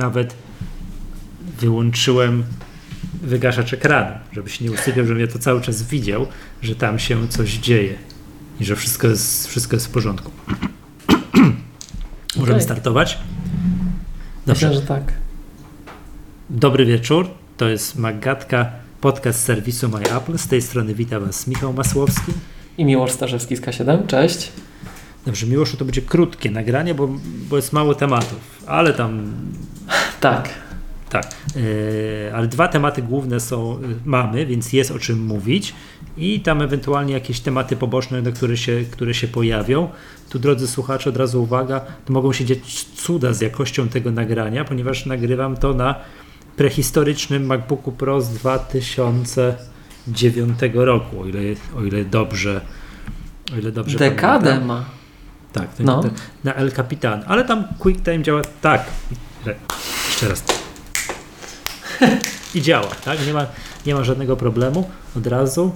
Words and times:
nawet 0.00 0.34
wyłączyłem 1.60 2.44
wygaszacz 3.22 3.72
ekranu, 3.72 4.18
żeby 4.32 4.50
się 4.50 4.64
nie 4.64 4.72
usypiał, 4.72 5.06
żebym 5.06 5.20
ja 5.20 5.26
to 5.26 5.38
cały 5.38 5.60
czas 5.60 5.82
widział, 5.82 6.26
że 6.62 6.74
tam 6.74 6.98
się 6.98 7.28
coś 7.28 7.50
dzieje 7.52 7.94
i 8.60 8.64
że 8.64 8.76
wszystko 8.76 9.06
jest, 9.06 9.48
wszystko 9.48 9.76
jest 9.76 9.86
w 9.86 9.90
porządku. 9.90 10.30
Możemy 12.36 12.56
Okej. 12.56 12.64
startować? 12.64 13.18
Dobrze. 14.46 14.66
Myślę, 14.66 14.80
że 14.80 14.86
tak. 14.86 15.12
Dobry 16.50 16.86
wieczór. 16.86 17.30
To 17.56 17.68
jest 17.68 17.98
Magatka, 17.98 18.70
podcast 19.00 19.44
serwisu 19.44 19.88
My 19.88 20.16
Apple. 20.16 20.38
Z 20.38 20.46
tej 20.46 20.62
strony 20.62 20.94
witam 20.94 21.24
Was 21.24 21.46
Michał 21.46 21.72
Masłowski. 21.72 22.32
I 22.78 22.84
Miłosz 22.84 23.12
Starzewski 23.12 23.56
z 23.56 23.60
K7, 23.60 24.06
cześć. 24.06 24.52
Dobrze, 25.26 25.46
Miłoszu, 25.46 25.76
to 25.76 25.84
będzie 25.84 26.02
krótkie 26.02 26.50
nagranie, 26.50 26.94
bo, 26.94 27.08
bo 27.50 27.56
jest 27.56 27.72
mało 27.72 27.94
tematów, 27.94 28.62
ale 28.66 28.92
tam 28.92 29.32
Tak, 30.20 30.48
tak. 31.10 31.26
Yy, 31.56 31.62
ale 32.34 32.48
dwa 32.48 32.68
tematy 32.68 33.02
główne 33.02 33.40
są, 33.40 33.80
yy, 33.80 33.88
mamy, 34.04 34.46
więc 34.46 34.72
jest 34.72 34.90
o 34.90 34.98
czym 34.98 35.26
mówić 35.26 35.74
i 36.16 36.40
tam 36.40 36.62
ewentualnie 36.62 37.14
jakieś 37.14 37.40
tematy 37.40 37.76
poboczne, 37.76 38.22
na 38.22 38.30
które 38.30 38.56
się, 38.56 38.84
które 38.90 39.14
się 39.14 39.28
pojawią. 39.28 39.88
Tu, 40.28 40.38
drodzy 40.38 40.68
słuchacze, 40.68 41.10
od 41.10 41.16
razu 41.16 41.42
uwaga, 41.42 41.80
to 41.80 42.12
mogą 42.12 42.32
się 42.32 42.44
dziać 42.44 42.84
cuda 42.84 43.32
z 43.32 43.40
jakością 43.40 43.88
tego 43.88 44.10
nagrania, 44.10 44.64
ponieważ 44.64 45.06
nagrywam 45.06 45.56
to 45.56 45.74
na 45.74 45.94
prehistorycznym 46.56 47.46
MacBooku 47.46 47.92
Pro 47.92 48.20
z 48.20 48.30
2009 48.30 50.58
roku, 50.74 51.20
o 51.20 51.26
ile, 51.26 51.40
o 51.76 51.82
ile 51.82 52.04
dobrze 52.04 52.60
o 53.54 53.58
ile 53.58 53.72
dobrze 53.72 53.98
dekadę 53.98 54.44
pamiętam. 54.44 54.68
ma. 54.68 54.99
Tak, 55.52 55.74
to, 55.74 55.82
No. 55.82 56.02
to, 56.02 56.08
na 56.44 56.54
El 56.54 56.72
Capitan, 56.72 57.24
ale 57.26 57.44
tam 57.44 57.64
QuickTime 57.78 58.22
działa 58.22 58.42
tak. 58.60 58.84
Jeszcze 60.08 60.28
raz. 60.28 60.44
I 62.54 62.62
działa, 62.62 62.88
tak? 63.04 63.26
Nie 63.26 63.32
ma, 63.32 63.46
nie 63.86 63.94
ma 63.94 64.04
żadnego 64.04 64.36
problemu 64.36 64.90
od 65.16 65.26
razu. 65.26 65.72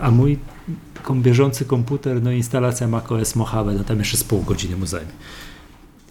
A 0.00 0.10
mój 0.10 0.38
bieżący 1.14 1.64
komputer, 1.64 2.22
no 2.22 2.30
instalacja 2.30 2.88
macOS 2.88 3.36
Mojave, 3.36 3.74
no 3.78 3.84
tam 3.84 3.98
jeszcze 3.98 4.16
z 4.16 4.24
pół 4.24 4.42
godziny 4.42 4.76
mu 4.76 4.86
zajmie. 4.86 5.12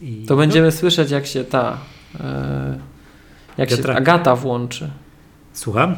I, 0.01 0.25
To 0.27 0.35
będziemy 0.35 0.71
słyszeć, 0.71 1.11
jak 1.11 1.25
się 1.25 1.43
ta. 1.43 1.77
E, 2.19 2.79
jak 3.57 3.69
się. 3.69 3.95
Agata 3.95 4.35
włączy. 4.35 4.83
No, 4.85 4.91
słucham? 5.53 5.95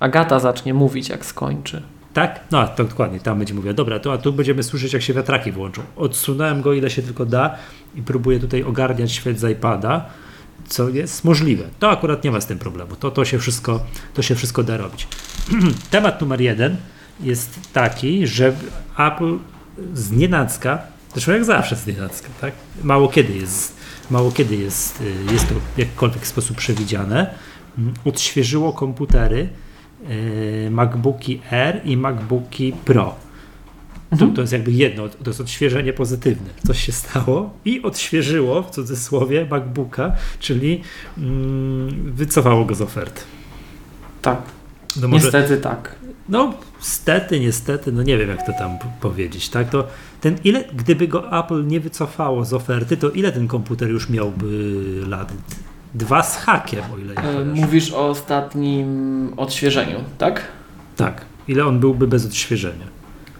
Agata 0.00 0.40
zacznie 0.40 0.74
mówić, 0.74 1.08
jak 1.08 1.26
skończy. 1.26 1.82
Tak? 2.14 2.40
No, 2.50 2.68
to 2.68 2.84
dokładnie, 2.84 3.20
tam 3.20 3.38
będzie 3.38 3.54
mówiła, 3.54 3.74
dobra, 3.74 3.98
to, 3.98 4.12
a 4.12 4.18
tu 4.18 4.32
będziemy 4.32 4.62
słyszeć, 4.62 4.92
jak 4.92 5.02
się 5.02 5.14
wiatraki 5.14 5.52
włączą. 5.52 5.82
Odsunąłem 5.96 6.62
go, 6.62 6.72
ile 6.72 6.90
się 6.90 7.02
tylko 7.02 7.26
da 7.26 7.56
i 7.94 8.02
próbuję 8.02 8.40
tutaj 8.40 8.62
ogarniać 8.62 9.12
świat 9.12 9.38
z 9.38 9.50
iPada, 9.50 10.06
co 10.68 10.88
jest 10.88 11.24
możliwe. 11.24 11.64
To 11.78 11.90
akurat 11.90 12.24
nie 12.24 12.30
ma 12.30 12.40
z 12.40 12.46
tym 12.46 12.58
problemu. 12.58 12.96
To, 12.96 13.10
to, 13.10 13.24
się, 13.24 13.38
wszystko, 13.38 13.80
to 14.14 14.22
się 14.22 14.34
wszystko 14.34 14.62
da 14.62 14.76
robić. 14.76 15.08
Temat 15.90 16.20
numer 16.20 16.40
jeden 16.40 16.76
jest 17.20 17.72
taki, 17.72 18.26
że 18.26 18.52
Apple 18.98 19.38
z 19.94 20.10
nienacka, 20.10 20.78
zresztą 21.12 21.32
jak 21.32 21.44
zawsze 21.44 21.76
z 21.76 21.86
nienacka, 21.86 22.28
tak? 22.40 22.52
Mało 22.82 23.08
kiedy 23.08 23.32
jest, 23.32 23.76
mało 24.10 24.32
kiedy 24.32 24.56
jest, 24.56 25.00
y, 25.00 25.32
jest 25.32 25.48
to 25.48 25.54
w 25.54 25.78
jakikolwiek 25.78 26.26
sposób 26.26 26.56
przewidziane, 26.56 27.34
mm, 27.78 27.94
odświeżyło 28.04 28.72
komputery 28.72 29.48
MacBooki 30.70 31.40
Air 31.50 31.80
i 31.84 31.96
MacBooki 31.96 32.72
Pro. 32.84 33.14
To, 34.18 34.26
to 34.26 34.40
jest 34.40 34.52
jakby 34.52 34.72
jedno, 34.72 35.08
to 35.08 35.30
jest 35.30 35.40
odświeżenie 35.40 35.92
pozytywne. 35.92 36.50
Coś 36.66 36.86
się 36.86 36.92
stało 36.92 37.50
i 37.64 37.82
odświeżyło 37.82 38.62
w 38.62 38.70
cudzysłowie 38.70 39.46
MacBooka, 39.50 40.12
czyli 40.38 40.80
mm, 41.18 42.12
wycofało 42.12 42.64
go 42.64 42.74
z 42.74 42.82
oferty. 42.82 43.22
Tak, 44.22 44.42
No 45.00 45.08
może, 45.08 45.24
niestety 45.24 45.56
tak. 45.56 45.96
no, 46.28 46.54
stety, 46.80 47.40
niestety, 47.40 47.92
no 47.92 48.02
nie 48.02 48.18
wiem 48.18 48.28
jak 48.28 48.46
to 48.46 48.52
tam 48.52 48.78
powiedzieć, 49.00 49.48
tak? 49.48 49.70
To 49.70 49.86
ten 50.20 50.36
ile, 50.44 50.64
gdyby 50.74 51.08
go 51.08 51.38
Apple 51.38 51.66
nie 51.66 51.80
wycofało 51.80 52.44
z 52.44 52.52
oferty, 52.52 52.96
to 52.96 53.10
ile 53.10 53.32
ten 53.32 53.48
komputer 53.48 53.88
już 53.90 54.08
miałby 54.08 54.80
lat? 55.08 55.32
Dwa 55.94 56.22
z 56.22 56.36
hakiem, 56.36 56.82
o 56.94 56.98
ile 56.98 57.14
ja 57.14 57.22
E, 57.22 57.44
mówisz 57.44 57.92
o 57.92 58.08
ostatnim 58.08 59.32
odświeżeniu, 59.36 59.98
tak? 60.18 60.42
Tak. 60.96 61.24
Ile 61.48 61.64
on 61.66 61.80
byłby 61.80 62.06
bez 62.06 62.26
odświeżenia? 62.26 62.86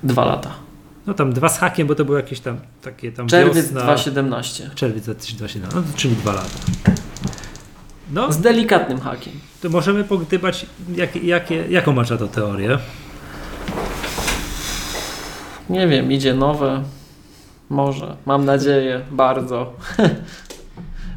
Dwa 0.03 0.25
lata. 0.25 0.51
No 1.07 1.15
tam 1.15 1.33
dwa 1.33 1.49
z 1.49 1.59
hakiem, 1.59 1.87
bo 1.87 1.95
to 1.95 2.05
były 2.05 2.19
jakieś 2.21 2.41
tam 2.41 2.57
takie 2.83 3.13
tam 3.13 3.27
Czerwiec 3.27 3.57
wiosna, 3.57 3.81
2017. 3.81 4.71
Czerwiec 4.75 5.05
2007, 5.05 5.69
no, 5.75 5.83
czyli 5.97 6.17
dwa 6.17 6.33
lata. 6.33 6.49
No, 8.13 8.33
Z 8.33 8.39
delikatnym 8.41 9.01
hakiem. 9.01 9.33
to 9.63 9.69
możemy 9.69 10.05
pogdybać, 10.05 10.67
jak, 10.95 11.17
jakie, 11.17 11.65
jaką 11.71 11.93
masz 11.93 12.11
na 12.11 12.17
to 12.17 12.29
teorię. 12.29 12.79
Nie 15.71 15.89
wiem, 15.89 16.13
idzie 16.13 16.35
nowe. 16.35 16.83
Może. 17.71 18.17
Mam 18.27 18.45
nadzieję, 18.45 19.01
bardzo. 19.11 19.73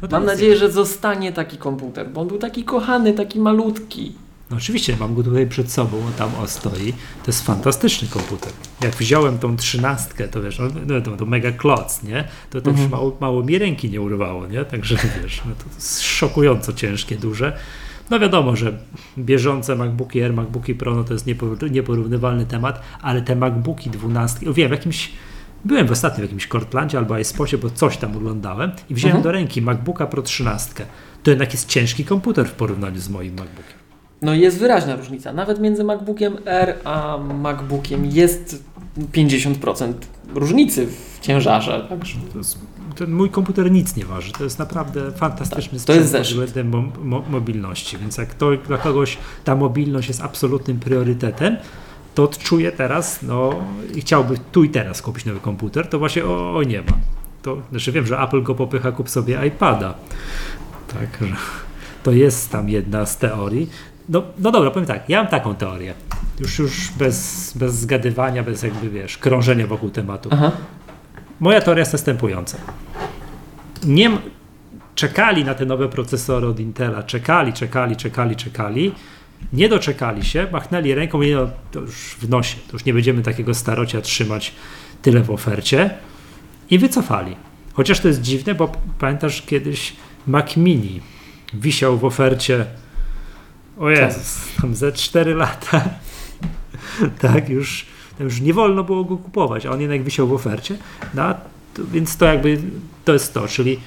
No 0.02 0.08
Mam 0.10 0.24
nadzieję, 0.24 0.56
że 0.56 0.70
zostanie 0.72 1.32
taki 1.32 1.56
komputer, 1.56 2.10
bo 2.10 2.20
on 2.20 2.28
był 2.28 2.38
taki 2.38 2.64
kochany, 2.64 3.12
taki 3.12 3.40
malutki. 3.40 4.12
No 4.50 4.56
oczywiście, 4.56 4.96
mam 5.00 5.14
go 5.14 5.22
tutaj 5.22 5.46
przed 5.46 5.72
sobą, 5.72 5.96
on 6.06 6.12
tam 6.12 6.30
o 6.42 6.46
stoi. 6.48 6.92
To 6.92 7.26
jest 7.26 7.46
fantastyczny 7.46 8.08
komputer. 8.08 8.52
Jak 8.82 8.94
wziąłem 8.96 9.38
tą 9.38 9.56
trzynastkę, 9.56 10.28
to 10.28 10.42
wiesz, 10.42 10.58
no, 10.86 11.00
to, 11.00 11.16
to 11.16 11.26
mega 11.26 11.52
kloc, 11.52 12.02
nie? 12.02 12.24
To, 12.50 12.60
to 12.60 12.70
już 12.70 12.80
Mhm. 12.80 12.90
mało, 12.90 13.16
mało 13.20 13.42
mi 13.44 13.58
ręki 13.58 13.90
nie 13.90 14.00
urwało, 14.00 14.46
nie? 14.46 14.64
Także 14.64 14.96
wiesz, 15.22 15.42
no 15.46 15.52
to 15.58 15.64
jest 15.74 16.02
szokująco 16.02 16.72
ciężkie, 16.72 17.16
duże. 17.16 17.58
No 18.10 18.20
wiadomo, 18.20 18.56
że 18.56 18.78
bieżące 19.18 19.76
MacBooki 19.76 20.22
Air, 20.22 20.32
MacBooki 20.34 20.74
Pro, 20.74 20.94
no 20.94 21.04
to 21.04 21.12
jest 21.12 21.26
niepo- 21.26 21.70
nieporównywalny 21.70 22.46
temat, 22.46 22.82
ale 23.02 23.22
te 23.22 23.36
MacBooki 23.36 23.90
12, 23.90 24.52
wiem, 24.52 24.68
w 24.68 24.72
jakimś, 24.72 25.12
byłem 25.64 25.86
w 25.86 25.92
ostatnim 25.92 26.20
w 26.26 26.30
jakimś 26.30 26.48
Cortlandzie 26.48 26.98
albo 26.98 27.18
iSpocie, 27.18 27.58
bo 27.58 27.70
coś 27.70 27.96
tam 27.96 28.16
oglądałem 28.16 28.72
i 28.90 28.94
wziąłem 28.94 29.16
Mhm. 29.16 29.22
do 29.22 29.32
ręki 29.32 29.62
MacBooka 29.62 30.06
Pro 30.06 30.22
13. 30.22 30.86
To 31.22 31.30
jednak 31.30 31.52
jest 31.52 31.68
ciężki 31.68 32.04
komputer 32.04 32.46
w 32.48 32.52
porównaniu 32.52 33.00
z 33.00 33.08
moim 33.08 33.30
MacBookiem. 33.34 33.78
No 34.22 34.34
jest 34.34 34.58
wyraźna 34.58 34.96
różnica. 34.96 35.32
Nawet 35.32 35.60
między 35.60 35.84
MacBookiem 35.84 36.36
R 36.44 36.74
a 36.84 37.18
MacBookiem 37.18 38.06
jest 38.06 38.64
50% 39.12 39.92
różnicy 40.34 40.86
w 40.86 41.18
ciężarze. 41.20 41.86
Także 41.88 42.18
ten 42.96 43.12
mój 43.12 43.30
komputer 43.30 43.70
nic 43.70 43.96
nie 43.96 44.04
waży. 44.04 44.32
To 44.32 44.44
jest 44.44 44.58
naprawdę 44.58 45.12
fantastyczny 45.12 45.72
Tak, 45.72 45.80
sprzęt 45.80 46.12
pod 46.12 46.20
względem 46.22 46.68
mo, 46.68 46.82
mo, 47.04 47.22
mobilności. 47.30 47.98
Więc 47.98 48.16
jak 48.18 48.34
to 48.34 48.50
dla 48.56 48.78
kogoś 48.78 49.18
ta 49.44 49.56
mobilność 49.56 50.08
jest 50.08 50.20
absolutnym 50.20 50.80
priorytetem, 50.80 51.56
to 52.18 52.24
odczuję 52.24 52.72
teraz, 52.72 53.22
no 53.22 53.54
i 53.94 54.00
chciałby 54.00 54.38
tu 54.52 54.64
i 54.64 54.70
teraz 54.70 55.02
kupić 55.02 55.24
nowy 55.24 55.40
komputer, 55.40 55.88
to 55.88 55.98
właśnie 55.98 56.24
o, 56.24 56.56
o 56.56 56.62
nie 56.62 56.78
ma. 56.78 56.92
To, 57.42 57.56
znaczy 57.70 57.92
wiem, 57.92 58.06
że 58.06 58.20
Apple 58.20 58.42
go 58.42 58.54
popycha, 58.54 58.92
kup 58.92 59.10
sobie 59.10 59.46
iPada. 59.46 59.94
Tak, 60.88 61.28
że 61.28 61.36
to 62.02 62.12
jest 62.12 62.50
tam 62.50 62.68
jedna 62.68 63.06
z 63.06 63.18
teorii. 63.18 63.70
No, 64.08 64.22
no 64.38 64.50
dobra, 64.50 64.70
powiem 64.70 64.86
tak, 64.86 65.08
ja 65.08 65.22
mam 65.22 65.30
taką 65.30 65.54
teorię. 65.54 65.94
Już, 66.40 66.58
już 66.58 66.90
bez, 66.90 67.52
bez 67.56 67.74
zgadywania, 67.74 68.42
bez 68.42 68.62
jakby 68.62 68.90
wiesz, 68.90 69.18
krążenia 69.18 69.66
wokół 69.66 69.90
tematu. 69.90 70.28
Aha. 70.32 70.52
Moja 71.40 71.60
teoria 71.60 71.80
jest 71.80 71.92
następująca. 71.92 72.58
Nie 73.84 74.10
czekali 74.94 75.44
na 75.44 75.54
te 75.54 75.66
nowe 75.66 75.88
procesory 75.88 76.46
od 76.46 76.60
Intela, 76.60 77.02
czekali, 77.02 77.52
czekali, 77.52 77.96
czekali, 77.96 78.36
czekali. 78.36 78.92
Nie 79.52 79.68
doczekali 79.68 80.24
się, 80.24 80.46
machnęli 80.52 80.94
ręką 80.94 81.22
i 81.22 81.32
no, 81.32 81.48
to 81.70 81.80
już 81.80 81.94
w 81.96 82.28
nosie. 82.28 82.56
To 82.66 82.72
już 82.72 82.84
nie 82.84 82.94
będziemy 82.94 83.22
takiego 83.22 83.54
starocia 83.54 84.00
trzymać 84.00 84.52
tyle 85.02 85.20
w 85.20 85.30
ofercie. 85.30 85.90
I 86.70 86.78
wycofali. 86.78 87.36
Chociaż 87.72 88.00
to 88.00 88.08
jest 88.08 88.20
dziwne, 88.20 88.54
bo 88.54 88.72
pamiętasz 88.98 89.42
kiedyś 89.42 89.96
Mac 90.26 90.56
Mini 90.56 91.00
wisiał 91.54 91.98
w 91.98 92.04
ofercie 92.04 92.66
o 93.78 93.90
Jezus, 93.90 94.38
tam 94.60 94.74
ze 94.74 94.92
4 94.92 95.34
lata. 95.34 95.84
tak, 97.20 97.48
już, 97.48 97.86
tam 98.18 98.26
już 98.26 98.40
nie 98.40 98.54
wolno 98.54 98.84
było 98.84 99.04
go 99.04 99.16
kupować, 99.16 99.66
a 99.66 99.70
on 99.70 99.80
jednak 99.80 100.02
wisiał 100.02 100.28
w 100.28 100.32
ofercie. 100.32 100.76
No, 101.14 101.34
to, 101.74 101.82
więc 101.92 102.16
to 102.16 102.26
jakby 102.26 102.58
to 103.04 103.12
jest 103.12 103.34
to, 103.34 103.48
czyli 103.48 103.80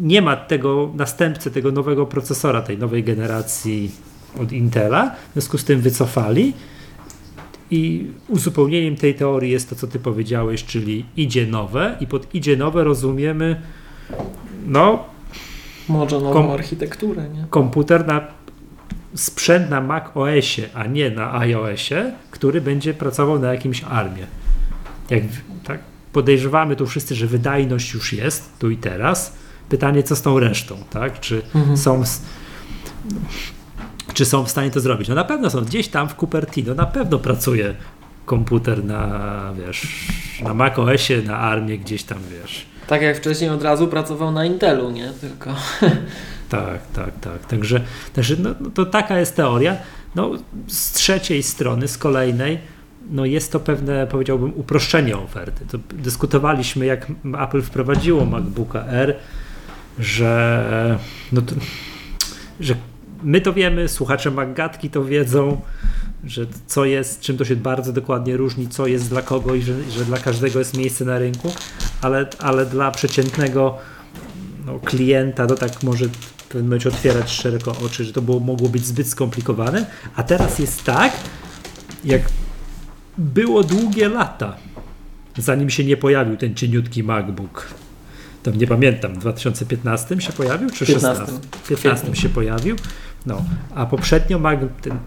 nie 0.00 0.22
ma 0.22 0.36
tego 0.36 0.92
następcy, 0.94 1.50
tego 1.50 1.72
nowego 1.72 2.06
procesora, 2.06 2.62
tej 2.62 2.78
nowej 2.78 3.04
generacji 3.04 3.90
od 4.40 4.52
Intela, 4.52 5.10
w 5.30 5.32
związku 5.32 5.58
z 5.58 5.64
tym 5.64 5.80
wycofali 5.80 6.52
i 7.70 8.06
uzupełnieniem 8.28 8.96
tej 8.96 9.14
teorii 9.14 9.52
jest 9.52 9.70
to, 9.70 9.76
co 9.76 9.86
ty 9.86 9.98
powiedziałeś, 9.98 10.64
czyli 10.64 11.04
idzie 11.16 11.46
nowe 11.46 11.96
i 12.00 12.06
pod 12.06 12.34
idzie 12.34 12.56
nowe 12.56 12.84
rozumiemy 12.84 13.60
no, 14.66 15.04
Może 15.88 16.16
nową 16.20 16.32
Kom- 16.32 16.50
architekturę, 16.50 17.28
nie? 17.28 17.44
komputer 17.50 18.06
na 18.06 18.20
sprzęt 19.14 19.70
na 19.70 19.80
Mac 19.80 20.04
OSie, 20.14 20.68
a 20.74 20.86
nie 20.86 21.10
na 21.10 21.34
iOSie, 21.38 22.12
który 22.30 22.60
będzie 22.60 22.94
pracował 22.94 23.38
na 23.38 23.52
jakimś 23.52 23.84
armie. 23.84 24.26
Jak 25.10 25.22
tak 25.64 25.80
podejrzewamy 26.12 26.76
tu 26.76 26.86
wszyscy, 26.86 27.14
że 27.14 27.26
wydajność 27.26 27.94
już 27.94 28.12
jest 28.12 28.58
tu 28.58 28.70
i 28.70 28.76
teraz, 28.76 29.32
pytanie, 29.68 30.02
co 30.02 30.16
z 30.16 30.22
tą 30.22 30.40
resztą, 30.40 30.76
tak? 30.90 31.20
Czy 31.20 31.42
Mhm. 31.54 31.76
są 31.76 32.02
czy 34.16 34.24
są 34.24 34.44
w 34.44 34.50
stanie 34.50 34.70
to 34.70 34.80
zrobić? 34.80 35.08
No 35.08 35.14
na 35.14 35.24
pewno 35.24 35.50
są. 35.50 35.64
Gdzieś 35.64 35.88
tam 35.88 36.08
w 36.08 36.14
Cupertino 36.14 36.74
na 36.74 36.86
pewno 36.86 37.18
pracuje 37.18 37.74
komputer 38.26 38.84
na, 38.84 39.52
wiesz, 39.58 40.06
na 40.42 40.54
macOSie, 40.54 41.22
na 41.22 41.38
ARMie, 41.38 41.78
gdzieś 41.78 42.02
tam, 42.02 42.18
wiesz. 42.30 42.66
Tak 42.86 43.02
jak 43.02 43.16
wcześniej 43.16 43.50
od 43.50 43.62
razu 43.62 43.88
pracował 43.88 44.32
na 44.32 44.44
Intelu, 44.44 44.90
nie? 44.90 45.12
Tylko. 45.20 45.50
Tak, 46.48 46.86
tak, 46.94 47.20
tak. 47.20 47.46
Także, 47.46 47.80
także 48.12 48.36
no, 48.38 48.50
no 48.60 48.70
to 48.70 48.86
taka 48.86 49.18
jest 49.18 49.36
teoria. 49.36 49.76
No, 50.14 50.30
z 50.66 50.92
trzeciej 50.92 51.42
strony, 51.42 51.88
z 51.88 51.98
kolejnej, 51.98 52.58
no 53.10 53.24
jest 53.24 53.52
to 53.52 53.60
pewne, 53.60 54.06
powiedziałbym, 54.06 54.52
uproszczenie 54.56 55.16
oferty. 55.16 55.66
To 55.70 55.78
dyskutowaliśmy, 55.92 56.86
jak 56.86 57.06
Apple 57.38 57.62
wprowadziło 57.62 58.24
MacBooka 58.24 58.84
R, 58.84 59.16
że, 59.98 60.98
no 61.32 61.42
to, 61.42 61.54
że 62.60 62.74
my 63.22 63.40
to 63.40 63.52
wiemy, 63.52 63.88
słuchacze 63.88 64.30
MacGatki 64.30 64.90
to 64.90 65.04
wiedzą, 65.04 65.60
że 66.24 66.46
co 66.66 66.84
jest, 66.84 67.20
czym 67.20 67.36
to 67.36 67.44
się 67.44 67.56
bardzo 67.56 67.92
dokładnie 67.92 68.36
różni, 68.36 68.68
co 68.68 68.86
jest 68.86 69.08
dla 69.08 69.22
kogo 69.22 69.54
i 69.54 69.62
że, 69.62 69.90
że 69.90 70.04
dla 70.04 70.18
każdego 70.18 70.58
jest 70.58 70.76
miejsce 70.76 71.04
na 71.04 71.18
rynku, 71.18 71.52
ale, 72.02 72.26
ale 72.38 72.66
dla 72.66 72.90
przeciętnego 72.90 73.78
no, 74.66 74.78
klienta 74.78 75.46
to 75.46 75.54
tak 75.54 75.82
może 75.82 76.04
w 76.08 76.44
pewnym 76.44 76.64
momencie 76.64 76.88
otwierać 76.88 77.30
szeroko 77.30 77.76
oczy, 77.86 78.04
że 78.04 78.12
to 78.12 78.22
było, 78.22 78.40
mogło 78.40 78.68
być 78.68 78.86
zbyt 78.86 79.08
skomplikowane, 79.08 79.86
a 80.16 80.22
teraz 80.22 80.58
jest 80.58 80.84
tak, 80.84 81.12
jak 82.04 82.22
było 83.18 83.62
długie 83.62 84.08
lata, 84.08 84.56
zanim 85.38 85.70
się 85.70 85.84
nie 85.84 85.96
pojawił 85.96 86.36
ten 86.36 86.54
cieniutki 86.54 87.02
MacBook. 87.02 87.66
Tam 88.42 88.58
nie 88.58 88.66
pamiętam, 88.66 89.14
w 89.14 89.18
2015 89.18 90.20
się 90.20 90.32
pojawił, 90.32 90.70
czy 90.70 90.86
15. 90.86 91.26
16? 91.26 91.48
W 91.62 91.68
15 91.68 92.16
się 92.16 92.28
pojawił. 92.28 92.76
No, 93.26 93.44
a 93.74 93.86
poprzednio 93.86 94.40
ten, 94.82 94.98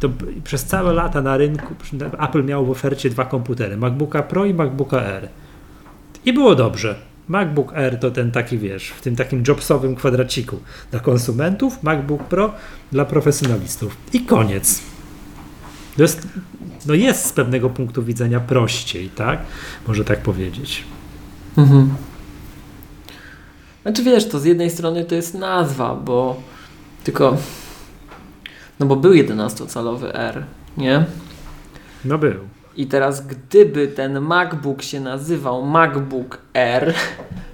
to, 0.00 0.08
przez 0.44 0.64
całe 0.64 0.92
lata 0.92 1.22
na 1.22 1.36
rynku 1.36 1.74
Apple 2.20 2.44
miał 2.44 2.66
w 2.66 2.70
ofercie 2.70 3.10
dwa 3.10 3.24
komputery, 3.24 3.76
MacBooka 3.76 4.22
Pro 4.22 4.44
i 4.44 4.54
MacBooka 4.54 5.02
R. 5.02 5.28
I 6.24 6.32
było 6.32 6.54
dobrze. 6.54 6.94
MacBook 7.28 7.72
Air 7.72 8.00
to 8.00 8.10
ten 8.10 8.30
taki, 8.30 8.58
wiesz, 8.58 8.88
w 8.88 9.00
tym 9.00 9.16
takim 9.16 9.42
jobsowym 9.48 9.94
kwadraciku 9.94 10.60
dla 10.90 11.00
konsumentów, 11.00 11.82
MacBook 11.82 12.24
Pro 12.24 12.52
dla 12.92 13.04
profesjonalistów. 13.04 13.96
I 14.12 14.20
koniec. 14.20 14.80
To 15.96 16.02
jest, 16.02 16.28
no 16.86 16.94
jest 16.94 17.24
z 17.24 17.32
pewnego 17.32 17.70
punktu 17.70 18.02
widzenia 18.02 18.40
prościej, 18.40 19.08
tak? 19.08 19.38
Może 19.88 20.04
tak 20.04 20.20
powiedzieć. 20.20 20.84
Mhm. 21.56 21.94
Znaczy 23.82 24.02
wiesz, 24.02 24.28
to 24.28 24.40
z 24.40 24.44
jednej 24.44 24.70
strony 24.70 25.04
to 25.04 25.14
jest 25.14 25.34
nazwa, 25.34 25.94
bo 25.94 26.42
tylko. 27.04 27.36
No 28.80 28.86
bo 28.86 28.96
był 28.96 29.12
11-calowy 29.12 30.10
R, 30.14 30.44
nie? 30.76 31.04
No 32.04 32.18
był. 32.18 32.48
I 32.76 32.86
teraz, 32.86 33.26
gdyby 33.26 33.88
ten 33.88 34.20
MacBook 34.20 34.82
się 34.82 35.00
nazywał 35.00 35.66
MacBook 35.66 36.38
R, 36.54 36.94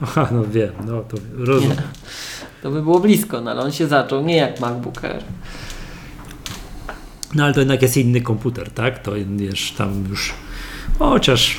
Aha, 0.01 0.29
no 0.33 0.45
wiem, 0.45 0.73
no 0.87 1.01
to 1.01 1.17
rozumiem. 1.37 1.77
nie, 1.77 1.83
to 2.63 2.71
by 2.71 2.83
było 2.83 3.01
blisko, 3.01 3.41
no 3.41 3.51
ale 3.51 3.61
on 3.63 3.73
się 3.73 3.87
zaczął 3.87 4.23
nie 4.23 4.37
jak 4.37 4.61
MacBook 4.61 5.05
R. 5.05 5.25
No 7.35 7.45
ale 7.45 7.55
to 7.55 7.61
jednak 7.61 7.83
jest 7.83 7.97
inny 7.97 8.21
komputer, 8.21 8.71
tak? 8.71 9.03
To 9.03 9.13
wiesz, 9.37 9.73
tam 9.73 10.05
już 10.11 10.35
chociaż 10.99 11.57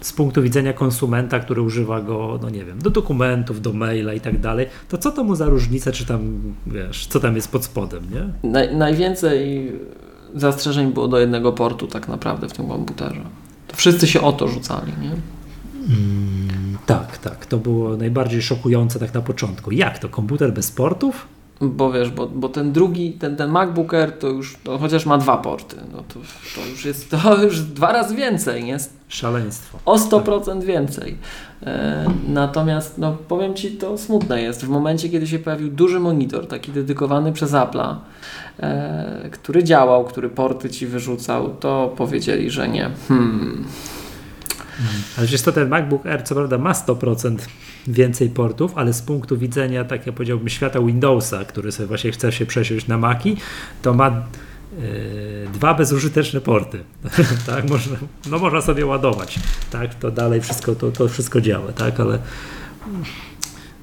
z 0.00 0.12
punktu 0.12 0.42
widzenia 0.42 0.72
konsumenta, 0.72 1.40
który 1.40 1.62
używa 1.62 2.00
go, 2.00 2.38
no 2.42 2.50
nie 2.50 2.64
wiem, 2.64 2.78
do 2.78 2.90
dokumentów, 2.90 3.62
do 3.62 3.72
maila 3.72 4.12
i 4.14 4.20
tak 4.20 4.40
dalej, 4.40 4.66
to 4.88 4.98
co 4.98 5.12
to 5.12 5.24
mu 5.24 5.34
za 5.34 5.46
różnica, 5.46 5.92
czy 5.92 6.06
tam, 6.06 6.40
wiesz, 6.66 7.06
co 7.06 7.20
tam 7.20 7.36
jest 7.36 7.52
pod 7.52 7.64
spodem, 7.64 8.02
nie? 8.12 8.50
Naj, 8.50 8.76
najwięcej 8.76 9.72
zastrzeżeń 10.34 10.92
było 10.92 11.08
do 11.08 11.18
jednego 11.18 11.52
portu 11.52 11.86
tak 11.86 12.08
naprawdę 12.08 12.48
w 12.48 12.52
tym 12.52 12.68
komputerze. 12.68 13.20
To 13.68 13.76
wszyscy 13.76 14.06
się 14.06 14.20
o 14.20 14.32
to 14.32 14.48
rzucali, 14.48 14.92
nie? 15.00 15.10
Mm, 15.88 16.78
tak, 16.86 17.18
tak, 17.18 17.46
to 17.46 17.58
było 17.58 17.96
najbardziej 17.96 18.42
szokujące 18.42 18.98
tak 18.98 19.14
na 19.14 19.20
początku. 19.20 19.70
Jak 19.70 19.98
to, 19.98 20.08
komputer 20.08 20.52
bez 20.52 20.70
portów? 20.70 21.26
Bo 21.60 21.92
wiesz, 21.92 22.10
bo, 22.10 22.26
bo 22.26 22.48
ten 22.48 22.72
drugi, 22.72 23.12
ten, 23.12 23.36
ten 23.36 23.50
MacBook 23.50 23.94
Air 23.94 24.12
to 24.12 24.28
już, 24.28 24.56
chociaż 24.80 25.06
ma 25.06 25.18
dwa 25.18 25.36
porty, 25.36 25.76
no 25.92 25.98
to, 26.08 26.14
to 26.54 26.66
już 26.70 26.84
jest 26.84 27.10
to 27.10 27.42
już 27.42 27.60
dwa 27.60 27.92
razy 27.92 28.14
więcej, 28.14 28.64
nie? 28.64 28.78
Szaleństwo. 29.08 29.78
O 29.84 29.96
100% 29.96 30.64
więcej. 30.64 31.16
E, 31.62 32.04
natomiast, 32.28 32.98
no 32.98 33.16
powiem 33.28 33.54
Ci, 33.54 33.70
to 33.70 33.98
smutne 33.98 34.42
jest. 34.42 34.64
W 34.64 34.68
momencie, 34.68 35.08
kiedy 35.08 35.26
się 35.26 35.38
pojawił 35.38 35.68
duży 35.68 36.00
monitor, 36.00 36.46
taki 36.46 36.72
dedykowany 36.72 37.32
przez 37.32 37.52
Apple'a, 37.52 37.94
e, 38.60 39.28
który 39.32 39.64
działał, 39.64 40.04
który 40.04 40.28
porty 40.28 40.70
Ci 40.70 40.86
wyrzucał, 40.86 41.56
to 41.60 41.94
powiedzieli, 41.96 42.50
że 42.50 42.68
nie. 42.68 42.90
Hmm. 43.08 43.64
Ale 45.16 45.26
przecież 45.26 45.42
to 45.42 45.52
ten 45.52 45.68
MacBook 45.68 46.06
Air, 46.06 46.24
co 46.24 46.34
prawda 46.34 46.58
ma 46.58 46.72
100% 46.72 47.36
więcej 47.86 48.30
portów, 48.30 48.72
ale 48.74 48.92
z 48.92 49.02
punktu 49.02 49.38
widzenia, 49.38 49.84
tak 49.84 50.06
jak 50.06 50.14
powiedziałbym, 50.14 50.48
świata 50.48 50.80
Windowsa, 50.80 51.44
który 51.44 51.72
sobie 51.72 51.86
właśnie 51.86 52.12
chce 52.12 52.32
się 52.32 52.46
przesiąść 52.46 52.86
na 52.86 52.98
Maki, 52.98 53.36
to 53.82 53.94
ma 53.94 54.08
e, 54.08 54.12
dwa 55.52 55.74
bezużyteczne 55.74 56.40
porty. 56.40 56.84
tak, 57.46 57.70
można, 57.70 57.96
no 58.30 58.38
można 58.38 58.60
sobie 58.60 58.86
ładować, 58.86 59.38
tak, 59.70 59.94
to 59.94 60.10
dalej 60.10 60.40
wszystko, 60.40 60.74
to, 60.74 60.92
to 60.92 61.08
wszystko 61.08 61.40
działa, 61.40 61.72
tak, 61.72 62.00
ale 62.00 62.18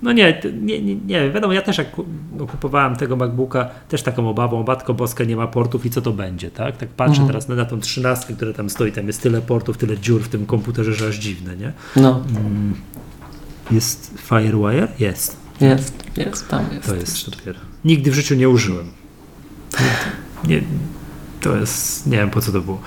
no 0.01 0.11
nie, 0.11 0.41
nie, 0.61 0.81
nie, 0.81 0.95
nie, 0.95 1.31
wiadomo, 1.31 1.53
ja 1.53 1.61
też 1.61 1.77
jak 1.77 1.87
no, 2.37 2.47
kupowałem 2.47 2.95
tego 2.95 3.15
MacBooka, 3.15 3.69
też 3.89 4.03
taką 4.03 4.29
obawą, 4.29 4.63
Matko 4.67 4.93
Boska 4.93 5.23
nie 5.23 5.35
ma 5.35 5.47
portów 5.47 5.85
i 5.85 5.89
co 5.89 6.01
to 6.01 6.11
będzie, 6.11 6.51
tak? 6.51 6.77
Tak 6.77 6.89
patrzę 6.89 7.11
Mhm. 7.21 7.27
teraz 7.27 7.47
na, 7.47 7.55
na 7.55 7.65
tą 7.65 7.79
trzynastkę, 7.79 8.33
która 8.33 8.53
tam 8.53 8.69
stoi, 8.69 8.91
tam 8.91 9.07
jest 9.07 9.21
tyle 9.21 9.41
portów, 9.41 9.77
tyle 9.77 9.97
dziur 9.97 10.21
w 10.23 10.27
tym 10.29 10.45
komputerze, 10.45 10.93
że 10.93 11.07
aż 11.07 11.15
dziwne, 11.15 11.57
nie? 11.57 11.73
No, 11.95 12.23
Mm, 12.29 12.73
Jest 13.71 14.13
Firewire? 14.17 14.87
Jest, 14.99 15.37
jest, 15.61 16.03
jest, 16.17 16.47
tam 16.47 16.65
jest. 16.75 16.87
to 16.87 16.95
jest 16.95 17.29
dopiero. 17.29 17.59
Nigdy 17.85 18.11
w 18.11 18.13
życiu 18.13 18.35
nie 18.35 18.49
użyłem. 18.49 18.85
Nie, 20.47 20.61
to 21.41 21.55
jest, 21.55 22.07
nie 22.07 22.17
wiem 22.17 22.29
po 22.29 22.41
co 22.41 22.51
to 22.51 22.61
było. 22.61 22.81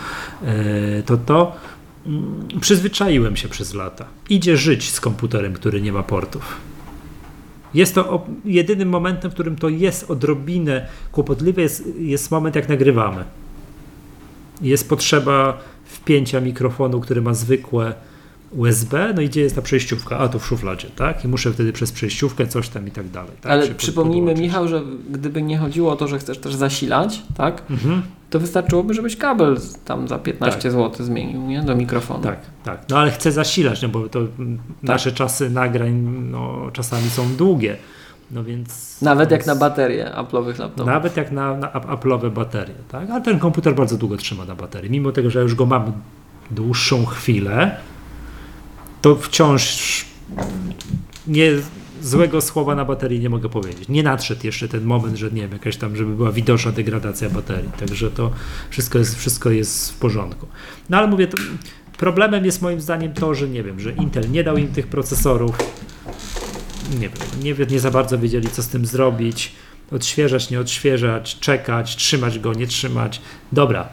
E, 0.44 1.02
to 1.02 1.16
to 1.16 1.56
mm, 2.06 2.48
przyzwyczaiłem 2.60 3.36
się 3.36 3.48
przez 3.48 3.74
lata. 3.74 4.04
Idzie 4.30 4.56
żyć 4.56 4.90
z 4.90 5.00
komputerem, 5.00 5.52
który 5.52 5.80
nie 5.82 5.92
ma 5.92 6.02
portów. 6.02 6.56
Jest 7.74 7.94
to 7.94 8.26
jedynym 8.44 8.88
momentem, 8.88 9.30
w 9.30 9.34
którym 9.34 9.56
to 9.56 9.68
jest 9.68 10.10
odrobinę 10.10 10.86
kłopotliwe, 11.12 11.62
jest, 11.62 11.84
jest 11.98 12.30
moment, 12.30 12.56
jak 12.56 12.68
nagrywamy. 12.68 13.24
Jest 14.60 14.88
potrzeba 14.88 15.58
wpięcia 15.84 16.40
mikrofonu, 16.40 17.00
który 17.00 17.22
ma 17.22 17.34
zwykłe 17.34 17.94
USB, 18.50 19.12
no 19.14 19.22
i 19.22 19.28
gdzie 19.28 19.40
jest 19.40 19.54
ta 19.56 19.62
przejściówka? 19.62 20.18
A, 20.18 20.28
to 20.28 20.38
w 20.38 20.46
szufladzie, 20.46 20.88
tak? 20.96 21.24
I 21.24 21.28
muszę 21.28 21.52
wtedy 21.52 21.72
przez 21.72 21.92
przejściówkę 21.92 22.46
coś 22.46 22.68
tam 22.68 22.88
i 22.88 22.90
tak 22.90 23.08
dalej. 23.08 23.30
Tak? 23.40 23.52
Ale 23.52 23.66
się 23.66 23.74
przypomnijmy, 23.74 24.26
podłączyć. 24.26 24.42
Michał, 24.42 24.68
że 24.68 24.82
gdyby 25.10 25.42
nie 25.42 25.58
chodziło 25.58 25.92
o 25.92 25.96
to, 25.96 26.08
że 26.08 26.18
chcesz 26.18 26.38
też 26.38 26.54
zasilać, 26.54 27.22
tak? 27.36 27.62
Mhm. 27.70 28.02
To 28.30 28.40
wystarczyłoby, 28.40 28.94
żebyś 28.94 29.16
kabel 29.16 29.56
tam 29.84 30.08
za 30.08 30.18
15 30.18 30.62
Tak. 30.62 30.72
zł 30.72 31.06
zmienił, 31.06 31.42
nie? 31.42 31.62
Do 31.62 31.76
mikrofonu. 31.76 32.22
Tak, 32.22 32.38
tak. 32.64 32.80
No 32.90 32.98
ale 32.98 33.10
chcę 33.10 33.32
zasilać, 33.32 33.82
no 33.82 33.88
bo 33.88 34.08
to 34.08 34.18
mm, 34.18 34.58
nasze 34.82 35.12
czasy 35.12 35.50
nagrań 35.50 35.92
no, 36.30 36.70
czasami 36.72 37.10
są 37.10 37.34
długie. 37.36 37.76
No 38.30 38.44
więc. 38.44 39.02
Nawet 39.02 39.30
jak 39.30 39.40
więc- 39.40 39.46
na 39.46 39.54
baterie 39.56 40.04
Apple'owych 40.16 40.58
laptopów. 40.58 40.86
Nawet 40.86 41.16
jak 41.16 41.32
na, 41.32 41.56
na 41.56 41.72
ap- 41.72 41.86
Apple'owe 41.86 42.30
baterie, 42.30 42.74
tak? 42.88 43.10
Ale 43.10 43.20
ten 43.20 43.38
komputer 43.38 43.74
bardzo 43.74 43.96
długo 43.96 44.16
trzyma 44.16 44.44
na 44.44 44.54
baterii. 44.54 44.90
Mimo 44.90 45.12
tego, 45.12 45.30
że 45.30 45.42
już 45.42 45.54
go 45.54 45.66
mam 45.66 45.92
dłuższą 46.50 47.06
chwilę, 47.06 47.76
to 49.08 49.16
wciąż 49.16 50.04
nie 51.26 51.52
złego 52.02 52.40
słowa 52.40 52.74
na 52.74 52.84
baterii 52.84 53.20
nie 53.20 53.30
mogę 53.30 53.48
powiedzieć. 53.48 53.88
Nie 53.88 54.02
nadszedł 54.02 54.46
jeszcze 54.46 54.68
ten 54.68 54.84
moment, 54.84 55.16
że 55.16 55.30
nie 55.30 55.42
wiem, 55.42 55.52
jakaś 55.52 55.76
tam, 55.76 55.96
żeby 55.96 56.16
była 56.16 56.32
widoczna 56.32 56.72
degradacja 56.72 57.30
baterii. 57.30 57.70
Także 57.78 58.10
to 58.10 58.30
wszystko 58.70 58.98
jest, 58.98 59.18
wszystko 59.18 59.50
jest 59.50 59.92
w 59.92 59.96
porządku. 59.96 60.46
No 60.90 60.98
ale 60.98 61.06
mówię, 61.06 61.28
problemem 61.98 62.44
jest 62.44 62.62
moim 62.62 62.80
zdaniem 62.80 63.12
to, 63.12 63.34
że 63.34 63.48
nie 63.48 63.62
wiem, 63.62 63.80
że 63.80 63.92
Intel 63.92 64.30
nie 64.30 64.44
dał 64.44 64.56
im 64.56 64.68
tych 64.68 64.86
procesorów. 64.86 65.56
Nie 67.00 67.08
wiem, 67.08 67.18
nie, 67.42 67.66
nie 67.70 67.80
za 67.80 67.90
bardzo 67.90 68.18
wiedzieli, 68.18 68.48
co 68.48 68.62
z 68.62 68.68
tym 68.68 68.86
zrobić. 68.86 69.52
Odświeżać, 69.92 70.50
nie 70.50 70.60
odświeżać, 70.60 71.38
czekać, 71.38 71.96
trzymać 71.96 72.38
go, 72.38 72.52
nie 72.52 72.66
trzymać. 72.66 73.20
Dobra, 73.52 73.88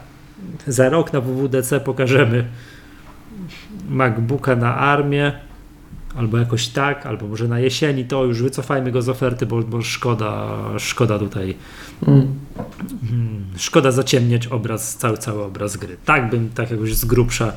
za 0.66 0.88
rok 0.88 1.12
na 1.12 1.20
WWDC 1.20 1.80
pokażemy 1.80 2.48
MacBooka 3.88 4.56
na 4.56 4.76
armię, 4.76 5.32
albo 6.16 6.38
jakoś 6.38 6.68
tak, 6.68 7.06
albo 7.06 7.26
może 7.28 7.48
na 7.48 7.60
jesieni, 7.60 8.04
to 8.04 8.24
już 8.24 8.42
wycofajmy 8.42 8.92
go 8.92 9.02
z 9.02 9.08
oferty, 9.08 9.46
bo, 9.46 9.62
bo 9.62 9.82
szkoda, 9.82 10.48
szkoda 10.78 11.18
tutaj, 11.18 11.54
Mm. 12.08 12.26
mm, 13.12 13.44
szkoda 13.56 13.92
zaciemniać 13.92 14.46
obraz, 14.46 14.96
cały, 14.96 15.18
cały 15.18 15.42
obraz 15.44 15.76
gry. 15.76 15.96
Tak 16.04 16.30
bym, 16.30 16.50
tak 16.54 16.70
jakoś 16.70 16.94
z 16.94 17.04
grubsza, 17.04 17.52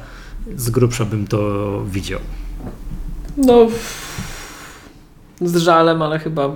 z 0.56 0.70
grubsza 0.70 1.06
bym 1.06 1.28
to 1.28 1.82
widział. 1.86 2.20
No, 3.38 3.68
z 5.42 5.56
żalem, 5.58 6.02
ale 6.02 6.20
chyba 6.20 6.52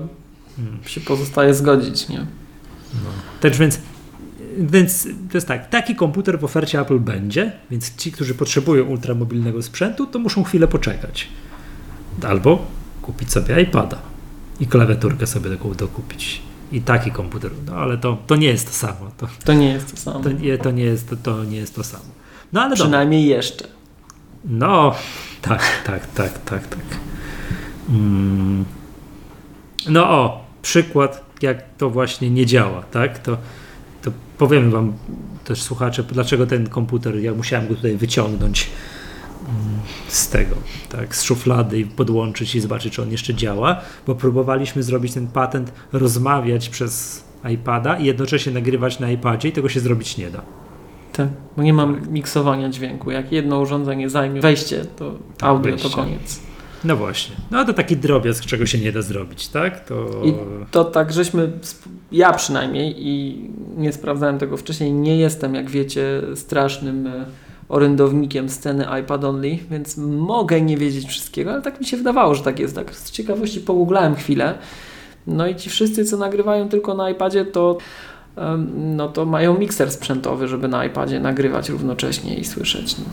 Hmm. 0.55 0.77
się 0.85 1.01
pozostaje 1.01 1.53
zgodzić, 1.53 2.09
nie? 2.09 2.25
Tak 3.41 3.55
więc, 3.55 3.79
więc 4.59 5.03
to 5.03 5.37
jest 5.37 5.47
tak, 5.47 5.69
taki 5.69 5.95
komputer 5.95 6.39
w 6.39 6.43
ofercie 6.43 6.79
Apple 6.79 6.99
będzie, 6.99 7.51
więc 7.71 7.95
ci, 7.95 8.11
którzy 8.11 8.35
potrzebują 8.35 8.85
ultramobilnego 8.85 9.61
sprzętu, 9.61 10.07
to 10.07 10.19
muszą 10.19 10.43
chwilę 10.43 10.67
poczekać. 10.67 11.27
Albo 12.27 12.65
kupić 13.01 13.31
sobie 13.31 13.61
iPada 13.61 13.97
i 14.59 14.67
klawiaturkę 14.67 15.27
sobie 15.27 15.49
taką 15.49 15.73
dokupić. 15.73 16.41
I 16.71 16.81
taki 16.81 17.11
komputer, 17.11 17.51
no 17.65 17.75
ale 17.75 17.97
to, 17.97 18.17
to 18.27 18.35
nie 18.35 18.47
jest 18.47 18.67
to 18.67 18.73
samo. 18.73 19.11
To, 19.17 19.27
To 19.45 19.53
nie 19.53 19.69
jest 19.69 19.91
to 19.91 19.97
samo. 19.97 20.19
to, 20.19 20.31
nie, 20.31 20.57
to, 20.57 20.71
nie, 20.71 20.83
jest, 20.83 21.09
to, 21.09 21.15
to 21.15 21.43
nie 21.43 21.57
jest 21.57 21.75
to 21.75 21.83
samo. 21.83 22.03
No 22.53 22.61
ale 22.61 22.69
dobra. 22.69 22.85
Przynajmniej 22.85 23.25
jeszcze. 23.25 23.65
No, 24.45 24.95
tak, 25.41 25.61
tak, 25.85 26.07
tak, 26.07 26.43
tak, 26.43 26.67
tak. 26.67 26.79
Mm. 27.89 28.65
No 29.89 30.09
o, 30.09 30.45
przykład, 30.61 31.23
jak 31.41 31.63
to 31.77 31.89
właśnie 31.89 32.29
nie 32.29 32.45
działa, 32.45 32.83
tak? 32.83 33.19
To, 33.19 33.37
to 34.03 34.11
powiem 34.37 34.71
wam 34.71 34.93
też 35.43 35.61
słuchacze, 35.61 36.03
dlaczego 36.03 36.45
ten 36.47 36.69
komputer, 36.69 37.19
ja 37.19 37.33
musiałem 37.33 37.67
go 37.67 37.75
tutaj 37.75 37.95
wyciągnąć 37.97 38.69
mm, 39.41 39.79
z 40.07 40.29
tego, 40.29 40.55
tak, 40.89 41.15
z 41.15 41.23
szuflady 41.23 41.79
i 41.79 41.85
podłączyć 41.85 42.55
i 42.55 42.59
zobaczyć, 42.59 42.93
czy 42.93 43.01
on 43.01 43.11
jeszcze 43.11 43.33
działa, 43.33 43.81
bo 44.07 44.15
próbowaliśmy 44.15 44.83
zrobić 44.83 45.13
ten 45.13 45.27
patent, 45.27 45.73
rozmawiać 45.93 46.69
przez 46.69 47.23
iPada 47.53 47.97
i 47.97 48.05
jednocześnie 48.05 48.51
nagrywać 48.53 48.99
na 48.99 49.11
iPadzie 49.11 49.49
i 49.49 49.51
tego 49.51 49.69
się 49.69 49.79
zrobić 49.79 50.17
nie 50.17 50.29
da. 50.31 50.41
Tak, 51.13 51.27
bo 51.57 51.63
nie 51.63 51.73
mam 51.73 52.01
miksowania 52.11 52.69
dźwięku. 52.69 53.11
Jak 53.11 53.31
jedno 53.31 53.59
urządzenie 53.59 54.09
zajmie 54.09 54.41
wejście, 54.41 54.85
to 54.85 55.11
Tak, 55.37 55.49
audio 55.49 55.71
wejście. 55.71 55.89
to 55.89 55.95
koniec. 55.95 56.39
No 56.83 56.95
właśnie. 56.95 57.35
No 57.51 57.65
to 57.65 57.73
taki 57.73 57.97
drobiazg, 57.97 58.45
czego 58.45 58.65
się 58.65 58.77
nie 58.77 58.91
da 58.91 59.01
zrobić, 59.01 59.47
tak? 59.47 59.85
To... 59.85 60.21
I 60.25 60.33
to 60.71 60.83
tak, 60.83 61.13
żeśmy, 61.13 61.51
ja 62.11 62.33
przynajmniej 62.33 62.95
i 62.97 63.49
nie 63.77 63.93
sprawdzałem 63.93 64.37
tego 64.37 64.57
wcześniej, 64.57 64.91
nie 64.91 65.17
jestem, 65.17 65.55
jak 65.55 65.69
wiecie, 65.69 66.21
strasznym 66.35 67.07
e, 67.07 67.25
orędownikiem 67.69 68.49
sceny 68.49 68.85
iPad 69.01 69.23
Only, 69.23 69.57
więc 69.71 69.97
mogę 69.97 70.61
nie 70.61 70.77
wiedzieć 70.77 71.07
wszystkiego, 71.07 71.51
ale 71.51 71.61
tak 71.61 71.79
mi 71.79 71.85
się 71.85 71.97
wydawało, 71.97 72.35
że 72.35 72.43
tak 72.43 72.59
jest. 72.59 72.75
Tak 72.75 72.95
z 72.95 73.11
ciekawości 73.11 73.59
pogooglałem 73.59 74.15
chwilę. 74.15 74.57
No 75.27 75.47
i 75.47 75.55
ci 75.55 75.69
wszyscy, 75.69 76.05
co 76.05 76.17
nagrywają 76.17 76.69
tylko 76.69 76.93
na 76.93 77.09
iPadzie, 77.09 77.45
to 77.45 77.77
no 78.75 79.07
to 79.07 79.25
mają 79.25 79.57
mikser 79.57 79.91
sprzętowy, 79.91 80.47
żeby 80.47 80.67
na 80.67 80.85
iPadzie 80.85 81.19
nagrywać 81.19 81.69
równocześnie 81.69 82.35
i 82.35 82.45
słyszeć. 82.45 82.97
No. 82.97 83.05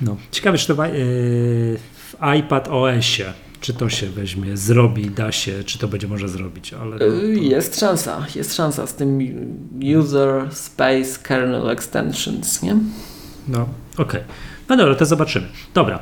No. 0.00 0.16
Ciekawe, 0.30 0.58
czy 0.58 0.76
to 0.76 0.86
yy, 0.86 1.78
w 2.20 2.34
iPad 2.38 2.68
OS-ie, 2.68 3.32
czy 3.60 3.74
to 3.74 3.88
się 3.88 4.06
weźmie, 4.06 4.56
zrobi, 4.56 5.10
da 5.10 5.32
się, 5.32 5.64
czy 5.64 5.78
to 5.78 5.88
będzie 5.88 6.08
można 6.08 6.28
zrobić, 6.28 6.74
ale... 6.74 6.98
To, 6.98 7.04
to... 7.06 7.22
Y, 7.22 7.34
Jest 7.34 7.80
szansa, 7.80 8.26
jest 8.34 8.54
szansa 8.54 8.86
z 8.86 8.94
tym 8.94 9.18
User 9.98 10.54
Space 10.54 11.18
Kernel 11.22 11.70
Extensions, 11.70 12.62
nie? 12.62 12.76
No, 13.48 13.68
okej. 13.98 14.20
No 14.68 14.76
dobra, 14.76 14.94
to 14.94 15.06
zobaczymy. 15.06 15.46
Dobra. 15.74 15.98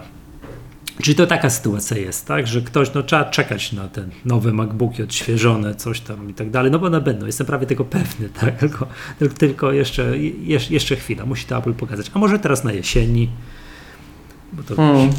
Czyli 1.03 1.15
to 1.15 1.27
taka 1.27 1.51
sytuacja 1.51 1.97
jest, 1.99 2.27
tak, 2.27 2.47
że 2.47 2.61
ktoś, 2.63 2.95
no 2.95 3.03
trzeba 3.03 3.25
czekać 3.25 3.73
na 3.73 3.89
te 3.89 4.09
nowe 4.25 4.53
MacBooki 4.53 5.03
odświeżone, 5.03 5.75
coś 5.75 6.01
tam 6.01 6.31
i 6.31 6.35
tak 6.35 6.51
dalej, 6.51 6.73
no 6.73 6.79
bo 6.79 6.87
one 6.87 7.01
będą, 7.01 7.27
jestem 7.27 7.47
prawie 7.47 7.67
tego 7.67 7.85
pewny, 7.85 8.29
tak, 8.29 8.59
tylko, 8.61 8.87
tylko, 9.19 9.35
tylko 9.37 9.73
jeszcze, 9.73 10.19
jeszcze, 10.19 10.75
jeszcze 10.75 10.97
chwila, 10.97 11.27
musi 11.27 11.47
to 11.47 11.57
Apple 11.57 11.75
pokazać, 11.75 12.11
a 12.15 12.19
może 12.19 12.39
teraz 12.39 12.65
na 12.65 12.73
jesieni, 12.73 13.29
bo 14.53 14.63
to 14.63 14.77
Hmm. 14.77 15.11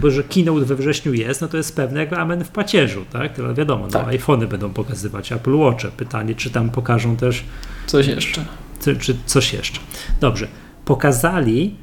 Bo 0.00 0.10
że 0.10 0.22
keynote 0.22 0.64
we 0.64 0.76
wrześniu 0.76 1.14
jest, 1.14 1.40
no 1.40 1.48
to 1.48 1.56
jest 1.56 1.76
pewne 1.76 2.00
jak 2.00 2.12
amen 2.12 2.44
w 2.44 2.48
pacierzu, 2.48 3.04
tak? 3.12 3.32
Tyle 3.32 3.54
wiadomo, 3.54 3.84
no, 3.84 3.90
Tak. 3.90 4.08
iPhony 4.08 4.46
będą 4.46 4.70
pokazywać, 4.72 5.32
Apple 5.32 5.56
Watche. 5.56 5.88
Pytanie, 5.96 6.34
czy 6.34 6.50
tam 6.50 6.70
pokażą 6.70 7.16
też, 7.16 7.44
Coś 7.86 8.06
jeszcze. 8.06 8.44
czy, 8.84 8.96
czy 8.96 9.16
coś 9.26 9.52
jeszcze. 9.52 9.80
Dobrze. 10.20 10.48
Pokazali 10.84 11.74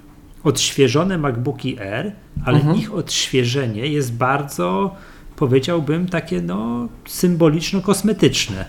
odświeżone 0.43 1.17
MacBooki 1.17 1.79
Air, 1.79 2.11
ale 2.45 2.57
Mhm. 2.57 2.77
ich 2.77 2.93
odświeżenie 2.93 3.87
jest 3.87 4.13
bardzo, 4.13 4.95
powiedziałbym, 5.35 6.07
takie 6.09 6.41
no 6.41 6.87
symboliczno-kosmetyczne. 7.09 8.65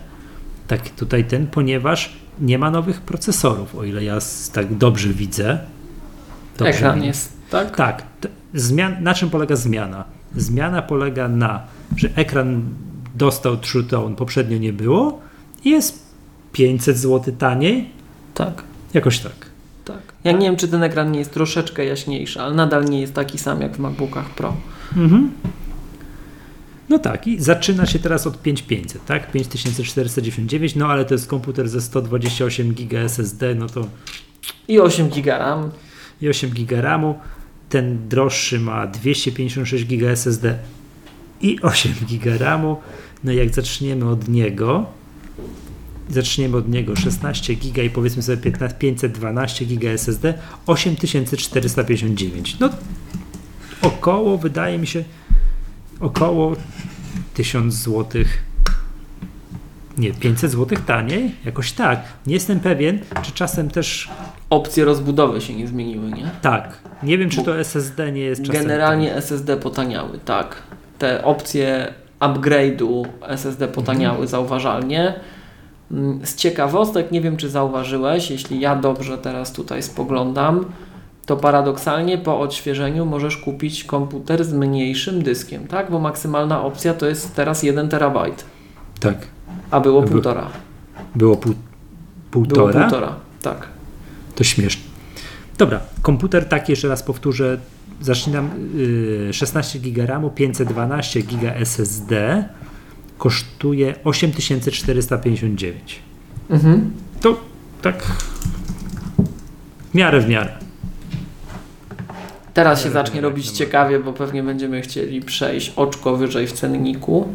Tak 0.67 0.89
tutaj 0.91 1.25
ten, 1.25 1.47
ponieważ 1.47 2.13
nie 2.41 2.59
ma 2.59 2.71
nowych 2.71 3.01
procesorów, 3.01 3.75
o 3.75 3.85
ile 3.85 4.05
ja 4.05 4.19
tak 4.53 4.75
dobrze 4.77 5.09
widzę. 5.09 5.59
Dobrze 6.59 6.73
Ekran 6.75 7.05
jest, 7.05 7.33
tak? 7.51 7.77
Tak. 7.77 8.03
Zmian, 8.55 8.97
na 9.03 9.15
czym 9.15 9.31
polega 9.31 9.57
zmiana? 9.57 10.05
Zmiana 10.37 10.83
polega 10.83 11.29
na, 11.29 11.63
że 11.97 12.09
ekran 12.15 12.63
dostał 13.15 13.57
True 13.57 13.83
Tone, 13.85 14.17
poprzednio 14.17 14.59
nie 14.59 14.73
było 14.73 15.21
i 15.65 15.71
jest 15.71 16.07
500 16.53 16.99
zł 16.99 17.35
taniej. 17.39 17.89
Tak. 18.35 18.63
Jakoś 18.95 19.19
tak. 19.19 19.47
tak. 19.85 19.99
Ja 20.25 20.33
nie 20.33 20.47
wiem, 20.47 20.57
czy 20.57 20.69
ten 20.69 20.83
ekran 20.83 21.13
nie 21.13 21.19
jest 21.19 21.35
troszeczkę 21.35 21.85
jaśniejszy, 21.85 22.41
ale 22.41 22.55
nadal 22.55 22.85
nie 22.85 23.01
jest 23.01 23.15
taki 23.15 23.39
sam 23.39 23.61
jak 23.61 23.77
w 23.77 23.79
MacBookach 23.79 24.31
Pro. 24.31 24.57
Mhm. 24.97 25.31
No 26.89 26.99
tak, 26.99 27.27
i 27.27 27.41
zaczyna 27.41 27.87
się 27.87 27.99
teraz 27.99 28.27
od 28.27 28.43
5500, 28.43 29.05
tak? 29.07 29.31
5499, 29.33 30.77
no 30.77 30.87
ale 30.87 31.05
to 31.05 31.15
jest 31.15 31.27
komputer 31.27 31.69
ze 31.69 31.81
128 31.81 32.75
GB 32.75 33.01
SSD, 33.01 33.55
no 33.55 33.67
to 33.67 33.87
I 34.69 34.81
8 34.81 35.09
GB 35.09 35.39
RAM. 35.39 35.71
i 36.21 36.29
8 36.29 36.51
GB 36.51 36.81
RAMu. 36.81 37.19
Ten 37.69 38.09
droższy 38.09 38.61
ma 38.61 38.87
256 38.87 39.85
GB 39.85 40.11
SSD 40.11 40.59
i 41.41 41.61
8 41.63 41.93
GB 42.11 42.39
RAMu. 42.39 42.77
No 43.25 43.33
i 43.33 43.37
jak 43.37 43.55
zaczniemy 43.55 44.09
od 44.09 44.29
niego, 44.29 44.87
zaczniemy 46.11 46.57
od 46.57 46.69
niego 46.69 46.97
16 46.97 47.55
GB 47.55 47.85
i 47.85 47.91
powiedzmy 47.91 48.23
sobie 48.23 48.39
15, 48.39 48.79
512 48.79 49.67
GB 49.67 49.91
SSD, 49.91 50.35
8459. 50.67 52.57
No 52.61 52.71
około, 53.83 54.39
wydaje 54.39 54.79
mi 54.79 54.87
się, 54.87 55.05
około 56.01 56.57
1000 57.35 57.75
zł. 57.75 58.25
Nie, 59.99 60.13
500 60.13 60.51
zł 60.51 60.79
taniej? 60.87 61.35
Jakoś 61.45 61.73
tak. 61.73 62.03
Nie 62.27 62.35
jestem 62.35 62.61
pewien, 62.61 62.99
czy 63.23 63.33
czasem 63.33 63.71
też 63.71 64.09
Opcje 64.51 64.85
rozbudowy 64.85 65.41
się 65.41 65.55
nie 65.55 65.67
zmieniły, 65.69 66.11
nie? 66.11 66.31
tak. 66.43 66.79
Nie 67.03 67.19
wiem, 67.19 67.31
czy 67.31 67.43
to 67.45 67.59
SSD 67.59 68.13
nie 68.13 68.21
jest 68.21 68.43
czasem. 68.43 68.63
Generalnie 68.63 69.15
SSD 69.15 69.57
potaniały, 69.57 70.19
tak. 70.25 70.57
Te 70.99 71.25
opcje 71.25 71.93
upgrade'u 72.21 73.05
SSD 73.23 73.69
potaniały 73.69 74.11
Mhm. 74.15 74.29
zauważalnie. 74.29 75.15
Mm, 75.91 76.21
Z 76.27 76.35
ciekawostek, 76.37 77.11
nie 77.13 77.21
wiem 77.21 77.37
czy 77.37 77.49
zauważyłeś, 77.51 78.31
jeśli 78.31 78.61
ja 78.61 78.77
dobrze 78.77 79.19
teraz 79.19 79.53
tutaj 79.53 79.83
spoglądam, 79.83 80.65
to 81.27 81.37
paradoksalnie 81.37 82.19
po 82.19 82.41
odświeżeniu 82.41 83.07
możesz 83.07 83.37
kupić 83.37 83.85
komputer 83.85 84.45
z 84.45 84.53
mniejszym 84.53 85.23
dyskiem, 85.23 85.67
tak? 85.67 85.91
Bo 85.91 85.99
maksymalna 85.99 86.63
opcja 86.63 86.95
to 86.95 87.07
jest 87.07 87.35
teraz 87.35 87.63
1 87.63 87.89
terabajt, 87.89 88.45
Tak. 89.01 89.15
a 89.71 89.81
było 89.81 90.03
by- 90.03 90.09
półtora. 90.09 90.47
Było 91.15 91.37
pół, 91.37 91.53
Było 91.53 92.45
półtora. 92.45 92.81
półtora, 92.81 93.15
tak. 93.43 93.69
To 94.39 94.45
śmieszne. 94.45 94.83
Dobra, 95.59 95.81
komputer 96.03 96.49
taki, 96.49 96.73
jeszcze 96.73 96.89
raz 96.89 97.03
powtórzę. 97.03 97.59
Zaczynam 98.01 98.51
yy, 98.75 99.33
16 99.33 99.79
GB 99.79 100.07
RAMu, 100.07 100.31
512 100.31 101.23
GB 101.23 101.57
SSD. 101.57 102.45
Kosztuje 103.19 103.95
8459. 104.05 106.03
Mhm. 106.51 106.91
To 107.21 107.41
tak 107.83 108.03
w 109.91 109.95
miarę 109.95 110.21
w 110.21 110.29
miarę. 110.29 110.53
Teraz 112.55 112.83
się 112.83 112.91
zacznie 112.91 113.21
robić 113.21 113.51
ciekawie, 113.51 114.01
bo 114.01 114.13
pewnie 114.13 114.43
będziemy 114.43 114.83
chcieli 114.83 115.21
przejść 115.21 115.73
oczko 115.77 116.17
wyżej 116.17 116.47
w 116.47 116.53
cenniku 116.53 117.29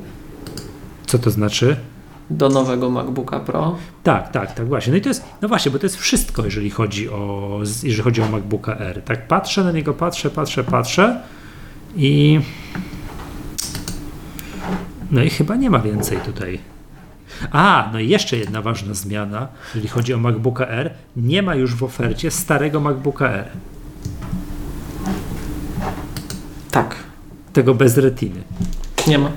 Co 1.05 1.19
to 1.19 1.31
znaczy? 1.31 1.75
Do 2.33 2.49
nowego 2.49 2.89
MacBooka 2.89 3.39
Pro. 3.39 3.75
Tak, 4.03 4.31
tak, 4.31 4.53
tak, 4.53 4.67
właśnie. 4.67 4.91
No 4.91 4.97
i 4.97 5.01
to 5.01 5.09
jest, 5.09 5.23
no 5.41 5.47
właśnie, 5.47 5.71
bo 5.71 5.79
to 5.79 5.85
jest 5.85 5.97
wszystko, 5.97 6.45
jeżeli 6.45 6.69
chodzi 6.69 7.09
o, 7.09 7.59
jeżeli 7.83 8.03
chodzi 8.03 8.21
o 8.21 8.27
MacBooka 8.29 8.77
R. 8.77 9.01
Tak 9.05 9.27
patrzę 9.27 9.63
na 9.63 9.71
niego, 9.71 9.93
patrzę, 9.93 10.29
patrzę, 10.29 10.63
patrzę 10.63 11.21
i 11.95 12.39
no 15.11 15.23
i 15.23 15.29
chyba 15.29 15.55
nie 15.55 15.69
ma 15.69 15.79
więcej 15.79 16.17
tutaj. 16.17 16.59
A, 17.51 17.89
no 17.93 17.99
i 17.99 18.09
jeszcze 18.09 18.37
jedna 18.37 18.61
ważna 18.61 18.93
zmiana, 18.93 19.47
jeżeli 19.67 19.87
chodzi 19.87 20.13
o 20.13 20.17
MacBooka 20.17 20.67
R. 20.67 20.93
Nie 21.15 21.41
ma 21.41 21.55
już 21.55 21.75
w 21.75 21.83
ofercie 21.83 22.31
starego 22.31 22.79
MacBooka 22.79 23.29
R, 23.29 23.45
Tak, 26.71 26.95
tego 27.53 27.73
bez 27.73 27.97
retiny. 27.97 28.43
nie 29.07 29.17
ma. 29.17 29.31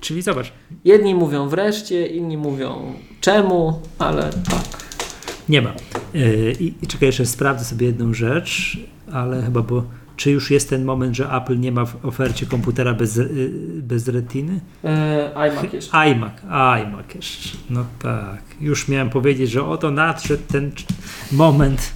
Czyli 0.00 0.22
zobacz, 0.22 0.52
Jedni 0.84 1.14
mówią 1.14 1.48
wreszcie, 1.48 2.06
inni 2.06 2.36
mówią 2.36 2.92
czemu, 3.20 3.80
ale 3.98 4.22
tak. 4.22 4.86
Nie 5.48 5.62
ma. 5.62 5.72
Yy, 6.14 6.56
I, 6.60 6.86
czekaj, 6.86 7.06
jeszcze 7.06 7.26
sprawdzę 7.26 7.64
sobie 7.64 7.86
jedną 7.86 8.14
rzecz, 8.14 8.78
ale 9.12 9.42
chyba, 9.42 9.62
bo 9.62 9.84
Czy 10.16 10.30
już 10.30 10.50
jest 10.50 10.70
ten 10.70 10.84
moment, 10.84 11.16
że 11.16 11.30
Apple 11.32 11.60
nie 11.60 11.72
ma 11.72 11.84
w 11.84 12.06
ofercie 12.06 12.46
komputera 12.46 12.94
bez, 12.94 13.16
y, 13.16 13.50
bez 13.82 14.08
retiny? 14.08 14.60
E, 14.84 15.32
iMac 15.34 15.72
jeszcze. 15.72 15.96
iMac, 15.96 16.32
iMac 16.82 17.14
jeszcze. 17.14 17.58
No 17.70 17.84
tak. 18.02 18.42
Już 18.60 18.88
miałem 18.88 19.10
powiedzieć, 19.10 19.50
że 19.50 19.64
oto 19.64 19.90
nadszedł 19.90 20.42
ten 20.48 20.72
moment 21.32 21.92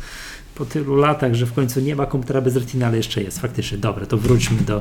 po 0.54 0.64
tylu 0.64 0.96
latach, 0.96 1.34
że 1.34 1.46
w 1.46 1.52
końcu 1.52 1.80
nie 1.80 1.96
ma 1.96 2.06
komputera 2.06 2.40
bez 2.40 2.56
retiny, 2.56 2.86
ale 2.86 2.96
jeszcze 2.96 3.22
jest. 3.22 3.40
Faktycznie. 3.40 3.78
Dobra, 3.78 4.06
to 4.06 4.16
wróćmy 4.16 4.60
do, 4.62 4.80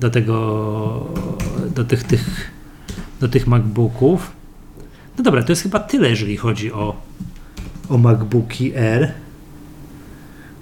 do 0.00 0.10
tego, 0.10 1.06
do 1.74 1.84
tych, 1.84 2.04
tych, 2.04 2.50
do 3.20 3.28
tych 3.28 3.46
MacBooków. 3.46 4.32
No 5.18 5.24
dobra, 5.24 5.42
to 5.42 5.52
jest 5.52 5.62
chyba 5.62 5.80
tyle, 5.80 6.10
jeżeli 6.10 6.36
chodzi 6.36 6.72
o, 6.72 6.96
o 7.88 7.98
MacBooki 7.98 8.76
Air. 8.76 9.12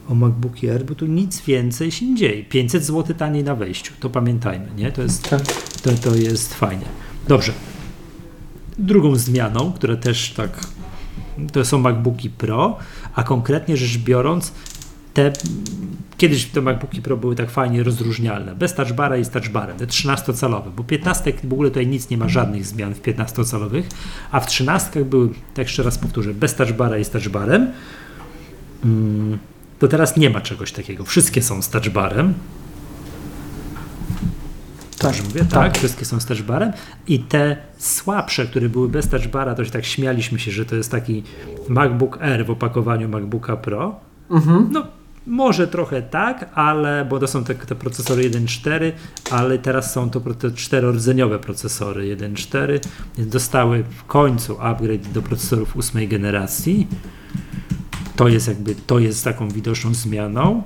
O 0.08 0.14
MacBooki 0.14 0.70
Air, 0.70 0.84
bo 0.84 0.94
tu 0.94 1.06
nic 1.06 1.40
więcej 1.40 1.90
się 1.90 2.06
nie 2.06 2.14
dzieje. 2.16 2.44
500 2.44 2.84
zł 2.84 3.16
taniej 3.16 3.44
na 3.44 3.54
wejściu, 3.54 3.92
to 4.00 4.10
pamiętajmy, 4.10 4.66
nie? 4.76 4.92
To 4.92 5.02
jest 5.02 5.28
Tak. 5.30 5.42
to, 5.82 5.90
to 5.92 6.16
jest 6.16 6.54
fajnie. 6.54 6.84
Dobrze. 7.28 7.52
Drugą 8.78 9.16
zmianą, 9.16 9.72
która 9.72 9.96
też 9.96 10.32
tak. 10.32 10.60
To 11.52 11.64
są 11.64 11.78
MacBooki 11.78 12.30
Pro, 12.30 12.78
a 13.14 13.22
konkretnie 13.22 13.76
rzecz 13.76 13.98
biorąc, 13.98 14.52
te. 15.16 15.32
Kiedyś 16.16 16.44
te 16.44 16.60
MacBooki 16.60 17.02
Pro 17.02 17.16
były 17.16 17.34
tak 17.36 17.50
fajnie 17.50 17.82
rozróżnialne, 17.82 18.54
bez 18.54 18.74
touchbara 18.74 19.16
i 19.16 19.24
z 19.24 19.30
touchbarem, 19.30 19.76
te 19.76 19.86
13-calowe, 19.86 20.70
bo 20.76 20.84
15 20.84 21.32
w 21.44 21.52
ogóle 21.52 21.70
tutaj 21.70 21.86
nic 21.86 22.10
nie 22.10 22.18
ma 22.18 22.28
żadnych 22.28 22.66
zmian 22.66 22.94
w 22.94 23.02
15-calowych, 23.02 23.82
a 24.30 24.40
w 24.40 24.46
13 24.46 25.04
były, 25.04 25.28
tak 25.54 25.66
jeszcze 25.66 25.82
raz 25.82 25.98
powtórzę, 25.98 26.34
bez 26.34 26.54
touchbara 26.54 26.98
i 26.98 27.04
z 27.04 27.10
touchbarem. 27.10 27.72
Mm, 28.84 29.38
To 29.78 29.88
teraz 29.88 30.16
nie 30.16 30.30
ma 30.30 30.40
czegoś 30.40 30.72
takiego. 30.72 31.04
Wszystkie 31.04 31.42
są 31.42 31.62
z 31.62 31.68
touchbarem. 31.68 32.34
Tak. 34.98 35.14
Mówię, 35.24 35.44
tak, 35.44 35.78
wszystkie 35.78 36.04
są 36.04 36.20
z 36.20 36.26
touchbarem 36.26 36.72
i 37.08 37.18
te 37.18 37.56
słabsze, 37.78 38.46
które 38.46 38.68
były 38.68 38.88
bez 38.88 39.08
touchbara, 39.08 39.54
to 39.54 39.64
się 39.64 39.70
tak 39.70 39.84
śmialiśmy 39.84 40.38
się, 40.38 40.50
że 40.50 40.64
to 40.64 40.76
jest 40.76 40.90
taki 40.90 41.22
MacBook 41.68 42.22
Air 42.22 42.46
w 42.46 42.50
opakowaniu 42.50 43.08
MacBooka 43.08 43.56
Pro. 43.56 44.00
Mhm. 44.30 44.68
No, 44.72 44.86
może 45.26 45.68
trochę 45.68 46.02
tak, 46.02 46.50
ale, 46.54 47.04
bo 47.04 47.18
to 47.18 47.26
są 47.26 47.44
te, 47.44 47.54
te 47.54 47.74
procesory 47.74 48.30
1.4, 48.30 48.92
ale 49.30 49.58
teraz 49.58 49.92
są 49.92 50.10
to 50.10 50.20
te 50.20 50.50
czterordzeniowe 50.50 51.38
procesory 51.38 52.16
1.4, 52.16 52.80
więc 53.18 53.30
dostały 53.32 53.84
w 53.90 54.04
końcu 54.04 54.60
upgrade 54.60 55.12
do 55.12 55.22
procesorów 55.22 55.76
ósmej 55.76 56.08
generacji. 56.08 56.86
To 58.16 58.28
jest 58.28 58.48
jakby, 58.48 58.74
to 58.74 58.98
jest 58.98 59.24
taką 59.24 59.48
widoczną 59.48 59.94
zmianą. 59.94 60.62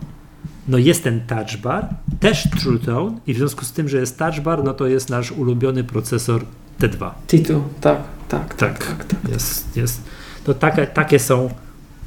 No 0.69 0.79
jest 0.79 1.05
ten 1.05 1.21
touch 1.27 1.57
bar, 1.63 1.89
też 2.21 2.49
True 2.61 2.79
Tone 2.79 3.19
i 3.27 3.35
w 3.35 3.37
związku 3.37 3.65
z 3.65 3.73
tym, 3.73 3.89
że 3.89 3.99
jest 3.99 4.19
touch 4.19 4.41
bar, 4.41 4.65
no 4.65 4.75
to 4.75 4.87
jest 4.87 5.11
nasz 5.11 5.33
ulubiony 5.33 5.85
procesor 5.85 6.45
T2. 6.81 7.11
Tytuł, 7.27 7.63
tak, 7.81 7.99
tak, 8.29 8.55
tak, 8.55 8.79
Tak. 8.79 8.87
tak, 8.87 9.05
tak. 9.05 9.31
Jest, 9.31 9.77
jest. 9.77 10.03
To 10.45 10.55
takie, 10.55 10.87
takie, 10.87 11.19
są, 11.19 11.51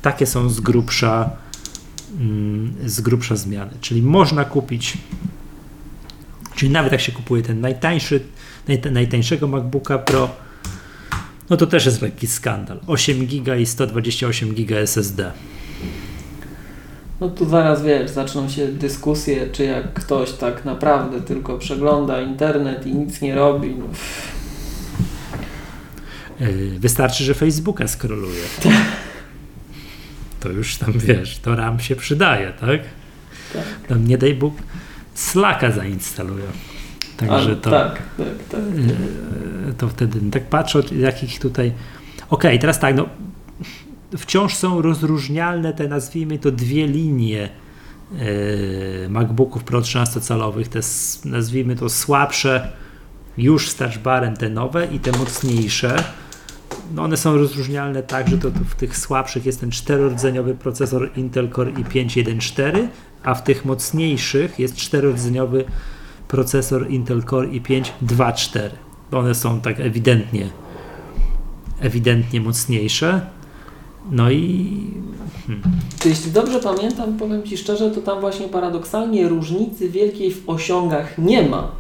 takie 0.02 0.26
są 0.26 0.50
z 0.50 0.60
grubsza, 0.60 1.30
z 2.86 3.02
grubsza 3.02 3.36
zmiany. 3.36 3.72
Czyli 3.82 4.02
można 4.02 4.46
kupić, 4.46 4.98
czyli 6.56 6.72
nawet 6.72 6.92
jak 6.92 7.02
się 7.02 7.12
kupuje 7.12 7.44
ten 7.44 7.62
najtańszy, 7.62 8.20
najta, 8.68 8.92
najtańszego 8.92 9.48
MacBooka 9.48 9.98
Pro, 9.98 10.30
no 11.50 11.58
to 11.58 11.68
też 11.68 11.86
jest 11.86 12.02
lekki 12.02 12.28
skandal. 12.28 12.80
8 12.88 13.26
GB 13.26 13.62
i 13.62 13.66
128 13.66 14.54
GB 14.54 14.80
SSD. 14.80 15.32
No 17.22 17.30
tu 17.30 17.50
zaraz 17.50 17.84
wiesz, 17.84 18.12
zaczną 18.12 18.50
się 18.50 18.68
dyskusje, 18.68 19.48
czy 19.52 19.64
jak 19.64 19.94
ktoś 19.94 20.32
tak 20.32 20.66
naprawdę 20.66 21.22
tylko 21.22 21.58
przegląda 21.58 22.22
internet 22.22 22.88
i 22.88 22.96
nic 22.96 23.22
nie 23.22 23.36
robi. 23.36 23.76
No, 23.76 23.86
Yy, 26.40 26.80
Wystarczy, 26.80 27.24
że 27.24 27.34
Facebooka 27.34 27.88
skroluje. 27.88 28.44
To 30.44 30.50
już 30.50 30.76
tam 30.76 30.94
wiesz, 30.94 31.40
to 31.40 31.56
RAM 31.56 31.80
się 31.80 31.96
przydaje, 31.96 32.54
tak? 32.60 32.82
tak. 33.54 33.88
Tam 33.88 34.08
nie 34.08 34.18
daj 34.18 34.34
Bóg 34.34 34.54
Slacka 35.14 35.72
zainstalują. 35.72 36.46
Także 37.18 37.56
to, 37.56 37.70
tak, 37.70 38.02
tak, 38.18 38.28
tak. 38.50 38.62
yy, 39.68 39.74
to 39.78 39.88
wtedy 39.88 40.32
tak 40.32 40.46
patrzę, 40.46 40.82
jakich 40.98 41.40
tutaj. 41.40 41.72
Okej, 42.30 42.60
teraz 42.60 42.80
tak, 42.80 42.96
no 42.96 43.06
wciąż 44.18 44.56
są 44.56 44.82
rozróżnialne 44.82 45.74
te, 45.74 45.88
nazwijmy 45.88 46.40
to, 46.40 46.52
dwie 46.52 46.88
linie 46.88 47.50
yy, 48.12 49.10
MacBooków 49.10 49.64
Pro 49.64 49.82
13-calowych, 49.82 50.68
te 50.68 50.80
nazwijmy 51.30 51.76
to 51.76 51.90
słabsze, 51.90 52.72
już 53.38 53.70
z 53.70 53.76
touchbarem 53.76 54.38
te 54.38 54.50
nowe 54.50 54.86
i 54.86 55.00
te 55.00 55.12
mocniejsze. 55.12 55.96
No 56.96 57.04
one 57.04 57.18
są 57.18 57.38
rozróżnialne 57.38 58.04
tak, 58.04 58.28
że 58.28 58.38
to, 58.38 58.52
to 58.52 58.60
w 58.70 58.76
tych 58.76 58.98
słabszych 58.98 59.46
jest 59.46 59.60
ten 59.60 59.72
czterordzeniowy 59.72 60.56
procesor 60.56 61.12
Intel 61.16 61.50
Core 61.50 61.72
i5 61.72 62.06
1.4, 62.06 62.88
a 63.24 63.36
w 63.36 63.44
tych 63.44 63.66
mocniejszych 63.66 64.60
jest 64.60 64.76
czterordzeniowy 64.76 65.66
procesor 66.28 66.90
Intel 66.90 67.24
Core 67.24 67.48
i5 67.48 67.84
2.4. 68.04 68.60
One 69.12 69.36
są 69.36 69.62
tak 69.62 69.80
ewidentnie 69.80 70.50
ewidentnie 71.84 72.42
mocniejsze. 72.42 73.22
No 74.12 74.32
i 74.32 74.78
To 76.00 76.10
jeśli 76.10 76.32
dobrze 76.32 76.60
pamiętam, 76.60 77.18
powiem 77.18 77.44
Ci 77.44 77.58
szczerze, 77.58 77.92
to 77.92 78.02
tam 78.02 78.20
właśnie 78.20 78.48
paradoksalnie 78.48 79.30
różnicy 79.30 79.90
wielkiej 79.90 80.32
w 80.32 80.50
osiągach 80.50 81.18
nie 81.18 81.50
ma. 81.50 81.72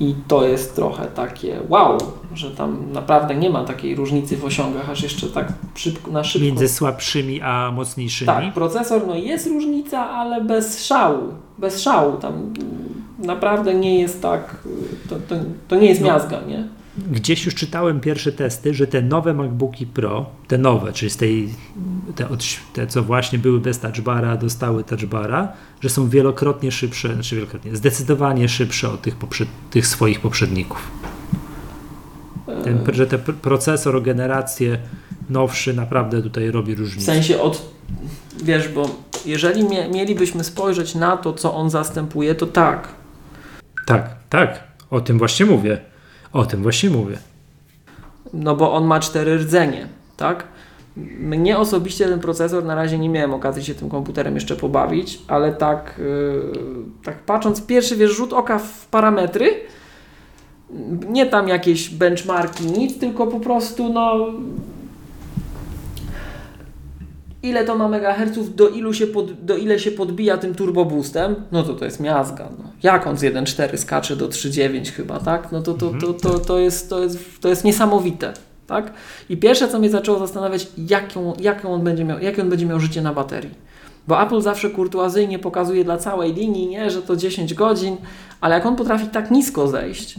I 0.00 0.14
to 0.28 0.46
jest 0.46 0.74
trochę 0.74 1.06
takie 1.06 1.60
wow, 1.68 1.98
że 2.36 2.50
tam 2.50 2.92
naprawdę 2.92 3.34
nie 3.34 3.50
ma 3.50 3.64
takiej 3.64 3.94
różnicy 3.94 4.36
w 4.36 4.44
osiągach, 4.44 4.90
aż 4.90 5.02
jeszcze 5.02 5.26
tak 5.26 5.52
szybko, 5.74 6.10
na 6.10 6.24
szybko. 6.24 6.46
między 6.46 6.68
słabszymi 6.68 7.40
a 7.40 7.70
mocniejszymi. 7.74 8.26
Tak, 8.26 8.54
procesor, 8.54 9.06
no 9.06 9.14
jest 9.16 9.46
różnica, 9.46 10.10
ale 10.10 10.40
bez 10.44 10.84
szału. 10.86 11.34
Bez 11.58 11.80
szału. 11.82 12.16
Tam 12.16 12.54
naprawdę 13.18 13.74
nie 13.74 14.00
jest 14.00 14.22
tak, 14.22 14.56
to, 15.08 15.16
to, 15.28 15.34
to 15.68 15.76
nie 15.76 15.86
jest 15.86 16.00
No. 16.00 16.06
miazga, 16.06 16.40
nie? 16.48 16.68
Gdzieś 17.12 17.44
już 17.46 17.54
czytałem 17.54 18.00
pierwsze 18.00 18.32
testy, 18.32 18.74
że 18.74 18.86
te 18.86 19.02
nowe 19.02 19.34
MacBooki 19.34 19.86
Pro, 19.86 20.26
te 20.48 20.58
nowe, 20.58 20.92
czyli 20.92 21.10
z 21.10 21.16
tej, 21.16 21.48
te, 22.14 22.26
te 22.72 22.86
co 22.86 23.02
właśnie 23.02 23.38
były 23.38 23.60
bez 23.60 23.78
touchbara, 23.78 24.36
dostały 24.36 24.84
touchbara, 24.84 25.48
że 25.80 25.88
są 25.88 26.08
wielokrotnie 26.08 26.72
szybsze, 26.72 27.14
znaczy 27.14 27.36
wielokrotnie, 27.36 27.76
zdecydowanie 27.76 28.48
szybsze 28.48 28.90
od 28.90 29.02
tych, 29.02 29.16
poprzed, 29.16 29.48
tych 29.70 29.86
swoich 29.86 30.20
poprzedników. 30.20 30.90
Ten, 32.84 32.94
że 32.94 33.06
ten 33.06 33.20
pr- 33.20 33.32
procesor 33.34 33.96
o 33.96 34.00
generację 34.00 34.78
nowszy 35.30 35.74
naprawdę 35.74 36.22
tutaj 36.22 36.50
robi 36.50 36.74
W 36.74 36.78
różnicę. 36.78 37.06
sensie 37.06 37.40
od, 37.40 37.62
wiesz, 38.44 38.68
bo 38.68 38.90
jeżeli 39.26 39.64
mie, 39.64 39.88
mielibyśmy 39.88 40.44
spojrzeć 40.44 40.94
na 40.94 41.16
to, 41.16 41.32
co 41.32 41.54
on 41.54 41.70
zastępuje, 41.70 42.34
to 42.34 42.46
tak. 42.46 42.88
Tak, 43.86 44.10
tak, 44.30 44.60
o 44.90 45.00
tym 45.00 45.18
właśnie 45.18 45.46
mówię. 45.46 45.80
O 46.32 46.44
tym 46.46 46.62
właśnie 46.62 46.90
mówię. 46.90 47.18
No 48.32 48.56
bo 48.56 48.72
on 48.72 48.84
ma 48.84 49.00
cztery 49.00 49.36
rdzenie, 49.38 49.86
tak? 50.16 50.44
Mnie 51.20 51.58
osobiście 51.58 52.04
ten 52.08 52.20
procesor 52.20 52.64
na 52.64 52.74
razie 52.74 52.98
nie 52.98 53.08
miałem 53.08 53.34
okazji 53.34 53.64
się 53.64 53.74
tym 53.74 53.88
komputerem 53.90 54.34
jeszcze 54.34 54.56
pobawić, 54.56 55.18
ale 55.28 55.52
tak, 55.52 55.94
yy, 55.98 56.52
tak 57.04 57.18
patrząc, 57.18 57.66
pierwszy 57.66 57.96
wiesz, 57.96 58.10
rzut 58.16 58.32
oka 58.32 58.58
w 58.58 58.86
parametry, 58.86 59.50
nie 61.08 61.26
tam 61.26 61.48
jakieś 61.48 61.90
benchmarki, 61.90 62.66
nic, 62.66 62.98
tylko 62.98 63.26
po 63.26 63.40
prostu 63.40 63.92
no 63.92 64.26
ile 67.42 67.64
to 67.64 67.76
ma 67.76 67.88
megaherców, 67.88 68.56
do, 68.56 68.68
ilu 68.68 68.92
się 68.92 69.06
pod, 69.06 69.44
do 69.44 69.56
ile 69.56 69.78
się 69.78 69.90
podbija 69.90 70.38
tym 70.38 70.54
turbo 70.54 70.84
boostem, 70.84 71.34
no 71.52 71.62
to 71.62 71.74
to 71.74 71.84
jest 71.84 72.00
miazga. 72.00 72.48
No. 72.58 72.64
Jak 72.82 73.06
on 73.06 73.16
z 73.16 73.22
1.4 73.22 73.76
skacze 73.76 74.16
do 74.16 74.28
3.9 74.28 74.92
chyba, 74.92 75.20
tak? 75.20 75.52
No 75.52 75.62
to, 75.62 75.74
to, 75.74 75.92
to, 76.00 76.14
to, 76.14 76.38
to, 76.38 76.58
jest, 76.58 76.90
to, 76.90 77.02
jest, 77.02 77.40
to 77.40 77.48
jest 77.48 77.64
niesamowite. 77.64 78.32
Tak? 78.66 78.92
I 79.28 79.36
pierwsze, 79.36 79.68
co 79.68 79.78
mnie 79.78 79.90
zaczęło 79.90 80.18
zastanawiać, 80.18 80.66
jaką, 80.78 81.34
jaką 81.40 81.74
on 81.74 81.84
będzie 81.84 82.04
miał, 82.04 82.18
jakie 82.18 82.42
on 82.42 82.50
będzie 82.50 82.66
miał 82.66 82.80
życie 82.80 83.02
na 83.02 83.12
baterii. 83.12 83.54
Bo 84.08 84.22
Apple 84.22 84.40
zawsze 84.40 84.70
kurtuazyjnie 84.70 85.38
pokazuje 85.38 85.84
dla 85.84 85.96
całej 85.96 86.34
linii, 86.34 86.66
nie, 86.66 86.90
że 86.90 87.02
to 87.02 87.16
10 87.16 87.54
godzin, 87.54 87.96
ale 88.40 88.54
jak 88.54 88.66
on 88.66 88.76
potrafi 88.76 89.06
tak 89.06 89.30
nisko 89.30 89.68
zejść, 89.68 90.18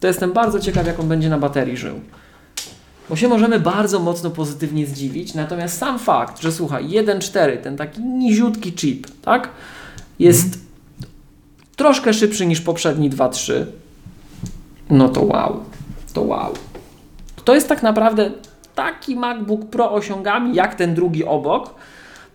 to 0.00 0.06
jestem 0.06 0.32
bardzo 0.32 0.60
ciekaw, 0.60 0.86
jak 0.86 1.00
on 1.00 1.08
będzie 1.08 1.28
na 1.28 1.38
baterii 1.38 1.76
żył. 1.76 2.00
Bo 3.08 3.16
się 3.16 3.28
możemy 3.28 3.60
bardzo 3.60 3.98
mocno 3.98 4.30
pozytywnie 4.30 4.86
zdziwić, 4.86 5.34
natomiast 5.34 5.78
sam 5.78 5.98
fakt, 5.98 6.40
że 6.42 6.52
słuchaj, 6.52 6.88
1.4, 6.88 7.56
ten 7.56 7.76
taki 7.76 8.02
niziutki 8.02 8.72
chip, 8.72 9.06
tak, 9.22 9.48
jest 10.18 10.58
troszkę 11.76 12.14
szybszy 12.14 12.46
niż 12.46 12.60
poprzedni 12.60 13.10
2.3, 13.10 13.64
no 14.90 15.08
to 15.08 15.22
wow, 15.22 15.64
to 16.12 16.22
wow. 16.22 16.52
To 17.44 17.54
jest 17.54 17.68
tak 17.68 17.82
naprawdę 17.82 18.30
taki 18.74 19.16
MacBook 19.16 19.66
Pro 19.70 19.92
osiągami, 19.92 20.54
jak 20.54 20.74
ten 20.74 20.94
drugi 20.94 21.24
obok, 21.24 21.74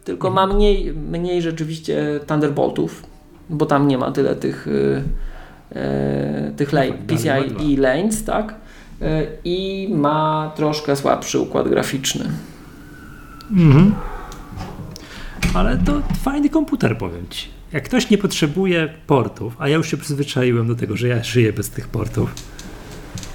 tylko 0.04 0.30
ma 0.30 0.48
mniej, 0.48 0.94
mniej 0.94 1.42
rzeczywiście 1.42 2.20
Thunderboltów, 2.28 3.04
bo 3.50 3.66
tam 3.66 3.88
nie 3.88 3.98
ma 3.98 4.12
tyle 4.12 4.36
tych, 4.36 4.68
y, 4.68 4.72
y, 4.72 5.04
tych 6.58 6.74
lane, 6.74 6.92
dwa. 6.92 7.16
PCIe 7.16 7.78
lanes, 7.78 8.24
tak? 8.24 8.56
Y, 9.02 9.06
I 9.44 9.88
ma 9.92 10.52
troszkę 10.56 10.96
słabszy 10.96 11.40
układ 11.40 11.70
graficzny. 11.70 12.30
Mhm. 13.52 13.96
Ale 15.54 15.78
to 15.78 16.02
fajny 16.24 16.50
komputer, 16.50 16.98
powiem 16.98 17.26
ci. 17.30 17.48
Jak 17.72 17.84
ktoś 17.84 18.10
nie 18.10 18.18
potrzebuje 18.18 18.90
portów, 19.08 19.56
a 19.60 19.68
ja 19.68 19.78
już 19.78 19.88
się 19.92 19.98
przyzwyczaiłem 19.98 20.68
do 20.68 20.76
tego, 20.76 20.98
że 20.98 21.08
ja 21.08 21.24
żyję 21.24 21.54
bez 21.54 21.70
tych 21.70 21.88
portów, 21.88 22.36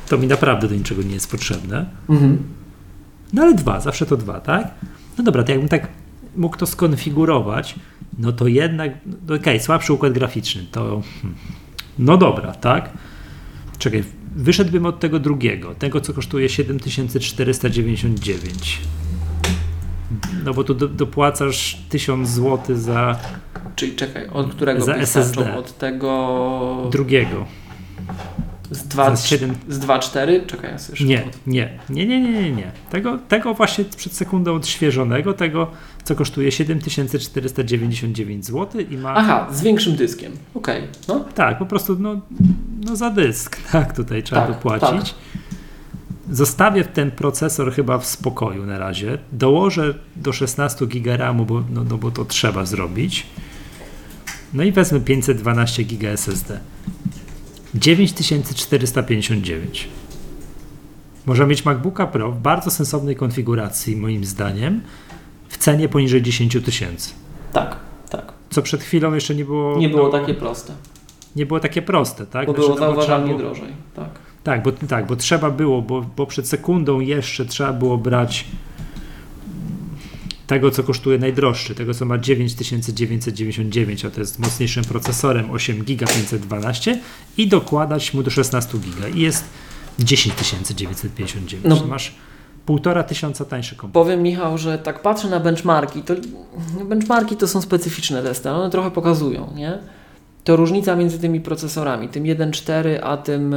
to 0.09 0.19
mi 0.19 0.27
naprawdę 0.27 0.69
do 0.69 0.75
niczego 0.75 1.03
nie 1.03 1.15
jest 1.15 1.31
potrzebne. 1.31 1.87
Mhm. 2.09 2.39
No 3.33 3.43
ale 3.43 3.55
dwa, 3.55 3.81
zawsze 3.81 4.07
to 4.07 4.17
dwa, 4.17 4.41
tak? 4.41 4.75
No 5.19 5.25
dobra, 5.25 5.43
to 5.43 5.51
jakbym 5.53 5.69
tak 5.69 5.89
mógł 6.37 6.57
to 6.57 6.67
skonfigurować, 6.67 7.75
no 8.19 8.33
to 8.33 8.47
jednak, 8.47 8.93
no 9.29 9.35
okej, 9.35 9.61
słabszy 9.61 9.93
układ 9.93 10.13
graficzny, 10.13 10.65
to 10.73 11.03
hmm, 11.23 11.39
no 11.99 12.17
dobra, 12.17 12.53
tak? 12.53 12.91
Czekaj, 13.79 14.05
wyszedłbym 14.37 14.87
od 14.87 15.01
tego 15.01 15.19
drugiego, 15.19 15.75
tego 15.75 16.01
co 16.01 16.13
kosztuje 16.13 16.49
7499. 16.49 18.81
No 20.45 20.55
bo 20.55 20.65
tu 20.65 20.75
do, 20.75 20.89
dopłacasz 20.89 21.79
1000 21.89 22.29
zł 22.29 22.77
za 22.77 23.19
Czyli 23.77 23.97
czekaj, 23.97 24.29
od 24.29 24.55
którego 24.55 24.85
Za? 24.85 24.97
SSD. 24.97 25.57
Od 25.57 25.79
tego 25.79 26.89
drugiego. 26.93 27.47
Z 28.71 28.83
2 28.89 29.17
za 29.17 29.27
7 29.27 29.55
z 29.69 29.79
2.4? 29.79 30.47
Czekaj, 30.47 30.71
ja 30.71 30.79
szybko 30.79 31.05
Nie, 31.05 31.25
nie, 31.47 31.79
nie, 31.91 32.07
nie, 32.07 32.21
nie, 32.21 32.51
nie. 32.51 32.73
Tego, 32.91 33.19
tego 33.29 33.55
właśnie 33.55 33.85
przed 33.85 34.13
sekundą 34.13 34.55
odświeżonego, 34.55 35.33
tego 35.33 35.71
co 36.05 36.15
kosztuje 36.15 36.53
7499 36.53 38.47
zł 38.47 38.81
i 38.91 38.97
ma 38.97 39.15
Aha, 39.15 39.49
z 39.53 39.63
większym 39.63 39.97
dyskiem. 39.97 40.33
Okej, 40.55 40.83
no. 41.09 41.25
Tak, 41.35 41.59
po 41.59 41.67
prostu 41.67 41.97
no, 41.99 42.21
no 42.85 42.97
za 42.97 43.11
dysk, 43.11 43.59
tak, 43.73 43.97
tutaj 43.97 44.23
trzeba 44.23 44.47
Tak, 44.47 44.51
dopłacić. 44.51 45.15
Zostawię 46.31 46.85
ten 46.85 47.11
procesor 47.11 47.73
chyba 47.73 47.99
w 47.99 48.07
spokoju 48.07 48.67
na 48.67 48.79
razie. 48.79 49.19
Dołożę 49.33 49.95
do 50.17 50.33
16 50.33 50.87
GB 50.87 51.17
RAMu, 51.17 51.47
bo, 51.47 51.63
no, 51.71 51.85
no 51.85 51.99
bo 51.99 52.11
to 52.11 52.25
trzeba 52.25 52.65
zrobić. 52.65 53.27
No 54.55 54.63
i 54.63 54.73
wezmę 54.73 55.01
512 55.01 55.85
GB 55.85 56.11
SSD. 56.11 56.61
9459. 57.79 59.89
Można 61.27 61.47
mieć 61.47 61.65
MacBooka 61.65 62.07
Pro 62.07 62.33
w 62.33 62.39
bardzo 62.39 62.71
sensownej 62.71 63.17
konfiguracji, 63.17 63.97
moim 63.97 64.25
zdaniem, 64.25 64.81
w 65.49 65.57
cenie 65.57 65.89
poniżej 65.89 66.23
10 66.23 66.59
tysięcy. 66.65 67.11
Tak, 67.53 67.77
tak. 68.11 68.33
Co 68.51 68.63
przed 68.63 68.83
chwilą 68.83 69.15
jeszcze 69.15 69.35
nie 69.35 69.45
było. 69.45 69.79
Nie 69.79 69.89
było 69.89 70.03
no, 70.03 70.19
takie 70.19 70.35
proste, 70.35 70.73
nie 71.37 71.47
było 71.47 71.61
takie 71.61 71.83
proste, 71.83 72.27
tak? 72.27 72.47
bo 72.47 72.53
Znaczy, 72.53 72.69
było 72.69 72.81
no, 72.81 72.87
zauważalnie 72.87 73.39
drożej. 73.39 73.73
Tak. 73.97 74.09
Tak, 74.45 74.63
bo, 74.63 74.73
tak, 74.73 75.07
bo 75.07 75.17
trzeba 75.17 75.51
było, 75.51 75.83
bo, 75.83 76.05
bo 76.17 76.27
przed 76.27 76.49
sekundą 76.49 77.01
jeszcze 77.01 77.45
trzeba 77.45 77.73
było 77.73 77.99
brać 77.99 78.45
tego, 80.47 80.71
co 80.71 80.83
kosztuje 80.83 81.19
najdroższy, 81.19 81.75
tego, 81.75 81.95
co 81.95 82.05
ma 82.05 82.19
9999, 82.19 84.05
a 84.05 84.11
to 84.11 84.21
jest 84.21 84.39
mocniejszym 84.39 84.85
procesorem 84.85 85.51
8 85.51 85.85
GB 85.85 86.07
512 86.07 87.01
i 87.37 87.49
dokładać 87.49 88.15
mu 88.15 88.23
do 88.23 88.31
16 88.31 88.79
GB 88.79 89.11
i 89.11 89.21
jest 89.21 89.45
10959. 89.99 91.65
No. 91.65 91.87
Masz 91.87 92.15
półtora 92.67 93.03
tysiąca 93.03 93.45
tańszy 93.45 93.77
komputer. 93.77 94.03
Powiem 94.03 94.23
Michał, 94.23 94.59
że 94.59 94.79
tak 94.79 95.03
patrzę 95.03 95.29
na 95.29 95.41
benchmarki, 95.41 96.03
to 96.03 96.15
benchmarki 96.85 97.37
to 97.37 97.49
są 97.49 97.61
specyficzne 97.61 98.23
testy, 98.23 98.51
one 98.51 98.71
trochę 98.71 98.91
pokazują, 98.91 99.53
nie? 99.55 99.79
To 100.45 100.57
różnica 100.57 100.97
między 100.97 101.19
tymi 101.19 101.41
procesorami, 101.41 102.09
tym 102.09 102.25
1.4 102.25 102.99
a 103.03 103.17
tym 103.17 103.55
e, 103.55 103.57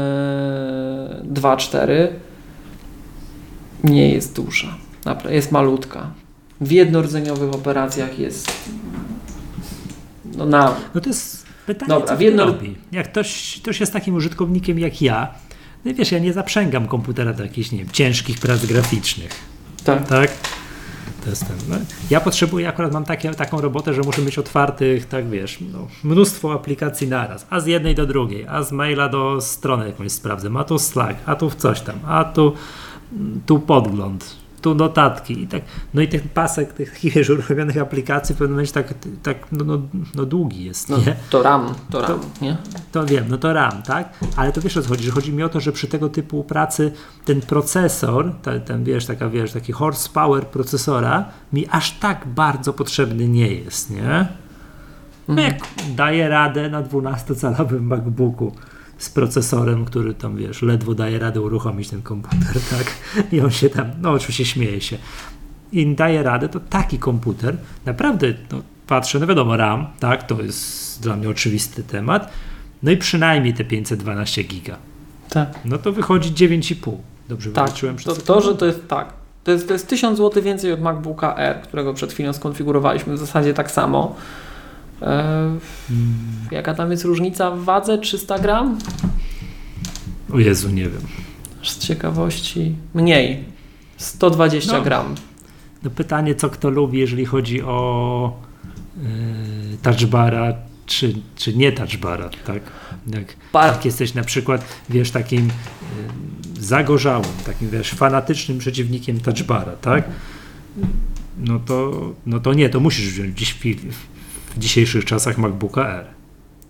2.4 1.33 2.07
nie 3.83 4.13
jest 4.13 4.35
duża, 4.35 4.77
jest 5.29 5.51
malutka. 5.51 6.11
W 6.61 6.71
jednordzeniowych 6.71 7.53
operacjach 7.53 8.19
jest 8.19 8.51
no 10.37 10.45
na 10.45 10.75
No 10.95 11.01
to 11.01 11.09
jest 11.09 11.45
pytanie, 11.65 11.89
Dobra, 11.89 12.07
co 12.07 12.17
w 12.17 12.21
jedno- 12.21 12.45
robi. 12.45 12.75
Jak 12.91 13.11
ktoś, 13.11 13.59
ktoś 13.61 13.79
jest 13.79 13.93
takim 13.93 14.15
użytkownikiem 14.15 14.79
jak 14.79 15.01
ja, 15.01 15.27
no 15.85 15.91
i 15.91 15.93
wiesz, 15.93 16.11
ja 16.11 16.19
nie 16.19 16.33
zaprzęgam 16.33 16.87
komputera 16.87 17.33
do 17.33 17.43
jakichś, 17.43 17.71
nie 17.71 17.77
wiem, 17.79 17.89
ciężkich 17.93 18.39
prac 18.39 18.65
graficznych. 18.65 19.31
tak, 19.83 20.07
Tak? 20.07 20.31
To 21.23 21.29
jest 21.29 21.47
ten, 21.47 21.55
no. 21.69 21.75
Ja 22.09 22.21
potrzebuję, 22.21 22.67
akurat 22.69 22.93
mam 22.93 23.03
takie, 23.05 23.31
taką 23.33 23.61
robotę, 23.61 23.93
że 23.93 24.01
muszę 24.01 24.21
mieć 24.21 24.37
otwartych, 24.37 25.05
tak 25.05 25.29
wiesz, 25.29 25.57
no, 25.73 25.87
mnóstwo 26.03 26.53
aplikacji 26.53 27.07
naraz, 27.07 27.47
a 27.49 27.59
z 27.59 27.65
jednej 27.65 27.95
do 27.95 28.05
drugiej, 28.05 28.45
a 28.47 28.63
z 28.63 28.71
maila 28.71 29.09
do 29.09 29.41
strony 29.41 29.85
jakąś 29.87 30.11
sprawdzę, 30.11 30.49
a 30.57 30.63
tu 30.63 30.79
Slack, 30.79 31.15
a 31.25 31.35
tu 31.35 31.51
coś 31.57 31.81
tam, 31.81 31.95
a 32.07 32.23
tu, 32.23 32.53
tu 33.45 33.59
podgląd, 33.59 34.35
tu 34.61 34.75
notatki 34.75 35.41
i 35.41 35.47
tak, 35.47 35.61
no 35.93 36.01
i 36.01 36.07
ten 36.07 36.21
pasek 36.33 36.73
tych 36.73 36.99
wiesz, 37.03 37.29
uruchomionych 37.29 37.77
aplikacji 37.77 38.35
w 38.35 38.37
pewnym 38.37 38.51
momencie 38.51 38.73
tak, 38.73 38.93
tak 39.23 39.37
no, 39.51 39.65
no, 39.65 39.81
no 40.15 40.25
długi 40.25 40.65
jest, 40.65 40.89
no, 40.89 40.97
nie? 40.97 41.15
to 41.29 41.43
RAM, 41.43 41.73
to 41.89 42.01
RAM, 42.01 42.19
nie? 42.41 42.57
To 42.91 43.05
wiem, 43.05 43.25
no 43.29 43.37
to 43.37 43.53
RAM, 43.53 43.81
tak? 43.81 44.13
Ale 44.35 44.51
to 44.51 44.61
wiesz 44.61 44.77
o 44.77 44.81
co 44.81 44.89
chodzi, 44.89 45.03
że 45.03 45.11
chodzi 45.11 45.33
mi 45.33 45.43
o 45.43 45.49
to, 45.49 45.59
że 45.59 45.71
przy 45.71 45.87
tego 45.87 46.09
typu 46.09 46.43
pracy 46.43 46.91
ten 47.25 47.41
procesor, 47.41 48.31
ten, 48.41 48.61
ten 48.61 48.83
wiesz, 48.83 49.05
taka 49.05 49.29
wiesz, 49.29 49.51
taki 49.51 49.71
horsepower 49.71 50.47
procesora 50.47 51.25
mi 51.53 51.67
aż 51.67 51.91
tak 51.91 52.27
bardzo 52.27 52.73
potrzebny 52.73 53.27
nie 53.27 53.53
jest, 53.53 53.89
nie? 53.89 54.27
No 55.27 55.41
jak 55.41 55.59
daje 55.95 56.29
radę 56.29 56.69
na 56.69 56.83
12-calowym 56.83 57.81
MacBooku 57.81 58.55
z 58.99 59.09
procesorem, 59.09 59.85
który 59.85 60.13
tam 60.13 60.37
wiesz, 60.37 60.61
ledwo 60.61 60.95
daje 60.95 61.19
radę 61.19 61.41
uruchomić 61.41 61.89
ten 61.89 62.01
komputer, 62.01 62.61
tak? 62.77 62.93
I 63.31 63.41
on 63.41 63.51
się 63.51 63.69
tam, 63.69 63.91
no 64.01 64.11
oczywiście 64.11 64.45
śmieje 64.45 64.81
się. 64.81 64.97
I 65.71 65.95
daje 65.95 66.23
radę, 66.23 66.49
to 66.49 66.59
taki 66.59 66.99
komputer, 66.99 67.57
naprawdę, 67.85 68.33
no 68.51 68.61
patrzę, 68.87 69.19
no 69.19 69.27
wiadomo, 69.27 69.57
RAM, 69.57 69.87
tak, 69.99 70.27
to 70.27 70.41
jest 70.41 71.01
dla 71.01 71.15
mnie 71.15 71.29
oczywisty 71.29 71.83
temat, 71.83 72.31
no 72.83 72.91
i 72.91 72.97
przynajmniej 72.97 73.53
te 73.53 73.63
512 73.63 74.43
giga. 74.43 74.77
Tak. 75.29 75.59
No 75.65 75.77
to 75.77 75.91
wychodzi 75.91 76.31
9,5. 76.31 76.97
Dobrze 77.29 77.51
Tak, 77.51 77.65
wyliczyłem 77.65 77.95
to, 77.95 78.13
przed 78.13 78.25
to, 78.25 78.41
że 78.41 78.55
to 78.55 78.65
jest 78.65 78.87
tak. 78.87 79.13
To 79.43 79.51
jest, 79.51 79.67
to 79.67 79.73
jest 79.73 79.87
1000 79.87 80.17
zł 80.17 80.43
więcej 80.43 80.73
od 80.73 80.81
MacBooka 80.81 81.37
Air, 81.37 81.61
którego 81.61 81.93
przed 81.93 82.13
chwilą 82.13 82.33
skonfigurowaliśmy 82.33 83.13
w 83.13 83.17
zasadzie 83.17 83.53
tak 83.53 83.71
samo. 83.71 84.15
E, 85.01 85.57
jaka 86.51 86.73
tam 86.73 86.91
jest 86.91 87.03
różnica 87.03 87.51
w 87.51 87.63
wadze? 87.63 87.97
300 87.97 88.39
gram? 88.39 88.77
O 90.33 90.39
Jezu, 90.39 90.69
nie 90.69 90.83
wiem. 90.83 91.01
Aż 91.61 91.69
Z 91.71 91.79
ciekawości. 91.79 92.75
Mniej. 92.93 93.43
120 93.97 94.73
No. 94.73 94.81
gram. 94.81 95.15
No 95.83 95.89
pytanie, 95.89 96.35
co 96.35 96.49
kto 96.49 96.69
lubi, 96.69 96.99
jeżeli 96.99 97.25
chodzi 97.25 97.61
o 97.61 98.39
yy, 98.97 99.77
touchbara, 99.81 100.53
czy, 100.85 101.13
czy 101.35 101.53
nie 101.57 101.71
touchbara, 101.71 102.29
tak? 102.45 102.61
Jak, 103.07 103.35
jak 103.53 103.85
jesteś 103.85 104.13
na 104.13 104.23
przykład, 104.23 104.65
wiesz, 104.89 105.11
takim 105.11 105.45
yy, 105.47 106.61
zagorzałym, 106.63 107.25
takim, 107.45 107.69
wiesz, 107.69 107.91
fanatycznym 107.91 108.57
przeciwnikiem 108.57 109.19
touchbara, 109.19 109.71
tak? 109.81 110.03
No 111.37 111.59
to, 111.59 111.91
no 112.25 112.39
to 112.39 112.53
nie, 112.53 112.69
to 112.69 112.79
musisz 112.79 113.09
wziąć 113.09 113.39
dziś 113.39 113.53
w, 113.53 113.59
w 114.55 114.59
dzisiejszych 114.59 115.05
czasach 115.05 115.37
MacBooka 115.37 115.87
Air. 115.87 116.05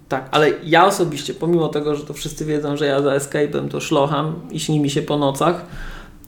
Tak, 0.09 0.29
ale 0.31 0.51
ja 0.63 0.85
osobiście, 0.85 1.33
pomimo 1.33 1.67
tego, 1.67 1.95
że 1.95 2.05
to 2.05 2.13
wszyscy 2.13 2.45
wiedzą, 2.45 2.77
że 2.77 2.85
ja 2.85 3.01
za 3.01 3.17
Escape'em 3.17 3.67
to 3.67 3.79
szlocham 3.79 4.35
i 4.51 4.59
śni 4.59 4.79
mi 4.79 4.89
się 4.89 5.01
po 5.01 5.17
nocach, 5.17 5.65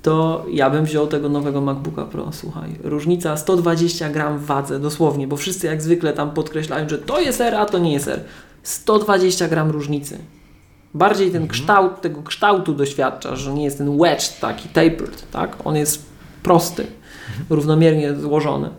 to 0.02 0.46
ja 0.52 0.70
bym 0.70 0.86
wziął 0.86 1.08
tego 1.08 1.30
nowego 1.30 1.62
MacBooka 1.62 2.06
Pro, 2.06 2.32
słuchaj. 2.32 2.70
Różnica 2.84 3.38
120 3.38 4.10
gram 4.10 4.40
w 4.40 4.46
wadze, 4.46 4.80
dosłownie, 4.80 5.28
bo 5.28 5.38
wszyscy 5.38 5.68
jak 5.68 5.82
zwykle 5.82 6.14
tam 6.14 6.32
podkreślają, 6.32 6.90
że 6.90 6.98
to 6.98 7.20
jest 7.22 7.42
R, 7.42 7.56
a 7.56 7.66
to 7.66 7.80
nie 7.80 7.94
jest 7.94 8.08
R. 8.08 8.24
120 8.64 9.48
gram 9.48 9.72
różnicy. 9.72 10.18
Bardziej 10.94 11.32
ten 11.32 11.48
kształt, 11.48 12.02
tego 12.02 12.24
kształtu 12.24 12.74
doświadczasz, 12.74 13.40
że 13.40 13.54
nie 13.54 13.64
jest 13.64 13.78
ten 13.78 13.98
wedge 13.98 14.30
taki 14.40 14.70
tapered, 14.70 15.32
tak? 15.32 15.58
On 15.64 15.76
jest 15.76 16.06
prosty, 16.44 16.88
równomiernie 17.50 18.16
złożony. 18.16 18.70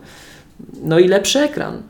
No 0.83 0.99
i 0.99 1.07
lepszy 1.07 1.39
ekran. 1.39 1.81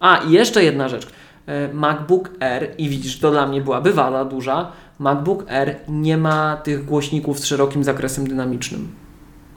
A, 0.00 0.16
i 0.16 0.32
jeszcze 0.32 0.64
jedna 0.64 0.88
rzecz. 0.88 1.06
E, 1.46 1.74
MacBook 1.74 2.30
Air, 2.40 2.74
i 2.78 2.88
widzisz, 2.88 3.18
to 3.18 3.30
dla 3.30 3.46
mnie 3.46 3.60
byłaby 3.60 3.92
wada 3.92 4.24
duża, 4.24 4.72
MacBook 4.98 5.50
Air 5.50 5.76
nie 5.88 6.16
ma 6.16 6.56
tych 6.56 6.84
głośników 6.84 7.40
z 7.40 7.44
szerokim 7.44 7.84
zakresem 7.84 8.26
dynamicznym. 8.28 8.88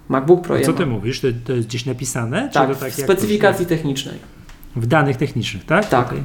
MacBook 0.09 0.41
Pro 0.41 0.55
A 0.55 0.61
co 0.61 0.73
ty 0.73 0.85
mówisz? 0.85 1.21
To, 1.21 1.27
to 1.45 1.53
jest 1.53 1.67
gdzieś 1.67 1.85
napisane? 1.85 2.49
Tak, 2.53 2.69
to 2.69 2.75
w 2.75 2.79
tak 2.79 2.93
to- 2.93 3.01
specyfikacji 3.01 3.65
technicznej. 3.65 4.15
W 4.75 4.85
danych 4.85 5.17
technicznych, 5.17 5.65
tak? 5.65 5.89
Tak. 5.89 6.09
Tutaj. 6.09 6.23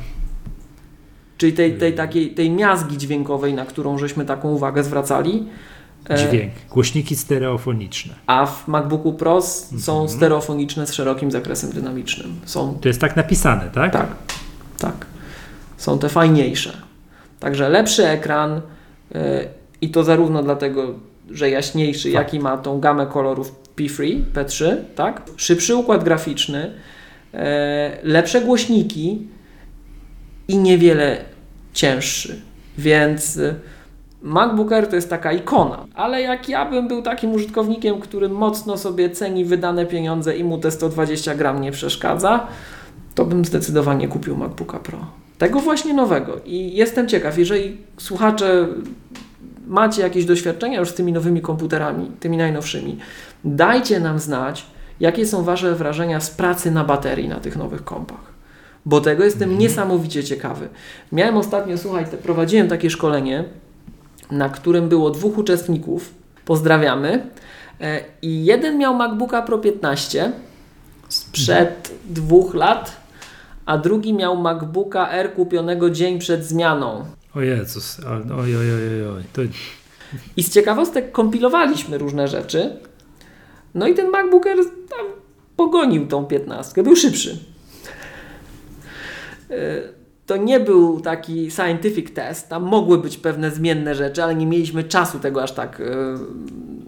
Czyli 1.36 1.52
tej, 1.52 1.78
tej 1.78 1.94
takiej 1.94 2.30
tej 2.30 2.50
miazgi 2.50 2.98
dźwiękowej, 2.98 3.54
na 3.54 3.66
którą 3.66 3.98
żeśmy 3.98 4.24
taką 4.24 4.50
uwagę 4.50 4.84
zwracali, 4.84 5.46
Dźwięk. 6.10 6.52
Głośniki 6.70 7.16
stereofoniczne. 7.16 8.14
A 8.26 8.46
w 8.46 8.68
MacBooku 8.68 9.12
Pro 9.12 9.42
są 9.42 9.92
Mhm. 9.92 10.08
stereofoniczne 10.08 10.86
z 10.86 10.92
szerokim 10.92 11.30
zakresem 11.30 11.70
dynamicznym. 11.70 12.40
Są 12.44 12.78
To 12.80 12.88
jest 12.88 13.00
tak 13.00 13.16
napisane, 13.16 13.70
tak? 13.74 13.92
Tak, 13.92 14.06
tak. 14.78 15.06
Są 15.76 15.98
te 15.98 16.08
fajniejsze. 16.08 16.72
Także 17.40 17.68
lepszy 17.68 18.06
ekran 18.06 18.60
yy, 19.14 19.20
i 19.80 19.90
to 19.90 20.04
zarówno 20.04 20.42
dlatego, 20.42 20.94
że 21.30 21.50
jaśniejszy, 21.50 22.10
jak 22.10 22.34
i 22.34 22.40
ma 22.40 22.56
tą 22.56 22.80
gamę 22.80 23.06
kolorów 23.06 23.54
P3, 23.76 24.22
P3, 24.34 24.76
tak? 24.94 25.22
Szybszy 25.36 25.76
układ 25.76 26.04
graficzny, 26.04 26.70
yy, 27.32 27.40
lepsze 28.02 28.40
głośniki 28.40 29.26
i 30.48 30.58
niewiele 30.58 31.16
cięższy. 31.72 32.40
Więc 32.78 33.36
yy, 33.36 33.54
MacBook 34.24 34.72
Air 34.72 34.86
to 34.86 34.96
jest 34.96 35.10
taka 35.10 35.32
ikona, 35.32 35.86
ale 35.94 36.22
jak 36.22 36.48
ja 36.48 36.70
bym 36.70 36.88
był 36.88 37.02
takim 37.02 37.32
użytkownikiem, 37.32 38.00
który 38.00 38.28
mocno 38.28 38.76
sobie 38.76 39.10
ceni 39.10 39.44
wydane 39.44 39.86
pieniądze 39.86 40.36
i 40.36 40.44
mu 40.44 40.58
te 40.58 40.70
120 40.70 41.34
gram 41.34 41.60
nie 41.60 41.72
przeszkadza, 41.72 42.46
to 43.14 43.24
bym 43.24 43.44
zdecydowanie 43.44 44.08
kupił 44.08 44.36
MacBooka 44.36 44.78
Pro. 44.78 44.98
Tego 45.38 45.60
właśnie 45.60 45.94
nowego. 45.94 46.40
I 46.44 46.76
jestem 46.76 47.08
ciekaw, 47.08 47.38
jeżeli 47.38 47.76
słuchacze 47.98 48.68
macie 49.66 50.02
jakieś 50.02 50.24
doświadczenia 50.24 50.78
już 50.78 50.88
z 50.88 50.94
tymi 50.94 51.12
nowymi 51.12 51.40
komputerami, 51.40 52.10
tymi 52.20 52.36
najnowszymi, 52.36 52.98
dajcie 53.44 54.00
nam 54.00 54.18
znać, 54.18 54.66
jakie 55.00 55.26
są 55.26 55.42
Wasze 55.42 55.74
wrażenia 55.74 56.20
z 56.20 56.30
pracy 56.30 56.70
na 56.70 56.84
baterii 56.84 57.28
na 57.28 57.40
tych 57.40 57.56
nowych 57.56 57.84
kompach. 57.84 58.34
Bo 58.86 59.00
tego 59.00 59.24
jestem 59.24 59.58
niesamowicie 59.58 60.24
ciekawy. 60.24 60.68
Miałem 61.12 61.36
ostatnio, 61.36 61.78
słuchaj, 61.78 62.04
prowadziłem 62.22 62.68
takie 62.68 62.90
szkolenie, 62.90 63.44
na 64.34 64.48
którym 64.48 64.88
było 64.88 65.10
dwóch 65.10 65.38
uczestników. 65.38 66.14
Pozdrawiamy. 66.44 67.26
E, 67.80 68.04
I 68.22 68.44
jeden 68.44 68.78
miał 68.78 68.94
MacBooka 68.94 69.42
Pro 69.42 69.58
15 69.58 70.32
sprzed 71.08 71.92
dwóch 72.04 72.54
lat, 72.54 72.96
a 73.66 73.78
drugi 73.78 74.14
miał 74.14 74.36
MacBooka 74.36 75.10
R 75.10 75.34
kupionego 75.34 75.90
dzień 75.90 76.18
przed 76.18 76.44
zmianą. 76.44 77.04
O 77.34 77.40
Jezus, 77.40 78.00
oj, 78.00 78.22
oj, 78.38 78.56
oj, 78.56 78.72
oj, 78.72 79.06
oj. 79.16 79.22
To, 79.32 79.42
I 80.36 80.42
z 80.42 80.50
ciekawostek 80.50 81.12
kompilowaliśmy 81.12 81.98
różne 81.98 82.28
rzeczy. 82.28 82.76
No 83.74 83.86
i 83.86 83.94
ten 83.94 84.10
MacBook 84.10 84.46
Air 84.46 84.58
tam 84.90 85.06
pogonił 85.56 86.06
tą 86.06 86.26
15. 86.26 86.82
Był 86.82 86.96
szybszy. 86.96 87.38
To 90.26 90.36
nie 90.36 90.60
był 90.60 91.00
taki 91.00 91.50
scientific 91.50 92.14
test. 92.14 92.48
Tam 92.48 92.62
mogły 92.62 92.98
być 92.98 93.16
pewne 93.16 93.50
zmienne 93.50 93.94
rzeczy, 93.94 94.22
ale 94.22 94.34
nie 94.34 94.46
mieliśmy 94.46 94.84
czasu 94.84 95.18
tego 95.18 95.42
aż 95.42 95.52
tak 95.52 95.80
e, 95.80 95.84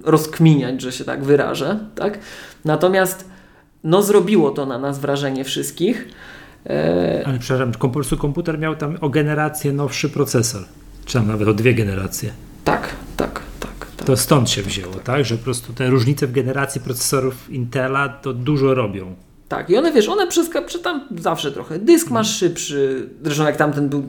rozkminiać, 0.04 0.82
że 0.82 0.92
się 0.92 1.04
tak 1.04 1.24
wyrażę. 1.24 1.78
Tak? 1.94 2.18
Natomiast 2.64 3.28
no 3.84 4.02
zrobiło 4.02 4.50
to 4.50 4.66
na 4.66 4.78
nas 4.78 4.98
wrażenie 4.98 5.44
wszystkich. 5.44 6.08
E, 6.66 7.22
ale 7.26 7.38
przepraszam, 7.38 7.72
po 7.72 7.88
prostu 7.88 8.16
komputer 8.16 8.58
miał 8.58 8.76
tam 8.76 8.96
o 9.00 9.08
generację 9.08 9.72
nowszy 9.72 10.08
procesor. 10.08 10.62
Czy 11.04 11.12
tam 11.12 11.26
nawet 11.26 11.48
o 11.48 11.54
dwie 11.54 11.74
generacje. 11.74 12.32
Tak, 12.64 12.88
tak, 13.16 13.42
tak. 13.60 13.86
tak. 13.96 14.06
To 14.06 14.16
stąd 14.16 14.50
się 14.50 14.62
wzięło, 14.62 14.94
tak? 14.94 15.24
Że 15.24 15.36
po 15.36 15.44
prostu 15.44 15.72
te 15.72 15.90
różnice 15.90 16.26
w 16.26 16.32
generacji 16.32 16.80
procesorów 16.80 17.50
Intela 17.50 18.08
to 18.08 18.32
dużo 18.32 18.74
robią. 18.74 19.14
Tak, 19.48 19.70
i 19.70 19.76
one 19.76 19.92
wiesz, 19.92 20.08
one 20.08 20.26
przeska- 20.26 20.64
przy 20.64 20.78
tam 20.78 21.00
zawsze 21.18 21.52
trochę. 21.52 21.78
Dysk 21.78 22.10
masz 22.10 22.36
szybszy, 22.36 23.08
zresztą 23.22 23.44
jak 23.44 23.56
tamten 23.56 23.88
był 23.88 24.02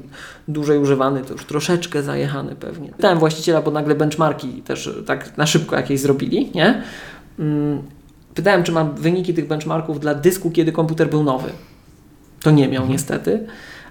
dłużej 0.48 0.78
używany, 0.80 1.22
to 1.22 1.34
już 1.34 1.46
troszeczkę 1.46 2.04
zajechany 2.04 2.56
pewnie. 2.56 2.90
Pytałem 2.90 3.20
właściciela, 3.20 3.62
bo 3.62 3.72
nagle 3.72 3.96
benchmarki 3.96 4.48
też 4.48 4.88
e, 4.88 4.94
tak 5.04 5.38
na 5.38 5.46
szybko 5.46 5.76
jakieś 5.76 6.00
zrobili, 6.00 6.52
nie? 6.56 6.84
Mm, 7.40 7.82
Pytałem, 8.36 8.64
czy 8.64 8.72
mam 8.72 8.96
wyniki 8.96 9.34
tych 9.34 9.48
benchmarków 9.48 10.00
dla 10.00 10.16
dysku, 10.16 10.52
kiedy 10.52 10.72
komputer 10.72 11.10
był 11.10 11.24
nowy. 11.24 11.50
To 12.42 12.52
nie 12.52 12.68
miał 12.68 12.88
niestety, 12.88 13.48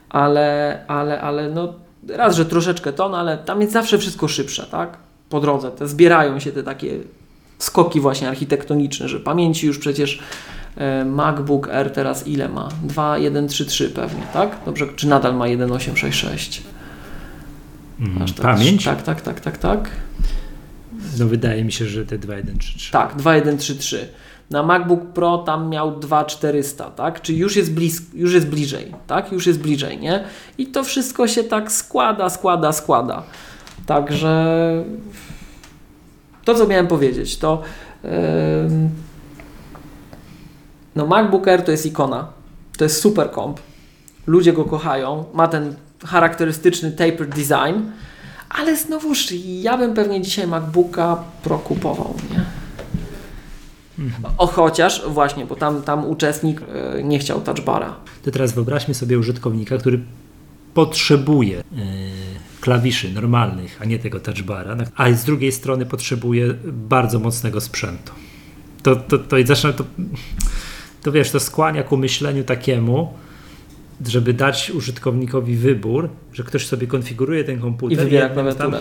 ale, 0.08 0.78
ale, 0.88 1.20
ale 1.20 1.50
no 1.50 1.74
raz, 2.08 2.36
że 2.36 2.44
troszeczkę 2.46 2.92
ton, 2.92 3.14
ale 3.14 3.38
tam 3.38 3.60
jest 3.60 3.72
zawsze 3.72 3.98
wszystko 3.98 4.28
szybsze, 4.28 4.66
tak? 4.70 4.96
Po 5.28 5.40
drodze, 5.40 5.70
te 5.70 5.88
zbierają 5.88 6.40
się 6.40 6.52
te 6.52 6.62
takie 6.62 6.98
skoki 7.58 8.00
właśnie 8.00 8.28
architektoniczne, 8.28 9.08
że 9.08 9.20
pamięci 9.20 9.66
już 9.66 9.78
przecież 9.78 10.22
MacBook 11.04 11.68
Air 11.68 11.90
teraz 11.92 12.26
ile 12.26 12.48
ma? 12.48 12.68
2.133 12.88 13.88
pewnie, 13.90 14.22
tak? 14.32 14.56
Dobrze, 14.66 14.86
czy 14.96 15.08
nadal 15.08 15.34
ma 15.36 15.44
1.866? 15.44 16.60
Mm, 18.00 18.26
tak- 18.26 18.36
Pamięć? 18.42 18.84
Tak, 18.84 19.02
tak, 19.02 19.20
tak, 19.20 19.40
tak, 19.40 19.58
tak. 19.58 19.90
No 21.18 21.26
wydaje 21.26 21.64
mi 21.64 21.72
się, 21.72 21.86
że 21.86 22.06
te 22.06 22.18
2, 22.18 22.34
1, 22.36 22.58
3, 22.58 22.78
3. 22.78 22.92
Tak, 22.92 23.16
2.133. 23.16 23.96
Na 24.50 24.62
MacBook 24.62 25.06
Pro 25.12 25.38
tam 25.38 25.68
miał 25.68 26.00
2.400, 26.00 26.90
tak? 26.90 27.22
Czyli 27.22 27.38
już 27.38 27.56
jest, 27.56 27.74
blis- 27.74 28.02
już 28.14 28.34
jest 28.34 28.48
bliżej, 28.48 28.92
tak? 29.06 29.32
Już 29.32 29.46
jest 29.46 29.60
bliżej, 29.60 29.98
nie? 29.98 30.24
I 30.58 30.66
to 30.66 30.84
wszystko 30.84 31.28
się 31.28 31.44
tak 31.44 31.72
składa, 31.72 32.30
składa, 32.30 32.72
składa. 32.72 33.22
Także 33.86 34.44
to, 36.44 36.54
co 36.54 36.66
miałem 36.66 36.86
powiedzieć, 36.86 37.38
to 37.38 37.62
em, 38.02 38.88
no 40.96 41.06
MacBook 41.06 41.48
Air 41.48 41.62
to 41.62 41.70
jest 41.70 41.86
ikona. 41.86 42.28
To 42.78 42.84
jest 42.84 43.00
super 43.00 43.30
komp. 43.30 43.60
Ludzie 44.26 44.52
go 44.52 44.64
kochają. 44.64 45.24
Ma 45.34 45.48
ten 45.48 45.74
charakterystyczny 46.04 46.90
tapered 46.90 47.30
design. 47.30 47.80
Ale 48.48 48.76
znowuż, 48.76 49.32
ja 49.60 49.78
bym 49.78 49.94
pewnie 49.94 50.22
dzisiaj 50.22 50.46
MacBooka 50.46 51.24
Pro 51.42 51.58
kupował, 51.58 52.14
nie? 52.30 52.44
O, 54.38 54.46
chociaż 54.46 55.02
właśnie, 55.08 55.46
bo 55.46 55.56
tam, 55.56 55.82
tam 55.82 56.06
uczestnik 56.06 56.60
e, 56.62 57.02
nie 57.02 57.18
chciał 57.18 57.40
touchbara. 57.40 57.96
To 58.24 58.30
teraz 58.30 58.52
wyobraźmy 58.52 58.94
sobie 58.94 59.18
użytkownika, 59.18 59.78
który 59.78 60.00
potrzebuje 60.74 61.58
e, 61.58 61.62
klawiszy 62.60 63.12
normalnych, 63.12 63.78
a 63.82 63.84
nie 63.84 63.98
tego 63.98 64.20
touchbara, 64.20 64.76
a 64.96 65.12
z 65.12 65.24
drugiej 65.24 65.52
strony 65.52 65.86
potrzebuje 65.86 66.54
bardzo 66.72 67.18
mocnego 67.18 67.60
sprzętu. 67.60 68.12
To, 68.82 68.96
to, 68.96 69.18
to, 69.18 69.38
i 69.38 69.46
zresztą 69.46 69.72
to, 69.72 69.84
to 71.06 71.12
wiesz, 71.12 71.30
to 71.30 71.40
skłania 71.40 71.82
ku 71.82 71.96
myśleniu 71.96 72.44
takiemu, 72.44 73.12
żeby 74.06 74.32
dać 74.32 74.70
użytkownikowi 74.70 75.56
wybór, 75.56 76.08
że 76.32 76.42
ktoś 76.42 76.66
sobie 76.66 76.86
konfiguruje 76.86 77.44
ten 77.44 77.60
komputer 77.60 77.98
I 77.98 78.00
wybiera 78.04 78.28
klawiaturę. 78.28 78.80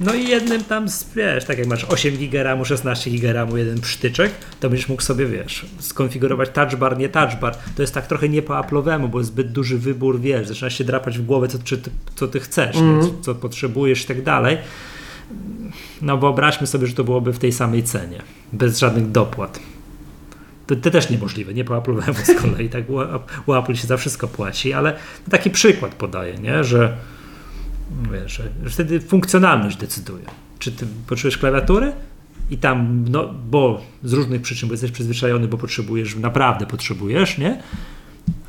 no 0.00 0.14
i 0.14 0.28
jednym 0.28 0.64
tam, 0.64 0.86
wiesz, 1.16 1.44
tak 1.44 1.58
jak 1.58 1.66
masz 1.66 1.84
8 1.84 2.16
GB, 2.16 2.64
16 2.64 3.10
GB, 3.10 3.58
jeden 3.58 3.80
przytyczek, 3.80 4.32
to 4.60 4.70
będziesz 4.70 4.88
mógł 4.88 5.02
sobie, 5.02 5.26
wiesz, 5.26 5.66
skonfigurować 5.78 6.50
touchbar, 6.50 6.98
nie 6.98 7.08
touchbar. 7.08 7.56
To 7.76 7.82
jest 7.82 7.94
tak 7.94 8.06
trochę 8.06 8.28
nie 8.28 8.42
po 8.42 8.54
Apple'owemu, 8.54 9.08
bo 9.08 9.18
jest 9.18 9.30
zbyt 9.30 9.52
duży 9.52 9.78
wybór, 9.78 10.20
wiesz, 10.20 10.48
zaczynasz 10.48 10.78
się 10.78 10.84
drapać 10.84 11.18
w 11.18 11.26
głowę, 11.26 11.48
co, 11.48 11.58
czy 11.64 11.78
ty, 11.78 11.90
co 12.14 12.28
ty 12.28 12.40
chcesz? 12.40 12.76
Mhm. 12.76 13.02
co, 13.02 13.10
co 13.22 13.34
potrzebujesz 13.34 14.04
i 14.04 14.06
tak 14.06 14.22
dalej. 14.22 14.58
No 16.02 16.18
wyobraźmy 16.18 16.66
sobie, 16.66 16.86
że 16.86 16.94
to 16.94 17.04
byłoby 17.04 17.32
w 17.32 17.38
tej 17.38 17.52
samej 17.52 17.82
cenie, 17.82 18.22
bez 18.52 18.78
żadnych 18.78 19.10
dopłat. 19.10 19.60
To, 20.70 20.76
to 20.76 20.90
też 20.90 21.10
niemożliwe, 21.10 21.54
nie 21.54 21.64
po 21.64 21.74
Apple'owemu 21.74 22.24
z 22.24 22.40
kolei, 22.42 22.68
tak 22.68 22.84
u, 23.46 23.54
Apple 23.54 23.74
się 23.74 23.86
za 23.86 23.96
wszystko 23.96 24.28
płaci, 24.28 24.72
ale 24.72 24.96
taki 25.30 25.50
przykład 25.50 25.94
podaję, 25.94 26.34
nie, 26.34 26.64
że 26.64 26.96
wiesz, 28.12 28.32
że, 28.32 28.70
wtedy 28.70 29.00
funkcjonalność 29.00 29.76
decyduje. 29.76 30.24
Czy 30.58 30.72
ty 30.72 30.86
potrzebujesz 31.06 31.38
klawiatury 31.38 31.92
i 32.50 32.58
tam, 32.58 33.04
no, 33.08 33.34
bo 33.50 33.80
z 34.04 34.12
różnych 34.12 34.42
przyczyn, 34.42 34.68
bo 34.68 34.72
jesteś 34.72 34.90
przyzwyczajony, 34.90 35.48
bo 35.48 35.58
potrzebujesz, 35.58 36.16
naprawdę 36.16 36.66
potrzebujesz, 36.66 37.38
nie? 37.38 37.62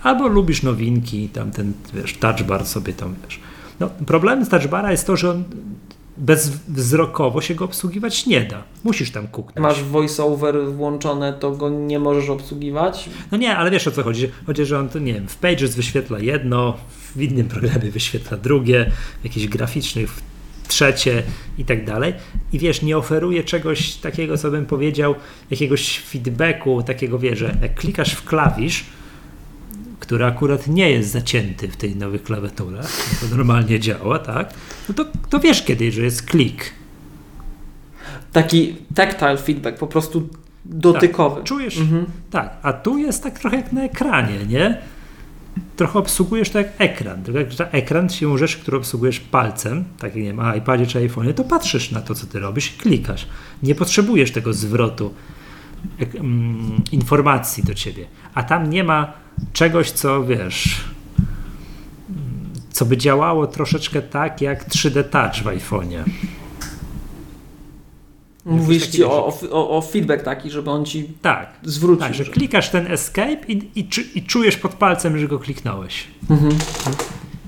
Albo 0.03 0.27
lubisz 0.27 0.63
nowinki, 0.63 1.29
tam 1.29 1.51
ten, 1.51 1.73
wiesz, 1.93 2.17
touchbar 2.17 2.65
sobie 2.65 2.93
tam, 2.93 3.15
wiesz. 3.23 3.39
No, 3.79 3.89
problem 4.05 4.45
z 4.45 4.49
touchbara 4.49 4.91
jest 4.91 5.07
to, 5.07 5.17
że 5.17 5.29
on 5.29 5.43
bezwzrokowo 6.17 7.41
się 7.41 7.55
go 7.55 7.65
obsługiwać 7.65 8.25
nie 8.25 8.41
da. 8.41 8.63
Musisz 8.83 9.11
tam 9.11 9.27
kuknąć. 9.27 9.59
Masz 9.59 9.83
voiceover 9.83 10.55
włączone, 10.71 11.33
to 11.33 11.51
go 11.51 11.69
nie 11.69 11.99
możesz 11.99 12.29
obsługiwać. 12.29 13.09
No 13.31 13.37
nie, 13.37 13.57
ale 13.57 13.71
wiesz 13.71 13.87
o 13.87 13.91
co 13.91 14.03
chodzi. 14.03 14.29
Chodzi, 14.45 14.65
że 14.65 14.79
on, 14.79 14.89
to, 14.89 14.99
nie 14.99 15.13
wiem, 15.13 15.27
w 15.27 15.35
Pages 15.35 15.75
wyświetla 15.75 16.19
jedno, 16.19 16.77
w 17.15 17.21
innym 17.21 17.47
programie 17.47 17.91
wyświetla 17.91 18.37
drugie, 18.37 18.91
w 19.21 19.23
jakichś 19.23 19.47
graficznych 19.47 20.19
trzecie 20.67 21.23
i 21.57 21.65
tak 21.65 21.85
dalej. 21.85 22.13
I 22.53 22.59
wiesz, 22.59 22.81
nie 22.81 22.97
oferuje 22.97 23.43
czegoś 23.43 23.93
takiego, 23.93 24.37
co 24.37 24.51
bym 24.51 24.65
powiedział, 24.65 25.15
jakiegoś 25.51 25.99
feedbacku, 25.99 26.83
takiego, 26.83 27.19
wiesz, 27.19 27.39
że 27.39 27.57
jak 27.61 27.75
klikasz 27.75 28.13
w 28.13 28.25
klawisz, 28.25 28.85
który 30.01 30.25
akurat 30.25 30.67
nie 30.67 30.89
jest 30.91 31.11
zacięty 31.11 31.67
w 31.67 31.77
tej 31.77 31.95
nowych 31.95 32.23
klawiaturach, 32.23 32.91
to 33.21 33.35
normalnie 33.35 33.79
działa, 33.79 34.19
tak? 34.19 34.53
No 34.89 34.95
to, 34.95 35.05
to 35.29 35.39
wiesz 35.39 35.63
kiedy, 35.63 35.91
że 35.91 36.01
jest 36.01 36.21
klik. 36.25 36.71
Taki 38.31 38.75
tactile 38.95 39.37
feedback, 39.37 39.77
po 39.77 39.87
prostu 39.87 40.29
dotykowy. 40.65 41.43
Czujesz, 41.43 41.77
Mhm. 41.77 42.05
tak, 42.31 42.57
a 42.61 42.73
tu 42.73 42.97
jest 42.97 43.23
tak 43.23 43.39
trochę 43.39 43.55
jak 43.57 43.73
na 43.73 43.83
ekranie, 43.83 44.45
nie? 44.49 44.77
trochę 45.75 45.99
obsługujesz 45.99 46.49
to 46.49 46.57
jak 46.57 46.67
ekran. 46.77 47.23
Tylko 47.23 47.39
jak 47.39 47.49
ekran 47.71 48.09
siłą 48.09 48.37
rzeczy, 48.37 48.59
który 48.59 48.77
obsługujesz 48.77 49.19
palcem, 49.19 49.83
tak 49.99 50.15
jak 50.15 50.25
nie 50.25 50.33
ma 50.33 50.55
iPadzie 50.55 50.87
czy 50.87 50.99
iPhone'ie, 51.09 51.33
to 51.33 51.43
patrzysz 51.43 51.91
na 51.91 52.01
to, 52.01 52.15
co 52.15 52.27
ty 52.27 52.39
robisz 52.39 52.73
i 52.75 52.77
klikasz. 52.77 53.27
Nie 53.63 53.75
potrzebujesz 53.75 54.31
tego 54.31 54.53
zwrotu 54.53 55.13
informacji 56.91 57.63
do 57.63 57.73
ciebie. 57.73 58.05
A 58.33 58.43
tam 58.43 58.69
nie 58.69 58.83
ma 58.83 59.13
czegoś, 59.53 59.91
co 59.91 60.23
wiesz, 60.23 60.83
mm, 62.09 62.49
co 62.69 62.85
by 62.85 62.97
działało 62.97 63.47
troszeczkę 63.47 64.01
tak 64.01 64.41
jak 64.41 64.69
3D 64.69 65.03
Touch 65.03 65.43
w 65.43 65.45
iPhone'ie. 65.45 66.03
Mówisz 68.45 68.87
ci 68.87 69.03
o, 69.03 69.33
o, 69.51 69.77
o, 69.77 69.81
feedback 69.81 70.23
taki, 70.23 70.51
żeby 70.51 70.69
on 70.69 70.85
ci 70.85 71.03
tak, 71.21 71.53
zwrócił. 71.63 71.99
Tak, 71.99 72.13
że 72.13 72.25
klikasz 72.25 72.69
ten 72.69 72.91
escape 72.91 73.47
i, 73.47 73.79
i, 73.79 73.87
i 74.15 74.23
czujesz 74.23 74.57
pod 74.57 74.73
palcem, 74.73 75.17
że 75.17 75.27
go 75.27 75.39
kliknąłeś. 75.39 76.07
Mhm. 76.29 76.57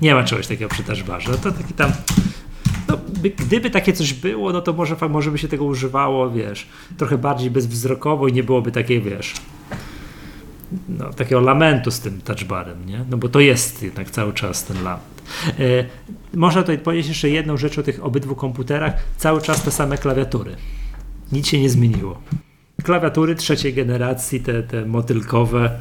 Nie 0.01 0.15
ma 0.15 0.23
czegoś 0.23 0.47
takiego 0.47 0.69
przy 0.69 0.83
touchbarze. 0.83 1.31
No 1.31 1.37
to 1.37 1.51
taki 1.51 1.73
tam 1.73 1.91
no, 2.87 2.97
by, 3.21 3.29
gdyby 3.29 3.69
takie 3.69 3.93
coś 3.93 4.13
było, 4.13 4.53
no 4.53 4.61
to 4.61 4.73
może, 4.73 4.95
może 5.09 5.31
by 5.31 5.37
się 5.37 5.47
tego 5.47 5.65
używało, 5.65 6.31
wiesz, 6.31 6.67
trochę 6.97 7.17
bardziej 7.17 7.51
bezwzrokowo 7.51 8.27
i 8.27 8.33
nie 8.33 8.43
byłoby 8.43 8.71
takiej, 8.71 9.01
wiesz, 9.01 9.33
no, 10.89 11.13
takiego 11.13 11.41
lamentu 11.41 11.91
z 11.91 11.99
tym 11.99 12.21
touchbarem, 12.21 12.85
nie? 12.85 13.05
No 13.09 13.17
bo 13.17 13.29
to 13.29 13.39
jest 13.39 13.83
jednak 13.83 14.09
cały 14.09 14.33
czas 14.33 14.63
ten 14.65 14.83
lament. 14.83 15.23
E, 15.59 15.85
można 16.33 16.61
tutaj 16.61 16.77
powiedzieć 16.77 17.07
jeszcze 17.07 17.29
jedną 17.29 17.57
rzecz 17.57 17.77
o 17.77 17.83
tych 17.83 18.05
obydwu 18.05 18.35
komputerach. 18.35 18.93
Cały 19.17 19.41
czas 19.41 19.63
te 19.63 19.71
same 19.71 19.97
klawiatury. 19.97 20.55
Nic 21.31 21.47
się 21.47 21.61
nie 21.61 21.69
zmieniło. 21.69 22.21
Klawiatury 22.83 23.35
trzeciej 23.35 23.73
generacji, 23.73 24.39
te, 24.39 24.63
te 24.63 24.85
motylkowe, 24.85 25.79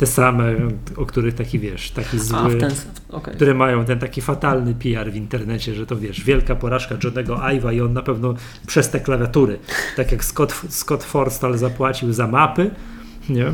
te 0.00 0.06
same, 0.06 0.54
o 0.96 1.06
których 1.06 1.34
taki 1.34 1.58
wiesz, 1.58 1.90
taki 1.90 2.18
zły, 2.18 2.38
A, 2.38 2.60
ten, 2.60 2.72
okay. 3.08 3.34
które 3.34 3.54
mają 3.54 3.84
ten 3.84 3.98
taki 3.98 4.20
fatalny 4.20 4.74
PR 4.74 5.12
w 5.12 5.16
internecie, 5.16 5.74
że 5.74 5.86
to 5.86 5.96
wiesz, 5.96 6.24
wielka 6.24 6.54
porażka 6.54 6.96
Johnego 7.04 7.36
Ive'a 7.36 7.74
i 7.74 7.80
on 7.80 7.92
na 7.92 8.02
pewno 8.02 8.34
przez 8.66 8.90
te 8.90 9.00
klawiatury, 9.00 9.58
tak 9.96 10.12
jak 10.12 10.24
Scott, 10.24 10.54
Scott 10.68 11.04
Forstall 11.04 11.58
zapłacił 11.58 12.12
za 12.12 12.26
mapy, 12.26 12.70
nie? 13.28 13.44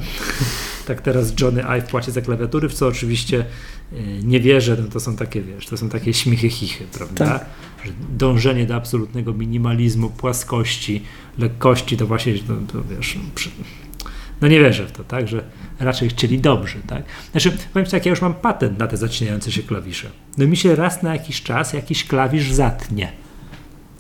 tak 0.87 1.01
teraz 1.01 1.41
Johnny 1.41 1.65
Ive 1.65 1.85
płaci 1.85 2.11
za 2.11 2.21
klawiatury, 2.21 2.69
w 2.69 2.75
co 2.75 2.87
oczywiście 2.87 3.45
e, 3.93 3.97
nie 4.23 4.41
wierzę, 4.41 4.77
no 4.83 4.89
to 4.89 5.01
są 5.01 5.17
takie, 5.17 5.43
wiesz, 5.43 5.67
to 5.67 5.77
są 5.77 5.89
takie 5.89 6.15
śmichy 6.15 6.51
chichy, 6.51 6.85
prawda? 6.93 7.39
Tak. 7.39 7.47
Że 7.85 7.93
dążenie 8.19 8.67
do 8.67 8.75
absolutnego 8.75 9.33
minimalizmu, 9.33 10.11
płaskości, 10.11 11.03
lekkości, 11.39 11.97
to 11.97 12.07
właśnie, 12.07 12.35
no, 12.49 12.55
to 12.73 12.83
wiesz, 12.97 13.19
przy, 13.35 13.51
no 14.41 14.49
nie 14.49 14.61
wierzę 14.61 14.87
w 14.87 14.93
to, 14.93 15.05
tak, 15.05 15.29
że 15.29 15.45
raczej 15.81 16.09
chcieli 16.09 16.39
dobrze, 16.39 16.79
tak. 16.87 17.03
Znaczy, 17.31 17.57
powiem 17.73 17.89
tak, 17.89 18.07
ja 18.07 18.11
już 18.11 18.23
mam 18.23 18.35
patent 18.35 18.79
na 18.79 18.87
te 18.87 18.97
zacinające 18.97 19.53
się 19.53 19.63
klawisze. 19.63 20.11
No 20.39 20.47
mi 20.47 20.57
się 20.57 20.77
raz 20.77 21.03
na 21.03 21.13
jakiś 21.13 21.43
czas 21.43 21.73
jakiś 21.73 22.05
klawisz 22.05 22.53
zatnie. 22.53 23.13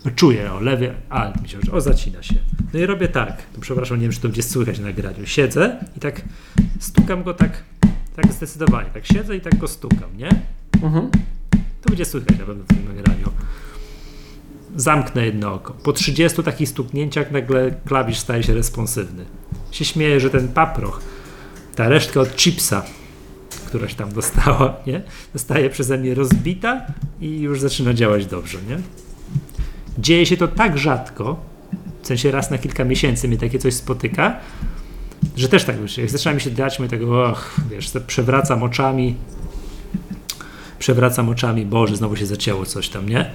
No 0.04 0.10
czuję, 0.16 0.52
o, 0.52 0.60
lewy 0.60 0.94
alt 1.08 1.42
mi 1.42 1.48
się, 1.48 1.58
o, 1.72 1.80
zacina 1.80 2.22
się. 2.22 2.34
No 2.74 2.80
i 2.80 2.86
robię 2.86 3.08
tak, 3.08 3.42
to 3.54 3.60
przepraszam, 3.60 3.96
nie 3.96 4.02
wiem, 4.02 4.12
czy 4.12 4.20
to 4.20 4.28
będzie 4.28 4.42
słychać 4.42 4.78
na 4.78 4.86
nagraniu. 4.86 5.26
Siedzę 5.26 5.84
i 5.96 6.00
tak 6.00 6.22
stukam 6.80 7.22
go 7.22 7.34
tak, 7.34 7.62
tak 8.16 8.32
zdecydowanie, 8.32 8.90
tak 8.94 9.06
siedzę 9.06 9.36
i 9.36 9.40
tak 9.40 9.58
go 9.58 9.68
stukam, 9.68 10.16
nie? 10.16 10.28
Mhm. 10.82 11.10
To 11.82 11.88
będzie 11.88 12.04
słychać 12.04 12.38
na 12.38 12.46
pewno 12.46 12.64
w 12.64 12.66
tym 12.66 12.96
nagraniu 12.96 13.30
zamknę 14.76 15.26
jedno 15.26 15.54
oko. 15.54 15.72
Po 15.72 15.92
30 15.92 16.42
takich 16.42 16.68
stuknięciach 16.68 17.30
nagle 17.30 17.74
klawisz 17.84 18.18
staje 18.18 18.42
się 18.42 18.54
responsywny. 18.54 19.24
Się 19.70 19.84
śmieję, 19.84 20.20
że 20.20 20.30
ten 20.30 20.48
paproch, 20.48 21.00
ta 21.76 21.88
resztka 21.88 22.20
od 22.20 22.36
chipsa, 22.36 22.82
któraś 23.66 23.94
tam 23.94 24.12
dostała, 24.12 24.76
nie? 24.86 25.02
zostaje 25.34 25.70
przeze 25.70 25.98
mnie 25.98 26.14
rozbita 26.14 26.86
i 27.20 27.40
już 27.40 27.60
zaczyna 27.60 27.94
działać 27.94 28.26
dobrze. 28.26 28.58
Nie? 28.68 28.78
Dzieje 29.98 30.26
się 30.26 30.36
to 30.36 30.48
tak 30.48 30.78
rzadko, 30.78 31.40
w 32.02 32.06
sensie 32.06 32.30
raz 32.30 32.50
na 32.50 32.58
kilka 32.58 32.84
miesięcy 32.84 33.28
mnie 33.28 33.38
takie 33.38 33.58
coś 33.58 33.74
spotyka, 33.74 34.40
że 35.36 35.48
też 35.48 35.64
tak 35.64 35.80
już, 35.80 35.98
jak 35.98 36.10
zaczyna 36.10 36.34
mi 36.34 36.40
się 36.40 36.50
dać, 36.50 36.78
my 36.78 36.88
tego, 36.88 37.30
och, 37.30 37.60
wiesz, 37.70 37.90
przewracam 38.06 38.62
oczami, 38.62 39.14
przewracam 40.78 41.28
oczami, 41.28 41.66
Boże, 41.66 41.96
znowu 41.96 42.16
się 42.16 42.26
zacięło 42.26 42.66
coś 42.66 42.88
tam, 42.88 43.08
nie? 43.08 43.30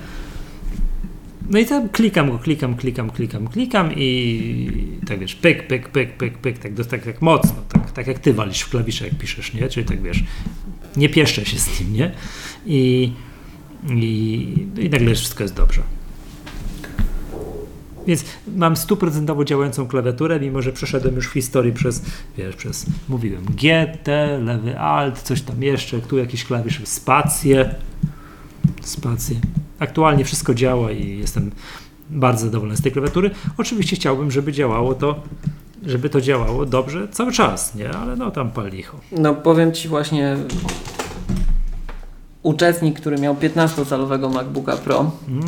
No 1.51 1.59
i 1.59 1.65
tam 1.65 1.89
klikam 1.89 2.31
go, 2.31 2.39
klikam, 2.39 2.75
klikam, 2.75 3.09
klikam, 3.09 3.47
klikam 3.47 3.91
i 3.95 4.99
tak 5.07 5.19
wiesz, 5.19 5.35
pyk, 5.35 5.67
pyk, 5.67 5.89
pyk, 5.89 6.17
pyk, 6.17 6.37
pyk, 6.37 6.59
tak, 6.59 6.85
tak, 6.87 7.03
tak 7.03 7.21
mocno, 7.21 7.55
tak, 7.69 7.91
tak 7.91 8.07
jak 8.07 8.19
ty 8.19 8.33
walisz 8.33 8.61
w 8.61 8.69
klawisze, 8.69 9.05
jak 9.05 9.17
piszesz, 9.17 9.53
nie? 9.53 9.69
Czyli 9.69 9.85
tak 9.85 10.01
wiesz, 10.01 10.23
nie 10.97 11.09
pieszczę 11.09 11.45
się 11.45 11.59
z 11.59 11.79
nim, 11.79 11.93
nie? 11.93 12.11
I, 12.65 13.11
i, 13.89 14.67
i 14.77 14.89
nagle 14.89 15.15
wszystko 15.15 15.43
jest 15.43 15.55
dobrze. 15.55 15.81
Więc 18.07 18.25
mam 18.55 18.77
stuprocentowo 18.77 19.45
działającą 19.45 19.87
klawiaturę, 19.87 20.39
mimo 20.39 20.61
że 20.61 20.71
przeszedłem 20.71 21.15
już 21.15 21.27
w 21.27 21.33
historii 21.33 21.73
przez, 21.73 22.01
wiesz, 22.37 22.55
przez, 22.55 22.85
mówiłem, 23.09 23.45
GT, 23.45 24.07
lewy 24.43 24.79
alt, 24.79 25.21
coś 25.21 25.41
tam 25.41 25.63
jeszcze, 25.63 25.99
tu 25.99 26.17
jakiś 26.17 26.45
klawisz, 26.45 26.81
spację, 26.83 27.75
spację. 28.81 29.35
Aktualnie 29.81 30.25
wszystko 30.25 30.53
działa 30.53 30.91
i 30.91 31.17
jestem 31.17 31.51
bardzo 32.09 32.45
zadowolony 32.45 32.77
z 32.77 32.81
tej 32.81 32.91
klawiatury. 32.91 33.31
Oczywiście 33.57 33.95
chciałbym, 33.95 34.31
żeby 34.31 34.51
działało 34.51 34.95
to, 34.95 35.23
żeby 35.85 36.09
to 36.09 36.21
działało 36.21 36.65
dobrze 36.65 37.07
cały 37.07 37.31
czas, 37.31 37.75
nie? 37.75 37.89
Ale 37.89 38.15
no 38.15 38.31
tam 38.31 38.51
pal 38.51 38.69
licho. 38.69 38.99
No 39.11 39.35
powiem 39.35 39.71
Ci 39.71 39.87
właśnie 39.87 40.37
uczestnik, 42.43 42.99
który 42.99 43.17
miał 43.17 43.35
15-calowego 43.35 44.33
MacBooka 44.33 44.77
Pro, 44.77 45.11
mm. 45.27 45.45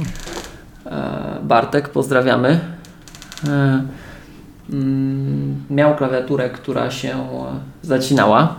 Bartek, 1.43 1.89
pozdrawiamy, 1.89 2.59
e, 3.47 3.83
mm, 4.69 5.63
miał 5.69 5.95
klawiaturę, 5.95 6.49
która 6.49 6.91
się 6.91 7.27
zacinała 7.81 8.55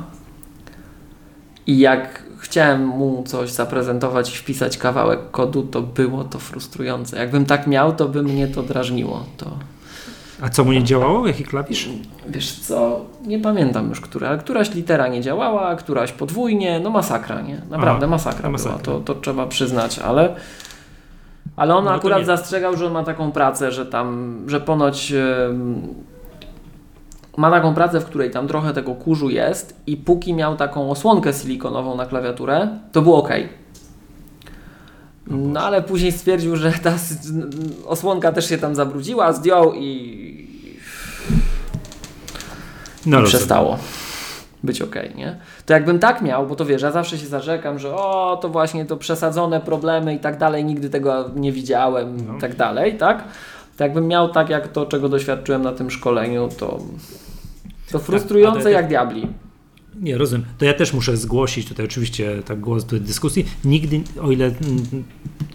i 1.66 1.78
jak 1.78 2.23
chciałem 2.54 2.86
mu 2.86 3.22
coś 3.26 3.50
zaprezentować 3.50 4.34
i 4.34 4.36
wpisać 4.36 4.78
kawałek 4.78 5.30
kodu, 5.30 5.62
to 5.62 5.82
było 5.82 6.24
to 6.24 6.38
frustrujące. 6.38 7.16
Jakbym 7.18 7.46
tak 7.46 7.66
miał, 7.66 7.92
to 7.92 8.08
by 8.08 8.22
mnie 8.22 8.48
to 8.48 8.62
drażniło. 8.62 9.24
To... 9.36 9.46
A 10.42 10.48
co 10.48 10.64
mu 10.64 10.72
nie 10.72 10.84
działało? 10.84 11.26
Jaki 11.26 11.44
klawisz? 11.44 11.88
Wiesz 12.28 12.52
co, 12.52 13.00
nie 13.26 13.38
pamiętam 13.38 13.88
już, 13.88 14.00
która, 14.00 14.28
ale 14.28 14.38
któraś 14.38 14.74
litera 14.74 15.08
nie 15.08 15.20
działała, 15.20 15.76
któraś 15.76 16.12
podwójnie, 16.12 16.80
no 16.80 16.90
masakra, 16.90 17.40
nie? 17.40 17.60
Naprawdę 17.70 18.06
Aha, 18.06 18.10
masakra, 18.10 18.50
masakra. 18.50 18.78
była, 18.78 18.98
to, 18.98 19.14
to 19.14 19.20
trzeba 19.20 19.46
przyznać, 19.46 19.98
ale... 19.98 20.34
Ale 21.56 21.74
on 21.74 21.84
no 21.84 21.90
akurat 21.90 22.26
zastrzegał, 22.26 22.76
że 22.76 22.86
on 22.86 22.92
ma 22.92 23.04
taką 23.04 23.32
pracę, 23.32 23.72
że 23.72 23.86
tam, 23.86 24.38
że 24.46 24.60
ponoć... 24.60 25.10
Yy, 25.10 26.13
ma 27.36 27.50
taką 27.50 27.74
pracę, 27.74 28.00
w 28.00 28.04
której 28.04 28.30
tam 28.30 28.48
trochę 28.48 28.72
tego 28.72 28.94
kurzu 28.94 29.30
jest 29.30 29.80
i 29.86 29.96
póki 29.96 30.34
miał 30.34 30.56
taką 30.56 30.90
osłonkę 30.90 31.32
silikonową 31.32 31.96
na 31.96 32.06
klawiaturę, 32.06 32.68
to 32.92 33.02
było 33.02 33.16
ok. 33.16 33.30
No 35.26 35.60
ale 35.60 35.82
później 35.82 36.12
stwierdził, 36.12 36.56
że 36.56 36.72
ta 36.72 36.94
osłonka 37.86 38.32
też 38.32 38.48
się 38.48 38.58
tam 38.58 38.74
zabrudziła, 38.74 39.32
zdjął 39.32 39.74
i, 39.74 40.48
no, 43.06 43.20
I 43.20 43.24
przestało 43.24 43.78
być 44.64 44.82
ok, 44.82 44.94
nie? 45.14 45.36
To 45.66 45.72
jakbym 45.72 45.98
tak 45.98 46.22
miał, 46.22 46.46
bo 46.46 46.56
to 46.56 46.64
wiesz, 46.64 46.82
ja 46.82 46.90
zawsze 46.90 47.18
się 47.18 47.26
zarzekam, 47.26 47.78
że 47.78 47.94
o, 47.94 48.38
to 48.42 48.48
właśnie 48.48 48.84
to 48.84 48.96
przesadzone 48.96 49.60
problemy 49.60 50.14
i 50.14 50.18
tak 50.18 50.38
dalej, 50.38 50.64
nigdy 50.64 50.90
tego 50.90 51.30
nie 51.36 51.52
widziałem 51.52 52.26
no. 52.26 52.36
i 52.36 52.40
tak 52.40 52.56
dalej, 52.56 52.96
tak? 52.98 53.24
To 53.76 53.84
jakbym 53.84 54.08
miał 54.08 54.28
tak 54.28 54.48
jak 54.48 54.68
to, 54.68 54.86
czego 54.86 55.08
doświadczyłem 55.08 55.62
na 55.62 55.72
tym 55.72 55.90
szkoleniu, 55.90 56.48
to 56.58 56.78
to 57.94 57.98
frustrujące 57.98 58.62
tak, 58.62 58.72
jak 58.72 58.88
diabli. 58.88 59.26
Nie, 60.00 60.18
rozumiem. 60.18 60.46
To 60.58 60.64
ja 60.64 60.74
też 60.74 60.92
muszę 60.92 61.16
zgłosić 61.16 61.68
tutaj 61.68 61.86
oczywiście 61.86 62.42
tak 62.44 62.60
głos 62.60 62.84
do 62.84 63.00
dyskusji. 63.00 63.46
Nigdy, 63.64 64.00
o 64.22 64.30
ile 64.30 64.54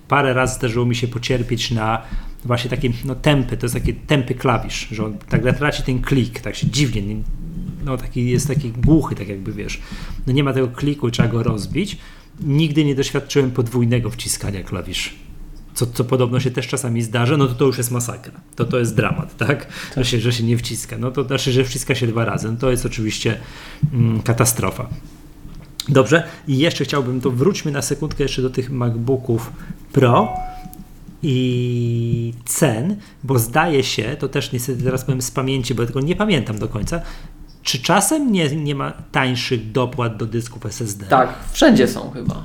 parę 0.07 0.33
razy 0.33 0.55
zdarzyło 0.55 0.85
mi 0.85 0.95
się 0.95 1.07
pocierpieć 1.07 1.71
na 1.71 2.01
właśnie 2.45 2.69
takie 2.69 2.89
no, 3.05 3.15
tempy, 3.15 3.57
to 3.57 3.65
jest 3.65 3.75
taki 3.75 3.93
tempy 3.93 4.35
klawisz, 4.35 4.87
że 4.91 5.05
on 5.05 5.17
tak 5.17 5.57
traci 5.57 5.83
ten 5.83 6.01
klik, 6.01 6.39
tak 6.39 6.55
się 6.55 6.67
dziwnie, 6.67 7.15
no 7.85 7.97
taki 7.97 8.29
jest 8.29 8.47
taki 8.47 8.71
głuchy, 8.71 9.15
tak 9.15 9.27
jakby 9.27 9.53
wiesz, 9.53 9.81
no 10.27 10.33
nie 10.33 10.43
ma 10.43 10.53
tego 10.53 10.67
kliku 10.67 11.11
trzeba 11.11 11.29
go 11.29 11.43
rozbić. 11.43 11.97
Nigdy 12.43 12.85
nie 12.85 12.95
doświadczyłem 12.95 13.51
podwójnego 13.51 14.09
wciskania 14.09 14.63
klawisz 14.63 15.15
co, 15.73 15.85
co 15.85 16.03
podobno 16.03 16.39
się 16.39 16.51
też 16.51 16.67
czasami 16.67 17.01
zdarza, 17.01 17.37
no 17.37 17.47
to 17.47 17.53
to 17.53 17.65
już 17.65 17.77
jest 17.77 17.91
masakra. 17.91 18.33
To 18.55 18.65
to 18.65 18.79
jest 18.79 18.95
dramat, 18.95 19.37
tak? 19.37 19.65
tak. 19.65 19.67
Że, 19.97 20.05
się, 20.05 20.19
że 20.19 20.33
się 20.33 20.43
nie 20.43 20.57
wciska. 20.57 20.97
No 20.97 21.11
to 21.11 21.23
znaczy, 21.23 21.51
że 21.51 21.63
wciska 21.63 21.95
się 21.95 22.07
dwa 22.07 22.25
razy. 22.25 22.51
No 22.51 22.57
to 22.57 22.71
jest 22.71 22.85
oczywiście 22.85 23.37
mm, 23.93 24.21
katastrofa. 24.21 24.89
Dobrze, 25.89 26.23
i 26.47 26.57
jeszcze 26.57 26.83
chciałbym, 26.83 27.21
to 27.21 27.31
wróćmy 27.31 27.71
na 27.71 27.81
sekundkę 27.81 28.23
jeszcze 28.23 28.41
do 28.41 28.49
tych 28.49 28.71
MacBooków 28.71 29.51
Pro 29.91 30.33
i 31.23 32.33
cen, 32.45 32.95
bo 33.23 33.39
zdaje 33.39 33.83
się, 33.83 34.15
to 34.19 34.29
też 34.29 34.51
niestety 34.51 34.83
teraz 34.83 35.05
powiem 35.05 35.21
z 35.21 35.31
pamięci, 35.31 35.75
bo 35.75 35.85
tego 35.85 35.99
nie 35.99 36.15
pamiętam 36.15 36.59
do 36.59 36.67
końca, 36.67 37.01
czy 37.63 37.79
czasem 37.79 38.31
nie, 38.31 38.55
nie 38.55 38.75
ma 38.75 38.93
tańszych 39.11 39.71
dopłat 39.71 40.17
do 40.17 40.25
dysków 40.25 40.65
SSD? 40.65 41.05
Tak, 41.05 41.33
wszędzie 41.51 41.87
są 41.87 42.11
chyba. 42.11 42.43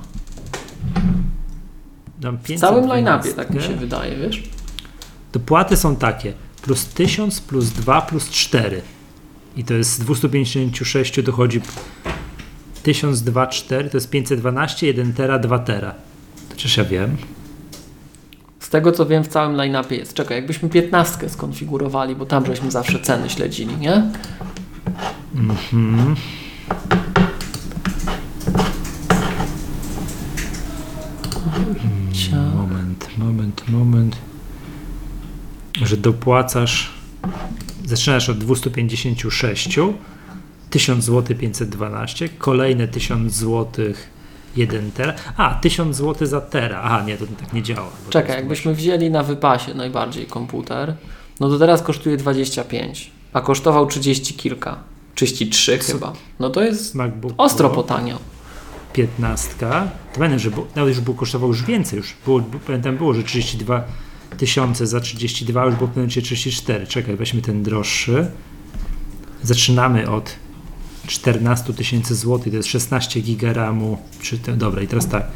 Dam 2.25 2.39
W 2.39 2.61
całym 2.61 2.89
512. 2.89 2.89
line-upie, 2.89 3.33
tak 3.35 3.51
mi 3.51 3.63
się 3.63 3.77
wydaje, 3.77 4.17
wiesz? 4.17 4.43
Dopłaty 5.33 5.77
są 5.77 5.97
takie: 5.97 6.33
plus 6.63 6.87
1000, 6.87 7.41
plus 7.41 7.71
2, 7.71 8.03
plus 8.03 8.31
4. 8.31 8.83
I 9.57 9.65
to 9.65 9.75
jest 9.75 9.91
z 9.91 9.99
256 9.99 11.23
dochodzi 11.23 11.61
1002, 12.83 13.47
4, 13.47 13.91
to 13.91 13.97
jest 13.97 14.11
512, 14.11 14.87
1 14.87 15.13
tera, 15.13 15.39
2 15.39 15.59
tera. 15.59 15.91
To 16.49 16.55
przecież 16.57 16.77
ja 16.77 16.85
wiem. 16.85 17.17
Z 18.61 18.69
tego 18.69 18.93
co 18.93 19.07
wiem, 19.07 19.25
w 19.25 19.29
całym 19.29 19.57
line-upie 19.57 19.97
jest. 19.97 20.15
Czekaj, 20.15 20.37
jakbyśmy 20.37 20.69
15 20.69 21.29
skonfigurowali, 21.29 22.17
bo 22.17 22.27
tam 22.27 22.47
żeśmy 22.47 22.71
zawsze 22.71 23.01
ceny 23.01 23.31
śledzili, 23.31 23.77
nie? 23.77 24.03
Mhm. 25.35 26.17
Cia. 31.65 32.04
Moment, 32.95 33.19
moment, 33.19 33.69
moment. 33.69 34.17
Że 35.83 35.97
dopłacasz, 35.97 36.91
zaczynasz 37.85 38.29
od 38.29 38.39
256, 38.39 39.79
1000 40.71 41.05
zł 41.05 41.37
512, 41.37 42.29
kolejne 42.29 42.89
1000 42.89 43.33
zł 43.33 43.85
1 44.57 44.91
tera. 44.93 45.15
A, 45.37 45.55
1000 45.55 45.97
zł 45.97 46.29
za 46.29 46.41
tera. 46.41 46.81
Aha, 46.85 47.03
nie, 47.07 47.17
to 47.17 47.27
tak 47.27 47.53
nie 47.53 47.63
działa. 47.63 47.91
Czekaj, 48.11 48.37
jakbyśmy 48.37 48.75
wzięli 48.75 49.11
na 49.11 49.23
wypasie 49.23 49.75
najbardziej 49.75 50.27
komputer, 50.27 50.95
no 51.41 51.49
to 51.49 51.59
teraz 51.59 51.83
kosztuje 51.83 52.17
25, 52.17 53.11
a 53.33 53.41
kosztował 53.41 53.87
30 53.87 54.35
kilka. 54.35 54.79
33 55.15 55.79
chyba. 55.79 56.13
No 56.41 56.51
to 56.51 56.63
jest 56.63 56.95
MacBook 56.95 57.35
ostro 57.37 57.69
Pro, 57.69 57.83
potanio. 57.83 58.19
15. 58.95 59.51
To 59.59 60.19
pamiętam, 60.19 60.39
że 60.39 60.51
nawet 60.77 60.95
już 60.95 61.01
było, 61.01 61.17
kosztował 61.17 61.49
już 61.49 61.63
więcej. 61.65 61.97
Już 61.97 62.15
było, 62.25 62.41
pamiętam 62.67 62.97
było, 62.97 63.15
że 63.15 63.23
32 63.23 63.85
tysiące 64.39 64.87
za 64.87 65.01
32, 65.01 65.65
już 65.65 65.75
było 65.75 65.87
w 65.87 65.91
pewnym 65.91 66.03
momencie 66.03 66.23
34. 66.23 66.87
Czekaj, 66.87 67.17
weźmy 67.17 67.43
ten 67.43 67.63
droższy. 67.63 68.31
Zaczynamy 69.43 70.11
od 70.11 70.37
14 71.07 71.75
tysięcy 71.75 72.15
złotych, 72.15 72.53
to 72.53 72.57
jest 72.57 72.69
16 72.69 73.21
giga 73.21 73.53
RAMu. 73.53 73.99
Przy 74.21 74.39
dobra, 74.39 74.83
i 74.83 74.89
teraz 74.89 75.09
tak. 75.09 75.27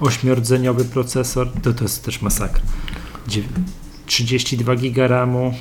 Ośmiordzeniowy 0.00 0.84
procesor, 0.84 1.52
to, 1.62 1.72
to 1.72 1.84
jest 1.84 2.04
też 2.04 2.22
masakra. 2.22 2.62
Dziew- 3.28 3.44
32 4.06 4.76
giga 4.76 5.08
RAMu, 5.08 5.54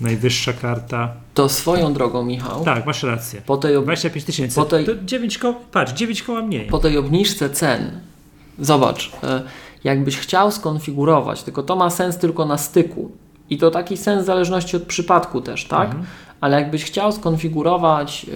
najwyższa 0.00 0.52
karta. 0.52 1.12
To 1.34 1.48
swoją 1.48 1.92
drogą, 1.92 2.24
Michał, 2.24 2.64
Tak, 2.64 2.86
masz 2.86 3.02
rację. 3.02 3.40
po, 3.46 3.56
tej 3.56 3.76
ob- 3.76 3.84
25 3.84 4.24
tysięcy. 4.24 4.56
Po 4.56 4.64
tej- 4.64 4.86
To 4.86 4.92
9 5.04 5.38
koła, 5.38 5.54
patrz, 5.72 5.92
9 5.92 6.22
koła 6.22 6.42
mniej. 6.42 6.66
po 6.66 6.78
tej 6.78 6.98
obniżce 6.98 7.50
cen, 7.50 8.00
zobacz, 8.58 9.12
e, 9.24 9.42
jakbyś 9.84 10.16
chciał 10.18 10.50
skonfigurować, 10.50 11.42
tylko 11.42 11.62
to 11.62 11.76
ma 11.76 11.90
sens 11.90 12.18
tylko 12.18 12.44
na 12.46 12.58
styku. 12.58 13.10
I 13.50 13.58
to 13.58 13.70
taki 13.70 13.96
sens 13.96 14.22
w 14.22 14.26
zależności 14.26 14.76
od 14.76 14.82
przypadku 14.82 15.40
też, 15.40 15.64
tak? 15.64 15.86
Mhm. 15.86 16.04
Ale 16.40 16.60
jakbyś 16.60 16.84
chciał 16.84 17.12
skonfigurować 17.12 18.26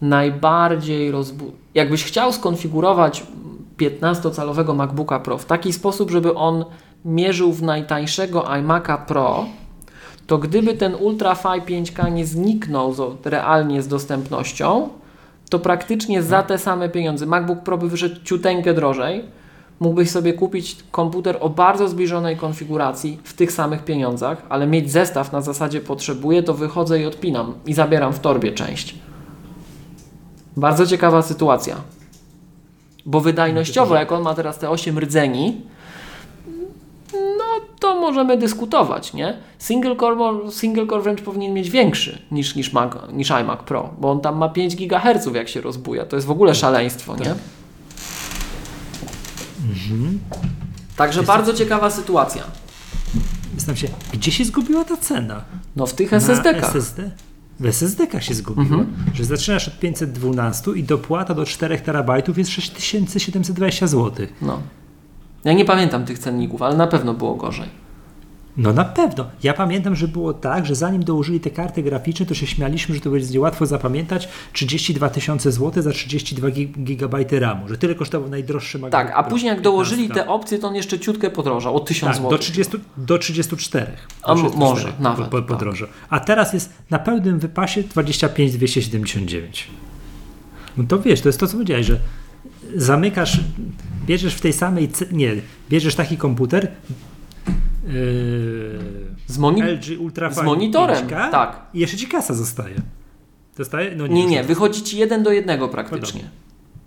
najbardziej 0.00 1.10
rozbu... 1.10 1.52
Jakbyś 1.74 2.04
chciał 2.04 2.32
skonfigurować 2.32 3.22
15-calowego 3.78 4.74
MacBooka 4.74 5.20
Pro 5.20 5.38
w 5.38 5.44
taki 5.44 5.72
sposób, 5.72 6.10
żeby 6.10 6.34
on 6.34 6.64
mierzył 7.04 7.52
w 7.52 7.62
najtańszego 7.62 8.40
iMac'a 8.40 8.98
Pro, 9.06 9.44
to 10.26 10.38
gdyby 10.38 10.74
ten 10.74 10.94
Ultra 10.94 11.34
Fi 11.34 11.48
5K 11.48 12.12
nie 12.12 12.26
zniknął 12.26 12.94
z, 12.94 13.26
realnie 13.26 13.82
z 13.82 13.88
dostępnością, 13.88 14.88
to 15.50 15.58
praktycznie 15.58 16.22
za 16.22 16.42
te 16.42 16.58
same 16.58 16.88
pieniądze 16.88 17.26
MacBook 17.26 17.62
Pro 17.62 17.78
by 17.78 17.88
wyszedł 17.88 18.16
ciuteńkę 18.24 18.74
drożej. 18.74 19.24
Mógłbyś 19.80 20.10
sobie 20.10 20.32
kupić 20.32 20.76
komputer 20.90 21.36
o 21.40 21.48
bardzo 21.48 21.88
zbliżonej 21.88 22.36
konfiguracji 22.36 23.18
w 23.24 23.34
tych 23.34 23.52
samych 23.52 23.84
pieniądzach, 23.84 24.42
ale 24.48 24.66
mieć 24.66 24.92
zestaw 24.92 25.32
na 25.32 25.40
zasadzie 25.40 25.80
potrzebuję, 25.80 26.42
to 26.42 26.54
wychodzę 26.54 27.00
i 27.00 27.06
odpinam 27.06 27.54
i 27.66 27.74
zabieram 27.74 28.12
w 28.12 28.20
torbie 28.20 28.52
część. 28.52 28.94
Bardzo 30.56 30.86
ciekawa 30.86 31.22
sytuacja. 31.22 31.76
Bo 33.06 33.20
wydajnościowo, 33.20 33.94
jak 33.94 34.12
on 34.12 34.22
ma 34.22 34.34
teraz 34.34 34.58
te 34.58 34.70
8 34.70 34.98
rdzeni, 34.98 35.60
to 37.94 38.00
możemy 38.00 38.36
dyskutować, 38.38 39.14
nie? 39.14 39.36
Single 39.58 39.96
core, 39.96 40.50
single 40.50 40.86
core 40.86 41.02
wręcz 41.02 41.20
powinien 41.22 41.52
mieć 41.54 41.70
większy 41.70 42.18
niż, 42.30 42.56
niż, 42.56 42.72
Mac, 42.72 42.92
niż 43.12 43.30
iMac 43.30 43.60
Pro, 43.62 43.90
bo 44.00 44.10
on 44.10 44.20
tam 44.20 44.36
ma 44.36 44.48
5 44.48 44.76
GHz 44.76 45.26
jak 45.34 45.48
się 45.48 45.60
rozbuja. 45.60 46.06
To 46.06 46.16
jest 46.16 46.26
w 46.26 46.30
ogóle 46.30 46.54
szaleństwo, 46.54 47.16
nie? 47.16 47.34
Także 50.96 51.22
bardzo 51.22 51.54
ciekawa 51.54 51.90
sytuacja. 51.90 52.42
Zastanawiam 53.54 53.76
się, 53.88 53.88
gdzie 54.12 54.32
się 54.32 54.44
zgubiła 54.44 54.84
ta 54.84 54.96
cena? 54.96 55.44
No 55.76 55.86
w 55.86 55.94
tych 55.94 56.12
SSD-kach. 56.12 56.64
SSD? 56.76 57.10
W 57.60 57.66
SSD-kach 57.66 58.22
się 58.22 58.34
zgubiła, 58.34 58.64
Mhm. 58.78 58.86
że 59.14 59.24
zaczynasz 59.24 59.68
od 59.68 59.78
512 59.78 60.70
i 60.76 60.82
dopłata 60.84 61.34
do 61.34 61.44
4 61.46 61.78
terabajtów 61.78 62.38
jest 62.38 62.50
6720 62.50 63.86
zł. 63.86 64.26
No. 64.42 64.60
Ja 65.46 65.52
nie 65.52 65.64
pamiętam 65.64 66.04
tych 66.04 66.18
cenników, 66.18 66.62
ale 66.62 66.76
na 66.76 66.86
pewno 66.86 67.14
było 67.14 67.34
gorzej. 67.34 67.68
No 68.56 68.72
na 68.72 68.84
pewno. 68.84 69.26
Ja 69.42 69.54
pamiętam, 69.54 69.96
że 69.96 70.08
było 70.08 70.32
tak, 70.34 70.66
że 70.66 70.74
zanim 70.74 71.04
dołożyli 71.04 71.40
te 71.40 71.50
karty 71.50 71.82
graficzne, 71.82 72.26
to 72.26 72.34
się 72.34 72.46
śmialiśmy, 72.46 72.94
że 72.94 73.00
to 73.00 73.10
będzie 73.10 73.40
łatwo 73.40 73.66
zapamiętać 73.66 74.28
32 74.52 75.08
tysiące 75.08 75.52
zł 75.52 75.82
za 75.82 75.90
32 75.92 76.48
gi- 76.48 76.68
gigabajty 76.84 77.40
RAMu, 77.40 77.68
że 77.68 77.78
tyle 77.78 77.94
kosztował 77.94 78.28
najdroższy 78.30 78.78
MacBook 78.78 78.92
Tak, 79.06 79.12
a 79.16 79.22
później 79.22 79.48
jak 79.50 79.60
dołożyli 79.60 80.02
15. 80.02 80.24
te 80.24 80.30
opcje, 80.30 80.58
to 80.58 80.68
on 80.68 80.74
jeszcze 80.74 80.98
ciutkę 80.98 81.30
podrożał, 81.30 81.76
o 81.76 81.80
1000 81.80 82.06
Tak, 82.12 82.16
zł. 82.16 82.30
do, 82.30 82.38
30, 82.38 82.76
do 82.96 83.18
34. 83.18 83.86
A 84.22 84.34
Do 84.34 84.40
m- 84.40 84.46
34 84.50 84.58
może, 84.70 84.88
po- 84.92 85.02
nawet, 85.02 85.26
Po, 85.28 85.38
tak. 85.38 85.46
podrożał. 85.46 85.88
A 86.10 86.20
teraz 86.20 86.52
jest 86.52 86.72
na 86.90 86.98
pełnym 86.98 87.38
wypasie 87.38 87.82
25 87.82 88.52
279. 88.52 89.68
No 90.76 90.84
to 90.88 90.98
wiesz, 90.98 91.20
to 91.20 91.28
jest 91.28 91.40
to, 91.40 91.46
co 91.46 91.52
powiedziałeś, 91.52 91.86
że 91.86 91.98
zamykasz, 92.74 93.40
bierzesz 94.06 94.34
w 94.34 94.40
tej 94.40 94.52
samej, 94.52 94.88
nie, 95.12 95.32
bierzesz 95.70 95.94
taki 95.94 96.16
komputer, 96.16 96.72
yy, 97.86 97.90
Z 99.26 99.38
moni- 99.38 99.62
LG 99.62 99.98
Ultra 100.00 100.32
z 100.32 100.42
monitorem, 100.42 101.06
5K 101.06 101.30
tak. 101.30 101.62
I 101.74 101.78
jeszcze 101.78 101.96
ci 101.96 102.06
kasa 102.08 102.34
zostaje. 102.34 102.74
Zostaje? 103.56 103.96
No 103.96 104.06
Nie, 104.06 104.22
już 104.22 104.30
nie, 104.30 104.44
wychodzi 104.44 104.82
ci 104.82 104.98
jeden 104.98 105.22
do 105.22 105.32
jednego 105.32 105.68
praktycznie. 105.68 106.22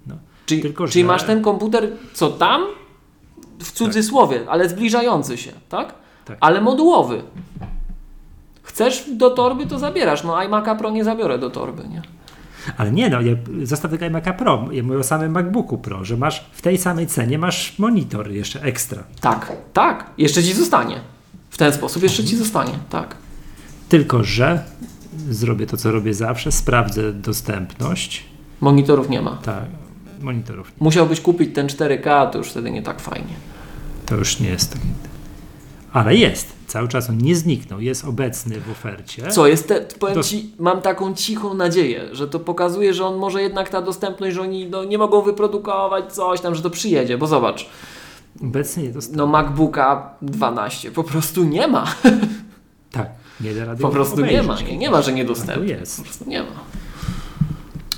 No. 0.08 0.16
Czyli, 0.46 0.62
Tylko, 0.62 0.88
czyli 0.88 1.02
że- 1.04 1.08
masz 1.08 1.24
ten 1.24 1.42
komputer, 1.42 1.90
co 2.14 2.30
tam, 2.30 2.62
w 3.60 3.72
cudzysłowie, 3.72 4.40
ale 4.50 4.70
zbliżający 4.70 5.38
się, 5.38 5.52
tak? 5.70 5.94
Tak. 6.26 6.38
Ale 6.42 6.62
modułowy. 6.62 7.22
Chcesz 8.64 9.06
do 9.18 9.30
torby, 9.30 9.66
to 9.68 9.80
zabierasz. 9.80 10.24
No 10.24 10.34
iMac'a 10.34 10.78
Pro 10.78 10.90
nie 10.90 11.04
zabiorę 11.04 11.38
do 11.38 11.50
torby, 11.50 11.88
nie? 11.90 12.02
Ale 12.78 12.92
nie, 12.92 13.10
no, 13.10 13.22
ja, 13.22 13.36
zostaw 13.64 13.92
tego 13.92 14.06
iMac'a 14.06 14.34
Pro. 14.34 14.68
Ja 14.72 14.84
mówię 14.84 15.00
o 15.00 15.04
samym 15.04 15.32
MacBooku 15.32 15.78
Pro, 15.78 16.06
że 16.06 16.18
masz 16.18 16.46
w 16.52 16.62
tej 16.62 16.78
samej 16.78 17.08
cenie 17.08 17.38
masz 17.38 17.80
monitor 17.80 18.32
jeszcze 18.32 18.62
ekstra. 18.62 19.04
Tak, 19.22 19.52
tak. 19.74 20.10
Jeszcze 20.18 20.44
ci 20.44 20.54
zostanie. 20.54 21.00
W 21.50 21.58
ten 21.58 21.74
sposób 21.74 22.04
jeszcze 22.04 22.24
ci 22.24 22.38
zostanie, 22.38 22.74
tak. 22.90 23.16
Tylko, 23.90 24.24
że 24.24 24.64
zrobię 25.30 25.66
to, 25.68 25.78
co 25.78 25.92
robię 25.92 26.14
zawsze, 26.14 26.52
sprawdzę 26.52 27.14
dostępność 27.14 28.26
Monitorów 28.62 29.10
nie 29.10 29.22
ma. 29.22 29.32
tak, 29.32 29.66
monitorów. 30.22 30.72
Musiałbyś 30.80 31.22
kupić 31.22 31.56
ten 31.56 31.68
4K, 31.68 32.30
to 32.30 32.38
już 32.38 32.50
wtedy 32.50 32.72
nie 32.72 32.82
tak 32.82 33.00
fajnie. 33.00 33.34
To 34.06 34.16
już 34.16 34.40
nie 34.40 34.50
jest 34.50 34.74
tak. 34.74 34.82
Ale 35.94 36.16
jest. 36.16 36.54
Cały 36.68 36.88
czas 36.88 37.10
on 37.10 37.18
nie 37.18 37.36
zniknął. 37.36 37.82
Jest 37.82 38.06
obecny 38.06 38.60
w 38.60 38.72
ofercie. 38.72 39.28
Co 39.32 39.48
jest, 39.48 39.68
te, 39.68 39.82
powiem 39.82 40.16
To- 40.16 40.24
ci, 40.24 40.52
mam 40.60 40.82
taką 40.82 41.14
cichą 41.14 41.54
nadzieję, 41.54 42.10
że 42.12 42.28
to 42.28 42.40
pokazuje, 42.40 42.94
że 42.94 43.06
on 43.06 43.18
może 43.18 43.42
jednak 43.42 43.70
ta 43.70 43.82
dostępność, 43.82 44.36
że 44.36 44.42
oni 44.42 44.66
no, 44.70 44.84
nie 44.84 44.98
mogą 44.98 45.22
wyprodukować 45.22 46.14
coś 46.14 46.42
tam, 46.42 46.56
że 46.56 46.62
to 46.62 46.70
przyjedzie, 46.70 47.18
bo 47.18 47.28
zobacz, 47.28 47.70
Obecnie 48.42 48.84
nie 48.84 48.90
dostępny. 48.90 49.18
no 49.18 49.28
MacBooka 49.28 50.14
12 50.22 50.92
po 50.92 51.04
prostu 51.04 51.44
nie 51.44 51.68
ma. 51.68 51.86
Tak. 52.92 53.10
Nie 53.42 53.54
da 53.56 53.66
rady 53.66 53.82
Po 53.82 53.90
prostu 53.90 54.26
nie 54.26 54.44
ma. 54.44 54.62
Nie, 54.62 54.78
nie 54.78 54.90
ma, 54.92 55.02
że 55.02 55.14
niedostępny. 55.14 55.56
to 55.68 55.74
jest. 55.80 55.98
Po 55.98 56.04
prostu 56.04 56.30
nie 56.30 56.42
ma. 56.44 56.48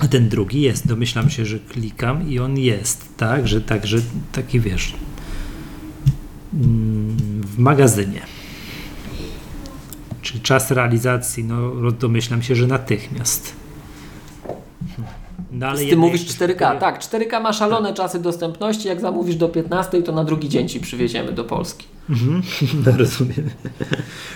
A 0.00 0.08
ten 0.08 0.28
drugi 0.28 0.60
jest. 0.60 0.86
Domyślam 0.86 1.30
się, 1.30 1.44
że 1.46 1.58
klikam 1.58 2.28
i 2.30 2.38
on 2.38 2.58
jest. 2.58 3.16
Tak, 3.16 3.48
że, 3.48 3.60
tak, 3.60 3.86
że 3.86 3.98
taki 4.32 4.60
wiesz. 4.60 4.94
mm, 6.54 7.16
W 7.52 7.58
magazynie. 7.58 8.22
Czyli 10.22 10.40
czas 10.40 10.70
realizacji, 10.70 11.44
no 11.44 11.90
domyślam 11.90 12.42
się, 12.42 12.54
że 12.56 12.66
natychmiast. 12.66 13.52
No, 15.52 15.66
ale 15.66 15.84
Ty 15.84 15.96
mówisz 15.96 16.20
jakieś 16.20 16.36
4K, 16.36 16.56
baterie- 16.56 16.78
tak, 16.80 17.00
4K 17.00 17.40
ma 17.42 17.52
szalone 17.52 17.94
czasy 17.94 18.18
dostępności, 18.18 18.88
jak 18.88 19.00
zamówisz 19.00 19.36
do 19.36 19.48
15, 19.48 20.02
to 20.02 20.12
na 20.12 20.24
drugi 20.24 20.48
dzień 20.48 20.68
Ci 20.68 20.80
przywieziemy 20.80 21.32
do 21.32 21.44
Polski. 21.44 21.86
Mhm, 22.10 22.42
no, 22.86 22.92
rozumiem. 22.96 23.50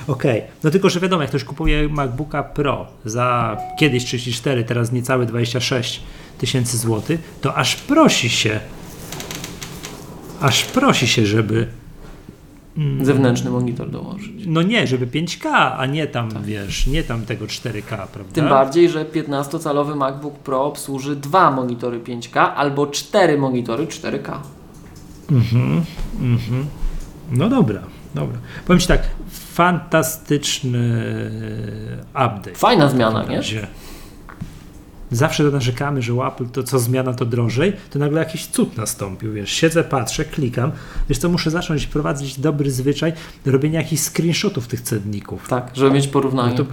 Okej, 0.07 0.43
no 0.65 0.71
tylko, 0.71 0.91
że 0.91 1.01
wiadomo, 1.01 1.23
jak 1.23 1.31
ktoś 1.31 1.45
kupuje 1.45 1.89
MacBooka 1.89 2.43
Pro 2.43 2.87
za 3.05 3.57
kiedyś 3.79 4.05
34, 4.05 4.65
teraz 4.65 4.93
niecałe 4.93 5.27
26 5.27 6.03
tysięcy 6.39 6.79
złotych, 6.79 7.21
to 7.41 7.55
aż 7.55 7.77
prosi 7.77 8.29
się, 8.31 8.61
aż 10.41 10.65
prosi 10.65 11.09
się, 11.09 11.27
żeby, 11.27 11.67
Zewnętrzny 13.03 13.51
monitor 13.51 13.91
dołożyć. 13.91 14.47
no 14.47 14.63
nie, 14.63 14.87
żeby 14.87 15.07
5K, 15.07 15.49
a 15.79 15.87
nie 15.87 16.07
tam, 16.07 16.29
wiesz, 16.43 16.87
nie 16.87 17.03
tam 17.03 17.27
tego 17.27 17.45
4K, 17.45 17.83
prawda? 17.83 18.33
Tym 18.33 18.49
bardziej, 18.49 18.89
że 18.89 19.05
15-calowy 19.05 19.97
MacBook 19.97 20.39
Pro 20.39 20.65
obsłuży 20.65 21.17
dwa 21.17 21.51
monitory 21.51 22.01
5K 22.01 22.39
albo 22.39 22.87
cztery 22.87 23.39
monitory 23.39 23.87
4K. 23.87 24.39
No 27.33 27.49
dobra, 27.49 27.81
dobra. 28.15 28.39
Powiem 28.67 28.81
Ci 28.81 28.89
tak, 28.89 29.03
fantastyczny 29.31 31.05
update. 32.11 32.55
Fajna 32.55 32.89
zmiana, 32.89 33.25
nie? 33.25 33.43
Zawsze 35.11 35.45
to 35.45 35.51
narzekamy, 35.51 36.03
że 36.03 36.15
u 36.15 36.23
Apple 36.27 36.47
to 36.47 36.63
co 36.63 36.79
zmiana 36.79 37.15
to 37.15 37.25
drożej, 37.25 37.73
to 37.91 37.99
nagle 37.99 38.19
jakiś 38.19 38.47
cud 38.47 38.77
nastąpił, 38.77 39.33
wiesz, 39.33 39.51
siedzę, 39.53 39.85
patrzę, 39.85 40.25
klikam, 40.25 40.73
wiesz 41.09 41.19
co, 41.19 41.29
muszę 41.29 41.51
zacząć 41.51 41.87
prowadzić 41.87 42.41
dobry 42.41 42.71
zwyczaj 42.71 43.13
robienia 43.47 43.81
jakichś 43.81 44.03
screenshotów 44.03 44.69
tych 44.69 44.81
cenników, 44.81 45.49
Tak, 45.49 45.71
żeby 45.75 45.91
mieć 45.91 46.09
porównanie. 46.09 46.55
No 46.59 46.65
to- 46.65 46.71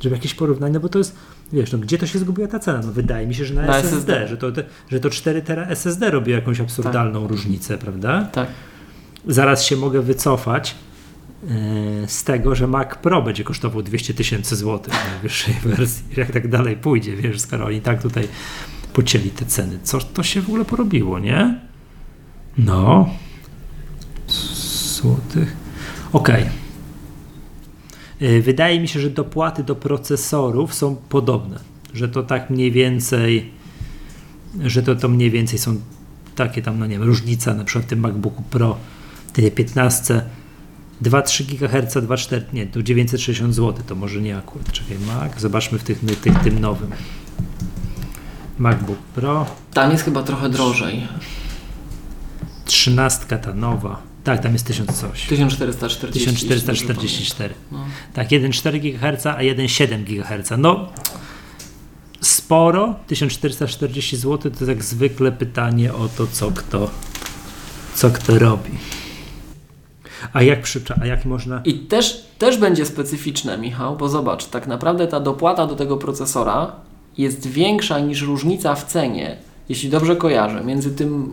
żeby 0.00 0.16
jakieś 0.16 0.34
porównanie, 0.34 0.74
no 0.74 0.80
bo 0.80 0.88
to 0.88 0.98
jest, 0.98 1.16
wiesz, 1.52 1.72
no 1.72 1.78
gdzie 1.78 1.98
to 1.98 2.06
się 2.06 2.18
zgubiła 2.18 2.48
ta 2.48 2.58
cena? 2.58 2.80
No 2.84 2.92
wydaje 2.92 3.26
mi 3.26 3.34
się, 3.34 3.44
że 3.44 3.54
na, 3.54 3.62
Na 3.66 3.76
SSD, 3.78 3.96
SSD. 3.96 4.28
Że, 4.28 4.36
to, 4.36 4.46
że 4.90 5.00
to 5.00 5.10
4 5.10 5.42
tera 5.42 5.66
SSD 5.66 6.10
robi 6.10 6.32
jakąś 6.32 6.60
absurdalną 6.60 7.26
różnicę, 7.26 7.78
prawda? 7.78 8.28
Tak. 8.32 8.48
Zaraz 9.26 9.64
się 9.64 9.76
mogę 9.76 10.02
wycofać 10.02 10.74
z 12.06 12.24
tego, 12.24 12.54
że 12.54 12.66
Mac 12.66 12.88
Pro 13.02 13.22
będzie 13.22 13.44
kosztował 13.44 13.82
200 13.82 14.14
tysięcy 14.14 14.56
złotych 14.56 14.94
w 14.94 15.12
najwyższej 15.12 15.54
wersji. 15.64 16.04
Jak 16.16 16.32
tak 16.32 16.48
dalej 16.48 16.76
pójdzie, 16.76 17.16
wiesz, 17.16 17.40
skoro 17.40 17.66
oni 17.66 17.80
tak 17.80 18.02
tutaj 18.02 18.28
pocięli 18.92 19.30
te 19.30 19.44
ceny. 19.46 19.78
Co 19.82 19.98
to 19.98 20.22
się 20.22 20.42
w 20.42 20.48
ogóle 20.48 20.64
porobiło, 20.64 21.18
nie? 21.18 21.60
No. 22.58 23.08
Złotych. 24.28 25.56
Okej. 26.12 26.46
E, 28.20 28.40
Wydaje 28.40 28.80
mi 28.80 28.88
się, 28.88 29.00
że 29.00 29.10
dopłaty 29.10 29.64
do 29.64 29.74
procesorów 29.74 30.74
są 30.74 30.96
podobne. 30.96 31.60
Że 31.94 32.08
to 32.08 32.22
tak 32.22 32.50
mniej 32.50 32.72
więcej, 32.72 33.50
że 34.64 34.82
to, 34.82 34.96
to 34.96 35.08
mniej 35.08 35.30
więcej 35.30 35.58
są 35.58 35.80
takie 36.34 36.62
tam, 36.62 36.78
no 36.78 36.86
nie 36.86 36.98
wiem, 36.98 37.02
różnica 37.02 37.54
na 37.54 37.64
przykład 37.64 37.86
w 37.86 37.88
tym 37.88 38.00
MacBooku 38.00 38.42
Pro, 38.42 38.76
tej 39.32 39.50
15, 39.50 40.22
2,3 41.02 41.44
GHz, 41.44 41.94
2,4, 41.94 42.40
nie, 42.52 42.66
to 42.66 42.82
960 42.82 43.54
zł, 43.54 43.84
to 43.86 43.94
może 43.94 44.20
nie 44.20 44.38
akurat, 44.38 44.72
czekaj, 44.72 44.98
Mac, 44.98 45.40
zobaczmy 45.40 45.78
w 45.78 45.84
tych, 45.84 46.00
tych, 46.22 46.38
tym 46.38 46.58
nowym. 46.58 46.90
MacBook 48.58 48.98
Pro, 48.98 49.46
Tam 49.74 49.92
jest 49.92 50.04
chyba 50.04 50.22
trochę 50.22 50.48
drożej. 50.48 51.08
13 52.64 53.38
ta 53.38 53.52
nowa, 53.52 54.02
tak, 54.24 54.42
tam 54.42 54.52
jest 54.52 54.66
1000 54.66 55.00
coś. 55.00 55.26
1440. 55.26 56.18
1444. 56.18 57.54
No. 57.72 57.84
Tak, 58.12 58.28
1,4 58.28 58.80
GHz, 58.80 59.26
a 59.26 59.38
1,7 59.38 60.04
GHz. 60.04 60.50
No, 60.58 60.92
sporo, 62.20 62.94
1440 63.06 64.16
zł 64.16 64.52
to 64.58 64.64
jak 64.64 64.84
zwykle 64.84 65.32
pytanie 65.32 65.94
o 65.94 66.08
to, 66.08 66.26
co 66.26 66.50
kto, 66.50 66.90
co 67.94 68.10
kto 68.10 68.38
robi. 68.38 68.70
A 70.32 70.42
jak 70.42 70.62
przycza, 70.62 70.94
a 71.02 71.06
jak 71.06 71.24
można... 71.24 71.60
I 71.64 71.74
też, 71.74 72.26
też 72.38 72.58
będzie 72.58 72.86
specyficzne, 72.86 73.58
Michał, 73.58 73.96
bo 73.96 74.08
zobacz, 74.08 74.46
tak 74.46 74.66
naprawdę 74.66 75.06
ta 75.06 75.20
dopłata 75.20 75.66
do 75.66 75.76
tego 75.76 75.96
procesora 75.96 76.72
jest 77.18 77.46
większa 77.46 78.00
niż 78.00 78.22
różnica 78.22 78.74
w 78.74 78.84
cenie, 78.84 79.36
jeśli 79.68 79.90
dobrze 79.90 80.16
kojarzę, 80.16 80.64
między 80.64 80.90
tym, 80.90 81.32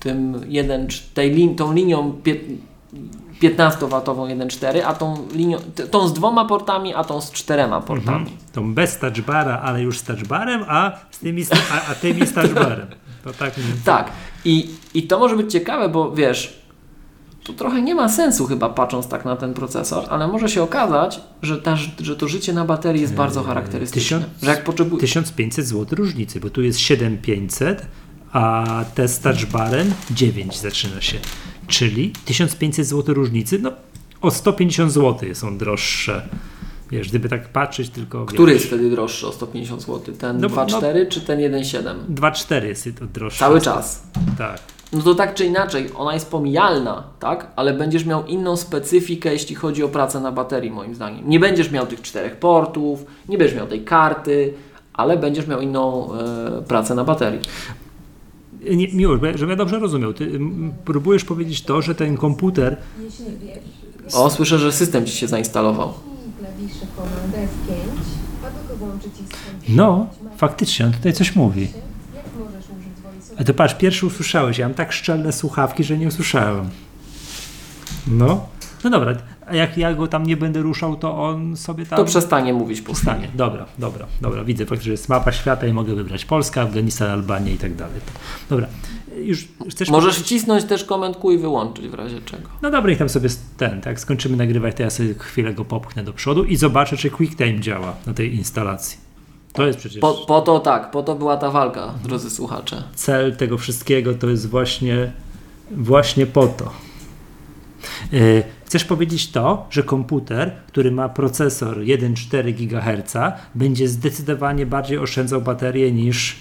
tym 0.00 0.40
jeden, 0.48 0.88
tej 1.14 1.30
lin, 1.30 1.56
tą 1.56 1.72
linią 1.72 2.12
pie, 2.12 2.36
15-watową 3.42 4.28
1.4, 4.38 4.80
a 4.86 4.94
tą 4.94 5.28
linią, 5.32 5.58
tą 5.90 6.08
z 6.08 6.12
dwoma 6.12 6.44
portami, 6.44 6.94
a 6.94 7.04
tą 7.04 7.20
z 7.20 7.32
czterema 7.32 7.80
portami. 7.80 8.18
Mhm. 8.18 8.36
Tą 8.52 8.74
bez 8.74 8.98
touchbara, 8.98 9.60
ale 9.60 9.82
już 9.82 9.98
z 9.98 10.02
touchbarem, 10.02 10.64
a, 10.68 10.92
z 11.10 11.18
tymi, 11.18 11.42
a, 11.70 11.90
a 11.90 11.94
tymi 11.94 12.26
z 12.26 12.34
touchbarem. 12.34 12.86
To 13.24 13.32
tak. 13.32 13.54
Tak. 13.84 14.10
I, 14.44 14.70
I 14.94 15.02
to 15.02 15.18
może 15.18 15.36
być 15.36 15.52
ciekawe, 15.52 15.88
bo 15.88 16.12
wiesz, 16.12 16.63
to 17.44 17.52
trochę 17.52 17.82
nie 17.82 17.94
ma 17.94 18.08
sensu 18.08 18.46
chyba 18.46 18.68
patrząc 18.68 19.08
tak 19.08 19.24
na 19.24 19.36
ten 19.36 19.54
procesor, 19.54 20.04
ale 20.10 20.28
może 20.28 20.48
się 20.48 20.62
okazać, 20.62 21.20
że, 21.42 21.58
ta, 21.58 21.76
że 22.00 22.16
to 22.16 22.28
życie 22.28 22.52
na 22.52 22.64
baterii 22.64 23.02
jest 23.02 23.14
bardzo 23.14 23.42
charakterystyczne. 23.42 24.18
tysiąc- 24.18 24.44
Że 24.44 24.50
jak 24.50 24.64
potrzebujesz... 24.64 25.00
1500 25.00 25.66
zł 25.66 25.86
różnicy, 25.96 26.40
bo 26.40 26.50
tu 26.50 26.62
jest 26.62 26.78
7500, 26.78 27.86
a 28.32 28.64
te 28.94 29.08
z 29.08 29.20
touchbarem 29.20 29.92
9 30.10 30.58
zaczyna 30.60 31.00
się. 31.00 31.18
Czyli 31.66 32.12
1500 32.24 32.86
zł 32.86 33.14
różnicy, 33.14 33.58
no 33.58 33.72
o 34.20 34.30
150 34.30 34.92
zł 34.92 35.34
są 35.34 35.58
droższe. 35.58 36.28
Wiesz, 36.90 37.08
gdyby 37.08 37.28
tak 37.28 37.48
patrzeć 37.48 37.90
tylko... 37.90 38.26
Który 38.26 38.52
wiesz, 38.52 38.62
jest 38.62 38.66
wtedy 38.74 38.90
droższy 38.90 39.26
o 39.26 39.32
150 39.32 39.82
zł? 39.82 40.14
Ten 40.18 40.40
No 40.40 40.48
bo- 40.48 40.56
2.4 40.56 41.08
czy 41.08 41.20
ten 41.20 41.38
1.7? 41.38 41.94
2,4 42.14 42.64
jest 42.64 42.88
to 42.98 43.06
droższe. 43.06 43.38
Cały 43.38 43.60
czas. 43.60 44.02
Tak. 44.38 44.58
No 44.92 45.02
to 45.02 45.14
tak 45.14 45.34
czy 45.34 45.44
inaczej, 45.44 45.90
ona 45.96 46.14
jest 46.14 46.30
pomijalna, 46.30 47.04
tak? 47.20 47.46
Ale 47.56 47.74
będziesz 47.74 48.04
miał 48.06 48.26
inną 48.26 48.56
specyfikę, 48.56 49.32
jeśli 49.32 49.54
chodzi 49.54 49.82
o 49.82 49.88
pracę 49.88 50.20
na 50.20 50.32
baterii, 50.32 50.70
moim 50.70 50.94
zdaniem. 50.94 51.28
Nie 51.28 51.40
będziesz 51.40 51.70
miał 51.70 51.86
tych 51.86 52.02
czterech 52.02 52.36
portów, 52.36 53.04
nie 53.28 53.38
będziesz 53.38 53.56
miał 53.56 53.66
tej 53.66 53.84
karty, 53.84 54.54
ale 54.92 55.16
będziesz 55.16 55.46
miał 55.46 55.60
inną 55.60 56.14
e, 56.14 56.62
pracę 56.62 56.94
na 56.94 57.04
baterii. 57.04 57.40
Nie, 58.70 58.88
miło, 58.88 59.14
żebym 59.34 59.50
ja 59.50 59.56
dobrze 59.56 59.78
rozumiał. 59.78 60.12
Ty 60.12 60.40
próbujesz 60.84 61.24
powiedzieć 61.24 61.62
to, 61.62 61.82
że 61.82 61.94
ten 61.94 62.16
komputer 62.16 62.76
O, 64.14 64.30
słyszę, 64.30 64.58
że 64.58 64.72
system 64.72 65.06
Ci 65.06 65.12
się 65.12 65.28
zainstalował. 65.28 65.92
I 66.54 66.68
klawisze 66.68 66.86
Command 66.96 67.34
F5, 67.34 67.72
aby 68.46 68.68
go 68.68 68.76
włączyć 68.76 69.12
i. 69.68 69.72
No, 69.72 70.06
faktycznie, 70.36 70.86
on 70.86 70.92
tutaj 70.92 71.12
coś 71.12 71.36
mówi. 71.36 71.68
Jak 72.14 72.24
możesz 72.38 72.64
użyć 72.64 73.00
voice 73.02 73.34
A 73.40 73.44
to 73.44 73.54
patrz, 73.54 73.74
pierwszy 73.74 74.06
usłyszałeś, 74.06 74.58
ja 74.58 74.68
mam 74.68 74.74
tak 74.74 74.92
szczelne 74.92 75.32
słuchawki, 75.32 75.84
że 75.84 75.98
nie 75.98 76.08
usłyszałem. 76.08 76.70
No, 78.06 78.46
no 78.84 78.90
dobra, 78.90 79.14
a 79.46 79.54
jak 79.56 79.78
ja 79.78 79.94
go 79.94 80.06
tam 80.06 80.26
nie 80.26 80.36
będę 80.36 80.62
ruszał, 80.62 80.96
to 80.96 81.24
on 81.24 81.56
sobie 81.56 81.86
tam 81.86 81.96
To 81.96 82.04
przestanie 82.04 82.52
mówić 82.52 82.80
po 82.80 82.94
stanie. 82.94 83.28
Dobra, 83.34 83.66
dobra, 83.78 84.06
dobra, 84.20 84.44
widzę 84.44 84.66
faktycznie, 84.66 84.84
że 84.84 84.92
jest 84.92 85.08
mapa 85.08 85.32
świata 85.32 85.66
i 85.66 85.72
mogę 85.72 85.94
wybrać 85.94 86.24
Polska, 86.24 86.62
Afganistan, 86.62 87.10
Albania 87.10 87.52
i 87.52 87.58
tak 87.58 87.74
dalej. 87.74 88.00
Dobra, 88.50 88.66
już 89.16 89.48
chcesz... 89.70 89.88
Możesz 89.88 90.18
wcisnąć 90.18 90.64
też 90.64 90.84
Q 90.84 91.30
i 91.30 91.38
wyłączyć 91.38 91.88
w 91.88 91.94
razie 91.94 92.20
czego. 92.20 92.48
No 92.62 92.70
dobra, 92.70 92.90
niech 92.90 92.98
tam 92.98 93.08
sobie 93.08 93.28
ten, 93.56 93.80
tak, 93.80 94.00
skończymy 94.00 94.36
nagrywać, 94.36 94.76
to 94.76 94.82
ja 94.82 94.90
sobie 94.90 95.14
chwilę 95.14 95.54
go 95.54 95.64
popchnę 95.64 96.04
do 96.04 96.12
przodu 96.12 96.44
i 96.44 96.56
zobaczę, 96.56 96.96
czy 96.96 97.10
QuickTime 97.10 97.60
działa 97.60 97.96
na 98.06 98.14
tej 98.14 98.34
instalacji. 98.34 98.98
To 99.52 99.66
jest 99.66 99.78
przecież... 99.78 100.00
Po, 100.00 100.14
po 100.14 100.40
to 100.40 100.58
tak, 100.58 100.90
po 100.90 101.02
to 101.02 101.14
była 101.14 101.36
ta 101.36 101.50
walka, 101.50 101.94
drodzy 102.04 102.30
słuchacze. 102.30 102.82
cel 102.94 103.36
tego 103.36 103.58
wszystkiego 103.58 104.14
to 104.14 104.30
jest 104.30 104.48
właśnie, 104.48 105.12
właśnie 105.70 106.26
po 106.26 106.46
to. 106.46 106.70
Yy, 108.12 108.42
Chcesz 108.74 108.84
powiedzieć 108.84 109.30
to, 109.30 109.66
że 109.70 109.82
komputer, 109.82 110.52
który 110.66 110.90
ma 110.90 111.08
procesor 111.08 111.78
1,4 111.78 112.54
GHz, 112.54 113.16
będzie 113.54 113.88
zdecydowanie 113.88 114.66
bardziej 114.66 114.98
oszczędzał 114.98 115.40
baterię 115.40 115.92
niż 115.92 116.36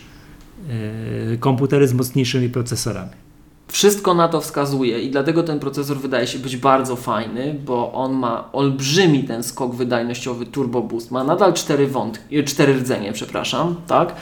komputery 1.40 1.88
z 1.88 1.94
mocniejszymi 1.94 2.50
procesorami. 2.50 3.12
Wszystko 3.68 4.14
na 4.14 4.28
to 4.28 4.42
wskazuje 4.42 5.02
i 5.02 5.12
dlatego 5.12 5.44
ten 5.44 5.60
procesor 5.60 5.98
wydaje 5.98 6.28
się 6.28 6.40
być 6.40 6.58
bardzo 6.58 6.96
fajny, 6.96 7.56
bo 7.66 7.94
on 7.94 8.14
ma 8.14 8.50
olbrzymi 8.54 9.24
ten 9.24 9.44
skok 9.44 9.76
wydajnościowy 9.76 10.46
Turbo 10.46 10.82
Boost. 10.82 11.12
Ma 11.12 11.24
nadal 11.24 11.54
cztery 11.54 11.88
wątki, 11.88 12.44
cztery 12.44 12.74
rdzenie, 12.74 13.14
przepraszam, 13.14 13.76
tak? 13.88 14.16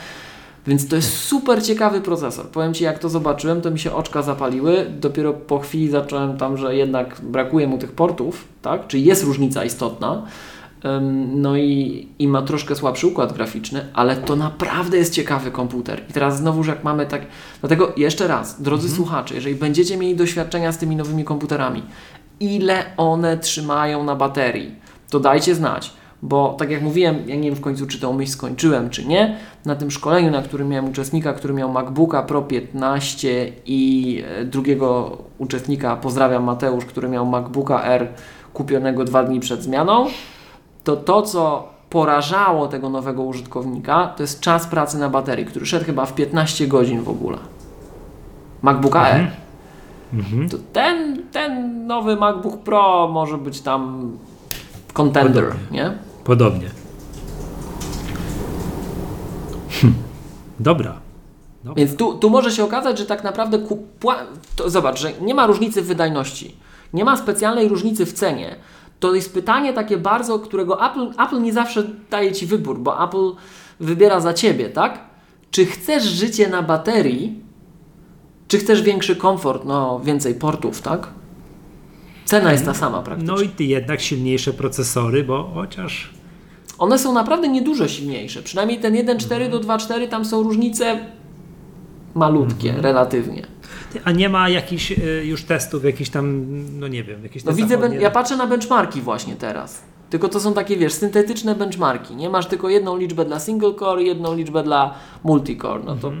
Więc 0.66 0.88
to 0.88 0.96
jest 0.96 1.16
super 1.16 1.64
ciekawy 1.64 2.00
procesor. 2.00 2.46
Powiem 2.46 2.74
Ci, 2.74 2.84
jak 2.84 2.98
to 2.98 3.08
zobaczyłem, 3.08 3.60
to 3.60 3.70
mi 3.70 3.78
się 3.78 3.94
oczka 3.94 4.22
zapaliły. 4.22 4.86
Dopiero 5.00 5.32
po 5.32 5.58
chwili 5.58 5.90
zacząłem 5.90 6.36
tam, 6.36 6.56
że 6.56 6.76
jednak 6.76 7.20
brakuje 7.22 7.66
mu 7.66 7.78
tych 7.78 7.92
portów, 7.92 8.44
tak? 8.62 8.86
Czyli 8.86 9.04
jest 9.04 9.24
różnica 9.24 9.64
istotna. 9.64 10.22
No 11.34 11.56
i, 11.56 12.08
i 12.18 12.28
ma 12.28 12.42
troszkę 12.42 12.76
słabszy 12.76 13.06
układ 13.06 13.32
graficzny, 13.32 13.86
ale 13.94 14.16
to 14.16 14.36
naprawdę 14.36 14.96
jest 14.96 15.14
ciekawy 15.14 15.50
komputer. 15.50 16.02
I 16.10 16.12
teraz 16.12 16.36
znowuż 16.36 16.66
jak 16.66 16.84
mamy 16.84 17.06
tak... 17.06 17.26
Dlatego 17.60 17.92
jeszcze 17.96 18.28
raz, 18.28 18.62
drodzy 18.62 18.88
słuchacze, 18.88 19.34
jeżeli 19.34 19.54
będziecie 19.54 19.96
mieli 19.96 20.16
doświadczenia 20.16 20.72
z 20.72 20.78
tymi 20.78 20.96
nowymi 20.96 21.24
komputerami, 21.24 21.82
ile 22.40 22.84
one 22.96 23.38
trzymają 23.38 24.04
na 24.04 24.16
baterii, 24.16 24.74
to 25.10 25.20
dajcie 25.20 25.54
znać, 25.54 25.92
Bo 26.24 26.54
tak 26.58 26.70
jak 26.70 26.82
mówiłem, 26.82 27.16
ja 27.26 27.36
nie 27.36 27.42
wiem 27.42 27.54
w 27.54 27.60
końcu, 27.60 27.86
czy 27.86 28.00
tą 28.00 28.12
myśl 28.12 28.32
skończyłem, 28.32 28.90
czy 28.90 29.04
nie. 29.04 29.36
Na 29.64 29.74
tym 29.74 29.90
szkoleniu, 29.90 30.30
na 30.30 30.42
którym 30.42 30.68
miałem 30.68 30.90
uczestnika, 30.90 31.32
który 31.32 31.54
miał 31.54 31.72
MacBooka 31.72 32.22
Pro 32.22 32.42
15 32.42 33.52
i 33.66 34.22
e, 34.26 34.44
drugiego 34.44 35.18
uczestnika, 35.38 35.96
pozdrawiam 35.96 36.44
Mateusz, 36.44 36.84
który 36.84 37.08
miał 37.08 37.26
MacBooka 37.26 37.84
R 37.84 38.08
kupionego 38.52 39.04
dwa 39.04 39.24
dni 39.24 39.40
przed 39.40 39.62
zmianą, 39.62 40.06
to 40.84 40.96
to, 40.96 41.22
co 41.22 41.68
porażało 41.90 42.68
tego 42.68 42.88
nowego 42.88 43.22
użytkownika, 43.22 44.12
to 44.16 44.22
jest 44.22 44.40
czas 44.40 44.66
pracy 44.66 44.98
na 44.98 45.08
baterii, 45.08 45.46
który 45.46 45.66
szedł 45.66 45.84
chyba 45.84 46.06
w 46.06 46.14
15 46.14 46.66
godzin 46.66 47.02
w 47.02 47.08
ogóle. 47.08 47.38
MacBooka 48.62 49.08
R. 49.08 49.30
Mhm. 50.14 50.48
To 50.48 50.56
ten, 50.72 51.22
ten 51.32 51.86
nowy 51.86 52.16
MacBook 52.16 52.58
Pro 52.58 53.08
może 53.12 53.38
być 53.38 53.60
tam 53.60 54.10
contender, 54.92 55.44
Podobnie. 55.44 55.78
nie? 55.78 55.92
Podobnie. 56.24 56.70
Hm. 59.80 59.94
Dobra. 60.60 60.94
Więc 61.76 61.96
tu, 61.96 62.14
tu 62.14 62.30
może 62.30 62.50
się 62.50 62.64
okazać, 62.64 62.98
że 62.98 63.06
tak 63.06 63.24
naprawdę 63.24 63.58
to 64.56 64.70
zobacz, 64.70 65.00
że 65.00 65.12
nie 65.20 65.34
ma 65.34 65.46
różnicy 65.46 65.82
w 65.82 65.86
wydajności, 65.86 66.56
nie 66.92 67.04
ma 67.04 67.16
specjalnej 67.16 67.68
różnicy 67.68 68.06
w 68.06 68.12
cenie. 68.12 68.56
To 69.02 69.14
jest 69.14 69.34
pytanie 69.34 69.72
takie 69.72 69.98
bardzo, 69.98 70.38
którego 70.38 70.86
Apple, 70.90 71.22
Apple 71.22 71.42
nie 71.42 71.52
zawsze 71.52 71.84
daje 72.10 72.32
Ci 72.32 72.46
wybór, 72.46 72.78
bo 72.78 73.04
Apple 73.04 73.30
wybiera 73.80 74.20
za 74.20 74.34
Ciebie, 74.34 74.68
tak? 74.68 75.00
Czy 75.50 75.66
chcesz 75.66 76.02
życie 76.04 76.48
na 76.48 76.62
baterii, 76.62 77.40
czy 78.48 78.58
chcesz 78.58 78.82
większy 78.82 79.16
komfort, 79.16 79.64
no 79.64 80.00
więcej 80.04 80.34
portów, 80.34 80.82
tak? 80.82 81.08
Cena 82.24 82.52
jest 82.52 82.64
ta 82.64 82.74
sama 82.74 83.02
praktycznie. 83.02 83.34
No 83.34 83.40
i 83.40 83.48
ty 83.48 83.64
jednak 83.64 84.00
silniejsze 84.00 84.52
procesory, 84.52 85.24
bo 85.24 85.50
chociaż 85.54 86.10
One 86.78 86.98
są 86.98 87.12
naprawdę 87.12 87.48
niedużo 87.48 87.88
silniejsze. 87.88 88.42
Przynajmniej 88.42 88.80
ten 88.80 88.94
1.4 88.94 89.50
do 89.50 89.60
2.4 89.60 90.08
tam 90.08 90.24
są 90.24 90.42
różnice 90.42 90.98
malutkie, 92.14 92.68
Mhm. 92.68 92.84
relatywnie. 92.84 93.42
A 94.04 94.10
nie 94.12 94.28
ma 94.28 94.48
jakichś 94.48 94.92
y, 94.92 95.22
już 95.24 95.44
testów, 95.44 95.84
jakichś 95.84 96.10
tam, 96.10 96.46
no 96.78 96.88
nie 96.88 97.04
wiem, 97.04 97.22
jakieś 97.22 97.44
No 97.44 97.52
widzę, 97.52 97.78
ben- 97.78 98.00
ja 98.00 98.10
patrzę 98.10 98.36
na 98.36 98.46
benchmarki 98.46 99.00
właśnie 99.00 99.36
teraz. 99.36 99.82
Tylko 100.10 100.28
to 100.28 100.40
są 100.40 100.54
takie, 100.54 100.76
wiesz, 100.76 100.92
syntetyczne 100.92 101.54
benchmarki. 101.54 102.16
Nie 102.16 102.30
masz 102.30 102.46
tylko 102.46 102.68
jedną 102.68 102.96
liczbę 102.96 103.24
dla 103.24 103.40
single 103.40 103.74
core 103.74 104.02
i 104.02 104.06
jedną 104.06 104.34
liczbę 104.34 104.62
dla 104.62 104.94
multicore. 105.24 105.82
No 105.84 105.96
to, 105.96 106.12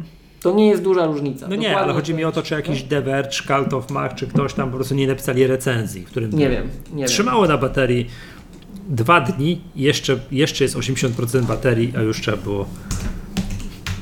to 0.42 0.52
nie 0.52 0.68
jest 0.68 0.82
duża 0.82 1.06
różnica. 1.06 1.48
No 1.48 1.56
nie, 1.56 1.68
Dokładnie 1.68 1.84
ale 1.84 1.92
chodzi 1.92 2.14
mi 2.14 2.24
o 2.24 2.32
to, 2.32 2.42
czy 2.42 2.54
jakiś 2.54 2.82
Diverge, 2.82 3.30
Cult 3.30 3.74
of 3.74 3.90
Mac, 3.90 4.14
czy 4.14 4.26
ktoś 4.26 4.54
tam 4.54 4.70
po 4.70 4.76
prostu 4.76 4.94
nie 4.94 5.06
napisali 5.06 5.46
recenzji, 5.46 6.02
w 6.02 6.06
którym 6.06 6.30
Nie 6.30 6.48
wiem, 6.50 6.68
nie 6.92 6.98
wiem. 6.98 7.08
trzymało 7.08 7.46
na 7.46 7.58
baterii 7.58 8.06
dwa 8.88 9.20
dni, 9.20 9.60
jeszcze, 9.76 10.18
jeszcze 10.30 10.64
jest 10.64 10.76
80% 10.76 11.42
baterii, 11.42 11.92
a 11.96 12.00
już 12.02 12.20
trzeba 12.20 12.36
było. 12.36 12.66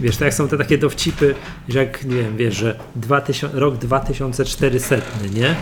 Wiesz, 0.01 0.17
tak 0.17 0.27
jak 0.27 0.35
są 0.35 0.49
te 0.49 0.59
takie 0.59 0.79
dowcipy, 0.79 1.35
że 1.69 1.79
jak, 1.79 2.05
nie 2.05 2.17
wiem, 2.17 2.37
wiesz, 2.37 2.57
że 2.57 2.79
2000, 2.97 3.61
rok 3.61 3.79
2400, 3.79 4.97
nie? 5.35 5.55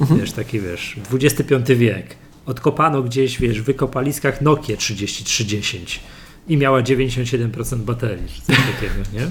Mhm. 0.00 0.20
Wiesz, 0.20 0.32
taki, 0.32 0.60
wiesz, 0.60 0.96
XXV 1.12 1.76
wiek. 1.76 2.16
Odkopano 2.46 3.02
gdzieś, 3.02 3.38
wiesz, 3.38 3.60
w 3.60 3.64
wykopaliskach 3.64 4.40
Nokia 4.40 4.76
3310 4.76 6.00
i 6.48 6.56
miała 6.56 6.82
97% 6.82 7.76
baterii, 7.76 8.28
czy 8.28 8.42
coś 8.42 8.56
takiego, 8.56 8.94
nie? 9.12 9.30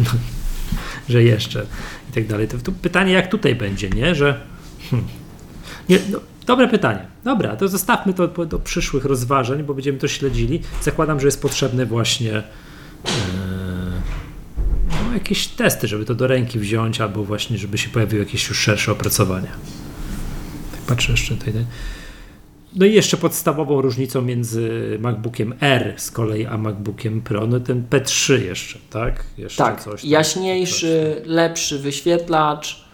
No, 0.00 0.10
że 1.08 1.22
jeszcze 1.22 1.66
i 2.10 2.12
tak 2.12 2.26
dalej. 2.26 2.48
To, 2.48 2.58
to 2.58 2.72
pytanie, 2.72 3.12
jak 3.12 3.30
tutaj 3.30 3.54
będzie, 3.54 3.90
nie? 3.90 4.14
Że 4.14 4.40
hmm. 4.90 5.08
nie, 5.88 5.98
no, 6.10 6.20
dobre 6.46 6.68
pytanie. 6.68 7.06
Dobra, 7.24 7.56
to 7.56 7.68
zostawmy 7.68 8.14
to 8.14 8.28
do 8.28 8.58
przyszłych 8.58 9.04
rozważań, 9.04 9.62
bo 9.62 9.74
będziemy 9.74 9.98
to 9.98 10.08
śledzili. 10.08 10.60
Zakładam, 10.82 11.20
że 11.20 11.26
jest 11.26 11.42
potrzebne 11.42 11.86
właśnie 11.86 12.42
no, 13.04 13.10
jakieś 15.18 15.46
testy, 15.48 15.88
żeby 15.88 16.04
to 16.04 16.14
do 16.14 16.26
ręki 16.26 16.58
wziąć, 16.58 17.00
albo 17.00 17.24
właśnie, 17.24 17.58
żeby 17.58 17.78
się 17.78 17.88
pojawiły 17.88 18.24
jakieś 18.24 18.48
już 18.48 18.58
szersze 18.58 18.92
opracowania. 18.92 19.50
Tak 20.72 20.80
patrzę 20.86 21.12
jeszcze 21.12 21.34
tutaj. 21.36 21.54
No 22.76 22.86
i 22.86 22.92
jeszcze 22.94 23.16
podstawową 23.16 23.80
różnicą 23.80 24.22
między 24.22 24.96
MacBookiem 25.00 25.54
R 25.60 25.94
z 25.96 26.10
kolei 26.10 26.46
a 26.46 26.58
MacBookiem 26.58 27.20
Pro, 27.20 27.46
no 27.46 27.60
ten 27.60 27.84
P3 27.90 28.32
jeszcze, 28.42 28.78
tak? 28.90 29.24
Jeszcze 29.38 29.64
Tak, 29.64 29.80
coś 29.80 30.00
tam. 30.02 30.10
jaśniejszy, 30.10 31.22
lepszy 31.24 31.78
wyświetlacz, 31.78 32.84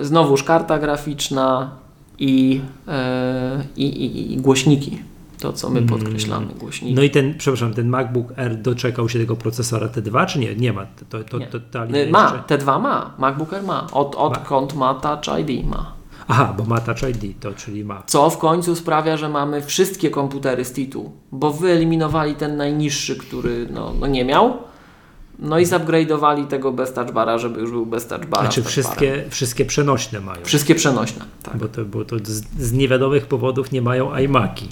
znowuż 0.00 0.42
karta 0.42 0.78
graficzna 0.78 1.76
i, 2.18 2.60
e, 2.88 3.64
i, 3.76 3.84
i, 3.86 4.32
i 4.32 4.36
głośniki. 4.36 4.98
To, 5.46 5.52
co 5.52 5.70
my 5.70 5.82
podkreślamy, 5.82 6.46
głośniki. 6.46 6.94
No 6.94 7.02
i 7.02 7.10
ten, 7.10 7.34
przepraszam, 7.38 7.74
ten 7.74 7.88
MacBook 7.88 8.26
R 8.36 8.56
doczekał 8.56 9.08
się 9.08 9.18
tego 9.18 9.36
procesora 9.36 9.86
T2, 9.86 10.26
czy 10.26 10.38
nie? 10.38 10.54
Nie 10.56 10.72
ma. 10.72 10.86
To, 11.08 11.24
to, 11.24 11.38
Nie. 11.38 11.46
to, 11.46 11.60
ta 11.60 11.84
Y, 11.84 12.10
Ma, 12.10 12.44
jeszcze- 12.48 12.64
T2 12.64 12.80
ma, 12.80 13.14
MacBook 13.18 13.52
Air 13.52 13.62
ma. 13.62 13.86
Od, 13.92 14.14
odkąd 14.14 14.74
ma 14.74 14.94
Touch 14.94 15.38
ID 15.40 15.66
ma. 15.66 15.92
Aha, 16.28 16.54
bo 16.58 16.64
ma 16.64 16.80
Touch 16.80 17.02
ID, 17.02 17.40
to 17.40 17.52
czyli 17.54 17.84
ma. 17.84 18.02
Co 18.06 18.30
w 18.30 18.38
końcu 18.38 18.76
sprawia, 18.76 19.16
że 19.16 19.28
mamy 19.28 19.62
wszystkie 19.62 20.10
komputery 20.10 20.64
z 20.64 20.72
TITU, 20.72 21.12
bo 21.32 21.52
wyeliminowali 21.52 22.34
ten 22.34 22.56
najniższy, 22.56 23.16
który 23.16 23.68
no, 23.70 23.92
no 24.00 24.06
nie 24.06 24.24
miał, 24.24 24.56
no 25.38 25.58
i 25.58 25.66
zupgrade'owali 25.66 26.46
tego 26.46 26.72
bez 26.72 26.92
touch 26.92 27.10
bara, 27.12 27.38
żeby 27.38 27.60
już 27.60 27.70
był 27.70 27.86
bez 27.86 28.06
touch 28.06 28.26
bara. 28.26 28.42
Znaczy 28.42 28.62
touch 28.62 28.70
wszystkie, 28.70 29.24
wszystkie 29.30 29.64
przenośne 29.64 30.20
mają. 30.20 30.44
Wszystkie 30.44 30.74
przenośne, 30.74 31.24
tak. 31.42 31.56
Bo 31.56 31.68
to, 31.68 31.84
bo 31.84 32.04
to 32.04 32.16
z, 32.22 32.44
z 32.58 32.72
niewiadomych 32.72 33.26
powodów 33.26 33.72
nie 33.72 33.82
mają 33.82 34.16
iMaki. 34.16 34.68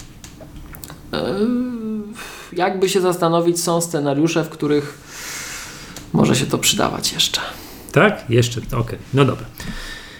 Yy, 1.15 2.57
jakby 2.57 2.89
się 2.89 3.01
zastanowić, 3.01 3.61
są 3.61 3.81
scenariusze, 3.81 4.43
w 4.43 4.49
których 4.49 4.97
może 6.13 6.35
się 6.35 6.45
to 6.45 6.57
przydawać 6.57 7.13
jeszcze. 7.13 7.41
Tak? 7.91 8.29
Jeszcze, 8.29 8.61
okej, 8.77 8.99
no 9.13 9.25
dobra. 9.25 9.45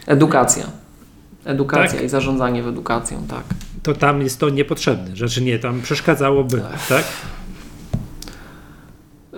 Edukacja. 0.08 0.66
Edukacja 1.46 1.98
Tak. 1.98 2.04
i 2.06 2.10
zarządzanie 2.10 2.64
w 2.64 2.68
edukacją, 2.68 3.24
tak. 3.30 3.44
To 3.84 3.94
tam 3.94 4.22
jest 4.22 4.40
to 4.40 4.50
niepotrzebne, 4.50 5.16
znaczy 5.16 5.42
nie, 5.42 5.60
tam 5.60 5.82
przeszkadzałoby, 5.82 6.62
tak? 6.90 7.04
Y, 9.34 9.38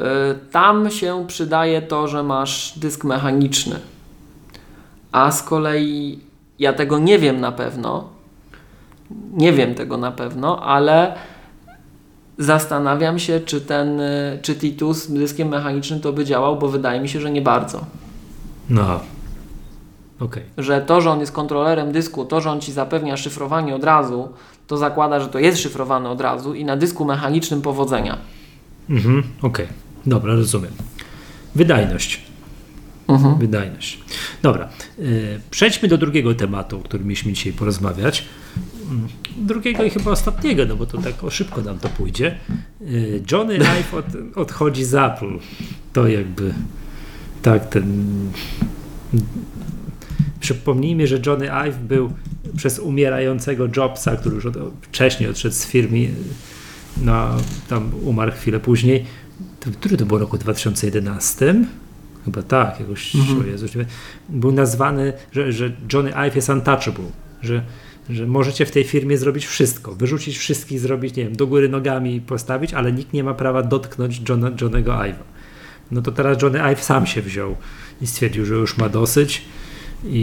Tam 0.52 0.92
się 0.92 1.26
przydaje 1.28 1.82
to, 1.82 2.08
że 2.08 2.24
masz 2.24 2.74
dysk 2.80 3.04
mechaniczny. 3.04 3.80
A 5.12 5.32
z 5.32 5.44
kolei 5.44 6.20
ja 6.60 6.74
tego 6.74 7.00
nie 7.00 7.20
wiem 7.20 7.40
na 7.40 7.52
pewno. 7.52 8.10
Nie 9.34 9.54
wiem 9.54 9.76
tego 9.76 9.98
na 9.98 10.12
pewno, 10.12 10.64
ale 10.64 11.16
zastanawiam 12.38 13.20
się, 13.20 13.40
czy 13.40 13.62
ten, 13.62 14.00
y, 14.00 14.40
czy 14.42 14.56
Titus 14.56 15.04
z 15.04 15.14
dyskiem 15.14 15.48
mechanicznym 15.48 16.02
to 16.02 16.14
by 16.14 16.26
działał, 16.26 16.60
bo 16.60 16.68
wydaje 16.68 17.02
mi 17.02 17.10
się, 17.10 17.22
że 17.22 17.32
nie 17.32 17.42
bardzo. 17.42 17.86
No. 18.70 19.00
Okej. 20.20 20.44
Że 20.58 20.82
to, 20.82 21.02
że 21.02 21.12
on 21.12 21.20
jest 21.20 21.32
kontrolerem 21.32 21.92
dysku, 21.92 22.26
to, 22.26 22.42
że 22.42 22.52
on 22.52 22.62
ci 22.62 22.72
zapewnia 22.72 23.18
szyfrowanie 23.18 23.76
od 23.76 23.84
razu, 23.84 24.30
to 24.68 24.78
zakłada, 24.78 25.20
że 25.20 25.28
to 25.28 25.40
jest 25.40 25.60
szyfrowane 25.60 26.10
od 26.10 26.22
razu 26.22 26.54
i 26.54 26.66
na 26.66 26.78
dysku 26.78 27.06
mechanicznym 27.06 27.62
powodzenia. 27.62 28.18
Mhm, 28.90 29.24
okej. 29.42 29.68
Dobra, 30.06 30.36
rozumiem. 30.36 30.72
Wydajność. 31.56 32.22
Mhm. 33.08 33.38
Wydajność. 33.38 34.00
Dobra, 34.42 34.70
y, 35.00 35.42
przejdźmy 35.52 35.88
do 35.88 35.98
drugiego 35.98 36.36
tematu, 36.36 36.78
o 36.78 36.80
którym 36.80 37.08
mieliśmy 37.08 37.34
dzisiaj 37.34 37.54
porozmawiać. 37.54 38.24
Drugiego 39.38 39.84
i 39.84 39.90
chyba 39.90 40.12
ostatniego, 40.12 40.66
no 40.66 40.76
bo 40.76 40.86
to 40.86 40.98
tak 40.98 41.24
o 41.24 41.30
szybko 41.30 41.62
nam 41.62 41.80
to 41.80 41.90
pójdzie. 41.90 42.36
Y, 42.82 43.24
Johnny 43.32 43.56
Ive 43.80 43.94
od, 43.94 44.06
odchodzi 44.36 44.84
z 44.86 44.96
Apple. 44.96 45.40
To 45.94 46.08
jakby 46.08 46.54
tak 47.42 47.70
ten. 47.70 48.08
Przypomnijmy, 50.40 51.08
że 51.08 51.20
Johnny 51.26 51.52
Ive 51.52 51.80
był 51.80 52.14
przez 52.58 52.80
umierającego 52.80 53.68
Jobsa, 53.78 54.16
który 54.16 54.36
już 54.36 54.46
od, 54.46 54.58
wcześniej 54.82 55.30
odszedł 55.30 55.56
z 55.56 55.66
firmy, 55.66 56.10
no, 57.02 57.28
tam 57.70 57.92
umarł 58.04 58.32
chwilę 58.32 58.60
później. 58.60 59.06
To, 59.60 59.70
który 59.72 59.98
to 59.98 60.06
było 60.06 60.20
roku 60.20 60.38
2011? 60.38 61.56
Chyba 62.26 62.42
tak, 62.42 62.80
jakoś, 62.80 63.16
Mhm. 63.16 63.48
Jezus, 63.48 63.72
był 64.30 64.52
nazwany, 64.52 65.14
że, 65.32 65.52
że 65.52 65.72
Johnny 65.94 66.16
Ive 66.16 66.36
jest 66.36 66.50
untouchable, 66.50 67.06
że, 67.42 67.64
że 68.10 68.28
możecie 68.28 68.66
w 68.66 68.72
tej 68.72 68.84
firmie 68.84 69.18
zrobić 69.18 69.46
wszystko, 69.46 69.96
wyrzucić 69.96 70.38
wszystkich, 70.38 70.80
zrobić, 70.80 71.16
nie 71.16 71.24
wiem, 71.24 71.36
do 71.36 71.48
góry 71.48 71.70
nogami 71.70 72.22
postawić, 72.22 72.74
ale 72.74 72.92
nikt 72.92 73.14
nie 73.14 73.24
ma 73.24 73.34
prawa 73.34 73.64
dotknąć 73.64 74.22
Johna, 74.30 74.52
Johnego 74.62 74.92
Ive'a. 74.92 75.24
No 75.92 76.02
to 76.02 76.12
teraz 76.12 76.42
Johnny 76.42 76.60
Ive 76.60 76.84
sam 76.84 77.08
się 77.08 77.22
wziął 77.22 77.56
i 78.02 78.08
stwierdził, 78.08 78.46
że 78.46 78.54
już 78.54 78.78
ma 78.78 78.90
dosyć 78.90 79.42
i, 80.06 80.18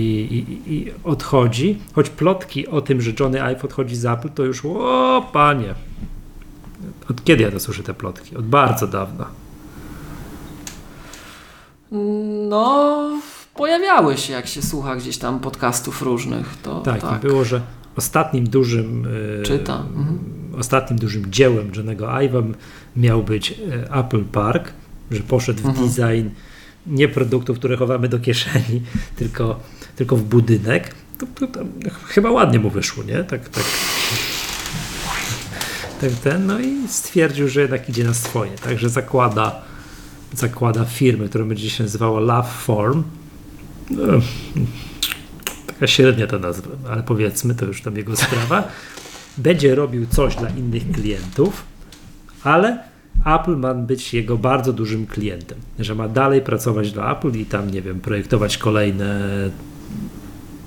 i, 0.66 0.74
i 0.74 0.92
odchodzi, 1.04 1.78
choć 1.92 2.10
plotki 2.10 2.66
o 2.66 2.80
tym, 2.80 3.00
że 3.00 3.12
Johnny 3.20 3.42
Ive 3.42 3.64
odchodzi 3.64 3.96
z 3.96 4.04
Apple, 4.04 4.28
to 4.28 4.44
już, 4.44 4.64
o 4.64 5.30
panie, 5.32 5.74
od 7.10 7.24
kiedy 7.24 7.42
ja 7.42 7.50
to 7.50 7.60
słyszę 7.60 7.82
te 7.82 7.94
plotki? 7.94 8.36
Od 8.36 8.46
bardzo 8.46 8.86
dawna. 8.86 9.26
No, 12.48 13.10
pojawiały 13.56 14.16
się, 14.18 14.32
jak 14.32 14.46
się 14.46 14.62
słucha 14.62 14.96
gdzieś 14.96 15.18
tam 15.18 15.40
podcastów 15.40 16.02
różnych. 16.02 16.46
To, 16.62 16.80
Tak, 16.80 17.00
tak. 17.00 17.20
było, 17.20 17.44
że 17.44 17.60
ostatnim 17.96 18.48
dużym 18.48 19.06
e, 19.40 19.42
Czyta. 19.42 19.76
Mhm. 19.96 20.18
ostatnim 20.58 20.98
dużym 20.98 21.30
dziełem 21.32 21.70
Johnego 21.76 22.06
Ive'a 22.06 22.52
miał 22.96 23.22
być 23.22 23.50
e, 23.52 23.94
Apple 23.94 24.24
Park, 24.24 24.72
że 25.10 25.20
poszedł 25.20 25.62
w 25.62 25.66
Mhm. 25.66 25.88
design 25.88 26.28
nie 26.86 27.08
produktów, 27.08 27.58
które 27.58 27.76
chowamy 27.76 28.08
do 28.08 28.18
kieszeni, 28.18 28.82
tylko, 29.16 29.60
tylko 29.96 30.16
w 30.16 30.22
budynek. 30.22 30.94
To, 31.18 31.26
to, 31.34 31.46
to 31.46 31.60
chyba 32.06 32.30
ładnie 32.30 32.58
mu 32.58 32.70
wyszło, 32.70 33.04
nie? 33.04 33.24
Tak, 33.24 33.48
tak. 33.48 33.64
Tak 36.00 36.10
ten, 36.10 36.46
no 36.46 36.60
i 36.60 36.88
stwierdził, 36.88 37.48
że 37.48 37.60
jednak 37.60 37.88
idzie 37.88 38.04
na 38.04 38.14
swoje, 38.14 38.50
także 38.50 38.88
zakłada, 38.88 39.62
zakłada 40.34 40.84
firmę, 40.84 41.28
która 41.28 41.44
będzie 41.44 41.70
się 41.70 41.82
nazywała 41.82 42.20
Love 42.20 42.48
Form. 42.48 43.02
No, 43.90 44.02
taka 45.66 45.86
średnia 45.86 46.26
ta 46.26 46.38
nazwa, 46.38 46.70
ale 46.90 47.02
powiedzmy, 47.02 47.54
to 47.54 47.64
już 47.66 47.82
tam 47.82 47.96
jego 47.96 48.16
sprawa. 48.16 48.68
Będzie 49.38 49.74
robił 49.74 50.06
coś 50.06 50.36
dla 50.36 50.48
innych 50.48 50.90
klientów, 50.90 51.64
ale 52.42 52.78
Apple 53.26 53.56
ma 53.56 53.74
być 53.74 54.14
jego 54.14 54.38
bardzo 54.38 54.72
dużym 54.72 55.06
klientem, 55.06 55.58
że 55.78 55.94
ma 55.94 56.08
dalej 56.08 56.40
pracować 56.40 56.92
dla 56.92 57.12
Apple 57.12 57.32
i 57.38 57.46
tam, 57.46 57.70
nie 57.70 57.82
wiem, 57.82 58.00
projektować 58.00 58.58
kolejne, 58.58 59.20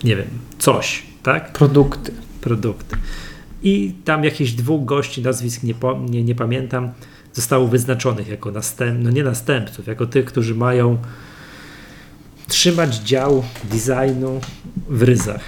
nie 0.03 0.15
wiem, 0.15 0.27
coś, 0.57 1.03
tak? 1.23 1.53
Produkty. 1.53 2.11
produkty. 2.41 2.95
I 3.63 3.93
tam 4.05 4.23
jakichś 4.23 4.51
dwóch 4.51 4.85
gości, 4.85 5.21
nazwisk 5.21 5.63
nie, 5.63 5.73
po, 5.73 5.99
nie, 6.09 6.23
nie 6.23 6.35
pamiętam, 6.35 6.91
zostało 7.33 7.67
wyznaczonych 7.67 8.27
jako 8.27 8.51
następ, 8.51 9.03
no 9.03 9.09
nie 9.09 9.23
następców, 9.23 9.87
jako 9.87 10.05
tych, 10.05 10.25
którzy 10.25 10.55
mają 10.55 10.97
trzymać 12.47 12.95
dział 12.95 13.43
designu 13.63 14.41
w 14.89 15.03
ryzach. 15.03 15.41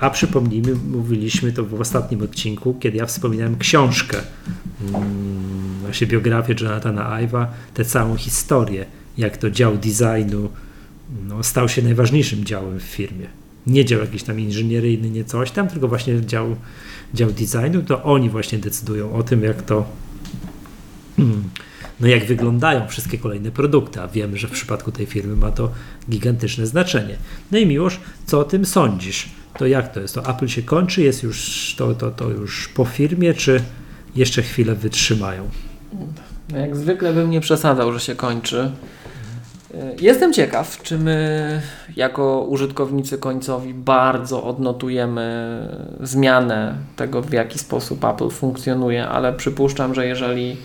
A 0.00 0.10
przypomnijmy, 0.10 0.74
mówiliśmy 0.74 1.52
to 1.52 1.64
w 1.64 1.80
ostatnim 1.80 2.22
odcinku, 2.22 2.74
kiedy 2.80 2.96
ja 2.96 3.06
wspominałem 3.06 3.58
książkę, 3.58 4.18
mm, 4.80 5.04
właśnie 5.80 6.06
biografię 6.06 6.54
Jonathana 6.60 7.20
Ive'a, 7.20 7.46
tę 7.74 7.84
całą 7.84 8.16
historię, 8.16 8.86
jak 9.18 9.36
to 9.36 9.50
dział 9.50 9.76
designu 9.76 10.48
no, 11.28 11.42
stał 11.42 11.68
się 11.68 11.82
najważniejszym 11.82 12.44
działem 12.44 12.80
w 12.80 12.82
firmie. 12.82 13.26
Nie 13.66 13.84
dział 13.84 14.00
jakiś 14.00 14.22
tam 14.22 14.40
inżynieryjny, 14.40 15.10
nie 15.10 15.24
coś 15.24 15.50
tam, 15.50 15.68
tylko 15.68 15.88
właśnie 15.88 16.20
dział, 16.20 16.56
dział 17.14 17.30
designu, 17.30 17.82
to 17.82 18.02
oni 18.02 18.30
właśnie 18.30 18.58
decydują 18.58 19.12
o 19.12 19.22
tym, 19.22 19.42
jak 19.42 19.62
to 19.62 19.86
mm, 21.18 21.44
no 22.00 22.08
jak 22.08 22.24
wyglądają 22.24 22.88
wszystkie 22.88 23.18
kolejne 23.18 23.50
produkty, 23.50 24.00
a 24.00 24.08
wiemy, 24.08 24.36
że 24.36 24.48
w 24.48 24.50
przypadku 24.50 24.92
tej 24.92 25.06
firmy 25.06 25.36
ma 25.36 25.50
to 25.50 25.70
gigantyczne 26.10 26.66
znaczenie. 26.66 27.16
No 27.52 27.58
i 27.58 27.66
Miłosz, 27.66 28.00
co 28.26 28.40
o 28.40 28.44
tym 28.44 28.66
sądzisz? 28.66 29.28
To 29.58 29.66
jak 29.66 29.92
to 29.92 30.00
jest? 30.00 30.14
To 30.14 30.30
Apple 30.30 30.48
się 30.48 30.62
kończy, 30.62 31.02
jest 31.02 31.22
już 31.22 31.74
to, 31.78 31.94
to, 31.94 32.10
to 32.10 32.30
już 32.30 32.68
po 32.68 32.84
firmie, 32.84 33.34
czy 33.34 33.62
jeszcze 34.16 34.42
chwilę 34.42 34.74
wytrzymają? 34.74 35.48
No 36.52 36.58
jak 36.58 36.76
zwykle 36.76 37.12
bym 37.12 37.30
nie 37.30 37.40
przesadzał, 37.40 37.92
że 37.92 38.00
się 38.00 38.14
kończy. 38.14 38.70
Jestem 40.00 40.32
ciekaw, 40.32 40.82
czy 40.82 40.98
my 40.98 41.60
jako 41.96 42.40
użytkownicy 42.40 43.18
końcowi 43.18 43.74
bardzo 43.74 44.44
odnotujemy 44.44 45.68
zmianę 46.00 46.74
tego, 46.96 47.22
w 47.22 47.32
jaki 47.32 47.58
sposób 47.58 48.04
Apple 48.04 48.30
funkcjonuje, 48.30 49.08
ale 49.08 49.32
przypuszczam, 49.32 49.94
że 49.94 50.06
jeżeli 50.06 50.56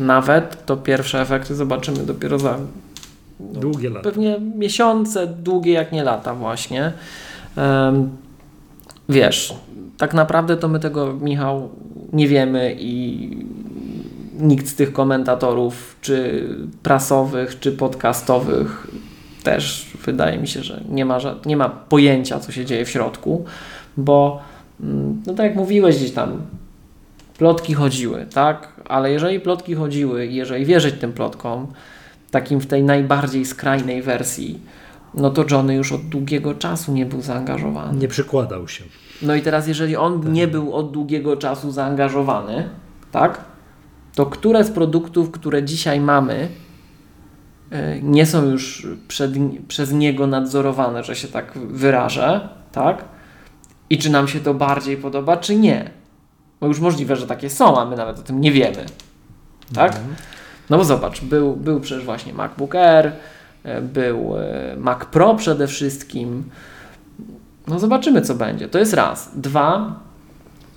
nawet, 0.00 0.66
to 0.66 0.76
pierwsze 0.76 1.20
efekty 1.20 1.54
zobaczymy 1.54 1.98
dopiero 1.98 2.38
za 2.38 2.58
no, 3.40 3.60
Długie 3.60 3.90
lata. 3.90 4.02
pewnie 4.02 4.40
miesiące, 4.56 5.26
długie 5.26 5.72
jak 5.72 5.92
nie 5.92 6.04
lata 6.04 6.34
właśnie. 6.34 6.92
Em, 7.56 8.10
wiesz, 9.08 9.54
tak 9.98 10.14
naprawdę 10.14 10.56
to 10.56 10.68
my 10.68 10.80
tego, 10.80 11.14
Michał, 11.14 11.68
nie 12.12 12.28
wiemy 12.28 12.76
i 12.78 13.30
nikt 14.40 14.68
z 14.68 14.74
tych 14.74 14.92
komentatorów, 14.92 15.96
czy 16.00 16.48
prasowych, 16.82 17.60
czy 17.60 17.72
podcastowych 17.72 18.86
też 19.42 19.90
wydaje 20.04 20.38
mi 20.38 20.48
się, 20.48 20.62
że 20.62 20.80
nie 20.88 21.04
ma, 21.04 21.18
nie 21.46 21.56
ma 21.56 21.68
pojęcia, 21.68 22.40
co 22.40 22.52
się 22.52 22.64
dzieje 22.64 22.84
w 22.84 22.90
środku, 22.90 23.44
bo 23.96 24.40
mm, 24.80 25.22
no 25.26 25.34
tak 25.34 25.46
jak 25.46 25.56
mówiłeś 25.56 25.96
gdzieś 25.96 26.12
tam, 26.12 26.40
plotki 27.40 27.74
chodziły, 27.74 28.26
tak? 28.34 28.68
Ale 28.84 29.10
jeżeli 29.10 29.40
plotki 29.40 29.74
chodziły 29.74 30.26
i 30.26 30.34
jeżeli 30.34 30.64
wierzyć 30.64 30.94
tym 31.00 31.12
plotkom, 31.12 31.66
takim 32.30 32.60
w 32.60 32.66
tej 32.66 32.82
najbardziej 32.82 33.44
skrajnej 33.44 34.02
wersji, 34.02 34.60
no 35.14 35.30
to 35.30 35.44
Johnny 35.50 35.74
już 35.74 35.92
od 35.92 36.02
długiego 36.02 36.54
czasu 36.54 36.92
nie 36.92 37.06
był 37.06 37.20
zaangażowany. 37.20 37.98
Nie 37.98 38.08
przykładał 38.08 38.68
się. 38.68 38.84
No 39.22 39.34
i 39.34 39.42
teraz, 39.42 39.68
jeżeli 39.68 39.96
on 39.96 40.32
nie 40.32 40.48
był 40.48 40.74
od 40.74 40.90
długiego 40.90 41.36
czasu 41.36 41.70
zaangażowany, 41.70 42.68
tak, 43.12 43.44
to 44.14 44.26
które 44.26 44.64
z 44.64 44.70
produktów, 44.70 45.30
które 45.30 45.62
dzisiaj 45.62 46.00
mamy, 46.00 46.48
y, 47.72 48.00
nie 48.02 48.26
są 48.26 48.50
już 48.50 48.86
przed, 49.08 49.32
przez 49.68 49.92
niego 49.92 50.26
nadzorowane, 50.26 51.04
że 51.04 51.16
się 51.16 51.28
tak 51.28 51.58
wyrażę, 51.58 52.48
tak? 52.72 53.04
I 53.90 53.98
czy 53.98 54.10
nam 54.10 54.28
się 54.28 54.40
to 54.40 54.54
bardziej 54.54 54.96
podoba, 54.96 55.36
czy 55.36 55.56
nie? 55.56 55.99
Bo 56.60 56.66
już 56.66 56.80
możliwe, 56.80 57.16
że 57.16 57.26
takie 57.26 57.50
są, 57.50 57.80
a 57.80 57.84
my 57.84 57.96
nawet 57.96 58.18
o 58.18 58.22
tym 58.22 58.40
nie 58.40 58.52
wiemy, 58.52 58.86
tak? 59.74 59.96
No 60.70 60.78
bo 60.78 60.84
zobacz, 60.84 61.20
był, 61.20 61.56
był 61.56 61.80
przecież 61.80 62.04
właśnie 62.04 62.32
MacBook 62.32 62.74
Air, 62.74 63.12
e, 63.64 63.82
był 63.82 64.36
e, 64.38 64.76
Mac 64.76 65.04
Pro 65.04 65.34
przede 65.34 65.66
wszystkim. 65.66 66.44
No 67.66 67.78
zobaczymy, 67.78 68.22
co 68.22 68.34
będzie. 68.34 68.68
To 68.68 68.78
jest 68.78 68.94
raz. 68.94 69.30
Dwa, 69.34 70.00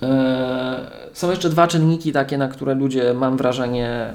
e, 0.02 0.80
są 1.14 1.30
jeszcze 1.30 1.50
dwa 1.50 1.68
czynniki 1.68 2.12
takie, 2.12 2.38
na 2.38 2.48
które 2.48 2.76
ludzie, 2.76 3.14
mam 3.14 3.38
wrażenie, 3.38 4.14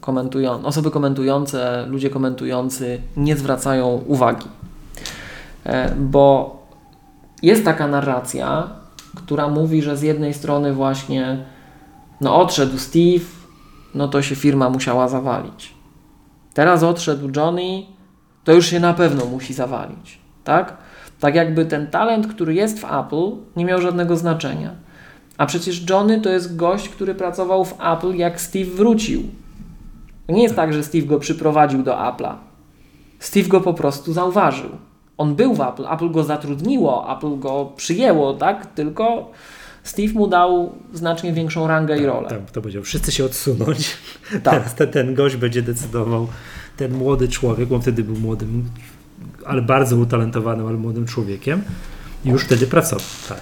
komentują, 0.00 0.64
osoby 0.64 0.90
komentujące, 0.90 1.86
ludzie 1.88 2.10
komentujący 2.10 3.00
nie 3.16 3.36
zwracają 3.36 4.02
uwagi. 4.06 4.46
Bo 5.96 6.56
jest 7.42 7.64
taka 7.64 7.86
narracja, 7.88 8.68
która 9.18 9.48
mówi, 9.48 9.82
że 9.82 9.96
z 9.96 10.02
jednej 10.02 10.34
strony 10.34 10.72
właśnie 10.72 11.44
no 12.20 12.40
odszedł 12.40 12.78
Steve, 12.78 13.24
no 13.94 14.08
to 14.08 14.22
się 14.22 14.36
firma 14.36 14.70
musiała 14.70 15.08
zawalić. 15.08 15.74
Teraz 16.54 16.82
odszedł 16.82 17.30
Johnny, 17.36 17.82
to 18.44 18.52
już 18.52 18.66
się 18.66 18.80
na 18.80 18.94
pewno 18.94 19.24
musi 19.24 19.54
zawalić, 19.54 20.18
tak? 20.44 20.76
Tak 21.20 21.34
jakby 21.34 21.66
ten 21.66 21.86
talent, 21.86 22.26
który 22.26 22.54
jest 22.54 22.80
w 22.80 22.84
Apple, 22.84 23.30
nie 23.56 23.64
miał 23.64 23.80
żadnego 23.80 24.16
znaczenia. 24.16 24.70
A 25.38 25.46
przecież 25.46 25.90
Johnny 25.90 26.20
to 26.20 26.30
jest 26.30 26.56
gość, 26.56 26.88
który 26.88 27.14
pracował 27.14 27.64
w 27.64 27.74
Apple, 27.80 28.14
jak 28.14 28.40
Steve 28.40 28.70
wrócił. 28.70 29.22
To 30.26 30.32
nie 30.32 30.42
jest 30.42 30.56
tak, 30.56 30.72
że 30.72 30.84
Steve 30.84 31.06
go 31.06 31.18
przyprowadził 31.18 31.82
do 31.82 31.92
Apple'a. 31.92 32.34
Steve 33.18 33.48
go 33.48 33.60
po 33.60 33.74
prostu 33.74 34.12
zauważył. 34.12 34.70
On 35.18 35.34
był 35.34 35.54
w 35.54 35.60
Apple, 35.60 35.84
Apple 35.92 36.10
go 36.10 36.24
zatrudniło, 36.24 37.16
Apple 37.16 37.38
go 37.38 37.72
przyjęło, 37.76 38.34
tak? 38.34 38.66
Tylko 38.66 39.30
Steve 39.82 40.12
mu 40.12 40.26
dał 40.28 40.72
znacznie 40.92 41.32
większą 41.32 41.66
rangę 41.66 41.98
i 41.98 42.06
rolę. 42.06 42.28
Tam 42.28 42.46
to 42.52 42.60
powiedział, 42.60 42.82
wszyscy 42.82 43.12
się 43.12 43.24
odsunąć. 43.24 43.96
Tak. 44.42 44.72
Ten, 44.72 44.88
ten 44.88 45.14
gość 45.14 45.36
będzie 45.36 45.62
decydował, 45.62 46.28
ten 46.76 46.92
młody 46.94 47.28
człowiek, 47.28 47.68
bo 47.68 47.80
wtedy 47.80 48.04
był 48.04 48.16
młodym, 48.16 48.64
ale 49.46 49.62
bardzo 49.62 49.96
utalentowanym, 49.96 50.66
ale 50.66 50.76
młodym 50.76 51.06
człowiekiem. 51.06 51.62
I 52.24 52.28
już 52.28 52.44
wtedy 52.44 52.66
pracował. 52.66 53.04
Tak, 53.28 53.40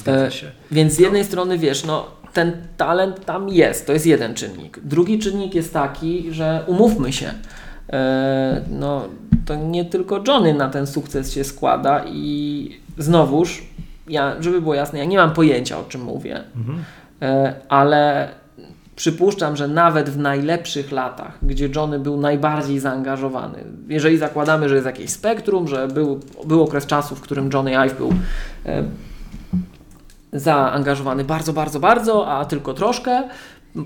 zgadza 0.00 0.26
E, 0.26 0.30
się. 0.30 0.50
Więc 0.70 0.92
z 0.92 0.98
jednej 0.98 1.24
strony 1.24 1.58
wiesz, 1.58 1.84
no 1.84 2.06
ten 2.32 2.66
talent 2.76 3.24
tam 3.24 3.48
jest, 3.48 3.86
to 3.86 3.92
jest 3.92 4.06
jeden 4.06 4.34
czynnik. 4.34 4.80
Drugi 4.82 5.18
czynnik 5.18 5.54
jest 5.54 5.72
taki, 5.72 6.32
że 6.32 6.64
umówmy 6.66 7.12
się, 7.12 7.26
e, 7.26 7.34
no 8.70 9.04
to 9.46 9.54
nie 9.54 9.84
tylko 9.84 10.20
Johnny 10.28 10.54
na 10.54 10.68
ten 10.68 10.86
sukces 10.86 11.32
się 11.32 11.44
składa 11.44 12.04
i 12.06 12.70
znowuż, 12.98 13.62
ja, 14.08 14.32
żeby 14.40 14.60
było 14.60 14.74
jasne, 14.74 14.98
ja 14.98 15.04
nie 15.04 15.16
mam 15.16 15.32
pojęcia 15.32 15.78
o 15.78 15.84
czym 15.84 16.02
mówię, 16.02 16.40
Mhm. 16.56 16.84
e, 17.22 17.54
ale 17.68 18.28
przypuszczam, 18.96 19.56
że 19.56 19.68
nawet 19.68 20.10
w 20.10 20.18
najlepszych 20.18 20.92
latach, 20.92 21.38
gdzie 21.42 21.68
Johnny 21.76 21.98
był 21.98 22.16
najbardziej 22.20 22.78
zaangażowany, 22.80 23.64
jeżeli 23.88 24.18
zakładamy, 24.18 24.68
że 24.68 24.74
jest 24.74 24.86
jakieś 24.86 25.10
spektrum, 25.10 25.68
że 25.68 25.88
był, 25.88 26.20
był 26.46 26.62
okres 26.62 26.86
czasu, 26.86 27.16
w 27.16 27.20
którym 27.20 27.50
Johnny 27.52 27.76
Ive 27.78 27.96
był 27.96 28.12
e, 28.66 28.82
zaangażowany 30.32 31.24
bardzo, 31.24 31.52
bardzo, 31.52 31.80
bardzo, 31.80 32.28
a 32.28 32.44
tylko 32.44 32.74
troszkę, 32.74 33.22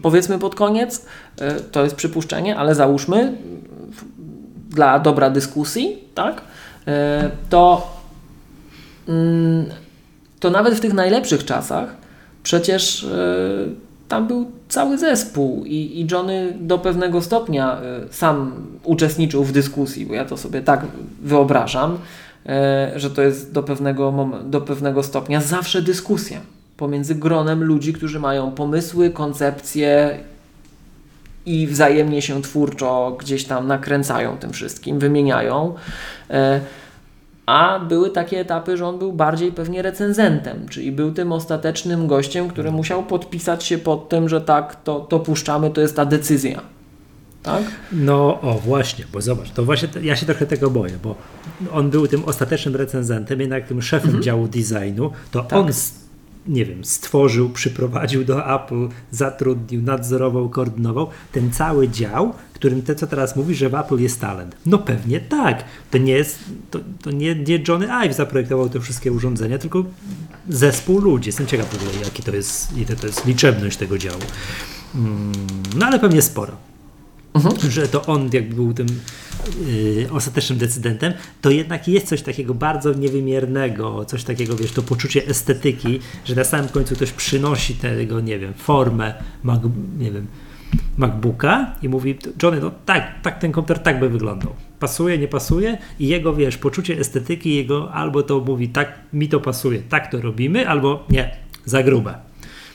powiedzmy 0.02 0.38
pod 0.38 0.54
koniec, 0.54 1.06
e, 1.40 1.54
to 1.60 1.84
jest 1.84 1.96
przypuszczenie, 1.96 2.56
ale 2.56 2.74
załóżmy 2.74 3.32
dla 4.70 4.98
dobra 4.98 5.30
dyskusji, 5.30 6.04
tak, 6.14 6.42
e, 6.86 7.30
to, 7.50 7.92
mm, 9.08 9.66
to 10.40 10.50
nawet 10.50 10.74
w 10.74 10.80
tych 10.80 10.92
najlepszych 10.92 11.44
czasach 11.44 11.96
przecież 12.42 13.04
e, 13.04 13.08
tam 14.08 14.26
był 14.26 14.50
cały 14.68 14.98
zespół 14.98 15.64
i, 15.64 16.00
i 16.00 16.06
Johnny 16.12 16.56
do 16.60 16.78
pewnego 16.78 17.22
stopnia 17.22 17.80
sam 18.10 18.52
uczestniczył 18.84 19.44
w 19.44 19.52
dyskusji, 19.52 20.06
bo 20.06 20.14
ja 20.14 20.24
to 20.24 20.36
sobie 20.36 20.62
tak 20.62 20.86
wyobrażam, 21.22 21.98
że 22.96 23.10
to 23.10 23.22
jest 23.22 23.52
do 23.52 23.62
pewnego, 23.62 24.30
do 24.44 24.60
pewnego 24.60 25.02
stopnia 25.02 25.40
zawsze 25.40 25.82
dyskusja. 25.82 26.40
Pomiędzy 26.78 27.14
gronem 27.14 27.64
ludzi, 27.64 27.92
którzy 27.92 28.20
mają 28.20 28.50
pomysły, 28.50 29.10
koncepcje 29.10 30.18
i 31.46 31.66
wzajemnie 31.66 32.22
się 32.22 32.42
twórczo 32.42 33.16
gdzieś 33.20 33.44
tam 33.44 33.66
nakręcają 33.66 34.36
tym 34.36 34.52
wszystkim, 34.52 34.98
wymieniają. 34.98 35.74
E, 36.30 36.60
a 37.46 37.78
były 37.78 38.10
takie 38.10 38.40
etapy, 38.40 38.76
że 38.76 38.86
on 38.86 38.98
był 38.98 39.12
bardziej 39.12 39.52
pewnie 39.52 39.82
recenzentem, 39.82 40.68
czyli 40.68 40.92
był 40.92 41.12
tym 41.12 41.32
ostatecznym 41.32 42.06
gościem, 42.06 42.48
który 42.48 42.70
musiał 42.70 43.02
podpisać 43.02 43.64
się 43.64 43.78
pod 43.78 44.08
tym, 44.08 44.28
że 44.28 44.40
tak, 44.40 44.82
to, 44.84 45.00
to 45.00 45.20
puszczamy, 45.20 45.70
to 45.70 45.80
jest 45.80 45.96
ta 45.96 46.04
decyzja. 46.04 46.60
Tak? 47.42 47.62
No 47.92 48.40
o 48.40 48.54
właśnie, 48.54 49.04
bo 49.12 49.20
zobacz, 49.20 49.50
to 49.50 49.64
właśnie 49.64 49.88
ja 50.02 50.16
się 50.16 50.26
trochę 50.26 50.46
tego 50.46 50.70
boję, 50.70 50.92
bo 51.02 51.14
on 51.72 51.90
był 51.90 52.06
tym 52.06 52.24
ostatecznym 52.24 52.76
recenzentem, 52.76 53.40
jednak 53.40 53.66
tym 53.68 53.82
szefem 53.82 54.22
działu 54.22 54.48
designu, 54.48 55.10
to 55.30 55.42
Tak. 55.42 55.58
on, 55.58 55.66
nie 56.48 56.64
wiem, 56.64 56.84
stworzył, 56.84 57.50
przyprowadził 57.50 58.24
do 58.24 58.54
Apple, 58.54 58.88
zatrudnił, 59.10 59.82
nadzorował, 59.82 60.48
koordynował 60.48 61.08
ten 61.32 61.52
cały 61.52 61.88
dział, 61.88 62.34
którym 62.58 62.82
te, 62.82 62.94
co 62.94 63.06
teraz 63.06 63.36
mówi, 63.36 63.54
że 63.54 63.68
w 63.68 63.74
Apple 63.74 63.98
jest 63.98 64.20
talent. 64.20 64.56
No 64.66 64.78
pewnie 64.78 65.20
tak. 65.20 65.64
To 65.90 65.98
nie 65.98 66.12
jest, 66.12 66.38
to, 66.70 66.78
to 67.02 67.10
nie, 67.10 67.34
nie 67.34 67.62
Johnny 67.68 67.92
Ive 67.92 68.14
zaprojektował 68.14 68.68
te 68.68 68.80
wszystkie 68.80 69.12
urządzenia, 69.12 69.58
tylko 69.58 69.84
zespół 70.48 71.00
ludzi. 71.00 71.28
Jestem 71.28 71.46
ciekaw 71.46 71.66
w 71.66 71.74
ogóle, 71.74 72.04
jaki 72.04 72.22
to 72.22 72.36
jest, 72.36 72.76
ile 72.76 72.96
to 72.96 73.06
jest 73.06 73.26
liczebność 73.26 73.76
tego 73.76 73.98
działu. 73.98 74.20
Mm, 74.94 75.32
no 75.76 75.86
ale 75.86 75.98
pewnie 75.98 76.22
sporo 76.22 76.52
że 77.68 77.88
to 77.88 78.06
on 78.06 78.30
jakby 78.32 78.54
był 78.54 78.74
tym 78.74 78.86
yy, 79.66 80.12
ostatecznym 80.12 80.58
decydentem, 80.58 81.12
to 81.40 81.50
jednak 81.50 81.88
jest 81.88 82.06
coś 82.06 82.22
takiego 82.22 82.54
bardzo 82.54 82.92
niewymiernego, 82.92 84.04
coś 84.04 84.24
takiego, 84.24 84.56
wiesz, 84.56 84.72
to 84.72 84.82
poczucie 84.82 85.26
estetyki, 85.26 86.00
że 86.24 86.34
na 86.34 86.44
samym 86.44 86.68
końcu 86.68 86.94
ktoś 86.94 87.12
przynosi 87.12 87.74
tego, 87.74 88.20
nie 88.20 88.38
wiem, 88.38 88.54
formę, 88.54 89.14
Mac, 89.42 89.60
nie 89.98 90.10
wiem, 90.10 90.26
MacBooka 90.96 91.74
i 91.82 91.88
mówi, 91.88 92.18
Johnny, 92.42 92.60
no 92.60 92.70
tak, 92.86 93.22
tak 93.22 93.38
ten 93.38 93.52
komputer 93.52 93.78
tak 93.78 94.00
by 94.00 94.08
wyglądał. 94.08 94.54
Pasuje, 94.80 95.18
nie 95.18 95.28
pasuje 95.28 95.78
i 95.98 96.08
jego, 96.08 96.34
wiesz, 96.34 96.56
poczucie 96.56 96.98
estetyki, 96.98 97.54
jego 97.54 97.92
albo 97.92 98.22
to 98.22 98.40
mówi, 98.40 98.68
tak, 98.68 98.98
mi 99.12 99.28
to 99.28 99.40
pasuje, 99.40 99.82
tak 99.88 100.10
to 100.10 100.20
robimy, 100.20 100.68
albo 100.68 101.06
nie, 101.10 101.36
za 101.64 101.82
grube. 101.82 102.14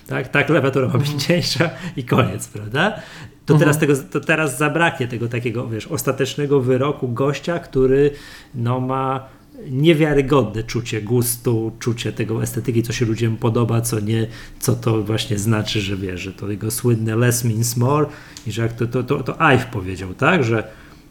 Tak, 0.07 0.27
tak, 0.27 0.47
klawiatura 0.47 0.87
ma 0.87 0.97
być 0.97 1.23
cieńsza 1.23 1.69
i 1.97 2.03
koniec, 2.03 2.47
prawda? 2.47 2.99
To 3.45 3.57
teraz, 3.57 3.79
tego, 3.79 3.93
to 4.11 4.19
teraz 4.19 4.57
zabraknie 4.57 5.07
tego 5.07 5.27
takiego, 5.27 5.67
wiesz, 5.67 5.87
ostatecznego 5.87 6.61
wyroku 6.61 7.07
gościa, 7.07 7.59
który 7.59 8.11
no, 8.55 8.79
ma 8.79 9.27
niewiarygodne 9.69 10.63
czucie 10.63 11.01
gustu, 11.01 11.71
czucie 11.79 12.11
tego 12.11 12.43
estetyki, 12.43 12.83
co 12.83 12.93
się 12.93 13.05
ludziom 13.05 13.37
podoba, 13.37 13.81
co 13.81 13.99
nie, 13.99 14.27
co 14.59 14.75
to 14.75 15.03
właśnie 15.03 15.39
znaczy, 15.39 15.81
że 15.81 15.97
wiesz, 15.97 16.21
że 16.21 16.33
to 16.33 16.51
jego 16.51 16.71
słynne 16.71 17.15
less 17.15 17.43
means 17.43 17.77
more 17.77 18.05
i 18.47 18.51
że 18.51 18.61
jak 18.61 18.73
to, 18.73 18.87
to, 18.87 19.03
to, 19.03 19.23
to 19.23 19.41
Ive 19.41 19.65
powiedział, 19.65 20.13
tak, 20.13 20.43
że, 20.43 20.67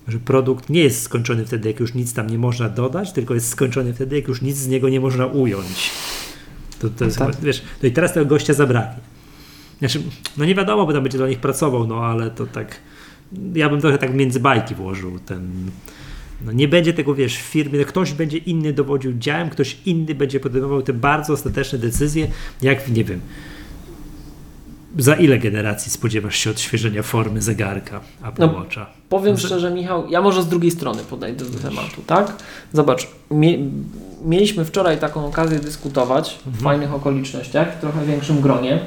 że 0.08 0.18
produkt 0.18 0.70
nie 0.70 0.82
jest 0.82 1.02
skończony 1.02 1.46
wtedy, 1.46 1.68
jak 1.68 1.80
już 1.80 1.94
nic 1.94 2.14
tam 2.14 2.30
nie 2.30 2.38
można 2.38 2.68
dodać, 2.68 3.12
tylko 3.12 3.34
jest 3.34 3.48
skończony 3.48 3.94
wtedy, 3.94 4.16
jak 4.16 4.28
już 4.28 4.42
nic 4.42 4.56
z 4.56 4.68
niego 4.68 4.88
nie 4.88 5.00
można 5.00 5.26
ująć. 5.26 5.90
To, 6.78 6.88
to 6.90 7.04
jest, 7.04 7.18
Tak. 7.18 7.40
wiesz, 7.40 7.62
no 7.82 7.88
i 7.88 7.92
teraz 7.92 8.12
tego 8.12 8.26
gościa 8.26 8.54
zabraknie. 8.54 9.02
Znaczy, 9.82 10.02
no 10.36 10.44
nie 10.44 10.54
wiadomo, 10.54 10.86
bo 10.86 10.92
tam 10.92 11.02
będzie 11.02 11.18
dla 11.18 11.28
nich 11.28 11.38
pracował, 11.38 11.86
no 11.86 12.04
ale 12.04 12.30
to 12.30 12.46
tak, 12.46 12.76
ja 13.54 13.68
bym 13.68 13.80
trochę 13.80 13.98
tak 13.98 14.14
między 14.14 14.40
bajki 14.40 14.74
włożył 14.74 15.18
ten, 15.18 15.70
no 16.44 16.52
nie 16.52 16.68
będzie 16.68 16.92
tego, 16.92 17.14
wiesz, 17.14 17.36
w 17.38 17.40
firmie, 17.40 17.78
no 17.78 17.84
ktoś 17.84 18.12
będzie 18.12 18.38
inny 18.38 18.72
dowodził 18.72 19.12
działem, 19.18 19.50
ktoś 19.50 19.76
inny 19.86 20.14
będzie 20.14 20.40
podejmował 20.40 20.82
te 20.82 20.92
bardzo 20.92 21.32
ostateczne 21.32 21.78
decyzje, 21.78 22.28
jak, 22.62 22.88
nie 22.88 23.04
wiem, 23.04 23.20
za 24.98 25.14
ile 25.14 25.38
generacji 25.38 25.92
spodziewasz 25.92 26.36
się 26.36 26.50
odświeżenia 26.50 27.02
formy 27.02 27.42
zegarka 27.42 28.00
Apple 28.24 28.40
No, 28.42 28.52
Watcha? 28.52 28.86
Powiem 29.08 29.38
szczerze, 29.38 29.70
Michał, 29.70 30.08
ja 30.10 30.20
może 30.20 30.42
z 30.42 30.48
drugiej 30.48 30.70
strony 30.70 31.02
podejdę 31.10 31.44
do 31.44 31.58
tematu, 31.58 32.02
tak? 32.06 32.36
Zobacz, 32.72 33.08
mie 33.30 33.58
mieliśmy 34.24 34.64
wczoraj 34.64 34.98
taką 34.98 35.26
okazję 35.26 35.58
dyskutować 35.58 36.34
Mhm. 36.38 36.54
w 36.56 36.62
fajnych 36.62 36.94
okolicznościach, 36.94 37.76
w 37.76 37.80
trochę 37.80 38.06
większym 38.06 38.40
gronie. 38.40 38.80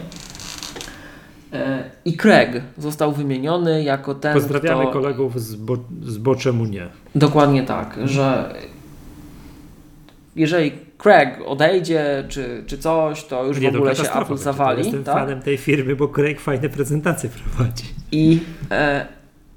I 2.06 2.18
Craig 2.18 2.62
został 2.78 3.12
wymieniony 3.12 3.84
jako 3.84 4.16
ten, 4.16 4.34
Pozdrawiamy 4.34 4.84
kto... 4.84 4.93
kolegów 4.93 5.41
z, 5.41 5.56
bo, 5.56 5.78
z 6.01 6.18
Bo 6.18 6.36
czemu 6.36 6.66
nie. 6.66 6.88
Dokładnie 7.16 7.64
tak, 7.64 7.97
że 8.06 8.53
jeżeli 10.36 10.72
Craig 10.97 11.39
odejdzie 11.45 12.24
czy, 12.30 12.64
czy 12.68 12.78
coś, 12.78 13.24
to 13.24 13.45
już 13.45 13.60
nie, 13.60 13.70
w 13.70 13.74
to 13.74 13.78
ogóle 13.78 13.95
się 13.95 14.14
Apple 14.14 14.38
zawali. 14.38 14.84
Jestem 14.84 15.03
tak? 15.03 15.16
fanem 15.16 15.41
tej 15.41 15.58
firmy, 15.58 15.95
bo 15.95 16.08
Craig 16.08 16.39
fajne 16.41 16.70
prezentacje 16.70 17.30
prowadzi. 17.30 17.86
I 18.12 18.39
e, 18.72 19.06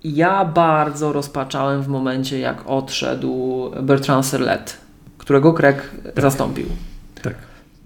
ja 0.05 0.45
bardzo 0.45 1.13
rozpaczałem 1.13 1.83
w 1.83 1.89
momencie, 1.89 2.39
jak 2.39 2.63
odszedł 2.67 3.63
Bertrand 3.83 4.27
Serlet, 4.27 4.77
którego 5.19 5.53
Craig 5.53 5.91
zastąpił. 6.17 6.67
Tak. 7.23 7.35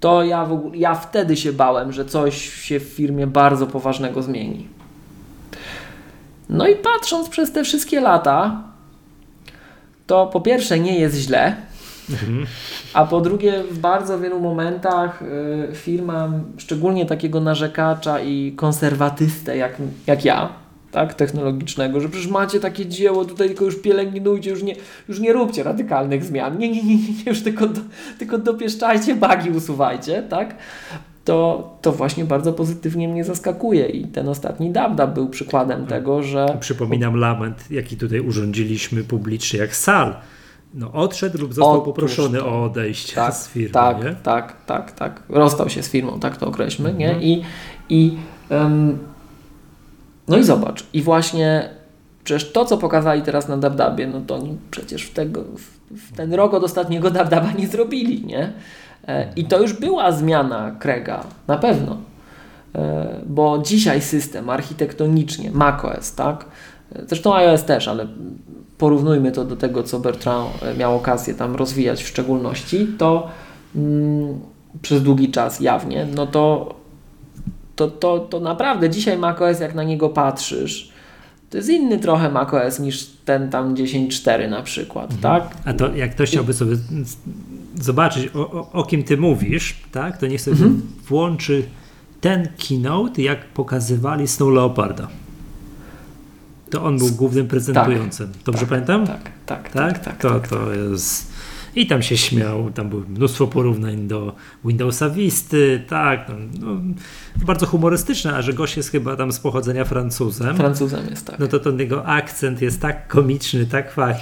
To 0.02 0.24
ja, 0.24 0.44
w 0.44 0.52
ogóle, 0.52 0.76
ja 0.76 0.94
wtedy 0.94 1.36
się 1.36 1.52
bałem, 1.52 1.92
że 1.92 2.04
coś 2.04 2.54
się 2.54 2.80
w 2.80 2.82
firmie 2.82 3.26
bardzo 3.26 3.66
poważnego 3.66 4.22
zmieni. 4.22 4.68
No 6.48 6.68
i 6.68 6.76
patrząc 6.76 7.28
przez 7.28 7.52
te 7.52 7.64
wszystkie 7.64 8.00
lata, 8.00 8.62
to 10.06 10.26
po 10.26 10.40
pierwsze 10.40 10.80
nie 10.80 11.00
jest 11.00 11.16
źle, 11.16 11.56
a 12.94 13.06
po 13.06 13.20
drugie 13.20 13.62
w 13.70 13.78
bardzo 13.78 14.18
wielu 14.18 14.40
momentach 14.40 15.22
y, 15.22 15.68
firma, 15.74 16.30
szczególnie 16.56 17.06
takiego 17.06 17.40
narzekacza 17.40 18.20
i 18.20 18.52
konserwatystę 18.56 19.56
jak, 19.56 19.76
jak 20.06 20.24
ja, 20.24 20.48
tak, 20.92 21.14
technologicznego, 21.14 22.00
że 22.00 22.08
przecież 22.08 22.28
macie 22.28 22.60
takie 22.60 22.86
dzieło, 22.86 23.24
tutaj 23.24 23.48
tylko 23.48 23.64
już 23.64 23.82
pielęgnujcie, 23.82 24.50
już 24.50 24.62
nie, 24.62 24.76
już 25.08 25.20
nie 25.20 25.32
róbcie 25.32 25.62
radykalnych 25.62 26.24
zmian, 26.24 26.58
nie, 26.58 26.68
nie, 26.68 26.84
nie, 26.84 26.96
nie, 26.96 27.24
już 27.26 27.42
tylko, 27.42 27.66
do, 27.66 27.80
tylko 28.18 28.38
dopieszczajcie, 28.38 29.14
bugi 29.14 29.50
usuwajcie, 29.56 30.22
tak, 30.22 30.54
to, 31.24 31.70
to 31.82 31.92
właśnie 31.92 32.24
bardzo 32.24 32.52
pozytywnie 32.52 33.08
mnie 33.08 33.24
zaskakuje 33.24 33.86
i 33.86 34.04
ten 34.04 34.28
ostatni 34.28 34.70
DabDab 34.70 35.14
był 35.14 35.28
przykładem 35.28 35.86
tego, 35.86 36.22
że 36.22 36.56
Przypominam 36.60 37.16
lament, 37.16 37.70
jaki 37.70 37.96
tutaj 37.96 38.20
urządziliśmy 38.20 39.04
publicznie, 39.04 39.58
jak 39.58 39.76
sal. 39.76 40.16
No 40.74 40.92
odszedł 40.92 41.38
lub 41.38 41.54
został 41.54 41.74
Otóż 41.74 41.84
poproszony 41.84 42.44
o 42.44 42.64
odejście 42.64 43.14
tak, 43.14 43.34
z 43.34 43.48
firmy, 43.48 43.70
tak, 43.70 44.04
nie? 44.04 44.14
tak, 44.22 44.64
tak, 44.66 44.92
tak. 44.92 45.22
Rozstał 45.28 45.68
się 45.68 45.82
z 45.82 45.88
firmą, 45.88 46.20
tak 46.20 46.36
to 46.36 46.46
określmy, 46.46 46.94
nie? 46.94 47.06
Mhm. 47.06 47.22
I, 47.22 47.42
i 47.88 48.16
em, 48.50 48.98
no 50.32 50.38
i 50.38 50.44
zobacz, 50.44 50.84
i 50.92 51.02
właśnie 51.02 51.68
przecież 52.24 52.52
to, 52.52 52.64
co 52.64 52.78
pokazali 52.78 53.22
teraz 53.22 53.48
na 53.48 53.56
Dabdabie, 53.56 54.06
no 54.06 54.20
to 54.26 54.34
oni 54.34 54.58
przecież 54.70 55.02
w, 55.02 55.12
tego, 55.14 55.44
w, 55.90 56.16
ten 56.16 56.34
rok 56.34 56.54
od 56.54 56.64
ostatniego 56.64 57.10
Dabdaba 57.10 57.52
nie 57.52 57.66
zrobili, 57.66 58.26
nie? 58.26 58.52
E, 59.08 59.32
I 59.36 59.44
to 59.44 59.60
już 59.60 59.72
była 59.72 60.12
zmiana 60.12 60.76
Krega, 60.78 61.24
na 61.46 61.58
pewno. 61.58 61.96
E, 62.74 63.06
bo 63.26 63.58
dzisiaj 63.58 64.00
system 64.00 64.50
architektonicznie, 64.50 65.50
macOS, 65.50 66.14
tak? 66.14 66.44
E, 66.94 67.02
Zresztą 67.06 67.34
iOS 67.34 67.64
też, 67.64 67.88
ale 67.88 68.06
porównujmy 68.78 69.32
to 69.32 69.44
do 69.44 69.56
tego, 69.56 69.82
co 69.82 69.98
Bertrand 69.98 70.50
miał 70.78 70.96
okazję 70.96 71.34
tam 71.34 71.56
rozwijać 71.56 72.02
w 72.02 72.08
szczególności, 72.08 72.88
to 72.98 73.28
mm, 73.76 74.40
przez 74.82 75.02
długi 75.02 75.30
czas 75.30 75.60
jawnie, 75.60 76.06
no 76.14 76.26
to, 76.26 76.74
to, 77.76 77.88
to, 77.88 78.18
to 78.18 78.40
naprawdę 78.40 78.90
dzisiaj 78.90 79.18
macOS, 79.18 79.60
jak 79.60 79.74
na 79.74 79.82
niego 79.84 80.08
patrzysz, 80.08 80.92
to 81.50 81.56
jest 81.56 81.68
inny 81.68 81.98
trochę 81.98 82.30
macOS 82.30 82.78
niż 82.78 83.06
ten 83.24 83.50
tam 83.50 83.74
10.4 83.74 84.50
na 84.50 84.62
przykład, 84.62 85.10
tak? 85.20 85.56
A 85.64 85.72
to 85.72 85.94
jak 85.94 86.10
ktoś 86.10 86.28
chciałby 86.30 86.52
sobie 86.52 86.76
zobaczyć, 87.80 88.28
o, 88.34 88.50
o, 88.50 88.72
o 88.72 88.84
kim 88.84 89.02
ty 89.04 89.16
mówisz, 89.16 89.76
tak, 89.92 90.18
to 90.18 90.26
niech 90.26 90.40
sobie 90.40 90.56
Mhm. 90.56 90.82
włączy 91.08 91.62
ten 92.20 92.48
keynote, 92.68 93.22
jak 93.22 93.44
pokazywali 93.44 94.28
Snow 94.28 94.52
Leoparda. 94.52 95.08
To 96.70 96.84
on 96.84 96.98
był 96.98 97.10
głównym 97.10 97.48
prezentującym. 97.48 98.32
Dobrze 98.44 98.60
tak, 98.60 98.68
pamiętam? 98.68 99.06
Tak, 99.06 99.20
tak, 99.46 99.70
Tak? 99.72 99.98
tak, 99.98 100.04
tak. 100.04 100.16
to, 100.20 100.30
tak, 100.30 100.48
to 100.48 100.72
jest. 100.72 101.31
I 101.76 101.86
tam 101.86 102.02
się 102.02 102.16
śmiał, 102.16 102.70
tam 102.70 102.88
było 102.88 103.02
mnóstwo 103.08 103.46
porównań 103.46 104.08
do 104.08 104.34
Windowsa 104.64 105.10
Visty, 105.10 105.84
tak, 105.88 106.30
no, 106.60 106.80
bardzo 107.46 107.66
humorystyczne, 107.66 108.34
a 108.34 108.42
że 108.42 108.52
gość 108.52 108.76
jest 108.76 108.90
chyba 108.90 109.16
tam 109.16 109.32
z 109.32 109.38
pochodzenia 109.38 109.84
Francuzem, 109.84 110.56
Francuzem 110.56 111.06
jest 111.10 111.26
tak. 111.26 111.38
no 111.38 111.46
to 111.46 111.58
ten 111.58 111.78
jego 111.78 112.06
akcent 112.06 112.62
jest 112.62 112.80
tak 112.80 113.08
komiczny, 113.08 113.66
tak 113.66 113.92
fajny, 113.92 114.20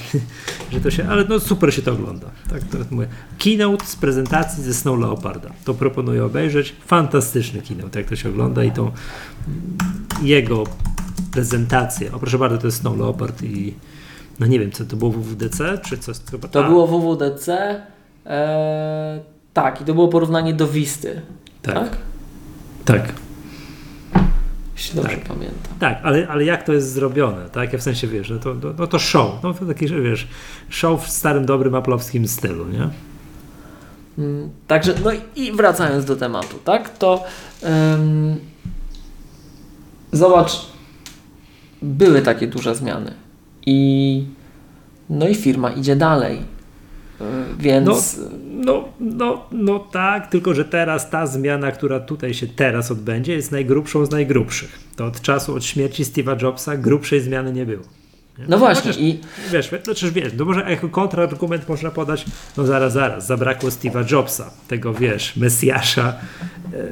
że 0.73 0.81
to 0.81 0.91
się, 0.91 1.09
ale 1.09 1.25
no 1.29 1.41
super 1.41 1.75
się 1.75 1.83
to 1.83 1.93
ogląda. 1.93 2.27
Tak, 2.51 2.65
to 2.65 2.79
mówię. 2.91 3.09
Keynote 3.39 3.87
z 3.87 3.97
prezentacji 3.97 4.63
ze 4.63 4.75
Snow 4.75 5.01
Leoparda. 5.01 5.51
To 5.65 5.75
proponuję 5.75 6.25
obejrzeć. 6.25 6.75
Fantastyczny 6.87 7.63
keynote, 7.63 8.01
jak 8.01 8.09
to 8.09 8.17
się 8.17 8.29
ogląda 8.29 8.65
i 8.65 8.73
tą 8.73 8.91
jego 10.23 10.65
prezentację. 11.33 12.13
O 12.13 12.19
proszę 12.19 12.39
bardzo, 12.39 12.59
to 12.59 12.67
jest 12.67 12.81
Snow 12.81 12.99
Leopard 12.99 13.43
i 13.43 13.75
no 14.41 14.47
nie 14.47 14.61
wiem, 14.61 14.73
co 14.73 14.85
to 14.85 14.97
było 14.97 15.11
WWDC, 15.11 15.79
czy 15.79 15.99
coś? 15.99 16.17
Chyba 16.31 16.49
To 16.49 16.61
tak. 16.61 16.71
było 16.71 16.87
WWDC, 16.87 17.81
e, 18.27 19.21
tak, 19.55 19.81
i 19.81 19.85
to 19.85 19.95
było 19.95 20.09
porównanie 20.09 20.55
do 20.55 20.69
Wisty, 20.69 21.23
Tak. 21.63 21.75
tak? 21.75 21.97
Tak. 22.85 23.13
Jeśli 24.77 24.97
dobrze 24.97 25.17
Tak. 25.17 25.25
pamiętam. 25.25 25.73
Tak, 25.81 25.99
ale, 26.03 26.29
ale 26.29 26.45
jak 26.45 26.63
to 26.63 26.73
jest 26.73 26.93
zrobione, 26.93 27.49
tak? 27.49 27.73
Ja 27.73 27.79
w 27.79 27.83
sensie, 27.83 28.07
wiesz, 28.07 28.31
no 28.31 28.39
to, 28.39 28.55
no, 28.55 28.73
no 28.79 28.87
to 28.87 28.99
show, 28.99 29.43
no 29.43 29.55
to 29.55 29.67
taki, 29.67 29.89
że 29.89 30.01
wiesz, 30.01 30.29
show 30.69 31.05
w 31.07 31.11
starym, 31.11 31.47
dobrym, 31.47 31.75
aplowskim 31.75 32.29
stylu, 32.29 32.67
nie? 32.69 32.89
Mm, 34.19 34.51
Także, 34.67 34.95
no 35.05 35.11
i 35.37 35.53
wracając 35.53 36.05
do 36.05 36.17
tematu, 36.17 36.57
tak, 36.65 36.99
to 36.99 37.25
zobacz, 40.13 40.53
były 41.83 42.23
takie 42.23 42.47
duże 42.47 42.75
zmiany 42.75 43.13
i 43.67 44.25
no 45.11 45.29
i 45.29 45.35
firma 45.35 45.71
idzie 45.71 45.97
dalej, 45.97 46.41
Y, 47.21 47.63
więc 47.63 48.21
No, 48.65 48.85
no, 49.01 49.47
no 49.53 49.79
tak, 49.79 50.27
tylko 50.27 50.55
że 50.55 50.65
teraz 50.65 51.11
ta 51.11 51.27
zmiana, 51.27 51.73
która 51.73 52.01
tutaj 52.01 52.35
się 52.35 52.47
teraz 52.47 52.91
odbędzie, 52.91 53.33
jest 53.33 53.53
najgrubszą 53.53 54.07
z 54.07 54.11
najgrubszych. 54.11 54.79
To 54.97 55.05
od 55.05 55.21
czasu, 55.21 55.55
od 55.55 55.65
śmierci 55.65 56.05
Steve'a 56.05 56.43
Jobsa 56.43 56.77
grubszej 56.77 57.21
zmiany 57.21 57.53
nie 57.53 57.67
było. 57.67 57.83
nie? 58.39 58.45
no 58.49 58.59
właśnie 58.59 58.91
Chociaż, 58.91 59.03
i 59.03 59.21
Wiesz, 59.53 59.71
znaczy 59.85 60.13
wiesz, 60.13 60.33
no 60.39 60.45
może 60.45 60.71
jako 60.71 60.89
kontrargument 60.89 61.69
można 61.69 61.91
podać, 61.91 62.25
no 62.57 62.67
zaraz, 62.67 62.93
zaraz, 62.93 63.27
zabrakło 63.27 63.69
Steve'a 63.69 64.13
Jobsa, 64.13 64.51
tego 64.69 64.95
wiesz, 64.95 65.37
mesjasza, 65.37 66.09
e, 66.09 66.87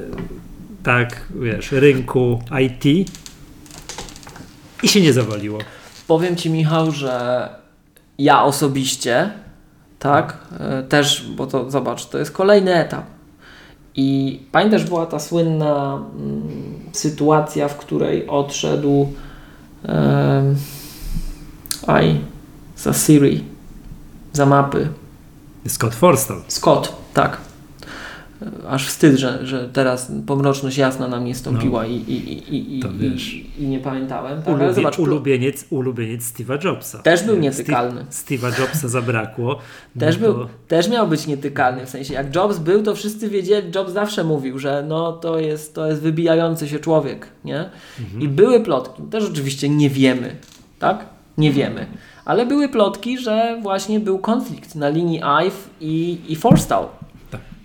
tak, 0.83 1.27
wiesz, 1.39 1.71
rynku 1.71 2.43
IT 2.61 3.09
i 4.83 4.87
się 4.87 5.01
nie 5.01 5.13
zawaliło. 5.13 5.59
Powiem 6.09 6.35
Ci 6.35 6.49
Michał, 6.49 6.91
że 6.91 7.49
ja 8.17 8.43
osobiście, 8.43 9.31
tak, 9.99 10.37
y, 10.79 10.83
też, 10.83 11.29
bo 11.35 11.47
to 11.47 11.71
zobacz, 11.71 12.05
to 12.05 12.17
jest 12.17 12.31
kolejny 12.31 12.75
etap. 12.75 13.05
I 13.95 14.39
pamiętasz, 14.51 14.83
była 14.83 15.05
ta 15.05 15.19
słynna 15.19 15.93
mm, 15.95 16.79
sytuacja, 16.91 17.67
w 17.67 17.77
której 17.77 18.27
odszedł 18.27 19.13
em, 19.83 20.55
aj, 21.87 22.21
za 22.77 22.93
Siri, 22.93 23.43
za 24.33 24.45
mapy. 24.45 24.89
Scott 25.67 25.95
Forstall. 25.95 26.41
Scott, 26.47 26.95
tak. 27.13 27.37
Aż 28.69 28.87
wstyd, 28.87 29.15
że, 29.17 29.47
że 29.47 29.69
teraz 29.73 30.11
pomroczność 30.27 30.77
jasna 30.77 31.07
na 31.07 31.19
mnie 31.19 31.35
stąpiła 31.35 31.85
i, 31.85 31.93
i, 31.95 32.31
i, 32.31 32.55
i, 32.55 32.77
i, 32.77 32.79
No. 32.79 32.89
To 32.89 32.93
i, 33.59 33.67
nie 33.67 33.79
pamiętałem. 33.79 34.37
Tak, 34.41 34.47
ale 34.47 34.55
Ulubie, 34.57 34.73
zobacz, 34.73 34.99
ulubieniec, 34.99 35.65
ulubieniec 35.69 36.21
Steve'a 36.21 36.65
Jobsa. 36.65 36.99
Też 36.99 37.23
był 37.23 37.35
Nie, 37.35 37.41
nietykalny. 37.41 38.05
Steve- 38.11 38.37
Steve'a 38.37 38.59
Jobsa 38.61 38.87
zabrakło. 38.87 39.59
no 39.95 39.99
Też, 39.99 40.15
to- 40.15 40.21
był, 40.21 40.35
też 40.67 40.89
miał 40.89 41.07
być 41.07 41.27
nietykalny, 41.27 41.85
w 41.85 41.89
sensie 41.89 42.13
jak 42.13 42.35
Jobs 42.35 42.57
był, 42.57 42.83
to 42.83 42.95
wszyscy 42.95 43.29
wiedzieli, 43.29 43.71
Jobs 43.75 43.93
zawsze 43.93 44.23
mówił, 44.23 44.59
że 44.59 44.85
no 44.87 45.11
to 45.11 45.39
jest, 45.39 45.75
to 45.75 45.87
jest 45.87 46.01
wybijający 46.01 46.67
się 46.67 46.79
człowiek, 46.79 47.27
nie? 47.45 47.69
Mhm. 47.99 48.21
I 48.21 48.27
były 48.27 48.59
plotki, 48.59 49.03
też 49.03 49.23
oczywiście 49.31 49.69
nie 49.69 49.89
wiemy, 49.89 50.35
tak? 50.79 51.05
Nie 51.37 51.51
wiemy, 51.51 51.85
ale 52.25 52.45
były 52.45 52.69
plotki, 52.69 53.17
że 53.17 53.59
właśnie 53.61 53.99
był 53.99 54.19
konflikt 54.19 54.75
na 54.75 54.89
linii 54.89 55.21
Ive 55.23 55.69
i, 55.81 56.17
i 56.27 56.35
Forstall. 56.35 56.85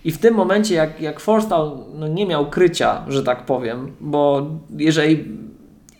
I 0.04 0.12
w 0.12 0.18
tym 0.18 0.34
momencie, 0.34 0.74
jak, 0.74 1.00
jak 1.00 1.20
Forstall 1.20 1.78
no, 1.94 2.08
nie 2.08 2.26
miał 2.26 2.46
krycia, 2.46 3.04
że 3.08 3.22
tak 3.22 3.46
powiem, 3.46 3.92
bo 4.00 4.46
jeżeli 4.76 5.24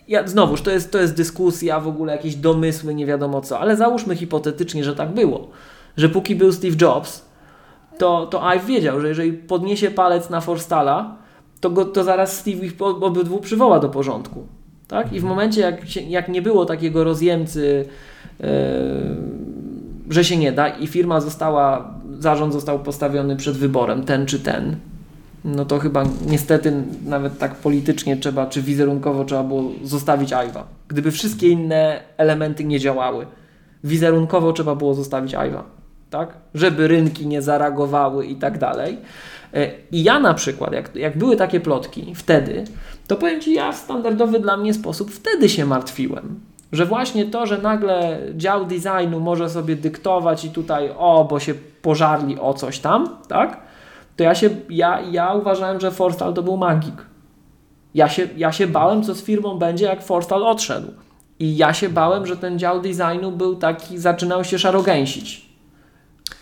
ja, 0.09 0.29
znowuż, 0.29 0.63
to 0.63 0.71
jest, 0.71 0.93
to 0.93 0.99
jest 0.99 1.17
dyskusja, 1.17 1.81
w 1.81 1.89
ogóle 1.89 2.13
jakieś 2.13 2.37
domysły, 2.37 2.95
nie 2.95 3.07
wiadomo 3.07 3.41
co, 3.41 3.59
ale 3.61 3.77
załóżmy 3.77 4.17
hipotetycznie, 4.17 4.85
że 4.85 4.95
tak 4.95 5.15
było, 5.15 5.49
że 5.97 6.09
póki 6.09 6.37
był 6.37 6.53
Steve 6.53 6.77
Jobs, 6.81 7.25
to, 7.99 8.27
to 8.27 8.53
Ive 8.55 8.67
wiedział, 8.67 9.01
że 9.01 9.09
jeżeli 9.09 9.33
podniesie 9.33 9.91
palec 9.91 10.31
na 10.31 10.41
Forstala, 10.41 11.17
to, 11.61 11.71
go, 11.71 11.85
to 11.85 12.05
zaraz 12.05 12.37
Steve 12.39 12.67
ich 12.67 12.75
obydwu 12.81 13.39
przywoła 13.39 13.81
do 13.81 13.89
porządku. 13.89 14.47
Tak? 14.89 15.13
I 15.13 15.21
w 15.21 15.25
momencie, 15.25 15.61
jak, 15.61 15.89
się, 15.89 16.01
jak 16.01 16.29
nie 16.29 16.43
było 16.43 16.65
takiego 16.65 17.05
rozjemcy, 17.05 17.85
yy, 18.41 18.47
że 20.11 20.25
się 20.25 20.37
nie 20.37 20.53
da 20.53 20.69
i 20.69 20.87
firma 20.87 21.21
została, 21.21 21.95
zarząd 22.25 22.53
został 22.53 22.79
postawiony 22.79 23.37
przed 23.37 23.57
wyborem, 23.57 24.05
ten 24.05 24.27
czy 24.27 24.41
ten, 24.41 24.77
no 25.45 25.65
to 25.65 25.79
chyba 25.79 26.05
niestety 26.27 26.73
nawet 27.07 27.39
tak 27.39 27.55
politycznie 27.55 28.17
trzeba, 28.17 28.47
czy 28.47 28.63
wizerunkowo 28.63 29.25
trzeba 29.25 29.43
było 29.43 29.63
zostawić 29.83 30.31
Ive'a. 30.31 30.63
Gdyby 30.89 31.11
wszystkie 31.11 31.49
inne 31.49 32.01
elementy 32.17 32.65
nie 32.65 32.81
działały, 32.81 33.27
wizerunkowo 33.85 34.53
trzeba 34.53 34.75
było 34.75 34.95
zostawić 34.95 35.35
Ive'a, 35.35 35.63
tak? 36.11 36.37
Żeby 36.55 36.89
rynki 36.89 37.27
nie 37.27 37.43
zareagowały 37.43 38.27
i 38.27 38.37
tak 38.37 38.59
dalej. 38.59 38.99
E, 39.55 39.71
I 39.93 40.03
ja 40.03 40.21
na 40.21 40.35
przykład, 40.35 40.73
jak, 40.73 40.97
jak 40.97 41.19
były 41.19 41.37
takie 41.37 41.61
plotki 41.61 42.13
wtedy, 42.15 42.65
to 43.07 43.17
powiem 43.17 43.41
Ci, 43.41 43.55
ja 43.55 43.73
w 43.73 43.77
standardowy 43.77 44.41
dla 44.41 44.57
mnie 44.57 44.75
sposób 44.75 45.11
wtedy 45.11 45.49
się 45.49 45.67
martwiłem. 45.67 46.41
Że 46.73 46.87
właśnie 46.87 47.25
to, 47.25 47.47
że 47.47 47.59
nagle 47.59 48.19
dział 48.37 48.67
designu 48.67 49.21
może 49.21 49.51
sobie 49.51 49.77
dyktować 49.77 50.45
i 50.45 50.51
tutaj 50.51 50.91
o, 50.97 51.27
bo 51.31 51.41
się 51.41 51.55
pożarli 51.85 52.41
o 52.41 52.55
coś 52.55 52.79
tam, 52.79 53.09
tak? 53.29 53.61
To 54.17 54.25
ja 54.25 54.35
się, 54.35 54.51
ja, 54.71 55.01
ja 55.01 55.35
uważałem, 55.35 55.81
że 55.81 55.91
Forstal 55.91 56.35
to 56.35 56.43
był 56.43 56.57
magik. 56.57 56.95
Ja 57.95 58.09
się, 58.09 58.29
ja 58.37 58.53
się 58.53 58.67
bałem, 58.67 59.03
co 59.03 59.15
z 59.15 59.23
firmą 59.23 59.59
będzie, 59.59 59.85
jak 59.85 60.03
Forstal 60.03 60.43
odszedł. 60.43 60.89
I 61.39 61.57
ja 61.57 61.75
się 61.75 61.89
bałem, 61.89 62.27
że 62.27 62.37
ten 62.37 62.59
dział 62.59 62.81
designu 62.81 63.33
był 63.33 63.57
taki, 63.57 63.99
zaczynał 63.99 64.45
się 64.45 64.59
szarogęsić. 64.59 65.47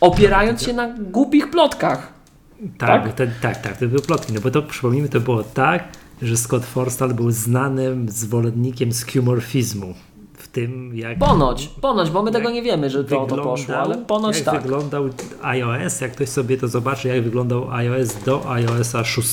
Opierając 0.01 0.63
się 0.63 0.73
na 0.73 0.89
głupich 0.89 1.51
plotkach. 1.51 2.13
Tak, 2.79 3.05
Tak? 3.05 3.13
Ten, 3.13 3.31
tak, 3.43 3.57
tak, 3.63 3.77
to 3.77 3.87
były 3.87 4.03
plotki. 4.03 4.33
No 4.33 4.41
bo 4.41 4.51
to 4.51 4.63
przypomnijmy, 4.63 5.09
to 5.09 5.21
było 5.21 5.43
tak, 5.45 5.85
że 6.23 6.37
Scott 6.37 6.65
Forstall 6.65 7.15
był 7.15 7.31
znanym 7.31 8.09
zwolennikiem 8.09 8.93
skeuomorfizmu. 8.93 9.95
W 10.43 10.49
tym, 10.49 10.97
jak. 10.97 11.19
Ponoć, 11.19 11.69
ponoć, 11.69 12.11
bo 12.11 12.23
my 12.23 12.31
tego 12.31 12.45
jak 12.45 12.55
nie 12.55 12.63
wiemy, 12.63 12.91
że 12.91 13.05
to 13.05 13.27
to 13.27 13.37
poszło, 13.37 13.77
ale 13.77 13.99
ponoć 13.99 14.37
jak 14.37 14.45
tak. 14.45 14.63
wyglądał 14.63 15.09
iOS, 15.43 16.01
jak 16.01 16.13
ktoś 16.13 16.29
sobie 16.29 16.57
to 16.57 16.69
zobaczy, 16.69 17.09
jak 17.09 17.23
wyglądał 17.23 17.71
iOS 17.71 18.17
do 18.25 18.51
iOSa 18.51 19.05
6, 19.05 19.29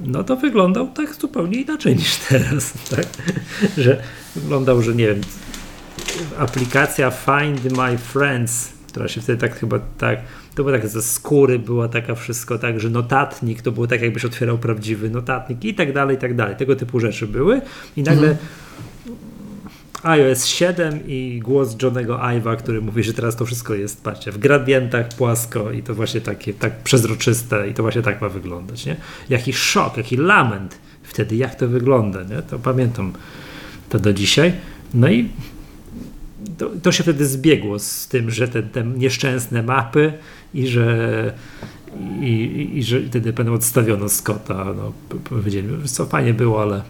no 0.00 0.24
to 0.24 0.36
wyglądał 0.36 0.88
tak 0.88 1.14
zupełnie 1.14 1.60
inaczej 1.60 1.96
niż 1.96 2.16
teraz, 2.28 2.72
tak? 2.90 3.06
Że 3.78 4.02
wyglądał, 4.36 4.82
że 4.82 4.94
nie 4.94 5.06
wiem, 5.06 5.20
aplikacja 6.38 7.10
Find 7.10 7.76
My 7.76 7.98
Friends, 7.98 8.72
która 8.88 9.08
się 9.08 9.20
wtedy 9.20 9.40
tak 9.40 9.58
chyba 9.58 9.78
tak, 9.98 10.18
to 10.54 10.64
było 10.64 10.78
tak 10.78 10.88
ze 10.88 11.02
skóry, 11.02 11.58
była 11.58 11.88
taka 11.88 12.14
wszystko 12.14 12.58
tak, 12.58 12.80
że 12.80 12.90
notatnik, 12.90 13.62
to 13.62 13.72
było 13.72 13.86
tak 13.86 14.02
jakbyś 14.02 14.24
otwierał 14.24 14.58
prawdziwy 14.58 15.10
notatnik 15.10 15.64
i 15.64 15.74
tak 15.74 15.92
dalej, 15.92 16.16
i 16.16 16.20
tak 16.20 16.36
dalej. 16.36 16.56
Tego 16.56 16.76
typu 16.76 17.00
rzeczy 17.00 17.26
były 17.26 17.60
i 17.96 18.02
nagle 18.02 18.36
iOS 20.06 20.46
7 20.46 21.00
i 21.06 21.40
głos 21.44 21.76
Johnego 21.82 22.16
Ive'a, 22.16 22.56
który 22.56 22.80
mówi, 22.80 23.02
że 23.02 23.14
teraz 23.14 23.36
to 23.36 23.44
wszystko 23.44 23.74
jest, 23.74 24.02
patrzcie, 24.02 24.32
w 24.32 24.38
gradientach 24.38 25.08
płasko 25.08 25.72
i 25.72 25.82
to 25.82 25.94
właśnie 25.94 26.20
takie 26.20 26.54
tak 26.54 26.82
przezroczyste 26.82 27.68
i 27.68 27.74
to 27.74 27.82
właśnie 27.82 28.02
tak 28.02 28.20
ma 28.20 28.28
wyglądać, 28.28 28.86
nie? 28.86 28.96
Jaki 29.28 29.52
szok, 29.52 29.96
jaki 29.96 30.16
lament 30.16 30.78
wtedy, 31.02 31.36
jak 31.36 31.54
to 31.54 31.68
wygląda, 31.68 32.22
nie? 32.22 32.42
To 32.42 32.58
pamiętam 32.58 33.12
to 33.88 33.98
do 33.98 34.12
dzisiaj. 34.12 34.52
No 34.94 35.08
i 35.08 35.28
to, 36.58 36.70
to 36.82 36.92
się 36.92 37.02
wtedy 37.02 37.26
zbiegło 37.26 37.78
z 37.78 38.08
tym, 38.08 38.30
że 38.30 38.48
te, 38.48 38.62
te 38.62 38.84
nieszczęsne 38.84 39.62
mapy 39.62 40.12
i 40.54 40.66
że 40.66 41.32
i, 42.20 42.24
i, 42.24 42.78
i 42.78 42.82
że 42.82 43.00
wtedy 43.00 43.32
pewno 43.32 43.52
odstawiono 43.52 44.08
Scotta, 44.08 44.64
no 44.64 44.92
powiedzieli, 45.24 45.68
co 45.88 46.06
fajnie 46.06 46.34
było, 46.34 46.62
ale, 46.62 46.82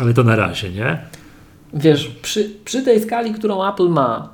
ale 0.00 0.14
to 0.14 0.24
na 0.24 0.36
razie, 0.36 0.70
nie? 0.70 0.98
Wiesz, 1.74 2.08
przy, 2.08 2.50
przy 2.64 2.82
tej 2.82 3.00
skali, 3.00 3.34
którą 3.34 3.68
Apple 3.68 3.88
ma, 3.88 4.32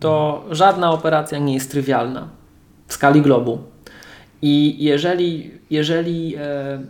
to 0.00 0.44
żadna 0.50 0.92
operacja 0.92 1.38
nie 1.38 1.54
jest 1.54 1.70
trywialna 1.70 2.28
w 2.86 2.92
skali 2.92 3.22
globu. 3.22 3.58
I 4.42 4.84
jeżeli, 4.84 5.50
jeżeli 5.70 6.36
e, 6.36 6.40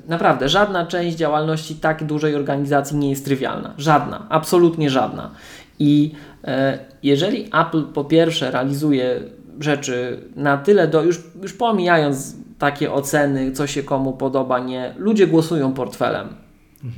naprawdę 0.09 0.49
żadna 0.49 0.87
część 0.87 1.16
działalności 1.16 1.74
tak 1.74 2.05
dużej 2.05 2.34
organizacji 2.34 2.97
nie 2.97 3.11
jest 3.11 3.24
trywialna, 3.24 3.74
żadna, 3.78 4.26
absolutnie 4.28 4.91
żadna. 4.91 5.30
I 5.78 6.12
e, 6.45 6.78
jeżeli 7.03 7.45
Apple 7.45 7.84
po 7.84 8.05
pierwsze 8.05 8.51
realizuje 8.51 9.20
rzeczy 9.61 10.20
na 10.37 10.59
tyle 10.59 10.89
do, 10.89 11.03
już, 11.03 11.20
już 11.43 11.53
pomijając 11.53 12.34
takie 12.59 12.93
oceny, 12.93 13.53
co 13.53 13.66
się 13.66 13.82
komu 13.82 14.12
podoba, 14.12 14.59
nie, 14.59 14.95
ludzie 14.99 15.26
głosują 15.26 15.72
portfelem. 15.72 16.46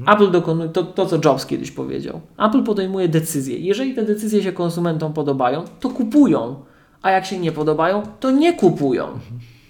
Apple 0.06 0.30
dokonuje 0.30 0.68
to, 0.68 0.82
to, 0.82 1.06
co 1.06 1.18
Jobs 1.24 1.46
kiedyś 1.46 1.70
powiedział. 1.70 2.20
Apple 2.38 2.62
podejmuje 2.62 3.08
decyzje. 3.08 3.58
Jeżeli 3.58 3.94
te 3.94 4.02
decyzje 4.02 4.42
się 4.42 4.52
konsumentom 4.52 5.12
podobają, 5.12 5.64
to 5.80 5.88
kupują, 5.90 6.54
a 7.02 7.10
jak 7.10 7.26
się 7.26 7.38
nie 7.38 7.52
podobają, 7.52 8.02
to 8.20 8.30
nie 8.30 8.52
kupują. 8.52 9.06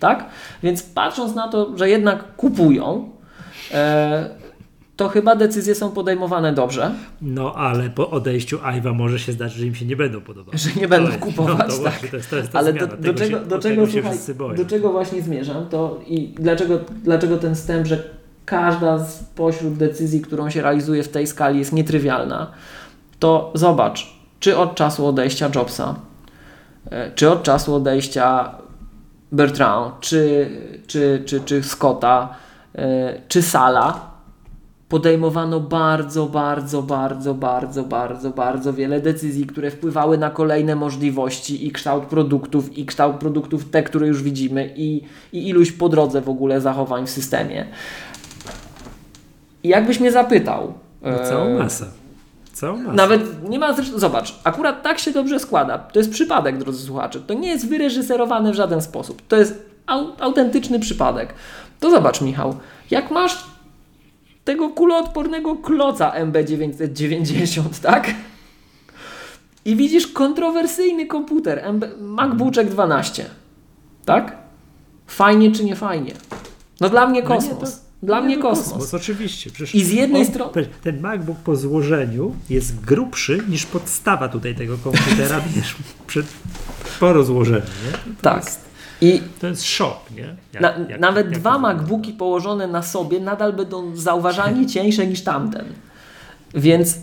Tak? 0.01 0.27
Więc 0.63 0.83
patrząc 0.83 1.35
na 1.35 1.49
to, 1.49 1.77
że 1.77 1.89
jednak 1.91 2.37
kupują, 2.37 3.09
e, 3.73 4.31
to 4.97 5.09
chyba 5.09 5.37
decyzje 5.37 5.75
są 5.75 5.91
podejmowane 5.91 6.53
dobrze, 6.53 6.91
No, 7.23 7.55
ale 7.55 7.91
po 7.91 8.11
odejściu 8.11 8.59
Ive'a 8.59 8.95
może 8.95 9.19
się 9.19 9.33
zdarzyć, 9.33 9.59
że 9.59 9.67
im 9.67 9.75
się 9.75 9.87
nie 9.87 9.97
będą 9.97 10.21
podobać. 10.21 10.61
że 10.61 10.81
nie 10.81 10.89
będą 10.89 11.13
kupować. 11.19 11.69
No, 11.69 11.75
tak. 11.75 11.81
właśnie, 11.83 12.09
to 12.09 12.17
jest, 12.17 12.31
to 12.31 12.37
jest 12.37 12.53
ta 12.53 12.59
Ale 12.59 12.73
do, 12.73 12.89
czego, 13.59 13.87
się, 13.87 14.03
słuchaj, 14.03 14.57
do 14.57 14.65
czego 14.65 14.93
właśnie 14.93 15.23
zmierzam, 15.23 15.67
to 15.67 16.01
i 16.07 16.29
dlaczego, 16.29 16.79
dlaczego 17.05 17.37
ten 17.37 17.55
wstęp, 17.55 17.87
że 17.87 18.18
każda 18.49 18.99
z 18.99 19.25
pośród 19.25 19.75
decyzji, 19.75 20.21
którą 20.21 20.51
się 20.51 20.63
realizuje 20.63 21.03
w 21.03 21.09
tej 21.09 21.27
skali 21.27 21.59
jest 21.59 21.73
nietrywialna, 21.73 22.51
to 23.19 23.53
zobacz, 23.55 24.15
czy 24.41 24.57
od 24.57 24.75
czasu 24.75 25.07
odejścia 25.07 25.51
Jobsa, 25.55 25.95
e, 26.91 27.11
czy 27.15 27.31
od 27.31 27.43
czasu 27.43 27.75
odejścia 27.75 28.55
Bertrand, 29.33 30.01
czy, 30.01 30.51
czy, 30.87 31.23
czy, 31.27 31.41
czy 31.41 31.63
Scotta, 31.63 32.35
e, 32.75 33.21
czy 33.29 33.43
Sala, 33.43 34.09
podejmowano 34.89 35.61
bardzo, 35.61 36.27
bardzo, 36.27 36.83
bardzo, 36.83 37.35
bardzo, 37.35 37.85
bardzo, 37.85 38.31
bardzo 38.31 38.73
wiele 38.73 39.01
decyzji, 39.01 39.47
które 39.47 39.71
wpływały 39.71 40.19
na 40.19 40.31
kolejne 40.31 40.77
możliwości 40.77 41.67
i 41.67 41.73
kształt 41.73 42.05
produktów, 42.05 42.79
i 42.79 42.87
kształt 42.87 43.17
produktów 43.17 43.71
te, 43.71 43.83
które 43.83 44.07
już 44.07 44.23
widzimy, 44.23 44.75
i, 44.77 45.03
i 45.33 45.49
iluś 45.49 45.73
po 45.73 45.89
drodze 45.89 46.21
w 46.21 46.29
ogóle 46.29 46.61
zachowań 46.61 47.07
w 47.07 47.11
systemie. 47.11 47.67
I 49.63 49.69
jakbyś 49.69 50.01
mnie 50.01 50.13
zapytał. 50.13 50.75
No, 51.03 51.19
całą 51.29 51.45
e, 51.47 51.59
masę. 51.59 51.87
Całą 52.53 52.77
masę. 52.79 52.93
nawet 52.97 53.49
nie 53.51 53.59
ma 53.59 53.73
zresztą, 53.73 53.99
zobacz, 53.99 54.35
akurat 54.45 54.83
tak 54.83 54.99
się 54.99 55.11
dobrze 55.11 55.41
składa. 55.41 55.79
To 55.79 55.99
jest 55.99 56.11
przypadek, 56.11 56.59
drodzy 56.59 56.87
słuchacze. 56.87 57.21
To 57.21 57.35
nie 57.35 57.49
jest 57.49 57.69
wyreżyserowane 57.69 58.53
w 58.53 58.55
żaden 58.55 58.83
sposób. 58.83 59.23
To 59.29 59.37
jest 59.37 59.69
au, 59.87 60.07
autentyczny 60.21 60.79
przypadek. 60.79 61.35
To 61.81 61.91
zobacz, 61.91 62.21
Michał, 62.21 62.55
jak 62.91 63.11
masz 63.11 63.45
tego 64.45 64.69
kuloodpornego 64.69 65.57
kloca 65.57 66.13
MB990, 66.25 67.63
tak? 67.83 68.11
I 69.65 69.77
widzisz 69.77 70.07
kontrowersyjny 70.07 71.07
komputer 71.07 71.63
MB, 71.73 71.85
MacBookek 72.01 72.69
12, 72.71 73.25
tak? 74.05 74.37
Fajnie 75.07 75.53
czy 75.53 75.65
nie 75.65 75.77
fajnie? 75.77 76.13
No 76.81 76.89
dla 76.89 77.07
mnie 77.07 77.23
No 77.23 77.29
nie, 77.29 77.37
kosmos. 77.37 77.81
Dla 78.03 78.21
nie, 78.21 78.27
mnie 78.27 78.37
to 78.37 78.43
kosmos. 78.43 78.95
Oczywiście. 78.95 79.51
Przecież 79.51 79.75
I 79.75 79.85
z 79.85 79.91
jednej 79.91 80.23
on- 80.23 80.29
strony- 80.29 80.67
Ten 80.83 81.01
MacBook 81.01 81.39
po 81.39 81.57
złożeniu 81.57 82.35
jest 82.51 82.81
grubszy 82.81 83.41
niż 83.49 83.67
podstawa 83.67 84.29
tutaj 84.29 84.55
tego 84.55 84.79
komputera 84.79 85.41
niż 85.57 85.77
przed, 86.07 86.27
po 87.01 87.13
rozłożeniu. 87.13 87.61
Nie? 87.87 87.93
To 87.93 88.23
Tak. 88.23 88.45
Jest, 88.45 88.61
I 89.01 89.23
to 89.41 89.47
jest 89.47 89.65
szok, 89.65 90.01
nie? 90.17 90.37
Jak- 90.53 90.63
Na, 90.63 90.69
jak- 90.89 91.01
nawet 91.01 91.31
jak 91.31 91.39
dwa. 91.41 91.59
MacBooki 91.59 92.13
położone 92.13 92.67
na 92.67 92.83
sobie 92.83 93.21
nadal 93.21 93.53
będą 93.53 93.97
zauważalnie 93.97 94.67
cieńsze 94.67 95.07
niż 95.07 95.21
tamten. 95.25 95.65
Więc, 96.55 96.99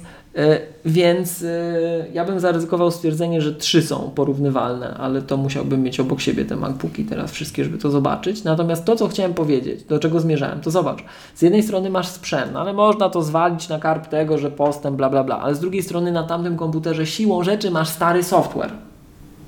więc 0.86 1.44
e, 1.44 2.06
ja 2.14 2.26
bym 2.26 2.40
zaryzykował 2.40 2.92
stwierdzenie, 2.92 3.42
że 3.42 3.54
trzy 3.54 3.82
są 3.82 4.12
porównywalne, 4.16 4.94
ale 4.94 5.22
to 5.22 5.38
musiałbym 5.38 5.84
mieć 5.84 6.00
obok 6.00 6.22
siebie 6.22 6.46
te 6.46 6.56
MacBooki 6.56 7.06
teraz 7.06 7.32
wszystkie, 7.32 7.64
żeby 7.64 7.78
to 7.78 7.92
zobaczyć. 7.92 8.44
Natomiast 8.44 8.86
to, 8.86 8.96
co 8.96 9.08
chciałem 9.08 9.34
powiedzieć, 9.34 9.84
do 9.84 10.00
czego 10.00 10.20
zmierzałem, 10.20 10.62
to 10.62 10.72
zobacz. 10.72 11.04
Z 11.36 11.42
jednej 11.42 11.64
strony 11.64 11.90
masz 11.90 12.08
sprzęt, 12.08 12.54
no 12.54 12.62
ale 12.62 12.74
można 12.74 13.10
to 13.10 13.22
zwalić 13.22 13.70
na 13.70 13.80
karp 13.80 14.08
tego, 14.08 14.38
że 14.38 14.52
postęp, 14.52 14.98
bla, 14.98 15.10
bla, 15.10 15.24
bla. 15.24 15.40
Ale 15.40 15.56
z 15.56 15.60
drugiej 15.60 15.84
strony 15.84 16.12
na 16.12 16.24
tamtym 16.24 16.58
komputerze 16.58 17.06
siłą 17.06 17.44
rzeczy 17.44 17.72
masz 17.72 17.90
stary 17.90 18.24
software. 18.24 18.72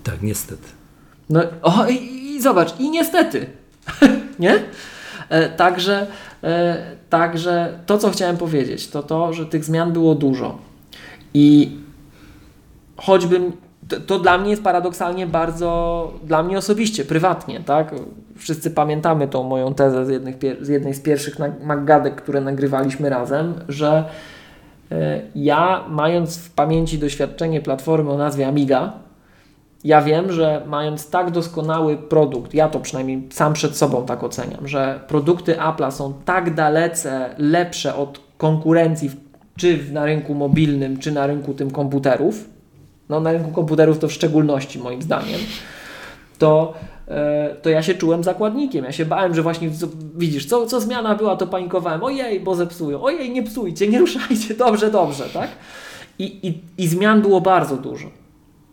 Tak, 0.03 0.21
niestety. 0.21 0.67
No 1.29 1.41
o, 1.61 1.87
i, 1.87 1.95
i 2.35 2.41
zobacz, 2.41 2.79
i 2.79 2.89
niestety, 2.89 3.45
nie? 4.39 4.59
E, 5.29 5.49
także, 5.49 6.07
e, 6.43 6.77
także 7.09 7.79
to, 7.85 7.97
co 7.97 8.11
chciałem 8.11 8.37
powiedzieć, 8.37 8.87
to 8.87 9.03
to, 9.03 9.33
że 9.33 9.45
tych 9.45 9.65
zmian 9.65 9.93
było 9.93 10.15
dużo. 10.15 10.66
I 11.33 11.77
choćbym, 12.97 13.51
to, 13.87 13.99
to 13.99 14.19
dla 14.19 14.37
mnie 14.37 14.49
jest 14.49 14.63
paradoksalnie 14.63 15.27
bardzo, 15.27 16.11
dla 16.23 16.43
mnie 16.43 16.57
osobiście, 16.57 17.05
prywatnie, 17.05 17.59
tak? 17.59 17.95
Wszyscy 18.37 18.71
pamiętamy 18.71 19.27
tą 19.27 19.43
moją 19.43 19.73
tezę 19.73 20.05
z, 20.05 20.09
jednych, 20.09 20.35
z 20.61 20.67
jednej 20.67 20.93
z 20.93 20.99
pierwszych 20.99 21.37
Maggadek, 21.63 22.15
które 22.15 22.41
nagrywaliśmy 22.41 23.09
razem, 23.09 23.53
że 23.67 24.03
e, 24.91 25.21
ja, 25.35 25.83
mając 25.89 26.37
w 26.37 26.51
pamięci 26.51 26.99
doświadczenie 26.99 27.61
platformy 27.61 28.11
o 28.11 28.17
nazwie 28.17 28.47
Amiga, 28.47 28.93
ja 29.83 30.01
wiem, 30.01 30.31
że 30.31 30.61
mając 30.67 31.09
tak 31.09 31.31
doskonały 31.31 31.97
produkt, 31.97 32.53
ja 32.53 32.69
to 32.69 32.79
przynajmniej 32.79 33.27
sam 33.31 33.53
przed 33.53 33.77
sobą 33.77 34.05
tak 34.05 34.23
oceniam, 34.23 34.67
że 34.67 34.99
produkty 35.07 35.53
Apple'a 35.55 35.91
są 35.91 36.13
tak 36.25 36.53
dalece 36.55 37.29
lepsze 37.37 37.95
od 37.95 38.19
konkurencji, 38.37 39.09
w- 39.09 39.26
czy 39.57 39.79
na 39.91 40.05
rynku 40.05 40.33
mobilnym, 40.33 40.97
czy 40.99 41.11
na 41.11 41.27
rynku 41.27 41.53
tym 41.53 41.71
komputerów, 41.71 42.49
no 43.09 43.19
na 43.19 43.31
rynku 43.31 43.51
komputerów 43.51 43.99
to 43.99 44.07
w 44.07 44.11
szczególności 44.11 44.79
moim 44.79 45.01
zdaniem, 45.01 45.39
to, 46.39 46.73
e, 47.07 47.55
to 47.61 47.69
ja 47.69 47.83
się 47.83 47.95
czułem 47.95 48.23
zakładnikiem. 48.23 48.85
Ja 48.85 48.91
się 48.91 49.05
bałem, 49.05 49.35
że 49.35 49.41
właśnie 49.41 49.69
widzisz, 50.15 50.45
co, 50.45 50.65
co 50.65 50.81
zmiana 50.81 51.15
była, 51.15 51.35
to 51.35 51.47
panikowałem. 51.47 52.03
Ojej, 52.03 52.39
bo 52.39 52.55
zepsują. 52.55 53.01
Ojej, 53.01 53.31
nie 53.31 53.43
psujcie, 53.43 53.87
nie 53.87 53.99
ruszajcie. 54.05 54.53
Dobrze, 54.53 54.91
dobrze, 54.91 55.23
tak? 55.33 55.49
I, 56.19 56.47
i, 56.47 56.61
i 56.83 56.87
zmian 56.87 57.21
było 57.21 57.41
bardzo 57.41 57.77
dużo. 57.77 58.07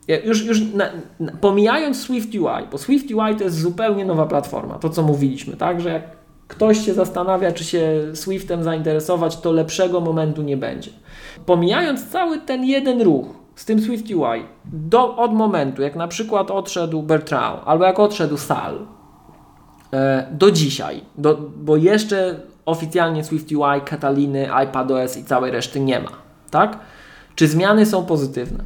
Ja 0.09 0.21
Już, 0.21 0.45
już 0.45 0.61
na, 0.61 0.91
na, 1.21 1.33
pomijając 1.33 2.03
Swift 2.03 2.35
UI, 2.35 2.69
bo 2.73 2.79
Swift 2.79 3.11
UI 3.11 3.37
to 3.39 3.45
jest 3.45 3.61
zupełnie 3.61 4.05
nowa 4.05 4.27
platforma, 4.27 4.75
to 4.79 4.91
co 4.91 5.03
mówiliśmy, 5.03 5.57
tak, 5.57 5.81
że 5.81 5.89
jak 5.89 6.24
ktoś 6.49 6.87
się 6.87 6.95
zastanawia, 6.95 7.53
czy 7.53 7.65
się 7.65 8.03
Swiftem 8.15 8.65
zainteresować, 8.65 9.37
to 9.37 9.53
lepszego 9.53 10.01
momentu 10.01 10.43
nie 10.43 10.57
będzie. 10.57 10.91
Pomijając 11.47 12.09
cały 12.09 12.39
ten 12.39 12.65
jeden 12.65 13.03
ruch 13.03 13.27
z 13.55 13.65
tym 13.65 13.81
Swift 13.81 14.11
UI, 14.11 14.45
do, 14.65 15.17
od 15.17 15.33
momentu, 15.33 15.83
jak 15.83 15.97
na 15.97 16.09
przykład 16.09 16.51
odszedł 16.51 17.03
Bertrand, 17.03 17.61
albo 17.65 17.85
jak 17.85 17.99
odszedł 17.99 18.37
Sal, 18.37 18.87
e, 19.93 20.29
do 20.33 20.51
dzisiaj, 20.51 21.01
do, 21.19 21.39
bo 21.57 21.77
jeszcze 21.77 22.41
oficjalnie 22.67 23.25
Swift 23.25 23.53
UI, 23.53 23.81
Cataliny, 23.85 24.49
iPadOS 24.65 25.17
i 25.17 25.25
całej 25.25 25.53
reszty 25.53 25.81
nie 25.81 26.01
ma, 26.01 26.11
tak? 26.51 26.79
Czy 27.35 27.49
zmiany 27.49 27.87
są 27.87 28.05
pozytywne? 28.05 28.65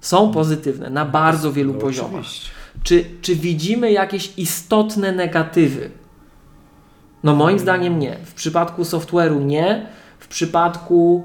Są 0.00 0.32
pozytywne 0.32 0.90
na 0.90 1.04
bardzo 1.04 1.52
wielu 1.52 1.72
No, 1.74 1.80
poziomach. 1.80 2.24
Czy, 2.82 3.04
czy 3.22 3.36
widzimy 3.36 3.92
jakieś 3.92 4.38
istotne 4.38 5.12
negatywy? 5.12 5.90
No 7.24 7.34
moim 7.34 7.58
zdaniem 7.58 7.98
nie. 7.98 8.16
W 8.24 8.34
przypadku 8.34 8.82
software'u 8.82 9.44
nie. 9.44 9.86
W 10.18 10.28
przypadku, 10.28 11.24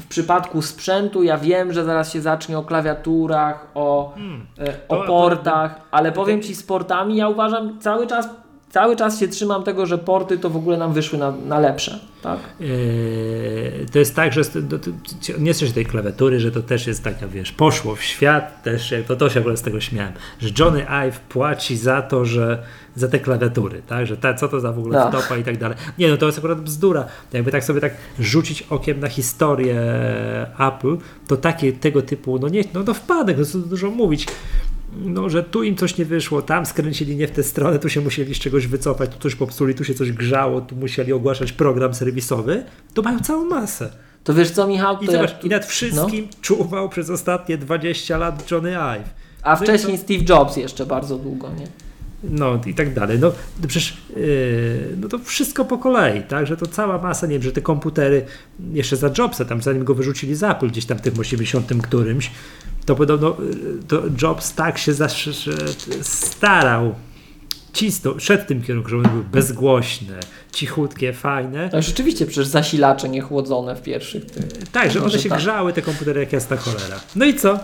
w 0.00 0.06
przypadku 0.08 0.62
sprzętu 0.62 1.22
ja 1.22 1.38
wiem, 1.38 1.72
że 1.72 1.84
zaraz 1.84 2.12
się 2.12 2.20
zacznie 2.20 2.58
o 2.58 2.62
klawiaturach, 2.62 3.66
o, 3.74 4.12
Hmm. 4.14 4.46
e, 4.58 4.72
To- 4.72 5.02
o 5.02 5.06
portach, 5.06 5.80
ale 5.90 6.12
powiem 6.12 6.42
Ci 6.42 6.54
z 6.54 6.62
portami 6.62 7.16
ja 7.16 7.28
uważam 7.28 7.80
cały 7.80 8.06
czas, 8.06 8.28
cały 8.70 8.96
czas 8.96 9.20
się 9.20 9.28
trzymam 9.28 9.62
tego, 9.62 9.86
że 9.86 9.98
porty 9.98 10.38
to 10.38 10.50
w 10.50 10.56
ogóle 10.56 10.76
nam 10.76 10.92
wyszły 10.92 11.18
na, 11.18 11.30
na 11.46 11.58
lepsze. 11.58 11.98
Tak? 12.22 12.40
Yy, 12.60 13.86
to 13.92 13.98
jest 13.98 14.16
tak, 14.16 14.32
że 14.32 14.40
nie 15.38 15.48
jesteś 15.48 15.72
tej 15.72 15.86
klawiatury, 15.86 16.40
że 16.40 16.52
to 16.52 16.62
też 16.62 16.86
jest 16.86 17.04
taka, 17.04 17.28
wiesz, 17.28 17.52
poszło 17.52 17.96
w 17.96 18.02
świat, 18.02 18.62
też 18.62 18.94
to, 19.06 19.16
to 19.16 19.30
się 19.30 19.40
w 19.40 19.42
ogóle 19.42 19.56
z 19.56 19.62
tego 19.62 19.80
śmiałem, 19.80 20.12
że 20.40 20.48
Johnny 20.58 20.88
Ive 20.88 21.20
płaci 21.20 21.76
za 21.76 22.02
to, 22.02 22.24
że 22.24 22.62
za 22.96 23.08
te 23.08 23.18
klawiatury, 23.18 23.82
tak, 23.86 24.06
że 24.06 24.16
ta, 24.16 24.34
co 24.34 24.48
to 24.48 24.60
za 24.60 24.72
w 24.72 24.78
ogóle 24.78 24.98
No. 24.98 25.08
wtopa 25.08 25.36
i 25.36 25.44
tak 25.44 25.56
dalej. 25.58 25.76
Nie, 25.98 26.08
no 26.08 26.16
to 26.16 26.26
jest 26.26 26.38
akurat 26.38 26.60
bzdura. 26.60 27.04
Jakby 27.32 27.50
tak 27.52 27.64
sobie 27.64 27.80
tak 27.80 27.94
rzucić 28.18 28.62
okiem 28.62 29.00
na 29.00 29.08
historię 29.08 29.80
Apple, 30.58 30.96
to 31.26 31.36
takie 31.36 31.72
tego 31.72 32.02
typu, 32.02 32.38
no 32.38 32.48
nie, 32.48 32.64
no 32.74 32.84
to 32.84 32.94
wpadek, 32.94 33.38
no 33.38 33.44
co 33.44 33.58
dużo 33.58 33.90
mówić. 33.90 34.26
No, 34.96 35.28
że 35.28 35.42
tu 35.42 35.62
im 35.62 35.76
coś 35.76 35.98
nie 35.98 36.04
wyszło, 36.04 36.42
tam 36.42 36.66
skręcili 36.66 37.16
nie 37.16 37.28
w 37.28 37.30
tę 37.30 37.42
stronę, 37.42 37.78
tu 37.78 37.88
się 37.88 38.00
musieli 38.00 38.34
z 38.34 38.38
czegoś 38.38 38.66
wycofać, 38.66 39.10
tu 39.10 39.18
coś 39.18 39.34
popsuli, 39.34 39.74
tu 39.74 39.84
się 39.84 39.94
coś 39.94 40.12
grzało, 40.12 40.60
tu 40.60 40.76
musieli 40.76 41.12
ogłaszać 41.12 41.52
program 41.52 41.94
serwisowy, 41.94 42.64
to 42.94 43.02
mają 43.02 43.20
całą 43.20 43.44
masę. 43.44 43.90
To 44.24 44.34
wiesz 44.34 44.50
co 44.50 44.66
Michał? 44.66 45.02
I 45.02 45.06
To 45.06 45.12
zobacz, 45.12 45.30
jak, 45.30 45.44
i 45.44 45.48
nad 45.48 45.66
wszystkim 45.66 46.28
czuwał 46.40 46.88
przez 46.88 47.10
ostatnie 47.10 47.58
20 47.58 48.18
lat 48.18 48.50
Johnny 48.50 48.78
Ive. 48.78 49.14
a 49.42 49.50
No 49.50 49.56
wcześniej 49.56 49.98
Steve 49.98 50.24
Jobs 50.28 50.56
jeszcze 50.56 50.86
bardzo 50.86 51.18
długo, 51.18 51.50
nie? 51.58 51.66
No 52.24 52.60
i 52.66 52.74
tak 52.74 52.94
dalej. 52.94 53.18
No 53.18 53.30
to 53.30 53.68
przecież 53.68 53.96
yy, 54.16 54.96
no 55.00 55.08
to 55.08 55.18
wszystko 55.18 55.64
po 55.64 55.78
kolei, 55.78 56.22
tak? 56.22 56.46
Że 56.46 56.56
to 56.56 56.66
cała 56.66 56.98
masa, 56.98 57.26
nie 57.26 57.32
wiem, 57.32 57.42
że 57.42 57.52
te 57.52 57.60
komputery 57.60 58.24
jeszcze 58.72 58.96
za 58.96 59.10
Jobsa, 59.18 59.44
tam 59.44 59.62
zanim 59.62 59.84
go 59.84 59.94
wyrzucili 59.94 60.34
z 60.34 60.42
Apple 60.42 60.68
gdzieś 60.68 60.86
tam 60.86 60.98
w 60.98 61.00
tym 61.00 61.20
80 61.20 61.72
którymś, 61.82 62.30
to 62.86 62.96
podobno 62.96 63.28
yy, 63.28 63.82
to 63.88 64.02
Jobs 64.22 64.54
tak 64.54 64.78
się 64.78 64.92
starał, 66.02 66.94
cisnął, 67.72 68.20
szedł 68.20 68.44
w 68.44 68.46
tym 68.46 68.62
kierunku, 68.62 68.90
żeby 68.90 69.02
one 69.02 69.08
były 69.08 69.24
bezgłośne, 69.24 70.20
cichutkie, 70.52 71.12
fajne. 71.12 71.70
No 71.72 71.82
rzeczywiście 71.82 72.26
przecież 72.26 72.46
zasilacze 72.46 73.08
niechłodzone 73.08 73.76
w 73.76 73.82
pierwszych 73.82 74.26
tych. 74.26 74.68
Tak, 74.72 74.90
że 74.90 75.04
one 75.04 75.18
się 75.18 75.28
tak. 75.28 75.38
grzały, 75.38 75.72
te 75.72 75.82
komputery, 75.82 76.20
jak 76.20 76.32
jasna 76.32 76.56
cholera. 76.56 77.00
No 77.16 77.24
i 77.24 77.34
co? 77.34 77.58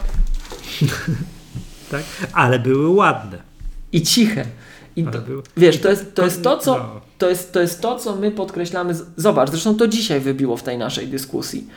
tak? 1.90 2.03
Ale 2.32 2.59
były 2.59 2.89
ładne. 2.89 3.39
I 3.93 4.03
ciche. 4.03 4.45
I 4.97 5.05
to, 5.05 5.19
były... 5.19 5.43
wiesz, 5.57 5.81
to 5.81 5.90
jest, 5.90 6.15
to 6.15 6.24
jest 6.24 6.43
to, 6.43 6.59
co, 6.59 6.78
No. 6.78 7.01
to 7.19 7.28
jest, 7.28 7.53
to 7.53 7.61
jest 7.61 7.81
to, 7.81 7.99
co 7.99 8.16
my 8.16 8.31
podkreślamy. 8.31 8.95
Zobacz, 9.16 9.51
zresztą 9.51 9.77
to 9.77 9.89
dzisiaj 9.89 10.20
wybiło 10.20 10.57
w 10.57 10.62
tej 10.62 10.78
naszej 10.78 11.09
dyskusji. 11.09 11.69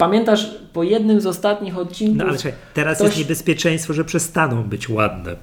Pamiętasz, 0.00 0.54
po 0.72 0.82
jednym 0.82 1.20
z 1.20 1.26
ostatnich 1.26 1.78
odcinków. 1.78 2.18
No 2.18 2.24
ale 2.24 2.38
czekaj, 2.38 2.58
teraz 2.74 2.98
Ktoś- 2.98 3.06
jest 3.06 3.18
niebezpieczeństwo, 3.18 3.92
że 3.92 4.04
przestaną 4.04 4.62
być 4.62 4.88
ładne. 4.88 5.36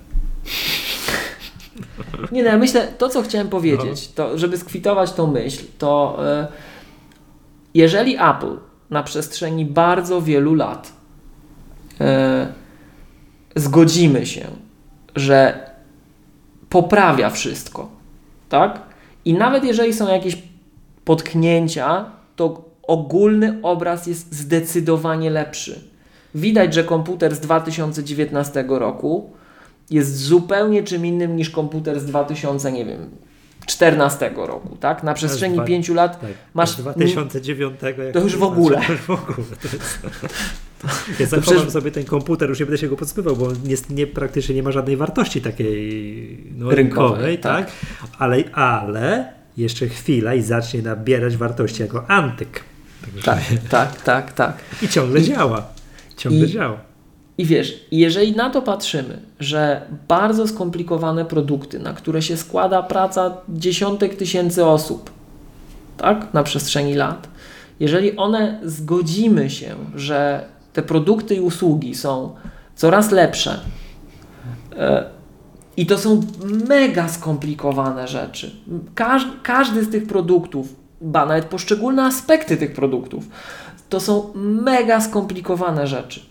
Nie 2.31 2.43
no, 2.43 2.49
ja 2.49 2.57
myślę, 2.57 2.87
to 2.97 3.09
co 3.09 3.21
chciałem 3.21 3.49
powiedzieć, 3.49 4.07
to 4.07 4.37
żeby 4.37 4.57
skwitować 4.57 5.13
tą 5.13 5.31
myśl, 5.31 5.63
to 5.77 6.17
e, 6.27 6.47
jeżeli 7.73 8.15
Apple 8.15 8.57
na 8.89 9.03
przestrzeni 9.03 9.65
bardzo 9.65 10.21
wielu 10.21 10.53
lat 10.53 10.93
e, 12.01 12.47
zgodzimy 13.55 14.25
się, 14.25 14.47
że 15.15 15.69
poprawia 16.69 17.29
wszystko, 17.29 17.89
tak? 18.49 18.81
I 19.25 19.33
nawet 19.33 19.63
jeżeli 19.63 19.93
są 19.93 20.07
jakieś 20.07 20.37
potknięcia, 21.05 22.05
to 22.35 22.66
ogólny 22.87 23.59
obraz 23.63 24.07
jest 24.07 24.35
zdecydowanie 24.35 25.29
lepszy. 25.29 25.81
Widać, 26.35 26.73
że 26.73 26.83
komputer 26.83 27.35
z 27.35 27.39
2019 27.39 28.65
roku 28.69 29.31
jest 29.89 30.17
zupełnie 30.17 30.83
czym 30.83 31.05
innym 31.05 31.35
niż 31.35 31.49
komputer 31.49 31.99
z 31.99 32.05
2000, 32.05 32.71
nie 32.71 32.85
wiem, 32.85 33.09
14 33.65 34.31
roku, 34.35 34.77
tak? 34.79 35.03
Na 35.03 35.13
przestrzeni 35.13 35.55
dwa- 35.55 35.65
5 35.65 35.89
lat 35.89 36.21
Tak, 36.21 36.29
masz 36.53 36.69
z 36.69 36.75
2009. 36.77 37.79
jak 37.81 37.95
To 38.13 38.19
już 38.19 38.35
w 38.37 38.43
ogóle. 38.43 38.81
to 38.87 38.91
już 38.91 39.01
w 39.01 39.09
ogóle. 39.09 39.47
To 39.61 39.67
jest... 39.77 39.99
Ja 41.19 41.25
zachowam 41.25 41.55
przecież- 41.55 41.73
sobie 41.73 41.91
ten 41.91 42.03
komputer, 42.05 42.49
już 42.49 42.59
nie 42.59 42.65
będę 42.65 42.77
się 42.77 42.87
go 42.87 42.95
pozbywał, 42.95 43.35
bo 43.35 43.45
on 43.47 43.55
jest, 43.65 43.89
nie, 43.89 44.07
praktycznie 44.07 44.55
nie 44.55 44.63
ma 44.63 44.71
żadnej 44.71 44.97
wartości 44.97 45.41
takiej 45.41 46.53
no, 46.57 46.69
Rynkowej, 46.71 47.09
rynkowej, 47.09 47.37
tak. 47.39 47.65
tak? 47.65 47.75
Ale, 48.19 48.43
ale 48.53 49.33
jeszcze 49.57 49.87
chwila 49.87 50.33
i 50.33 50.41
zacznie 50.41 50.81
nabierać 50.81 51.37
wartości 51.37 51.81
jako 51.81 52.09
antyk. 52.09 52.63
Tak, 53.25 53.39
tak, 53.69 54.01
tak, 54.01 54.33
tak. 54.33 54.57
I 54.81 54.87
ciągle 54.87 55.21
działa. 55.21 55.67
Ciągle 56.17 56.47
I- 56.47 56.51
działa. 56.51 56.77
I 57.37 57.45
wiesz, 57.45 57.85
jeżeli 57.91 58.35
na 58.35 58.49
to 58.49 58.61
patrzymy, 58.61 59.19
że 59.39 59.81
bardzo 60.07 60.47
skomplikowane 60.47 61.25
produkty, 61.25 61.79
na 61.79 61.93
które 61.93 62.21
się 62.21 62.37
składa 62.37 62.83
praca 62.83 63.37
dziesiątek 63.49 64.15
tysięcy 64.15 64.65
osób, 64.65 65.11
tak, 65.97 66.33
na 66.33 66.43
przestrzeni 66.43 66.93
lat, 66.93 67.27
jeżeli 67.79 68.17
one 68.17 68.59
zgodzimy 68.63 69.49
się, 69.49 69.75
że 69.95 70.45
te 70.73 70.81
produkty 70.83 71.35
i 71.35 71.39
usługi 71.39 71.95
są 71.95 72.35
coraz 72.75 73.11
lepsze 73.11 73.59
e, 74.77 75.03
i 75.77 75.85
to 75.85 75.97
są 75.97 76.21
mega 76.67 77.09
skomplikowane 77.09 78.07
rzeczy, 78.07 78.51
Każ, 78.95 79.27
każdy 79.43 79.83
z 79.83 79.89
tych 79.89 80.07
produktów, 80.07 80.75
ba 81.01 81.25
nawet 81.25 81.45
poszczególne 81.45 82.03
aspekty 82.03 82.57
tych 82.57 82.73
produktów, 82.73 83.23
to 83.89 83.99
są 83.99 84.33
mega 84.35 85.01
skomplikowane 85.01 85.87
rzeczy. 85.87 86.21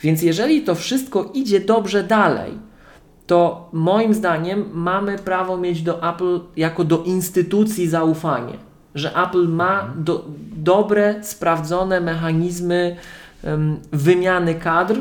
Więc 0.00 0.22
jeżeli 0.22 0.62
to 0.62 0.74
wszystko 0.74 1.30
idzie 1.34 1.60
dobrze 1.60 2.02
dalej, 2.02 2.52
to 3.26 3.68
moim 3.72 4.14
zdaniem 4.14 4.64
mamy 4.72 5.18
prawo 5.18 5.56
mieć 5.56 5.82
do 5.82 6.14
Apple 6.14 6.40
jako 6.56 6.84
do 6.84 7.02
instytucji 7.02 7.88
zaufanie, 7.88 8.52
że 8.94 9.16
Apple 9.16 9.48
ma 9.48 9.94
do, 9.96 10.24
dobre, 10.56 11.24
sprawdzone 11.24 12.00
mechanizmy 12.00 12.96
em, 13.44 13.76
wymiany 13.92 14.54
kadr 14.54 14.96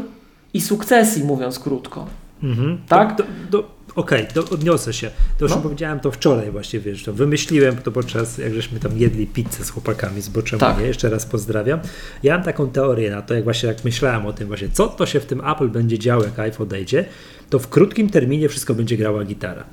i 0.53 0.61
sukcesji, 0.61 1.23
mówiąc 1.23 1.59
krótko. 1.59 2.05
Mhm. 2.43 2.77
Tak? 2.87 3.15
Do, 3.15 3.23
do, 3.51 3.74
Okej, 3.95 4.27
do- 4.33 4.49
odniosę 4.49 4.93
się. 4.93 5.11
To 5.37 5.45
już 5.45 5.51
No. 5.51 5.57
powiedziałem 5.61 5.99
to 5.99 6.11
wczoraj 6.11 6.51
właśnie, 6.51 6.79
wiesz, 6.79 7.03
to 7.03 7.13
wymyśliłem 7.13 7.77
to 7.77 7.91
podczas, 7.91 8.37
jak 8.37 8.53
żeśmy 8.53 8.79
tam 8.79 8.97
jedli 8.97 9.27
pizzę 9.27 9.63
z 9.65 9.69
chłopakami 9.69 10.21
z 10.21 10.29
Boczemu, 10.29 10.59
Tak. 10.59 10.77
nie? 10.79 10.85
jeszcze 10.85 11.09
raz 11.09 11.25
pozdrawiam. 11.25 11.79
Ja 12.23 12.35
mam 12.35 12.43
taką 12.45 12.69
teorię 12.69 13.11
na 13.11 13.21
to, 13.21 13.33
jak 13.33 13.43
właśnie 13.43 13.69
jak 13.69 13.83
myślałem 13.85 14.25
o 14.25 14.33
tym 14.33 14.47
właśnie, 14.47 14.69
co 14.73 14.87
to 14.87 15.05
się 15.05 15.19
w 15.19 15.25
tym 15.25 15.47
Apple 15.47 15.69
będzie 15.69 15.99
działo, 15.99 16.23
jak 16.23 16.39
iPhone 16.39 16.67
odejdzie, 16.67 17.05
to 17.49 17.59
w 17.59 17.67
krótkim 17.67 18.09
terminie 18.09 18.49
wszystko 18.49 18.73
będzie 18.73 18.97
grała 18.97 19.23
gitara. 19.23 19.63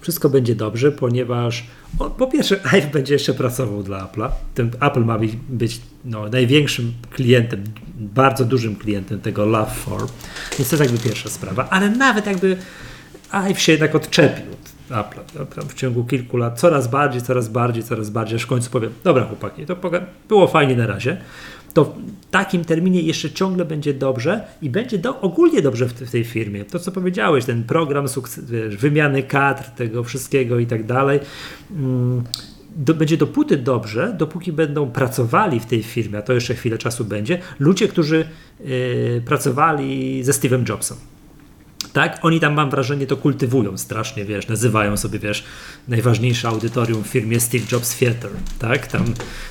Wszystko 0.00 0.28
będzie 0.28 0.54
dobrze, 0.54 0.92
ponieważ 0.92 1.66
po 2.18 2.26
pierwsze 2.26 2.60
iPhone 2.72 2.90
będzie 2.92 3.12
jeszcze 3.14 3.34
pracował 3.34 3.82
dla 3.82 4.06
Apple'a. 4.06 4.28
Ten 4.54 4.70
Apple 4.80 5.04
ma 5.04 5.18
być, 5.18 5.32
być 5.48 5.80
no, 6.04 6.28
największym 6.28 6.92
klientem, 7.10 7.64
bardzo 7.98 8.44
dużym 8.44 8.76
klientem 8.76 9.20
tego 9.20 9.46
Love 9.46 9.70
for. 9.70 10.00
Więc 10.58 10.70
to 10.70 10.76
jest 10.76 10.80
jakby 10.92 10.98
pierwsza 11.08 11.28
sprawa. 11.30 11.68
Ale 11.70 11.90
nawet 11.90 12.26
jakby 12.26 12.56
iPhone 13.30 13.54
się 13.54 13.72
jednak 13.72 13.94
odczepił 13.94 14.44
od 14.52 14.90
Apple'a. 14.90 15.64
W 15.68 15.74
ciągu 15.74 16.04
kilku 16.04 16.36
lat 16.36 16.60
coraz 16.60 16.88
bardziej, 16.88 17.22
coraz 17.22 17.48
bardziej, 17.48 17.82
coraz 17.82 18.10
bardziej, 18.10 18.36
aż 18.36 18.42
w 18.42 18.46
końcu 18.46 18.70
powiem, 18.70 18.92
dobra 19.04 19.24
chłopaki, 19.24 19.66
to 19.66 19.76
było 20.28 20.46
fajnie 20.46 20.76
na 20.76 20.86
razie. 20.86 21.16
To 21.74 21.84
w 21.84 21.96
takim 22.30 22.64
terminie 22.64 23.02
jeszcze 23.02 23.30
ciągle 23.30 23.64
będzie 23.64 23.94
dobrze 23.94 24.40
i 24.62 24.70
będzie 24.70 24.98
do, 24.98 25.20
ogólnie 25.20 25.62
dobrze 25.62 25.86
w, 25.86 25.92
w 25.92 26.10
tej 26.10 26.24
firmie. 26.24 26.64
To, 26.64 26.78
co 26.78 26.92
powiedziałeś, 26.92 27.44
ten 27.44 27.64
program 27.64 28.08
sukces, 28.08 28.50
wiesz, 28.50 28.76
wymiany 28.76 29.22
kadr, 29.22 29.64
tego 29.64 30.04
wszystkiego 30.04 30.58
i 30.58 30.66
tak 30.66 30.86
dalej. 30.86 31.20
mm, 31.70 32.24
Do, 32.76 32.94
będzie 32.94 33.16
dopóty 33.16 33.56
dobrze, 33.56 34.14
dopóki 34.18 34.52
będą 34.52 34.90
pracowali 34.90 35.60
w 35.60 35.66
tej 35.66 35.82
firmie, 35.82 36.18
a 36.18 36.22
to 36.22 36.32
jeszcze 36.32 36.54
chwilę 36.54 36.78
czasu 36.78 37.04
będzie, 37.04 37.38
ludzie, 37.58 37.88
którzy 37.88 38.24
y, 38.60 39.22
pracowali 39.26 40.22
ze 40.24 40.32
Steve'em 40.32 40.68
Jobsem. 40.68 40.96
Tak? 41.98 42.18
Oni 42.22 42.40
tam, 42.40 42.54
mam 42.54 42.70
wrażenie, 42.70 43.06
to 43.06 43.16
kultywują 43.16 43.78
strasznie, 43.78 44.24
wiesz, 44.24 44.48
nazywają 44.48 44.96
sobie, 44.96 45.18
wiesz, 45.18 45.44
najważniejsze 45.88 46.48
audytorium 46.48 47.04
w 47.04 47.06
firmie 47.06 47.40
Steve 47.40 47.64
Jobs 47.72 47.98
Theater, 47.98 48.30
tak? 48.58 48.86
Tam 48.86 49.04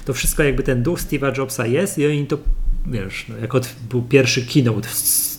to 0.06 0.14
wszystko 0.14 0.44
jakby 0.44 0.64
ten 0.64 0.84
duch 0.84 1.00
Steve'a 1.00 1.38
Jobsa 1.38 1.66
jest 1.66 1.98
i 1.98 2.06
oni 2.06 2.28
to, 2.28 2.38
wiesz, 2.86 3.26
no, 3.30 3.38
jak 3.38 3.56
od, 3.56 3.76
był 3.90 4.02
pierwszy 4.02 4.46
keynote 4.46 4.88
w, 4.90 4.94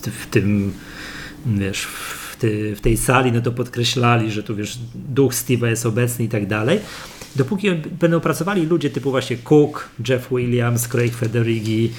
w 0.06 0.26
tym, 0.30 0.72
wiesz, 1.46 1.82
w, 1.82 2.36
ty, 2.36 2.76
w 2.76 2.80
tej 2.80 2.96
sali, 2.96 3.32
no 3.32 3.40
to 3.40 3.52
podkreślali, 3.52 4.30
że 4.30 4.42
tu, 4.42 4.56
wiesz, 4.56 4.78
duch 4.94 5.32
Steve'a 5.32 5.66
jest 5.66 5.86
obecny 5.86 6.24
i 6.24 6.28
tak 6.28 6.46
dalej. 6.46 6.80
Dopóki 7.36 7.70
będą 8.00 8.20
pracowali 8.20 8.66
ludzie 8.66 8.90
typu 8.90 9.10
właśnie 9.10 9.36
Cook, 9.36 9.88
Jeff 10.08 10.28
Williams, 10.30 10.88
Craig 10.88 11.14
Federighi, 11.14 11.92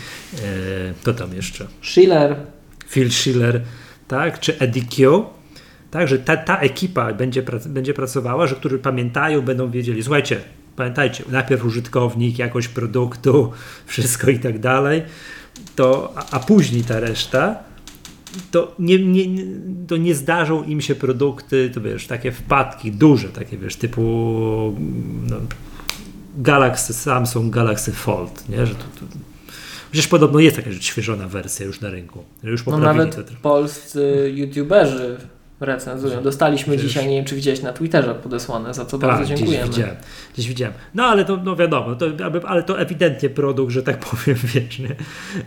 e, 0.44 0.94
to 1.04 1.14
tam 1.14 1.34
jeszcze, 1.36 1.68
Schiller, 1.82 2.36
Phil 2.90 3.12
Schiller, 3.12 3.62
tak, 4.10 4.40
czy 4.40 4.60
Eddie 4.60 4.84
Q, 4.96 5.26
tak, 5.92 6.08
że 6.08 6.20
ta, 6.20 6.38
ta 6.38 6.58
ekipa 6.58 7.14
będzie, 7.14 7.44
będzie 7.66 7.94
pracowała, 7.94 8.48
że 8.48 8.56
którzy 8.56 8.80
pamiętają, 8.80 9.42
będą 9.42 9.72
wiedzieli, 9.72 10.04
słuchajcie, 10.04 10.42
pamiętajcie, 10.76 11.24
najpierw 11.32 11.66
użytkownik, 11.66 12.40
jakość 12.40 12.68
produktu, 12.68 13.52
wszystko 13.86 14.30
i 14.30 14.40
tak 14.40 14.60
dalej, 14.60 15.04
to, 15.76 16.14
a, 16.16 16.26
a 16.32 16.40
później 16.40 16.84
ta 16.84 17.00
reszta, 17.00 17.56
to 18.52 18.76
nie, 18.80 19.06
nie, 19.06 19.44
to 19.88 19.98
nie 19.98 20.16
zdarzą 20.16 20.64
im 20.64 20.82
się 20.82 20.96
produkty, 20.96 21.72
to 21.74 21.82
wiesz, 21.82 22.08
takie 22.08 22.32
wpadki 22.32 22.92
duże, 22.92 23.30
takie 23.30 23.58
wiesz, 23.58 23.76
typu 23.76 24.02
no, 25.30 25.36
Galaxy, 26.38 26.94
Samsung 26.94 27.54
Galaxy 27.54 27.92
Fold, 27.92 28.50
nie, 28.50 28.66
że 28.66 28.76
Przecież 29.92 30.08
podobno 30.08 30.40
jest 30.40 30.58
jakaś 30.58 30.76
odświeżona 30.76 31.28
wersja 31.28 31.66
już 31.66 31.82
na 31.82 31.90
rynku. 31.90 32.24
Już 32.44 32.66
no 32.66 32.78
nawet 32.78 33.16
to 33.16 33.22
polscy 33.42 34.32
youtuberzy 34.36 35.18
recenzują. 35.60 36.24
Dostaliśmy 36.24 36.74
Przecież- 36.76 36.92
dzisiaj, 36.92 37.08
nie 37.10 37.16
wiem 37.16 37.26
czy 37.26 37.36
widziałeś 37.36 37.62
na 37.62 37.74
Twitterze 37.74 38.16
podesłane, 38.16 38.74
za 38.74 38.86
co 38.86 38.98
bardzo 38.98 39.18
Tak, 39.18 39.26
gdzieś 39.26 39.38
dziękujemy. 39.40 39.68
widziałem, 39.70 39.96
gdzieś 40.34 40.48
widziałem. 40.48 40.74
No 40.96 41.04
ale 41.04 41.26
to 41.26 41.38
no 41.38 41.56
wiadomo, 41.56 41.96
to, 41.96 42.06
ale 42.48 42.64
to 42.64 42.80
ewidentnie 42.80 43.30
produkt, 43.30 43.74
że 43.74 43.84
tak 43.84 43.98
powiem, 44.10 44.38
wiesz, 44.44 44.80
nie? 44.80 44.96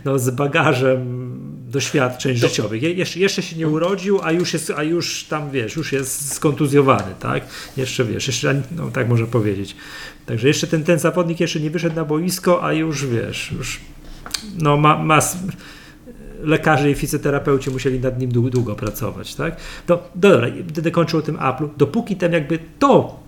No, 0.05 0.19
z 0.19 0.29
bagażem 0.29 1.33
doświadczeń 1.69 2.35
życiowych. 2.35 2.81
Je, 2.83 2.93
jeszcze, 2.93 3.19
jeszcze 3.19 3.41
się 3.41 3.55
nie 3.55 3.67
urodził, 3.67 4.19
a 4.23 4.31
już 4.31 4.53
jest, 4.53 4.73
a 4.77 4.83
już 4.83 5.23
tam 5.23 5.51
wiesz, 5.51 5.75
już 5.75 5.91
jest 5.91 6.33
skontuzjowany, 6.33 7.13
tak? 7.19 7.43
Jeszcze 7.77 8.05
wiesz, 8.05 8.27
jeszcze 8.27 8.61
no, 8.77 8.91
tak 8.91 9.09
można 9.09 9.27
powiedzieć. 9.27 9.75
Także 10.25 10.47
jeszcze 10.47 10.67
ten, 10.67 10.83
ten 10.83 10.99
zawodnik 10.99 11.39
jeszcze 11.39 11.59
nie 11.59 11.69
wyszedł 11.69 11.95
na 11.95 12.05
boisko, 12.05 12.63
a 12.63 12.73
już 12.73 13.05
wiesz, 13.05 13.51
już 13.57 13.79
no 14.57 14.77
ma, 14.77 15.03
ma 15.03 15.19
lekarze 16.43 16.91
i 16.91 16.95
fizjoterapeuci 16.95 17.69
musieli 17.69 17.99
nad 17.99 18.19
nim 18.19 18.31
długo, 18.31 18.49
długo 18.49 18.75
pracować, 18.75 19.35
tak? 19.35 19.57
No 19.87 19.99
dobra, 20.15 20.47
i 20.47 20.63
będę 20.63 20.91
kończył 20.91 21.19
o 21.19 21.21
tym 21.21 21.35
Apple. 21.35 21.67
Dopóki 21.77 22.15
tam 22.15 22.33
jakby 22.33 22.59
to, 22.79 23.19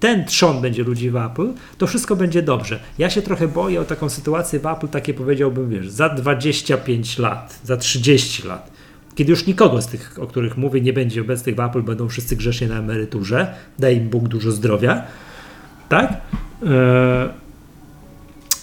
ten 0.00 0.24
trzon 0.24 0.60
będzie 0.60 0.84
ludzi 0.84 1.10
w 1.10 1.16
Apple, 1.16 1.52
to 1.78 1.86
wszystko 1.86 2.16
będzie 2.16 2.42
dobrze. 2.42 2.80
Ja 2.98 3.10
się 3.10 3.22
trochę 3.22 3.48
boję 3.48 3.80
o 3.80 3.84
taką 3.84 4.08
sytuację 4.08 4.60
w 4.60 4.66
Apple, 4.66 4.88
takie 4.88 5.14
powiedziałbym, 5.14 5.70
wiesz, 5.70 5.90
za 5.90 6.08
25 6.08 7.18
lat, 7.18 7.60
za 7.64 7.76
30 7.76 8.48
lat, 8.48 8.70
kiedy 9.14 9.30
już 9.30 9.46
nikogo 9.46 9.82
z 9.82 9.86
tych, 9.86 10.18
o 10.22 10.26
których 10.26 10.56
mówię, 10.56 10.80
nie 10.80 10.92
będzie 10.92 11.20
obecnych 11.20 11.54
w 11.54 11.60
Apple, 11.60 11.82
będą 11.82 12.08
wszyscy 12.08 12.36
grzecznie 12.36 12.68
na 12.68 12.78
emeryturze, 12.78 13.54
daj 13.78 13.96
im 13.96 14.08
Bóg 14.08 14.28
dużo 14.28 14.50
zdrowia, 14.50 15.02
tak? 15.88 16.12
Eee, 16.12 17.43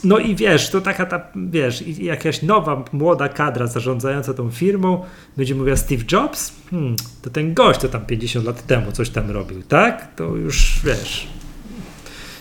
no 0.04 0.20
i 0.20 0.36
wiesz, 0.36 0.70
to 0.70 0.82
taka 0.82 1.06
ta, 1.06 1.22
wiesz, 1.36 1.84
jakaś 1.88 2.42
nowa, 2.42 2.86
młoda 2.92 3.30
kadra 3.30 3.68
zarządzająca 3.68 4.34
tą 4.34 4.52
firmą 4.52 5.04
będzie 5.38 5.56
mówiła 5.56 5.76
Steve 5.76 6.04
Jobs, 6.12 6.54
hmm, 6.72 6.96
to 7.22 7.30
ten 7.30 7.54
gość, 7.54 7.80
to 7.80 7.90
tam 7.90 8.06
50 8.06 8.46
lat 8.46 8.68
temu 8.68 8.92
coś 8.92 9.10
tam 9.10 9.32
robił, 9.32 9.64
tak? 9.64 10.16
To 10.16 10.36
już, 10.36 10.80
wiesz... 10.84 11.28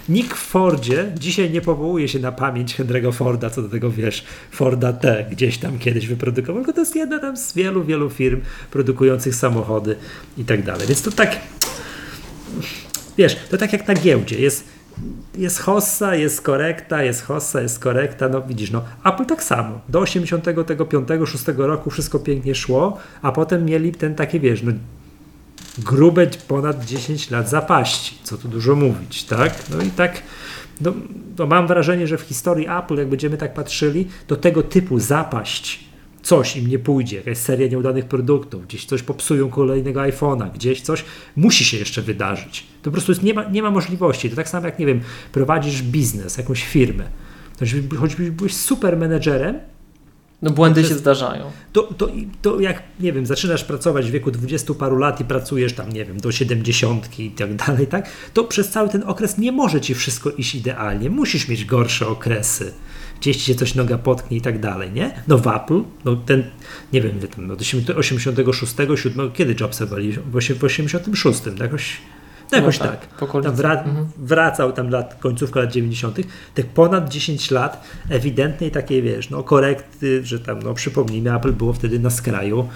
Nick 0.08 0.34
Fordzie 0.34 1.12
dzisiaj 1.18 1.50
nie 1.50 1.60
powołuje 1.60 2.08
się 2.08 2.18
na 2.18 2.32
pamięć 2.32 2.76
Henry'ego 2.76 3.12
Forda, 3.12 3.50
co 3.50 3.62
do 3.62 3.68
tego, 3.68 3.90
wiesz, 3.90 4.24
Forda 4.50 4.92
T 4.92 5.26
gdzieś 5.30 5.58
tam 5.58 5.78
kiedyś 5.78 6.06
wyprodukował, 6.06 6.62
tylko 6.62 6.72
to 6.72 6.80
jest 6.80 6.96
jedna 6.96 7.18
tam 7.18 7.36
z 7.36 7.54
wielu, 7.54 7.84
wielu 7.84 8.10
firm 8.10 8.40
produkujących 8.70 9.34
samochody 9.34 9.96
i 10.38 10.44
tak 10.44 10.62
dalej. 10.62 10.86
Więc 10.86 11.02
to 11.02 11.10
tak 11.10 11.36
wiesz, 13.18 13.36
to 13.50 13.58
tak 13.58 13.72
jak 13.72 13.88
na 13.88 13.94
giełdzie, 13.94 14.40
jest, 14.40 14.64
jest 15.38 15.58
hossa, 15.58 16.14
jest 16.14 16.42
korekta, 16.42 17.02
jest 17.02 17.22
hossa, 17.22 17.60
jest 17.60 17.78
korekta, 17.78 18.28
no 18.28 18.42
widzisz, 18.42 18.70
no. 18.70 18.84
Apple 19.04 19.24
tak 19.24 19.42
samo, 19.42 19.80
do 19.88 20.00
85-6 20.00 21.56
roku 21.56 21.90
wszystko 21.90 22.18
pięknie 22.18 22.54
szło, 22.54 22.98
a 23.22 23.32
potem 23.32 23.64
mieli 23.64 23.92
ten 23.92 24.14
takie, 24.14 24.40
wiesz, 24.40 24.62
no 24.62 24.72
grube 25.78 26.26
ponad 26.48 26.84
10 26.84 27.30
lat 27.30 27.48
zapaści, 27.48 28.18
co 28.22 28.38
tu 28.38 28.48
dużo 28.48 28.74
mówić, 28.74 29.24
tak? 29.24 29.54
No 29.70 29.82
i 29.82 29.90
tak, 29.90 30.22
no, 30.80 30.92
no 31.38 31.46
mam 31.46 31.66
wrażenie, 31.66 32.06
że 32.06 32.18
w 32.18 32.22
historii 32.22 32.66
Apple, 32.68 32.96
jak 32.96 33.08
będziemy 33.08 33.36
tak 33.36 33.54
patrzyli, 33.54 34.08
to 34.26 34.36
tego 34.36 34.62
typu 34.62 34.98
zapaść, 34.98 35.89
coś 36.22 36.56
im 36.56 36.66
nie 36.68 36.78
pójdzie, 36.78 37.16
jakaś 37.16 37.38
seria 37.38 37.68
nieudanych 37.68 38.04
produktów, 38.04 38.66
gdzieś 38.66 38.84
coś 38.84 39.02
popsują 39.02 39.48
kolejnego 39.50 40.00
iPhone'a, 40.00 40.52
gdzieś 40.52 40.80
coś 40.80 41.04
musi 41.36 41.64
się 41.64 41.76
jeszcze 41.76 42.02
wydarzyć. 42.02 42.66
To 42.82 42.84
po 42.84 42.90
prostu 42.90 43.12
jest, 43.12 43.22
nie, 43.22 43.34
ma, 43.34 43.44
nie 43.44 43.62
ma 43.62 43.70
możliwości. 43.70 44.30
To 44.30 44.36
tak 44.36 44.48
samo 44.48 44.66
jak, 44.66 44.78
nie 44.78 44.86
wiem, 44.86 45.00
prowadzisz 45.32 45.82
biznes, 45.82 46.38
jakąś 46.38 46.64
firmę. 46.64 47.04
To 47.58 47.64
choćby- 47.64 47.96
choćbyś 47.96 48.30
byłeś 48.30 48.54
super 48.56 48.96
menedżerem, 48.96 49.58
No 50.42 50.50
błędy 50.50 50.84
się 50.84 50.94
zdarzają. 50.94 51.50
to, 51.72 51.82
to, 51.82 52.08
to 52.42 52.60
jak, 52.60 52.82
nie 53.00 53.12
wiem, 53.12 53.26
zaczynasz 53.26 53.64
pracować 53.64 54.06
w 54.08 54.10
wieku 54.10 54.30
20 54.30 54.74
paru 54.74 54.96
lat 54.96 55.20
i 55.20 55.24
pracujesz 55.24 55.72
tam, 55.72 55.92
nie 55.92 56.04
wiem, 56.04 56.20
do 56.20 56.32
70 56.32 57.18
i 57.18 57.30
tak 57.30 57.56
dalej, 57.56 57.86
tak, 57.86 58.08
to 58.34 58.44
przez 58.44 58.68
cały 58.70 58.88
ten 58.88 59.02
okres 59.06 59.38
nie 59.38 59.52
może 59.52 59.80
ci 59.80 59.94
wszystko 59.94 60.30
iść 60.30 60.54
idealnie. 60.54 61.10
Musisz 61.10 61.48
mieć 61.48 61.64
gorsze 61.64 62.08
okresy. 62.08 62.72
Gdzieś 63.20 63.36
ci 63.36 63.42
się 63.44 63.54
coś 63.54 63.74
noga 63.74 63.98
potknie 63.98 64.36
i 64.36 64.40
tak 64.40 64.60
dalej, 64.60 64.92
nie? 64.92 65.10
No 65.28 65.38
w 65.38 65.46
Apple, 65.46 65.80
no 66.04 66.16
ten, 66.16 66.42
nie 66.92 67.00
wiem, 67.02 67.12
tam, 67.36 67.48
do 67.48 67.54
86, 67.96 68.72
7, 69.02 69.30
kiedy 69.32 69.54
Jobsa 69.60 69.86
wali? 69.86 70.12
W 70.12 70.34
osie- 70.36 70.54
w 70.54 70.64
86, 70.64 71.40
tak? 71.40 71.58
jakoś, 71.60 71.96
no 72.52 72.58
jakoś 72.58 72.78
No 72.78 72.86
tak. 72.86 73.06
tak. 73.06 73.30
Tam 73.42 73.54
wra- 73.54 73.78
Mhm. 73.88 74.06
wracał 74.18 74.72
tam 74.72 74.90
lat, 74.90 75.16
końcówka 75.20 75.60
lat 75.60 75.72
90., 75.72 76.18
tych 76.54 76.66
ponad 76.66 77.08
10 77.08 77.50
lat 77.50 77.84
ewidentnej 78.08 78.70
takiej, 78.70 79.02
wiesz, 79.02 79.30
no 79.30 79.42
korekty, 79.42 80.24
że 80.26 80.40
tam, 80.40 80.62
no 80.62 80.74
przypomnijmy, 80.74 81.34
Apple 81.36 81.52
było 81.52 81.72
wtedy 81.72 81.98
na 81.98 82.10
skraju, 82.10 82.68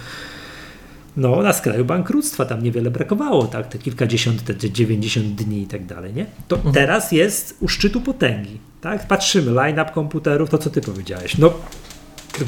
no 1.17 1.41
na 1.41 1.53
skraju 1.53 1.85
bankructwa, 1.85 2.45
tam 2.45 2.63
niewiele 2.63 2.91
brakowało, 2.91 3.47
tak, 3.47 3.67
te 3.67 3.77
kilkadziesiąt, 3.77 4.43
te 4.43 4.71
90 4.71 5.25
dni 5.35 5.61
i 5.61 5.67
tak 5.67 5.85
dalej, 5.85 6.13
nie? 6.13 6.25
To 6.47 6.55
Mhm. 6.55 6.73
teraz 6.73 7.11
jest 7.11 7.57
u 7.59 7.67
szczytu 7.67 8.01
potęgi, 8.01 8.57
tak? 8.81 9.07
Patrzymy, 9.07 9.51
line-up 9.51 9.91
komputerów, 9.93 10.49
to 10.49 10.57
co 10.57 10.69
ty 10.69 10.81
powiedziałeś, 10.81 11.37
no 11.37 11.53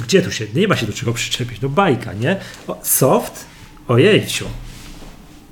gdzie 0.03 0.21
tu 0.21 0.31
się, 0.31 0.45
nie 0.55 0.67
ma 0.67 0.75
się 0.75 0.85
do 0.85 0.93
czego 0.93 1.13
przyczepić, 1.13 1.61
no 1.61 1.69
bajka, 1.69 2.13
nie? 2.13 2.35
O, 2.67 2.79
soft, 2.83 3.45
ojejciu, 3.87 4.45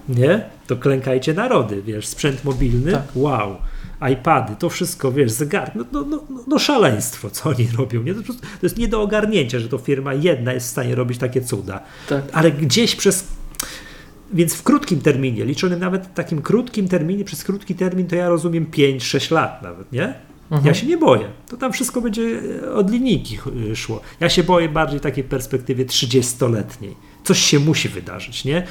nie? 0.09 0.41
To 0.67 0.75
klękajcie 0.75 1.33
narody, 1.33 1.81
wiesz, 1.81 2.07
sprzęt 2.07 2.43
mobilny, 2.43 2.91
Tak. 2.91 3.03
wow, 3.15 3.55
iPady, 4.11 4.55
to 4.59 4.69
wszystko, 4.69 5.11
wiesz, 5.11 5.31
zegar, 5.31 5.71
no, 5.75 5.85
no, 5.91 6.01
no, 6.01 6.23
no, 6.29 6.43
no 6.47 6.59
szaleństwo, 6.59 7.29
co 7.29 7.49
oni 7.49 7.67
robią, 7.77 8.03
nie? 8.03 8.13
To, 8.13 8.21
to 8.23 8.33
jest 8.63 8.77
nie 8.77 8.87
do 8.87 9.01
ogarnięcia, 9.01 9.59
że 9.59 9.69
to 9.69 9.77
firma 9.77 10.13
jedna 10.13 10.53
jest 10.53 10.67
w 10.67 10.69
stanie 10.69 10.95
robić 10.95 11.17
takie 11.17 11.41
cuda, 11.41 11.79
Tak. 12.09 12.23
ale 12.33 12.51
gdzieś 12.51 12.95
przez, 12.95 13.27
więc 14.33 14.53
w 14.53 14.63
krótkim 14.63 15.01
terminie, 15.01 15.45
liczonym 15.45 15.79
nawet 15.79 16.07
w 16.07 16.13
takim 16.13 16.41
krótkim 16.41 16.87
terminie, 16.87 17.23
przez 17.25 17.43
krótki 17.43 17.75
termin, 17.75 18.07
to 18.07 18.15
ja 18.15 18.29
rozumiem 18.29 18.65
5-6 18.65 19.31
lat 19.31 19.61
nawet, 19.63 19.91
nie? 19.91 20.13
Ja 20.63 20.73
się 20.73 20.87
nie 20.87 20.97
boję. 20.97 21.27
To 21.47 21.57
tam 21.57 21.73
wszystko 21.73 22.01
będzie 22.01 22.41
e, 22.63 22.73
od 22.73 22.91
linijki 22.91 23.37
y, 23.71 23.75
szło. 23.75 24.01
Ja 24.19 24.29
się 24.29 24.43
boję 24.43 24.69
bardziej 24.69 24.99
takiej 24.99 25.23
perspektywie 25.23 25.85
30-letniej. 25.85 26.95
Coś 27.25 27.39
się 27.39 27.59
musi 27.59 27.89
wydarzyć, 27.89 28.45
nie? 28.45 28.67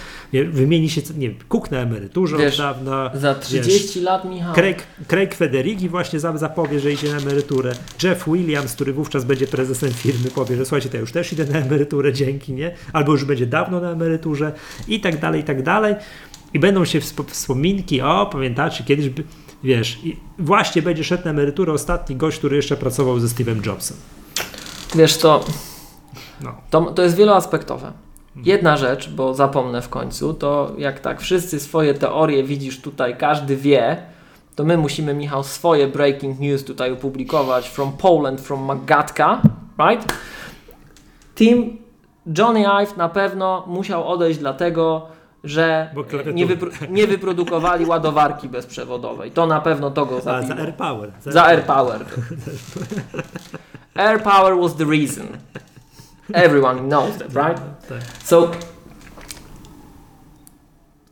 Wymieni 0.50 0.90
się, 0.90 1.00
nie 1.16 1.28
wiem, 1.28 1.38
Cook 1.48 1.70
na 1.70 1.78
emeryturze 1.78 2.36
Wiesz, 2.36 2.54
od 2.54 2.58
dawna. 2.66 3.10
Za 3.14 3.34
wiesz, 3.34 3.44
30 3.44 4.00
lat, 4.00 4.24
Michał. 4.24 4.54
Craig, 4.54 4.86
Craig 5.08 5.34
Federighi 5.34 5.88
właśnie 5.88 6.20
za- 6.20 6.38
zapowie, 6.38 6.80
że 6.80 6.92
idzie 6.92 7.12
na 7.12 7.18
emeryturę. 7.18 7.72
Jeff 8.02 8.24
Williams, 8.26 8.72
który 8.72 8.92
wówczas 8.92 9.24
będzie 9.24 9.46
prezesem 9.46 9.92
firmy, 9.92 10.30
powie, 10.30 10.56
że 10.56 10.64
słuchajcie, 10.64 10.88
to 10.88 10.96
ja 10.96 11.00
już 11.00 11.12
też 11.12 11.32
idę 11.32 11.44
na 11.44 11.58
emeryturę, 11.58 12.12
dzięki, 12.12 12.52
nie? 12.52 12.74
Albo 12.92 13.12
już 13.12 13.24
będzie 13.24 13.46
dawno 13.46 13.80
na 13.80 13.90
emeryturze 13.90 14.52
i 14.88 15.00
tak 15.00 15.20
dalej, 15.20 15.40
i 15.40 15.44
tak 15.44 15.62
dalej. 15.62 15.94
I 16.54 16.58
będą 16.58 16.84
się 16.84 17.00
wspo- 17.00 17.30
wspominki, 17.30 18.00
o, 18.00 18.26
pamiętacie, 18.32 18.84
kiedyś, 18.84 19.08
by, 19.08 19.24
wiesz, 19.64 19.98
i 20.04 20.16
właśnie 20.38 20.82
będzie 20.82 21.04
szedł 21.04 21.24
na 21.24 21.30
emeryturę 21.30 21.72
ostatni 21.72 22.16
gość, 22.16 22.38
który 22.38 22.56
jeszcze 22.56 22.76
pracował 22.76 23.20
ze 23.20 23.26
Steve'em 23.26 23.66
Jobsem. 23.66 23.96
Wiesz, 24.94 25.16
to, 25.18 25.44
No. 26.40 26.54
to, 26.70 26.80
to 26.82 27.02
jest 27.02 27.16
wieloaspektowe. 27.16 27.92
Jedna 28.36 28.76
rzecz, 28.76 29.10
bo 29.10 29.34
zapomnę 29.34 29.82
w 29.82 29.88
końcu, 29.88 30.34
to 30.34 30.72
jak 30.78 31.00
tak 31.00 31.20
wszyscy 31.20 31.60
swoje 31.60 31.94
teorie 31.94 32.44
widzisz 32.44 32.80
tutaj, 32.80 33.16
każdy 33.16 33.56
wie, 33.56 33.96
to 34.56 34.64
my 34.64 34.76
musimy, 34.76 35.14
Michał, 35.14 35.44
swoje 35.44 35.88
breaking 35.88 36.40
news 36.40 36.64
tutaj 36.64 36.92
opublikować 36.92 37.68
from 37.68 37.92
Poland, 37.92 38.40
from 38.40 38.60
Magatka, 38.64 39.42
right? 39.78 40.12
Team 41.34 41.76
Johnny 42.38 42.64
Ive 42.82 42.96
na 42.96 43.08
pewno 43.08 43.64
musiał 43.66 44.08
odejść 44.08 44.38
dlatego, 44.38 45.06
że 45.44 45.94
nie, 46.34 46.46
wypro, 46.46 46.70
nie 46.90 47.06
wyprodukowali 47.06 47.86
ładowarki 47.86 48.48
bezprzewodowej. 48.48 49.30
To 49.30 49.46
na 49.46 49.60
pewno 49.60 49.90
to 49.90 50.06
go 50.06 50.16
A, 50.16 50.20
zabiło. 50.20 50.48
za 50.48 50.62
AirPower. 50.62 51.12
Za 51.26 51.44
AirPower. 51.44 52.04
AirPower 53.94 54.60
was 54.60 54.74
the 54.76 54.84
reason. 54.84 55.26
Everyone 56.32 56.88
knows 56.88 57.16
that, 57.18 57.28
right? 57.34 57.60
Tak. 57.88 58.00
So 58.24 58.50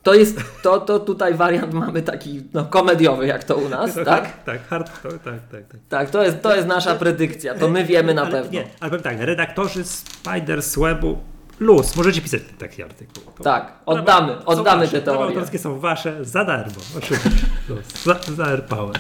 to 0.03 0.15
jest, 0.15 0.41
to, 0.63 0.81
to 0.81 0.99
tutaj 1.01 1.35
wariant 1.35 1.73
mamy 1.75 2.03
taki 2.03 2.43
no, 2.55 2.65
komediowy 2.65 3.27
jak 3.27 3.45
to 3.45 3.57
u 3.57 3.69
nas, 3.69 3.95
tak? 4.05 4.45
Tak, 4.45 4.69
hard, 4.69 5.03
tak, 5.03 5.13
tak, 5.13 5.23
tak. 5.51 5.67
tak. 5.69 5.81
Tak, 5.89 6.11
to 6.11 6.23
jest, 6.23 6.43
to 6.43 6.57
jest 6.57 6.69
nasza 6.69 6.95
predykcja, 6.95 7.55
to 7.55 7.69
my 7.69 7.85
wiemy 7.85 8.15
na 8.15 8.23
ale, 8.23 8.31
pewno. 8.31 8.53
Nie, 8.53 8.65
ale 8.81 9.01
tak, 9.01 9.21
redaktorzy 9.21 9.85
Spiders 9.85 10.79
Webu, 10.79 11.19
luz, 11.61 11.97
możecie 11.97 12.21
pisać 12.21 12.43
taki 12.59 12.83
artykuł. 12.83 13.25
To- 13.39 13.45
Tak, 13.45 13.73
oddamy, 13.87 14.45
oddamy 14.45 14.89
te 14.89 15.03
teorie. 15.03 15.27
autorskie 15.37 15.59
są 15.59 15.81
wasze 15.81 16.25
za 16.25 16.45
darmo, 16.45 16.75
oczywiście. 16.99 17.31
Za, 18.05 18.21
za 18.37 18.45
AirPower. 18.45 18.97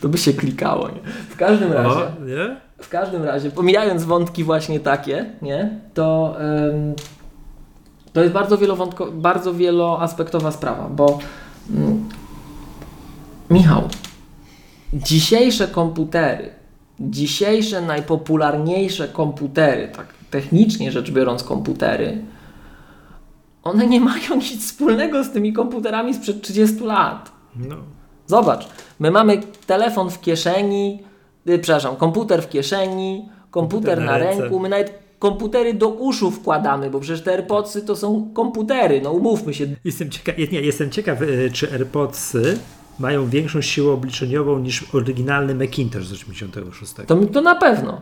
To 0.00 0.08
by 0.08 0.18
się 0.18 0.32
klikało, 0.32 0.88
nie? 0.88 1.12
W 1.30 1.36
każdym 1.36 1.72
razie, 1.72 1.90
O, 1.90 2.10
nie? 2.26 2.60
W 2.80 2.88
każdym 2.88 3.24
razie, 3.24 3.50
pomijając 3.50 4.04
wątki 4.04 4.44
właśnie 4.44 4.80
takie, 4.80 5.26
nie? 5.42 5.80
To, 5.94 6.36
ym, 6.70 6.94
to 8.12 8.20
jest 8.20 8.32
bardzo, 8.32 8.58
wielowątko, 8.58 9.12
bardzo 9.12 9.54
wieloaspektowa 9.54 10.52
sprawa, 10.52 10.88
bo 10.88 11.18
mm, 11.70 12.08
Michał, 13.50 13.88
dzisiejsze 14.92 15.68
komputery, 15.68 16.50
dzisiejsze 17.00 17.80
najpopularniejsze 17.80 19.08
komputery, 19.08 19.88
tak 19.96 20.06
technicznie 20.30 20.92
rzecz 20.92 21.10
biorąc 21.10 21.44
komputery, 21.44 22.22
one 23.62 23.86
nie 23.86 24.00
mają 24.00 24.36
nic 24.52 24.66
wspólnego 24.66 25.24
z 25.24 25.30
tymi 25.30 25.52
komputerami 25.52 26.14
sprzed 26.14 26.42
30 26.42 26.84
lat. 26.84 27.32
No. 27.56 27.76
Zobacz, 28.26 28.68
my 28.98 29.10
mamy 29.10 29.40
telefon 29.66 30.10
w 30.10 30.20
kieszeni, 30.20 31.02
przepraszam, 31.44 31.96
komputer 31.96 32.42
w 32.42 32.48
kieszeni, 32.48 33.28
komputer, 33.50 33.98
Komputer 33.98 33.98
na, 33.98 34.04
na 34.04 34.18
ręku, 34.18 34.60
my 34.60 34.68
nawet 34.68 34.98
komputery 35.18 35.74
do 35.74 35.88
uszu 35.88 36.30
wkładamy, 36.30 36.90
bo 36.90 37.00
przecież 37.00 37.22
te 37.22 37.32
AirPodsy 37.32 37.82
to 37.82 37.96
są 37.96 38.30
komputery, 38.34 39.00
no 39.00 39.12
umówmy 39.12 39.54
się. 39.54 39.66
Jestem 39.84 40.10
ciekaw, 40.10 40.38
nie, 40.38 40.60
jestem 40.60 40.90
ciekaw, 40.90 41.22
e, 41.22 41.50
czy 41.50 41.72
AirPodsy 41.72 42.58
mają 42.98 43.28
większą 43.28 43.60
siłę 43.60 43.92
obliczeniową 43.92 44.58
niż 44.58 44.94
oryginalny 44.94 45.54
Macintosh 45.54 46.06
z 46.06 46.12
86. 46.12 46.92
To, 47.06 47.16
to 47.16 47.40
na 47.40 47.54
pewno. 47.54 48.00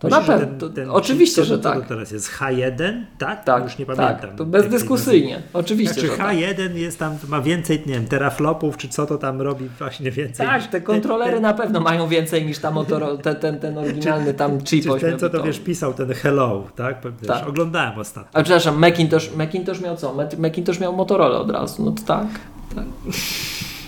To 0.00 0.08
Myślisz, 0.08 0.28
na 0.28 0.34
pewno. 0.38 0.58
ten- 0.58 0.72
ten- 0.72 0.90
oczywiście, 0.90 1.44
że 1.44 1.58
co 1.58 1.62
to 1.62 1.74
tak. 1.74 1.88
teraz 1.88 2.10
jest 2.10 2.30
H1, 2.30 3.04
tak? 3.18 3.44
Tak, 3.44 3.64
Już 3.64 3.78
nie 3.78 3.86
pamiętam. 3.86 4.18
tak. 4.20 4.34
To 4.36 4.44
bezdyskusyjnie. 4.46 5.42
Oczywiście, 5.52 5.94
Znaczy 5.94 6.08
że 6.08 6.16
tak. 6.16 6.36
H1 6.36 6.76
jest 6.76 6.98
tam, 6.98 7.16
ma 7.28 7.40
więcej, 7.40 7.82
nie 7.86 7.94
wiem, 7.94 8.06
teraflopów, 8.06 8.76
czy 8.76 8.88
co 8.88 9.06
to 9.06 9.18
tam 9.18 9.40
robi 9.40 9.68
właśnie 9.78 10.10
więcej. 10.10 10.46
Tak, 10.46 10.60
niż 10.62 10.70
te 10.70 10.80
kontrolery 10.80 11.32
ten, 11.32 11.42
na 11.42 11.54
pewno 11.54 11.80
mają 11.80 12.08
więcej 12.08 12.46
niż 12.46 12.58
ta 12.58 12.70
Motorola, 12.70 13.16
ten, 13.22 13.36
ten, 13.36 13.58
ten 13.60 13.78
oryginalny 13.78 14.34
tam 14.34 14.60
chip 14.60 14.84
Czy 14.84 15.00
ten, 15.00 15.18
co 15.18 15.30
to 15.30 15.42
wiesz, 15.42 15.58
pisał, 15.60 15.94
ten 15.94 16.12
hello, 16.14 16.64
tak? 16.76 17.02
Wiesz, 17.20 17.28
Tak. 17.28 17.48
Oglądałem 17.48 17.98
ostatnio. 17.98 18.40
A 18.40 18.42
przepraszam, 18.42 18.78
Macintosh, 18.78 19.34
Macintosh 19.36 19.80
miał 19.80 19.96
co? 19.96 20.14
Mac- 20.14 20.38
Macintosh 20.38 20.80
miał 20.80 20.96
Motorola 20.96 21.38
od 21.38 21.50
razu, 21.50 21.84
no 21.84 21.90
to 21.92 22.02
tak. 22.06 22.26
tak. 22.74 22.84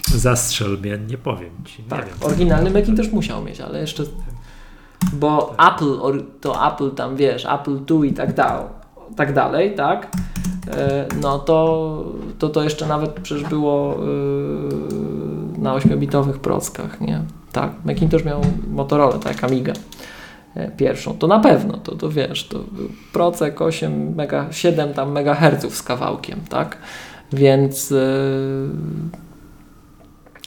Zastrzel 0.07 0.79
mnie, 0.79 0.99
nie 1.09 1.19
powiem 1.19 1.51
ci, 1.65 1.83
nie 1.83 1.89
Tak, 1.89 2.07
wiem. 2.07 2.15
oryginalny 2.21 2.71
Macintosh 2.71 3.09
musiał 3.13 3.45
mieć, 3.45 3.61
ale 3.61 3.81
jeszcze. 3.81 4.03
Bo 5.13 5.55
Apple, 5.59 6.01
or- 6.03 6.25
to 6.41 6.73
Apple 6.73 6.91
tam 6.91 7.17
wiesz, 7.17 7.47
Apple 7.47 7.79
II 7.91 8.11
i 8.11 8.13
tak 8.13 8.35
dalej, 8.35 8.65
tak 9.17 9.33
dalej, 9.33 9.75
tak? 9.75 10.09
E, 10.77 11.07
No 11.21 11.39
to, 11.39 12.05
to 12.39 12.49
to 12.49 12.63
jeszcze 12.63 12.87
nawet 12.87 13.11
przecież 13.11 13.49
było 13.49 13.95
e, 13.95 13.99
na 15.61 15.75
8-bitowych 15.75 16.39
prockach, 16.39 17.01
nie? 17.01 17.21
Tak, 17.53 17.71
Macintosh 17.85 18.25
miał 18.25 18.41
Motorola, 18.71 19.19
tak 19.19 19.45
Amiga 19.45 19.73
e, 20.55 20.71
pierwszą. 20.71 21.19
To 21.19 21.27
na 21.27 21.39
pewno, 21.41 21.77
to, 21.79 21.95
to 21.97 22.11
wiesz, 22.11 22.49
to 22.49 22.59
procek 23.13 23.63
8 23.63 24.15
mega, 24.15 24.47
7 24.53 24.95
tam 24.95 25.13
megaherców 25.13 25.77
z 25.77 25.83
kawałkiem, 25.83 26.41
tak? 26.49 26.77
Więc 27.33 27.95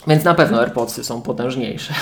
Więc 0.08 0.24
na 0.24 0.34
pewno 0.36 0.60
AirPodsy 0.62 1.04
są 1.04 1.22
potężniejsze. 1.22 1.94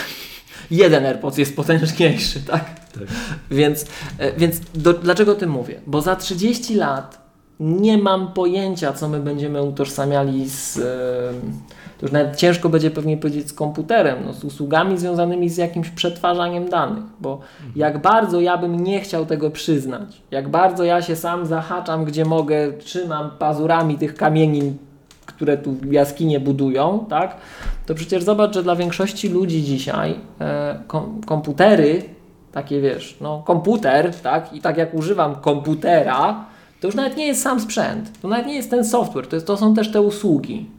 Jeden 0.72 1.06
AirPods 1.06 1.38
jest 1.38 1.56
potężniejszy, 1.56 2.42
tak? 2.52 2.66
Tak. 2.94 3.04
Więc, 3.52 3.86
e, 4.18 4.32
więc 4.34 4.62
do, 4.76 4.94
dlaczego 4.94 5.32
o 5.32 5.36
tym 5.36 5.50
mówię? 5.50 5.82
Bo 5.88 6.02
za 6.02 6.16
30 6.16 6.76
lat 6.76 7.24
nie 7.60 7.98
mam 7.98 8.34
pojęcia, 8.34 8.94
co 8.94 9.10
my 9.10 9.20
będziemy 9.20 9.62
utożsamiali 9.64 10.50
z. 10.50 10.78
e, 10.78 10.82
To 12.00 12.06
już 12.06 12.12
nawet 12.12 12.36
ciężko 12.36 12.70
będzie 12.70 12.92
pewnie 12.92 13.18
powiedzieć 13.18 13.50
z 13.50 13.54
komputerem, 13.54 14.18
no, 14.26 14.34
z 14.34 14.44
usługami 14.44 14.98
związanymi 14.98 15.50
z 15.50 15.58
jakimś 15.58 15.90
przetwarzaniem 15.90 16.70
danych, 16.70 17.04
bo 17.20 17.40
jak 17.76 18.02
bardzo 18.02 18.42
ja 18.42 18.58
bym 18.58 18.84
nie 18.84 19.02
chciał 19.02 19.26
tego 19.26 19.52
przyznać, 19.52 20.22
jak 20.32 20.50
bardzo 20.50 20.84
ja 20.84 21.02
się 21.02 21.16
sam 21.16 21.46
zahaczam, 21.46 22.06
gdzie 22.06 22.26
mogę, 22.26 22.74
trzymam 22.74 23.32
pazurami 23.40 23.98
tych 23.98 24.16
kamienin, 24.16 24.78
które 25.36 25.58
tu 25.58 25.76
jaskinie 25.92 26.40
budują, 26.40 27.06
tak? 27.10 27.38
To 27.86 27.96
przecież 27.96 28.24
zobacz, 28.24 28.54
że 28.54 28.64
dla 28.64 28.76
większości 28.76 29.30
ludzi 29.30 29.64
dzisiaj 29.64 30.16
e, 30.42 30.80
kom, 30.88 31.22
komputery, 31.26 32.04
takie 32.52 32.82
wiesz, 32.82 33.18
no 33.22 33.44
komputer, 33.46 34.16
tak? 34.16 34.54
I 34.54 34.62
tak 34.62 34.78
jak 34.78 34.94
używam 34.94 35.36
komputera, 35.36 36.46
to 36.82 36.88
już 36.88 36.96
nawet 36.96 37.18
nie 37.18 37.28
jest 37.28 37.42
sam 37.42 37.60
sprzęt, 37.60 38.22
to 38.22 38.28
nawet 38.28 38.48
nie 38.48 38.56
jest 38.56 38.70
ten 38.70 38.86
software, 38.86 39.28
to, 39.28 39.36
jest, 39.36 39.48
to 39.48 39.58
są 39.58 39.74
też 39.74 39.92
te 39.92 40.02
usługi. 40.02 40.70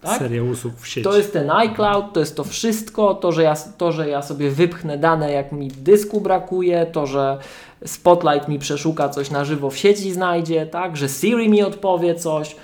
Tak? 0.00 0.18
Seria 0.18 0.42
usług 0.42 0.74
w 0.74 0.88
sieci. 0.88 1.04
To 1.04 1.16
jest 1.16 1.32
ten 1.32 1.50
iCloud, 1.50 2.12
to 2.12 2.20
jest 2.20 2.36
to 2.36 2.44
wszystko, 2.44 3.14
to 3.14 3.32
że, 3.32 3.42
ja, 3.42 3.54
to, 3.78 3.92
że 3.92 4.08
ja 4.08 4.22
sobie 4.22 4.50
wypchnę 4.50 4.98
dane, 4.98 5.32
jak 5.32 5.52
mi 5.52 5.68
dysku 5.68 6.20
brakuje, 6.20 6.86
to, 6.86 7.06
że 7.06 7.38
Spotlight 7.86 8.48
mi 8.48 8.58
przeszuka 8.58 9.08
coś 9.08 9.30
na 9.30 9.44
żywo 9.44 9.70
w 9.70 9.76
sieci 9.76 10.12
znajdzie, 10.12 10.66
tak, 10.66 10.96
że 10.96 11.08
Siri 11.08 11.48
mi 11.48 11.62
odpowie 11.62 12.14
coś. 12.14 12.56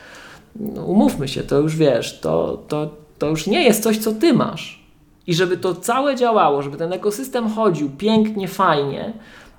No, 0.57 0.85
umówmy 0.85 1.29
się, 1.29 1.43
to 1.43 1.59
już 1.59 1.77
wiesz, 1.77 2.21
to, 2.21 2.63
to, 2.69 2.91
to 3.19 3.27
już 3.27 3.47
nie 3.47 3.65
jest 3.65 3.83
coś, 3.83 3.99
co 3.99 4.13
ty 4.13 4.33
masz. 4.33 4.81
I 5.27 5.35
żeby 5.35 5.57
to 5.57 5.75
całe 5.75 6.17
działało, 6.17 6.63
żeby 6.63 6.77
ten 6.77 6.93
ekosystem 6.93 7.51
chodził 7.51 7.91
pięknie, 7.91 8.49
fajnie, 8.49 9.13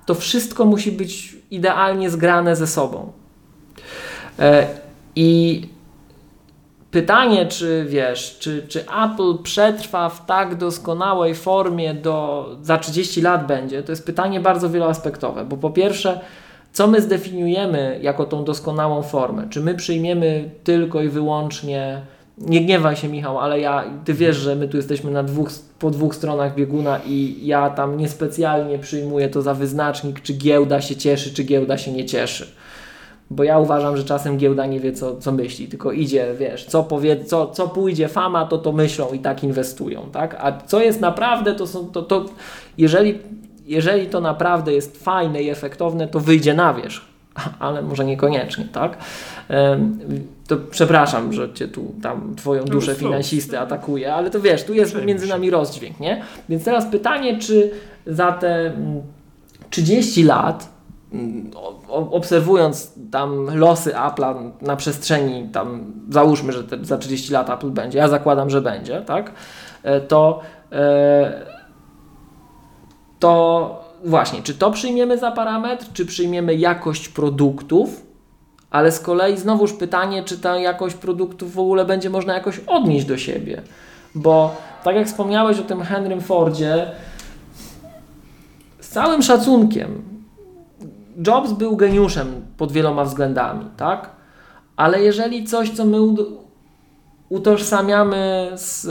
to 0.06 0.14
wszystko 0.14 0.64
musi 0.64 0.92
być 0.92 1.36
idealnie 1.50 2.10
zgrane 2.10 2.56
ze 2.56 2.66
sobą. 2.66 3.12
E, 4.38 4.66
I 5.16 5.62
pytanie, 6.90 7.46
czy 7.46 7.86
wiesz, 7.88 8.38
czy, 8.38 8.66
czy 8.68 8.80
Apple 8.80 9.42
przetrwa 9.42 10.08
w 10.08 10.26
tak 10.26 10.54
doskonałej 10.54 11.34
formie 11.34 11.94
do, 11.94 12.48
za 12.62 12.78
30 12.78 13.20
lat 13.20 13.46
będzie, 13.46 13.82
to 13.82 13.92
jest 13.92 14.06
pytanie 14.06 14.40
bardzo 14.40 14.70
wieloaspektowe, 14.70 15.44
bo 15.44 15.56
po 15.56 15.70
pierwsze, 15.70 16.20
co 16.72 16.86
my 16.86 17.00
zdefiniujemy 17.00 17.98
jako 18.02 18.24
tą 18.24 18.44
doskonałą 18.44 19.02
formę? 19.02 19.46
Czy 19.50 19.60
my 19.60 19.74
przyjmiemy 19.74 20.50
tylko 20.64 21.02
i 21.02 21.08
wyłącznie, 21.08 22.02
nie 22.38 22.60
gniewaj 22.60 22.96
się 22.96 23.08
Michał, 23.08 23.38
ale 23.38 23.60
ja, 23.60 23.84
ty 24.04 24.14
wiesz, 24.14 24.36
że 24.36 24.56
my 24.56 24.68
tu 24.68 24.76
jesteśmy 24.76 25.10
na 25.10 25.22
dwóch, 25.22 25.48
po 25.78 25.90
dwóch 25.90 26.14
stronach 26.14 26.54
bieguna 26.54 27.00
i 27.06 27.46
ja 27.46 27.70
tam 27.70 27.96
niespecjalnie 27.96 28.78
przyjmuję 28.78 29.28
to 29.28 29.42
za 29.42 29.54
wyznacznik, 29.54 30.20
czy 30.20 30.32
giełda 30.34 30.80
się 30.80 30.96
cieszy, 30.96 31.34
czy 31.34 31.44
giełda 31.44 31.78
się 31.78 31.92
nie 31.92 32.04
cieszy. 32.04 32.46
Bo 33.30 33.44
ja 33.44 33.58
uważam, 33.58 33.96
że 33.96 34.04
czasem 34.04 34.38
giełda 34.38 34.66
nie 34.66 34.80
wie, 34.80 34.92
co, 34.92 35.16
co 35.16 35.32
myśli, 35.32 35.68
tylko 35.68 35.92
idzie, 35.92 36.34
wiesz, 36.38 36.64
co, 36.64 36.82
powie, 36.82 37.24
co, 37.24 37.46
co 37.46 37.68
pójdzie 37.68 38.08
fama, 38.08 38.46
to 38.46 38.58
to 38.58 38.72
myślą 38.72 39.12
i 39.12 39.18
tak 39.18 39.44
inwestują, 39.44 40.06
tak? 40.12 40.36
A 40.38 40.60
co 40.66 40.82
jest 40.82 41.00
naprawdę, 41.00 41.54
to 41.54 41.66
są, 41.66 41.86
to, 41.86 42.02
to 42.02 42.24
jeżeli, 42.78 43.18
jeżeli 43.66 44.06
to 44.06 44.20
naprawdę 44.20 44.72
jest 44.72 45.04
fajne 45.04 45.42
i 45.42 45.50
efektowne, 45.50 46.08
to 46.08 46.20
wyjdzie 46.20 46.54
na 46.54 46.74
wierzch, 46.74 47.02
ale 47.58 47.82
może 47.82 48.04
niekoniecznie, 48.04 48.64
tak? 48.64 48.96
To 50.48 50.56
przepraszam, 50.70 51.32
że 51.32 51.52
cię 51.52 51.68
tu 51.68 51.94
tam 52.02 52.34
twoją 52.36 52.62
No, 52.62 52.68
duszę 52.68 52.94
finansisty 52.94 53.58
atakuje, 53.58 54.14
ale 54.14 54.30
to 54.30 54.40
wiesz, 54.40 54.64
tu 54.64 54.74
jest 54.74 55.04
między 55.04 55.26
nami 55.28 55.50
rozdźwięk, 55.50 56.00
nie? 56.00 56.22
Więc 56.48 56.64
teraz 56.64 56.86
pytanie, 56.86 57.38
czy 57.38 57.70
za 58.06 58.32
te 58.32 58.66
mm, 58.66 59.02
30 59.70 60.22
lat 60.24 60.68
mm, 61.12 61.50
o- 61.56 61.80
o- 61.88 62.10
obserwując 62.10 62.92
tam 63.10 63.58
losy 63.58 63.90
Apple'a 63.92 64.50
na 64.62 64.76
przestrzeni 64.76 65.48
tam 65.52 65.84
załóżmy, 66.10 66.52
że 66.52 66.64
te, 66.64 66.84
za 66.84 66.98
30 66.98 67.32
lat 67.32 67.50
Apple 67.50 67.70
będzie, 67.70 67.98
ja 67.98 68.08
zakładam, 68.08 68.50
że 68.50 68.60
będzie, 68.60 69.02
tak? 69.02 69.32
E, 69.82 70.00
To 70.00 70.40
e, 70.72 71.51
to 73.22 73.84
właśnie, 74.04 74.42
czy 74.42 74.54
to 74.54 74.70
przyjmiemy 74.70 75.18
za 75.18 75.30
parametr, 75.30 75.86
czy 75.92 76.06
przyjmiemy 76.06 76.54
jakość 76.54 77.08
produktów, 77.08 78.06
ale 78.70 78.92
z 78.92 79.00
kolei 79.00 79.38
znowuż 79.38 79.72
pytanie, 79.72 80.24
czy 80.24 80.38
ta 80.38 80.58
jakość 80.58 80.94
produktów 80.94 81.54
w 81.54 81.58
ogóle 81.58 81.84
będzie 81.84 82.10
można 82.10 82.34
jakoś 82.34 82.58
odnieść 82.66 83.06
do 83.06 83.18
siebie. 83.18 83.62
Bo 84.14 84.56
tak 84.84 84.96
jak 84.96 85.06
wspomniałeś 85.06 85.58
o 85.58 85.62
tym 85.62 85.82
Henrym 85.82 86.20
Fordzie, 86.20 86.90
z 88.80 88.88
całym 88.88 89.22
szacunkiem, 89.22 90.02
Jobs 91.26 91.52
był 91.52 91.76
geniuszem 91.76 92.46
pod 92.56 92.72
wieloma 92.72 93.04
względami, 93.04 93.64
tak? 93.76 94.10
Ale 94.76 95.02
jeżeli 95.02 95.44
coś, 95.44 95.70
co 95.70 95.84
my 95.84 95.98
utożsamiamy 97.28 98.50
z, 98.56 98.84
e, 98.84 98.90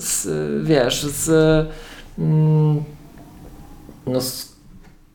z 0.00 0.28
wiesz, 0.64 1.02
z, 1.02 1.28
no, 4.06 4.20
z 4.20 4.56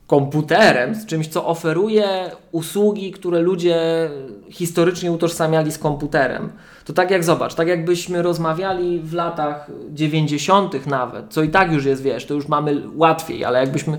komputerem, 0.08 0.96
z 0.96 1.06
czymś, 1.06 1.28
co 1.28 1.46
oferuje 1.46 2.32
usługi, 2.52 3.12
które 3.12 3.40
ludzie 3.40 4.10
historycznie 4.50 5.12
utożsamiali 5.12 5.72
z 5.72 5.78
komputerem. 5.78 6.50
To 6.86 6.94
tak 6.94 7.12
jak 7.12 7.24
zobacz, 7.24 7.54
tak 7.54 7.68
jakbyśmy 7.68 8.22
rozmawiali 8.22 9.00
w 9.00 9.14
latach 9.14 9.72
90. 9.90 10.88
nawet, 10.88 11.26
co 11.30 11.44
i 11.44 11.50
tak 11.50 11.72
już 11.72 11.86
jest, 11.86 12.04
wiesz, 12.04 12.26
to 12.26 12.34
już 12.34 12.48
mamy 12.48 12.82
łatwiej, 12.96 13.46
ale 13.46 13.60
jakbyśmy 13.60 13.98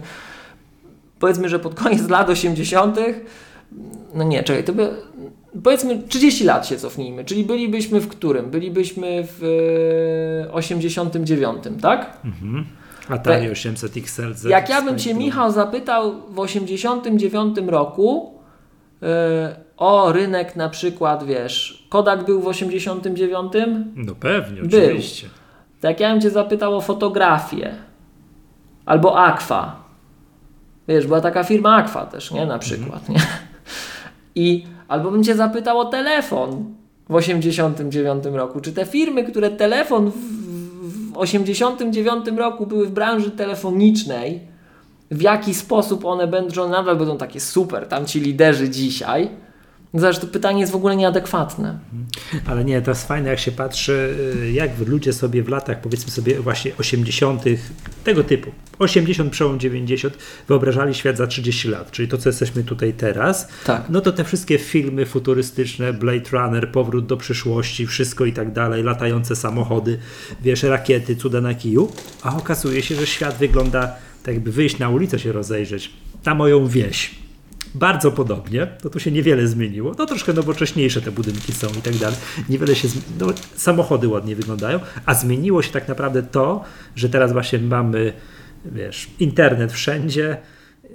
powiedzmy, 1.22 1.48
że 1.48 1.58
pod 1.58 1.74
koniec 1.74 2.08
lat 2.08 2.30
80., 2.30 2.98
no 4.14 4.24
nie, 4.24 4.42
czekaj, 4.42 4.64
to 4.64 4.72
by, 4.72 4.90
powiedzmy 5.64 6.02
30 6.08 6.44
lat 6.44 6.66
się 6.66 6.76
cofnijmy, 6.76 7.24
czyli 7.24 7.44
bylibyśmy 7.44 8.00
w 8.00 8.08
którym? 8.08 8.50
Bylibyśmy 8.50 9.28
w 9.38 9.44
e, 10.48 10.52
89, 10.52 11.64
tak? 11.82 12.16
Mhm. 12.24 12.66
Atari 13.08 13.50
800 13.50 13.96
XL. 13.96 14.34
Z 14.34 14.44
Jak 14.44 14.68
ja 14.68 14.82
bym 14.82 14.98
Cię. 14.98 15.14
Michał, 15.14 15.52
zapytał 15.52 16.12
w 16.30 16.38
89 16.38 17.56
roku 17.66 18.34
e, 19.02 19.56
o 19.76 20.12
rynek 20.12 20.56
na 20.56 20.68
przykład, 20.68 21.24
wiesz, 21.24 21.86
Kodak 21.88 22.24
był 22.24 22.40
w 22.40 22.46
89, 22.46 23.52
No 23.96 24.14
pewnie, 24.14 24.62
Był. 24.62 24.80
oczywiście. 24.80 25.28
to 25.80 25.86
jak 25.88 26.00
ja 26.00 26.10
bym 26.12 26.20
Cię 26.20 26.30
zapytał 26.30 26.76
o 26.76 26.80
fotografię 26.80 27.74
albo 28.86 29.18
Aqua, 29.18 29.76
wiesz, 30.88 31.06
była 31.06 31.20
taka 31.20 31.44
firma 31.44 31.76
Aqua 31.76 32.06
też, 32.06 32.30
nie, 32.30 32.46
na 32.46 32.58
przykład, 32.58 33.08
nie? 33.08 33.18
I 34.34 34.66
albo 34.88 35.10
bym 35.10 35.24
Cię 35.24 35.34
zapytał 35.34 35.78
o 35.78 35.84
telefon 35.84 36.74
w 37.08 37.14
89 37.14 38.24
roku, 38.32 38.60
czy 38.60 38.72
te 38.72 38.86
firmy, 38.86 39.24
które 39.24 39.50
telefon 39.50 40.12
w, 41.12 41.16
w 41.16 41.18
89 41.18 42.26
roku 42.36 42.66
były 42.66 42.86
w 42.86 42.90
branży 42.90 43.30
telefonicznej, 43.30 44.40
w 45.10 45.22
jaki 45.22 45.54
sposób 45.54 46.04
one 46.04 46.26
będą, 46.26 46.68
nadal 46.68 46.96
będą 46.96 47.18
takie 47.18 47.40
super, 47.40 47.88
tam 47.88 48.06
ci 48.06 48.20
liderzy 48.20 48.70
dzisiaj, 48.70 49.28
Zobacz, 49.94 50.18
to 50.18 50.26
pytanie 50.26 50.60
jest 50.60 50.72
w 50.72 50.76
ogóle 50.76 50.96
nieadekwatne. 50.96 51.78
Ale 52.46 52.64
nie, 52.64 52.82
to 52.82 52.90
jest 52.90 53.08
fajne, 53.08 53.30
jak 53.30 53.38
się 53.38 53.52
patrzy, 53.52 54.16
y, 54.42 54.52
jak 54.52 54.70
ludzie 54.86 55.12
sobie 55.12 55.42
w 55.42 55.48
latach, 55.48 55.80
powiedzmy 55.80 56.10
sobie 56.10 56.40
właśnie 56.40 56.72
80. 56.78 57.42
tego 58.04 58.24
typu, 58.24 58.50
80, 58.78 59.32
przełom 59.32 59.60
90, 59.60 60.18
wyobrażali 60.48 60.94
świat 60.94 61.16
za 61.16 61.26
30 61.26 61.68
lat, 61.68 61.90
czyli 61.90 62.08
to, 62.08 62.18
co 62.18 62.28
jesteśmy 62.28 62.64
tutaj 62.64 62.92
teraz, 62.92 63.48
Tak. 63.64 63.84
no 63.88 64.00
to 64.00 64.12
te 64.12 64.24
wszystkie 64.24 64.58
filmy 64.58 65.06
futurystyczne, 65.06 65.92
Blade 65.92 66.30
Runner, 66.32 66.72
Powrót 66.72 67.06
do 67.06 67.16
przyszłości, 67.16 67.86
wszystko 67.86 68.24
i 68.24 68.32
tak 68.32 68.52
dalej, 68.52 68.82
latające 68.82 69.36
samochody, 69.36 69.98
wiesz, 70.40 70.62
rakiety, 70.62 71.16
cuda 71.16 71.40
na 71.40 71.54
kiju, 71.54 71.92
a 72.22 72.36
okazuje 72.36 72.82
się, 72.82 72.94
że 72.94 73.06
świat 73.06 73.38
wygląda 73.38 73.94
tak 74.22 74.34
jakby 74.34 74.52
wyjść 74.52 74.78
na 74.78 74.88
ulicę 74.88 75.18
się 75.18 75.32
rozejrzeć, 75.32 75.90
na 76.24 76.34
moją 76.34 76.66
wieś. 76.66 77.21
Bardzo 77.74 78.12
podobnie, 78.12 78.66
to 78.66 78.90
tu 78.90 79.00
się 79.00 79.10
niewiele 79.10 79.46
zmieniło. 79.46 79.94
No 79.98 80.06
troszkę 80.06 80.32
nowocześniejsze 80.32 81.02
te 81.02 81.12
budynki 81.12 81.52
są 81.52 81.68
i 81.78 81.82
tak 81.82 81.96
dalej. 81.96 82.18
Niewiele 82.48 82.74
się, 82.76 82.88
no, 83.20 83.26
samochody 83.56 84.08
ładnie 84.08 84.36
wyglądają, 84.36 84.80
a 85.06 85.14
zmieniło 85.14 85.62
się 85.62 85.72
tak 85.72 85.88
naprawdę 85.88 86.22
to, 86.22 86.64
że 86.96 87.08
teraz 87.08 87.32
właśnie 87.32 87.58
mamy, 87.58 88.12
wiesz, 88.64 89.10
internet 89.18 89.72
wszędzie. 89.72 90.36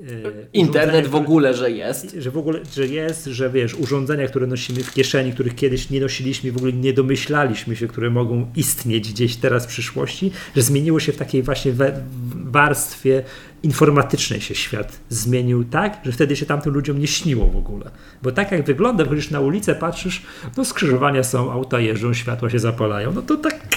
Yy, 0.02 0.48
Internet 0.54 1.08
w 1.08 1.16
ogóle, 1.16 1.54
że 1.54 1.72
jest. 1.72 2.16
że 2.20 2.32
w 2.32 2.38
ogóle, 2.38 2.60
że 2.76 2.88
jest, 2.88 3.26
że 3.26 3.50
wiesz, 3.50 3.76
urządzenia, 3.76 4.28
które 4.28 4.48
nosimy 4.48 4.84
w 4.84 4.94
kieszeni, 4.94 5.34
których 5.34 5.56
kiedyś 5.56 5.90
nie 5.90 6.02
nosiliśmy, 6.02 6.52
w 6.52 6.58
ogóle 6.58 6.74
nie 6.74 6.94
domyślaliśmy 6.94 7.76
się, 7.76 7.88
które 7.88 8.10
mogą 8.10 8.52
istnieć 8.56 9.12
gdzieś 9.14 9.36
teraz 9.36 9.66
w 9.66 9.68
przyszłości, 9.68 10.32
że 10.56 10.62
zmieniło 10.62 11.00
się 11.00 11.12
w 11.12 11.18
takiej 11.18 11.44
właśnie 11.44 11.72
we- 11.72 12.04
warstwie 12.34 13.24
informatycznej 13.64 14.42
się 14.42 14.56
świat 14.56 15.00
zmienił 15.10 15.64
tak, 15.64 16.00
że 16.06 16.12
wtedy 16.12 16.36
się 16.36 16.46
tamtym 16.46 16.74
ludziom 16.74 17.00
nie 17.00 17.08
śniło 17.08 17.48
w 17.48 17.56
ogóle. 17.56 17.92
Bo 18.24 18.32
tak 18.32 18.52
jak 18.52 18.66
wygląda, 18.66 19.06
wchodzisz 19.06 19.32
na 19.32 19.40
ulicę, 19.40 19.76
patrzysz, 19.76 20.22
no 20.58 20.66
skrzyżowania 20.66 21.24
są, 21.24 21.52
auta 21.52 21.80
jeżdżą, 21.80 22.14
światła 22.14 22.50
się 22.50 22.60
zapalają, 22.60 23.14
no 23.14 23.22
to 23.22 23.36
tak 23.38 23.68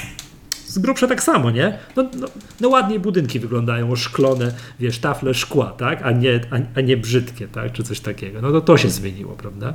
z 0.70 0.78
grubsza 0.78 1.06
tak 1.06 1.22
samo, 1.22 1.50
nie? 1.50 1.78
No, 1.96 2.08
no, 2.16 2.26
no 2.60 2.68
ładnie 2.68 3.00
budynki 3.00 3.40
wyglądają, 3.40 3.92
oszklone, 3.92 4.52
wiesz, 4.80 4.98
tafle 4.98 5.34
szkła, 5.34 5.66
tak? 5.66 6.02
A 6.02 6.10
nie, 6.10 6.40
a, 6.50 6.78
a 6.78 6.80
nie 6.80 6.96
brzydkie, 6.96 7.48
tak? 7.48 7.72
Czy 7.72 7.82
coś 7.82 8.00
takiego. 8.00 8.42
No 8.42 8.52
to 8.52 8.60
to 8.60 8.76
się 8.76 8.88
zmieniło, 8.88 9.32
prawda? 9.32 9.74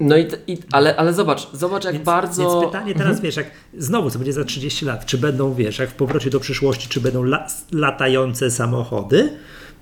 No 0.00 0.16
i, 0.16 0.26
i 0.46 0.58
ale, 0.72 0.96
ale 0.96 1.12
zobacz, 1.12 1.48
zobacz 1.52 1.84
jak 1.84 1.92
Więc, 1.94 2.06
bardzo... 2.06 2.42
Mhm. 2.42 2.60
Więc 2.60 2.72
pytanie 2.72 2.94
teraz, 2.94 3.20
wiesz, 3.20 3.36
jak 3.36 3.50
znowu, 3.78 4.10
co 4.10 4.18
będzie 4.18 4.32
za 4.32 4.44
30 4.44 4.84
lat, 4.84 5.06
czy 5.06 5.18
będą, 5.18 5.54
wiesz, 5.54 5.78
jak 5.78 5.90
w 5.90 5.94
powrocie 5.94 6.30
do 6.30 6.40
przyszłości, 6.40 6.88
czy 6.88 7.00
będą 7.00 7.22
la, 7.22 7.46
latające 7.72 8.50
samochody, 8.50 9.32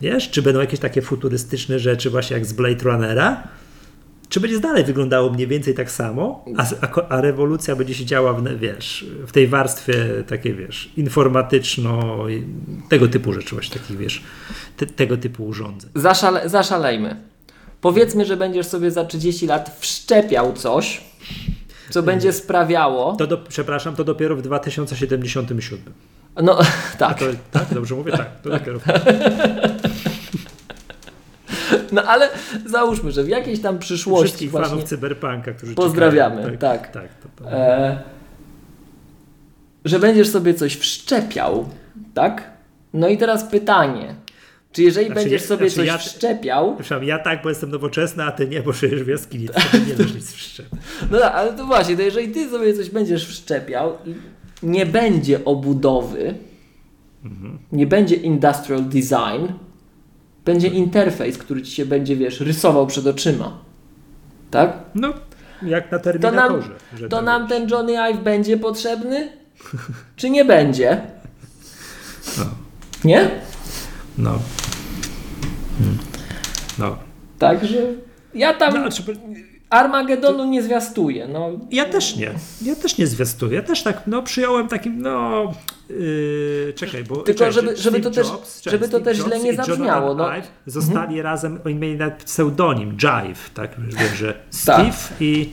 wiesz, 0.01 0.31
czy 0.31 0.43
będą 0.43 0.61
jakieś 0.61 0.81
takie 0.81 1.02
futurystyczne 1.02 1.78
rzeczy, 1.78 2.11
właśnie 2.11 2.35
jak 2.35 2.47
z 2.47 2.52
Blade 2.52 2.85
Runnera, 2.85 3.43
czy 4.31 4.40
będzie 4.40 4.61
dalej 4.61 4.85
wyglądało 4.85 5.31
mniej 5.31 5.47
więcej 5.47 5.74
tak 5.74 5.90
samo, 5.90 6.44
a, 6.57 6.66
a, 6.81 7.09
a 7.09 7.20
rewolucja 7.20 7.77
będzie 7.77 7.94
się 7.94 8.05
działa, 8.05 8.32
w, 8.32 8.59
wiesz, 8.59 9.07
w 9.27 9.32
tej 9.32 9.48
warstwie 9.48 9.94
takiej, 10.27 10.55
wiesz, 10.55 10.90
informatyczno, 10.97 12.24
tego 12.89 13.09
typu 13.09 13.32
rzeczy, 13.32 13.55
właśnie 13.55 13.81
takich, 13.81 13.97
wiesz, 13.97 14.23
te, 14.77 14.86
tego 14.86 15.16
typu 15.16 15.47
urządzeń. 15.47 15.90
Zaszale, 15.94 16.48
zaszalejmy. 16.48 17.16
Powiedzmy, 17.81 18.24
że 18.24 18.36
będziesz 18.36 18.66
sobie 18.66 18.90
za 18.90 19.05
30 19.05 19.47
lat 19.47 19.77
wszczepiał 19.81 20.52
coś, 20.52 21.01
co 21.90 22.02
będzie 22.02 22.32
sprawiało. 22.32 23.16
To 23.16 23.27
do, 23.27 23.39
przepraszam, 23.39 23.97
to 23.97 24.05
dopiero 24.05 24.36
w 24.36 24.43
2077. 24.43 25.78
No 26.43 26.59
tak. 26.98 27.19
to, 27.19 27.24
tak, 27.52 27.66
dobrze 27.74 27.94
mówię? 27.94 28.12
Tak, 28.12 28.40
to 28.43 28.51
dopiero. 28.51 28.81
No 31.93 32.03
ale 32.03 32.29
załóżmy, 32.67 33.12
że 33.12 33.25
w 33.25 33.29
jakiejś 33.29 33.61
tam 33.61 33.79
przyszłości 33.79 34.25
Wszystkich 34.29 34.51
właśnie. 34.51 34.71
fanów 34.71 34.85
cyberpunka, 34.85 35.53
którzy 35.53 35.75
Pozdrawiamy, 35.75 36.37
czekają. 36.37 36.59
tak. 36.59 36.91
tak 36.93 37.09
to, 37.15 37.45
to. 37.45 37.53
E, 37.53 37.99
że 39.85 39.99
będziesz 39.99 40.29
sobie 40.29 40.55
coś 40.55 40.77
wszczepiał, 40.77 41.69
tak? 42.15 42.51
No 42.95 43.09
i 43.09 43.19
teraz 43.19 43.45
pytanie. 43.45 44.15
Czy 44.73 44.83
jeżeli 44.83 45.07
Znaczy, 45.07 45.21
będziesz 45.21 45.43
sobie 45.43 45.71
znaczy, 45.71 45.77
coś 45.77 45.87
ja- 45.87 45.99
wszczepiał, 45.99 46.67
Przepraszam, 46.77 47.05
ja 47.05 47.19
tak, 47.19 47.43
bo 47.43 47.49
jestem 47.49 47.71
nowoczesny, 47.71 48.25
a 48.25 48.33
ty 48.33 48.49
nie, 48.49 48.62
bo 48.62 48.73
żyjesz 48.73 49.03
w 49.03 49.09
jaskini, 49.09 49.49
to 49.49 49.55
nie 49.89 49.95
dasz 49.95 50.15
nic 50.15 50.33
wszczep. 50.33 50.67
no 51.11 51.19
tak, 51.19 51.35
ale 51.35 51.53
to 51.53 51.67
właśnie, 51.67 51.97
to 51.97 52.03
jeżeli 52.03 52.29
ty 52.29 52.51
sobie 52.51 52.75
coś 52.75 52.91
będziesz 52.91 53.27
wszczepiał 53.29 53.93
i 54.07 54.15
nie 54.62 54.87
będzie 54.87 55.45
obudowy, 55.45 56.35
Mhm. 57.25 57.59
nie 57.73 57.87
będzie 57.87 58.15
industrial 58.17 58.85
design, 58.85 59.53
będzie 60.45 60.69
interfejs, 60.69 61.39
który 61.39 61.62
ci 61.62 61.73
się 61.73 61.87
będzie, 61.87 62.17
wiesz, 62.17 62.41
rysował 62.41 62.87
przed 62.87 63.07
oczyma. 63.07 63.59
Tak? 64.51 64.79
No, 64.95 65.12
jak 65.62 65.93
na 65.93 65.99
To 65.99 66.05
nam, 66.12 66.12
Terminatorze. 66.23 66.75
że 66.97 67.09
to 67.09 67.17
tak 67.17 67.25
nam 67.25 67.49
ten 67.49 67.71
Johnny 67.71 68.11
Ive 68.11 68.23
będzie 68.23 68.57
potrzebny? 68.57 69.33
Czy 70.17 70.31
nie 70.31 70.45
będzie? 70.45 71.01
No. 72.39 72.45
Nie? 73.05 73.31
No. 74.19 74.39
Hmm. 75.79 75.99
No. 76.79 76.97
Także 77.39 77.77
ja 78.35 78.55
tam 78.55 78.75
no 78.75 78.81
znaczy, 78.81 79.03
Armagedonu 79.71 80.45
nie 80.45 80.63
zwiastuję. 80.63 81.29
No, 81.29 81.51
ja 81.71 81.85
też 81.85 82.17
nie. 82.17 82.31
Ja 82.63 82.77
też 82.77 82.99
nie 82.99 83.07
zwiastuję. 83.07 83.55
Ja 83.55 83.63
też 83.63 83.83
tak, 83.83 84.03
no, 84.07 84.23
przyjąłem 84.23 84.69
takim, 84.69 85.03
no... 85.03 85.53
Yy, 85.91 86.73
czekaj, 86.77 87.05
bo 87.05 87.17
Tylko 87.17 87.39
czekaj, 87.39 87.53
żeby- 87.53 87.77
że 87.77 87.83
żeby 87.83 88.01
to 88.01 88.11
też- 88.11 88.29
Jobs, 88.29 88.63
żeby 88.65 88.89
to 88.89 89.01
też 89.01 89.17
źle 89.17 89.41
nie 89.41 89.55
zabrzmiało, 89.55 90.15
no. 90.15 90.37
Ive 90.37 90.49
zostali 90.67 91.23
razem, 91.23 91.59
oni 91.67 91.75
mieli 91.75 91.97
nawet 91.97 92.25
pseudonim, 92.25 92.97
Jive, 92.97 93.51
tak, 93.55 93.71
wiem, 93.81 94.15
że 94.17 94.35
Steve 94.51 94.93
i 95.21 95.49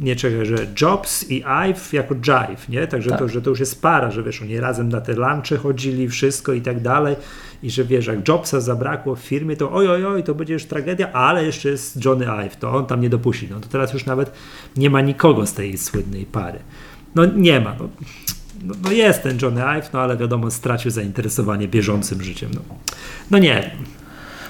nie 0.00 0.16
czekaj, 0.16 0.46
że 0.46 0.56
Jobs 0.80 1.30
i 1.30 1.44
Ive 1.44 1.92
jako 1.92 2.14
Jive, 2.14 2.68
nie? 2.68 2.86
Także 2.86 3.10
Tak. 3.10 3.18
to, 3.18 3.28
że 3.28 3.42
to 3.42 3.50
już 3.50 3.60
jest 3.60 3.82
para, 3.82 4.10
że 4.10 4.22
wiesz, 4.22 4.42
oni 4.42 4.60
razem 4.60 4.88
na 4.88 5.00
te 5.00 5.12
lunche 5.12 5.56
chodzili, 5.56 6.08
wszystko 6.08 6.52
i 6.52 6.60
tak 6.60 6.80
dalej 6.80 7.16
i 7.62 7.70
że 7.70 7.84
wiesz, 7.84 8.06
jak 8.06 8.28
Jobsa 8.28 8.60
zabrakło 8.60 9.16
w 9.16 9.20
firmie, 9.20 9.56
to 9.56 9.72
oj, 9.72 9.88
oj, 9.88 10.04
oj, 10.06 10.24
to 10.24 10.34
będzie 10.34 10.52
już 10.52 10.64
tragedia, 10.64 11.12
ale 11.12 11.44
jeszcze 11.44 11.68
jest 11.68 12.04
Johnny 12.04 12.26
Ive, 12.30 12.56
to 12.56 12.70
on 12.70 12.86
tam 12.86 13.00
nie 13.00 13.10
dopuści. 13.10 13.48
No 13.50 13.60
to 13.60 13.68
teraz 13.68 13.92
już 13.92 14.06
nawet 14.06 14.32
nie 14.76 14.90
ma 14.90 15.00
nikogo 15.00 15.46
z 15.46 15.52
tej 15.52 15.78
słynnej 15.78 16.26
pary. 16.26 16.58
No 17.14 17.26
nie 17.26 17.60
ma, 17.60 17.76
no. 17.78 17.88
No, 18.64 18.74
no 18.82 18.92
jest 18.92 19.22
ten 19.22 19.38
Johnny 19.42 19.64
Ive, 19.64 19.92
no 19.92 20.00
ale 20.00 20.16
wiadomo, 20.16 20.50
stracił 20.50 20.90
zainteresowanie 20.90 21.68
bieżącym 21.68 22.22
życiem. 22.22 22.50
No, 22.54 22.60
no 23.30 23.38
nie, 23.38 23.70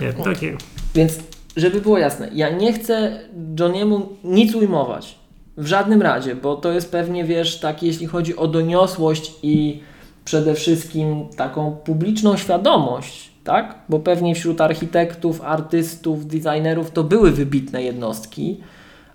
nie, 0.00 0.12
takie... 0.12 0.56
Więc, 0.94 1.18
żeby 1.56 1.80
było 1.80 1.98
jasne, 1.98 2.30
ja 2.32 2.50
nie 2.50 2.72
chcę 2.72 3.20
Johniemu 3.60 4.16
nic 4.24 4.54
ujmować. 4.54 5.23
W 5.56 5.66
żadnym 5.66 6.02
razie, 6.02 6.34
bo 6.34 6.56
to 6.56 6.72
jest 6.72 6.92
pewnie, 6.92 7.24
wiesz, 7.24 7.60
tak, 7.60 7.82
jeśli 7.82 8.06
chodzi 8.06 8.36
o 8.36 8.46
doniosłość 8.46 9.32
i 9.42 9.80
przede 10.24 10.54
wszystkim 10.54 11.28
taką 11.36 11.72
publiczną 11.72 12.36
świadomość, 12.36 13.30
tak? 13.44 13.78
Bo 13.88 13.98
pewnie 13.98 14.34
wśród 14.34 14.60
architektów, 14.60 15.42
artystów, 15.42 16.26
designerów 16.26 16.90
to 16.90 17.04
były 17.04 17.30
wybitne 17.30 17.82
jednostki, 17.82 18.60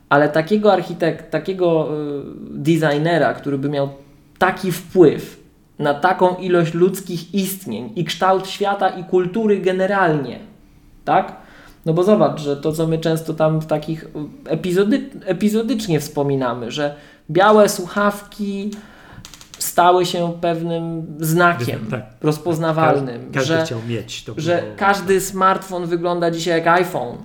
ale 0.09 0.29
takiego 0.29 0.73
architekta, 0.73 1.29
takiego 1.31 1.89
y, 1.91 2.23
designera, 2.51 3.33
który 3.33 3.57
by 3.57 3.69
miał 3.69 3.89
taki 4.37 4.71
wpływ 4.71 5.39
na 5.79 5.93
taką 5.93 6.35
ilość 6.35 6.73
ludzkich 6.73 7.35
istnień 7.35 7.89
i 7.95 8.05
kształt 8.05 8.47
świata 8.47 8.89
i 8.89 9.03
kultury 9.03 9.59
generalnie, 9.59 10.39
tak? 11.05 11.48
No 11.85 11.93
bo 11.93 12.03
zobacz, 12.03 12.41
że 12.41 12.57
to, 12.57 12.71
co 12.71 12.87
my 12.87 12.97
często 12.97 13.33
tam 13.33 13.59
w 13.61 13.65
takich 13.65 14.05
epizody, 14.45 15.09
epizodycznie 15.25 15.99
wspominamy, 15.99 16.71
że 16.71 16.95
białe 17.29 17.69
słuchawki 17.69 18.71
stały 19.59 20.05
się 20.05 20.33
pewnym 20.41 21.05
znakiem 21.19 21.87
Tak. 21.91 22.03
rozpoznawalnym, 22.21 23.31
Każdy 23.33 23.47
że, 23.53 23.63
chciał 23.65 23.79
mieć 23.87 24.23
to. 24.23 24.33
że 24.37 24.61
było- 24.61 24.75
każdy 24.77 25.21
smartfon 25.21 25.85
wygląda 25.85 26.31
dzisiaj 26.31 26.57
jak 26.57 26.67
iPhone. 26.67 27.17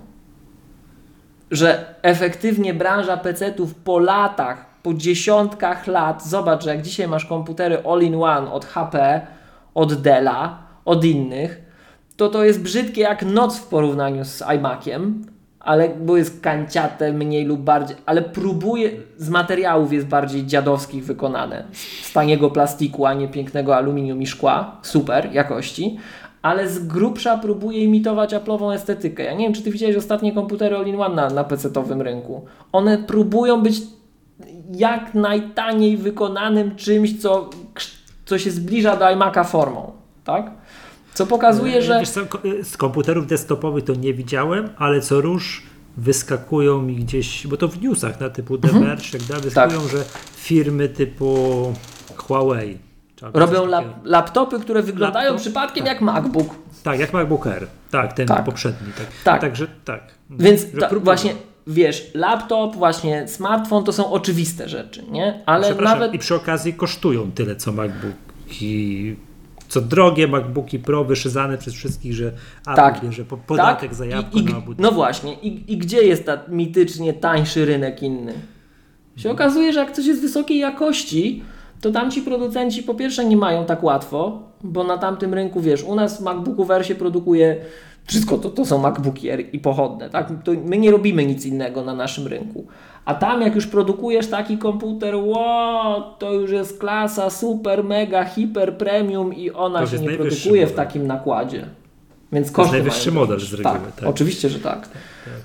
Że 1.51 1.95
efektywnie 2.03 2.75
branża 2.75 3.17
PC-ów 3.17 3.75
po 3.75 3.99
latach, 3.99 4.67
po 4.83 4.95
dziesiątkach 4.95 5.87
lat, 5.87 6.27
zobacz, 6.27 6.65
że 6.65 6.71
jak 6.71 6.83
dzisiaj 6.83 7.09
masz 7.09 7.25
komputery 7.27 7.79
all-in-one 7.87 8.53
od 8.53 8.65
HP, 8.65 9.21
od 9.75 9.95
Della, 9.95 10.59
od 10.85 11.05
innych, 11.05 11.64
to 12.17 12.29
to 12.29 12.45
jest 12.45 12.63
brzydkie 12.63 13.01
jak 13.01 13.23
noc 13.23 13.59
w 13.59 13.67
porównaniu 13.67 14.25
z 14.25 14.43
iMaciem, 14.57 15.27
ale 15.61 15.89
bo 15.89 16.17
jest 16.17 16.41
kanciate 16.41 17.13
mniej 17.13 17.45
lub 17.45 17.61
bardziej, 17.61 17.97
ale 18.07 18.23
próbuje, 18.23 18.91
z 19.17 19.29
materiałów 19.29 19.93
jest 19.93 20.07
bardziej 20.07 20.47
dziadowskich 20.47 21.05
wykonane, 21.05 21.65
z 22.03 22.13
taniego 22.13 22.51
plastiku, 22.51 23.07
a 23.07 23.15
nie 23.15 23.29
pięknego 23.29 23.77
aluminium 23.77 24.23
i 24.23 24.27
szkła, 24.27 24.77
super 24.83 25.33
jakości, 25.33 25.99
ale 26.43 26.69
z 26.69 26.87
grubsza 26.87 27.39
próbuje 27.39 27.85
imitować 27.85 28.35
Apple'ową 28.35 28.75
estetykę. 28.75 29.25
Ja 29.25 29.35
nie 29.35 29.45
wiem, 29.45 29.55
czy 29.55 29.63
ty 29.63 29.71
widziałeś 29.71 29.97
ostatnie 29.97 30.33
komputery 30.33 30.77
all-in-one 30.77 31.15
na, 31.15 31.31
na 31.31 31.45
PC-towym 31.45 32.01
rynku. 32.01 32.45
One 32.73 32.99
próbują 32.99 33.63
być 33.63 33.83
jak 34.73 35.15
najtaniej 35.15 35.97
wykonanym 35.97 36.77
czymś, 36.77 37.21
co, 37.21 37.51
co 38.25 38.39
się 38.39 38.51
zbliża 38.51 38.97
do 38.97 39.05
iMac'a 39.05 39.45
formą, 39.45 39.93
tak? 40.25 40.51
Co 41.15 41.27
pokazuje, 41.27 41.83
że... 41.83 42.01
Wiesz 42.01 42.09
ko- 42.29 42.41
z 42.63 42.77
komputerów 42.77 43.27
desktopowych 43.27 43.85
to 43.85 43.95
nie 43.95 44.15
widziałem, 44.15 44.69
ale 44.77 45.01
co 45.01 45.21
róż 45.21 45.63
wyskakują 45.97 46.83
mi 46.83 46.97
gdzieś, 46.97 47.47
bo 47.47 47.57
to 47.57 47.69
w 47.69 47.83
newsach 47.83 48.21
na 48.21 48.31
typu 48.31 48.55
Mhm. 48.55 48.97
Tak 49.13 49.23
dalej, 49.23 49.43
wyskakują, 49.43 49.89
że 49.89 50.05
firmy 50.37 50.89
typu 50.89 51.73
Huawei. 52.17 52.79
czy 53.17 53.27
Robią 53.33 53.67
lap, 53.67 53.85
laptopy, 54.05 54.61
które 54.61 54.83
wyglądają 54.83 55.25
Laptop? 55.25 55.41
przypadkiem 55.41 55.85
Tak. 55.85 55.93
jak 55.93 56.03
MacBook. 56.03 56.55
Tak, 56.83 56.99
jak 57.01 57.13
MacBook 57.13 57.47
Air. 57.47 57.67
Tak, 57.91 58.13
ten 58.13 58.27
Tak. 58.27 58.45
poprzedni. 58.45 58.93
Tak. 58.99 59.07
Tak. 59.25 59.41
Także 59.41 59.67
tak. 59.85 60.03
Więc 60.31 60.67
ta, 60.81 60.89
właśnie, 60.99 61.35
wiesz, 61.67 62.11
laptop, 62.15 62.77
właśnie 62.77 63.29
smartfon 63.29 63.85
to 63.85 63.93
są 63.93 64.11
oczywiste 64.13 64.69
rzeczy, 64.69 65.03
nie? 65.11 65.43
Ale 65.47 65.75
nawet... 65.75 66.15
I 66.15 66.19
przy 66.19 66.35
okazji 66.35 66.75
kosztują 66.75 67.31
tyle, 67.33 67.57
co 67.57 67.73
MacBooki, 67.73 69.17
co 69.75 69.81
drogie 69.81 70.29
MacBooki 70.29 70.79
Pro 70.79 71.05
wyszyzane 71.05 71.59
przez 71.59 71.75
wszystkich, 71.75 72.15
że 72.15 72.27
Apple 72.27 72.75
Tak. 72.77 73.01
bierze 73.05 73.25
po, 73.25 73.37
podatek 73.37 73.95
za 73.95 74.07
I, 74.07 74.09
jabłko 74.09 74.39
i, 74.39 74.45
na 74.45 74.59
obu. 74.59 74.73
No 74.79 74.93
właśnie, 74.93 75.35
i, 75.43 75.73
i 75.73 75.79
gdzie 75.79 76.03
jest 76.03 76.27
ta 76.27 76.39
mitycznie 76.49 77.13
tańszy 77.13 77.65
rynek 77.65 78.03
inny? 78.03 78.33
Się 79.17 79.31
okazuje, 79.31 79.73
że 79.73 79.81
jak 79.81 79.93
coś 79.93 80.07
jest 80.07 80.21
wysokiej 80.21 80.59
jakości, 80.59 81.43
to 81.81 81.91
tamci 81.91 82.23
producenci 82.23 82.83
po 82.83 82.95
pierwsze 82.95 83.25
nie 83.25 83.37
mają 83.37 83.65
tak 83.65 83.83
łatwo, 83.83 84.43
bo 84.65 84.85
na 84.85 84.99
tamtym 84.99 85.35
rynku, 85.35 85.61
wiesz, 85.61 85.83
u 85.83 85.95
nas 85.95 86.19
w 86.19 86.21
MacBooku 86.21 86.73
Air 86.73 86.87
się 86.87 86.95
produkuje 86.95 87.57
wszystko, 88.07 88.39
to, 88.39 88.51
to 88.51 88.65
są 88.65 88.79
MacBooki 88.79 89.31
Air 89.31 89.45
i 89.53 89.59
pochodne, 89.59 90.11
tak? 90.11 90.33
To 90.45 90.53
my 90.65 90.79
nie 90.79 90.91
robimy 90.91 91.27
nic 91.27 91.47
innego 91.47 91.85
na 91.85 91.95
naszym 91.95 92.27
rynku. 92.27 92.67
A 93.05 93.15
tam 93.15 93.43
jak 93.43 93.55
już 93.55 93.67
produkujesz 93.67 94.27
taki 94.27 94.59
komputer, 94.59 95.15
wow, 95.17 96.03
to 96.19 96.33
już 96.33 96.51
jest 96.51 96.79
klasa 96.79 97.31
super, 97.31 97.85
mega, 97.85 98.25
hiper, 98.25 98.77
premium 98.77 99.35
i 99.35 99.51
ona 99.51 99.81
To 99.81 99.87
się 99.87 99.93
jest 99.93 100.03
nie 100.03 100.09
najwyższy 100.09 100.37
produkuje 100.43 100.67
w 100.67 100.71
model. 100.71 100.87
takim 100.87 101.07
nakładzie. 101.07 101.67
Więc 102.33 102.51
koszty 102.51 102.73
najwyższy 102.73 103.11
mają 103.13 103.21
model 103.21 103.37
być. 103.39 103.49
z 103.49 103.55
reguły, 103.55 103.75
Tak, 103.75 103.93
tak. 103.97 104.09
oczywiście, 104.09 104.49
że 104.49 104.59
tak. 104.59 104.89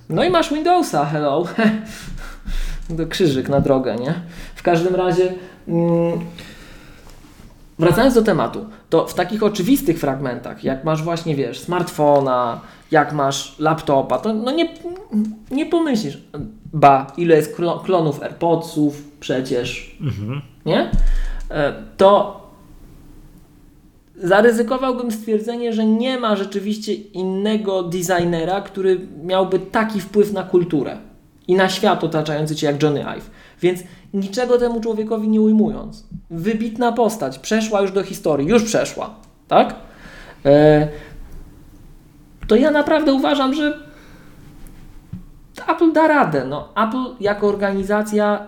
No 0.09 0.23
i 0.23 0.29
masz 0.29 0.53
Windowsa, 0.53 1.05
hello. 1.05 1.43
to 2.97 3.07
krzyżyk 3.07 3.49
na 3.49 3.59
drogę, 3.59 3.95
nie? 3.95 4.13
W 4.55 4.63
każdym 4.63 4.95
razie 4.95 5.33
mm, 5.67 6.19
wracając 7.79 8.13
do 8.15 8.21
tematu, 8.21 8.65
to 8.89 9.07
w 9.07 9.13
takich 9.13 9.43
oczywistych 9.43 9.99
fragmentach, 9.99 10.63
jak 10.63 10.83
masz 10.83 11.03
właśnie, 11.03 11.35
wiesz, 11.35 11.59
smartfona, 11.59 12.61
jak 12.91 13.13
masz 13.13 13.59
laptopa, 13.59 14.17
to 14.19 14.33
no 14.33 14.51
nie, 14.51 14.69
nie 15.51 15.65
pomyślisz, 15.65 16.17
ba, 16.73 17.07
ile 17.17 17.35
jest 17.35 17.57
klo- 17.57 17.83
klonów 17.83 18.21
AirPodsów 18.23 19.03
przecież, 19.19 19.97
Mhm. 20.01 20.41
nie? 20.65 20.91
E, 21.51 21.73
To 21.97 22.39
zaryzykowałbym 24.23 25.11
stwierdzenie, 25.11 25.73
że 25.73 25.85
nie 25.85 26.19
ma 26.19 26.35
rzeczywiście 26.35 26.93
innego 26.93 27.83
designera, 27.83 28.61
który 28.61 29.07
miałby 29.23 29.59
taki 29.59 30.01
wpływ 30.01 30.33
na 30.33 30.43
kulturę 30.43 30.97
i 31.47 31.55
na 31.55 31.69
świat 31.69 32.03
otaczający 32.03 32.55
cię 32.55 32.67
jak 32.67 32.83
Johnny 32.83 33.05
Ive. 33.05 33.29
Więc 33.61 33.79
niczego 34.13 34.57
temu 34.57 34.81
człowiekowi 34.81 35.27
nie 35.27 35.41
ujmując. 35.41 36.07
Wybitna 36.29 36.91
postać, 36.91 37.39
przeszła 37.39 37.81
już 37.81 37.91
do 37.91 38.03
historii, 38.03 38.47
już 38.47 38.63
przeszła, 38.63 39.15
tak? 39.47 39.75
E, 40.45 40.87
to 42.47 42.55
ja 42.55 42.71
naprawdę 42.71 43.13
uważam, 43.13 43.53
że 43.53 43.89
Apple 45.67 45.91
da 45.93 46.07
radę. 46.07 46.45
No, 46.45 46.69
Apple 46.87 47.23
jako 47.23 47.47
organizacja, 47.47 48.47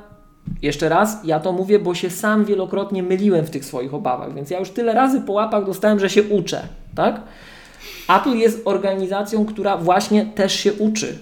jeszcze 0.62 0.90
raz, 0.90 1.18
ja 1.24 1.40
to 1.40 1.52
mówię, 1.52 1.80
bo 1.80 1.96
się 1.96 2.10
sam 2.10 2.46
wielokrotnie 2.46 3.04
myliłem 3.04 3.46
w 3.46 3.50
tych 3.50 3.66
swoich 3.66 3.94
obawach, 3.94 4.34
więc 4.34 4.50
ja 4.50 4.60
już 4.60 4.70
tyle 4.70 4.94
razy 4.94 5.22
po 5.22 5.34
łapach 5.34 5.66
dostałem, 5.66 6.00
że 6.00 6.10
się 6.10 6.24
uczę, 6.24 6.62
tak? 6.96 7.22
Apple 8.10 8.38
jest 8.38 8.62
organizacją, 8.66 9.46
która 9.46 9.78
właśnie 9.78 10.26
też 10.26 10.54
się 10.54 10.74
uczy, 10.74 11.18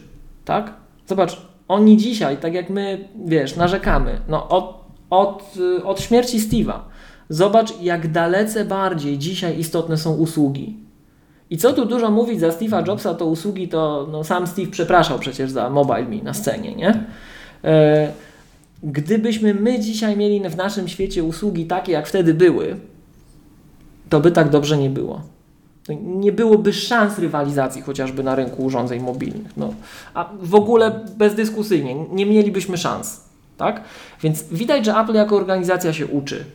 tak? 0.45 0.73
Zobacz, 1.07 1.41
oni 1.69 1.97
dzisiaj, 1.97 2.37
tak 2.37 2.53
jak 2.53 2.69
my, 2.69 3.09
wiesz, 3.25 3.55
narzekamy, 3.55 4.21
no 4.27 4.47
od, 4.47 4.83
od, 5.09 5.53
od 5.83 6.01
śmierci 6.01 6.39
Steve'a, 6.39 6.79
zobacz 7.29 7.81
jak 7.81 8.11
dalece 8.11 8.65
bardziej 8.65 9.17
dzisiaj 9.17 9.59
istotne 9.59 9.97
są 9.97 10.15
usługi. 10.15 10.77
I 11.49 11.57
co 11.57 11.73
tu 11.73 11.85
dużo 11.85 12.11
mówić, 12.11 12.39
za 12.39 12.49
Steve'a 12.49 12.87
Jobsa 12.87 13.13
to 13.13 13.25
usługi 13.25 13.67
to 13.67 14.07
no, 14.11 14.23
sam 14.23 14.47
Steve 14.47 14.71
przepraszał 14.71 15.19
przecież 15.19 15.51
za 15.51 15.69
MobileMe 15.69 16.23
na 16.23 16.33
scenie, 16.33 16.75
nie? 16.75 17.03
E, 17.63 18.11
gdybyśmy 18.83 19.53
my 19.53 19.79
dzisiaj 19.79 20.17
mieli 20.17 20.49
w 20.49 20.57
naszym 20.57 20.87
świecie 20.87 21.23
usługi 21.23 21.65
takie, 21.65 21.91
jak 21.91 22.07
wtedy 22.07 22.33
były, 22.33 22.75
to 24.09 24.19
by 24.19 24.31
tak 24.31 24.49
dobrze 24.49 24.77
nie 24.77 24.89
było. 24.89 25.21
To 25.89 25.93
Nie 26.03 26.31
byłoby 26.31 26.73
szans 26.73 27.19
rywalizacji 27.19 27.81
chociażby 27.81 28.23
na 28.23 28.35
rynku 28.35 28.63
urządzeń 28.63 29.01
mobilnych. 29.01 29.57
No, 29.57 29.73
a 30.13 30.29
w 30.41 30.55
ogóle 30.55 31.05
bezdyskusyjnie 31.17 31.95
nie 32.11 32.25
mielibyśmy 32.25 32.77
szans. 32.77 33.23
Tak? 33.57 33.83
Więc 34.21 34.43
widać, 34.43 34.85
że 34.85 34.93
Apple 34.93 35.13
jako 35.13 35.35
organizacja 35.35 35.93
się 35.93 36.07
uczy 36.07 36.45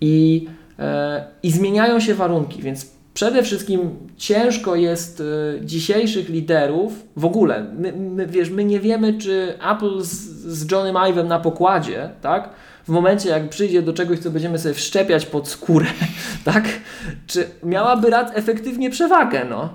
i, 0.00 0.46
e, 0.78 1.24
i 1.42 1.50
zmieniają 1.50 2.00
się 2.00 2.14
warunki, 2.14 2.62
więc 2.62 2.86
przede 3.14 3.42
wszystkim 3.42 3.90
ciężko 4.16 4.74
jest 4.74 5.20
e, 5.20 5.24
dzisiejszych 5.66 6.28
liderów 6.28 6.92
w 7.16 7.24
ogóle. 7.24 7.66
My, 7.78 7.92
my, 7.92 8.26
wiesz, 8.26 8.50
my 8.50 8.64
nie 8.64 8.80
wiemy, 8.80 9.18
czy 9.18 9.54
Apple 9.72 10.02
z, 10.02 10.12
z 10.58 10.72
Johnnym 10.72 10.94
Ive'em 10.94 11.26
na 11.26 11.40
pokładzie, 11.40 12.10
tak? 12.22 12.50
W 12.86 12.88
momencie, 12.88 13.28
jak 13.28 13.48
przyjdzie 13.48 13.82
do 13.82 13.92
czegoś, 13.92 14.18
co 14.18 14.30
będziemy 14.30 14.58
sobie 14.58 14.74
wszczepiać 14.74 15.26
pod 15.26 15.48
skórę, 15.48 15.86
tak? 16.44 16.64
Czy 17.26 17.46
miałaby 17.62 18.10
rad 18.10 18.30
efektywnie 18.34 18.90
przewagę, 18.90 19.44
no? 19.50 19.68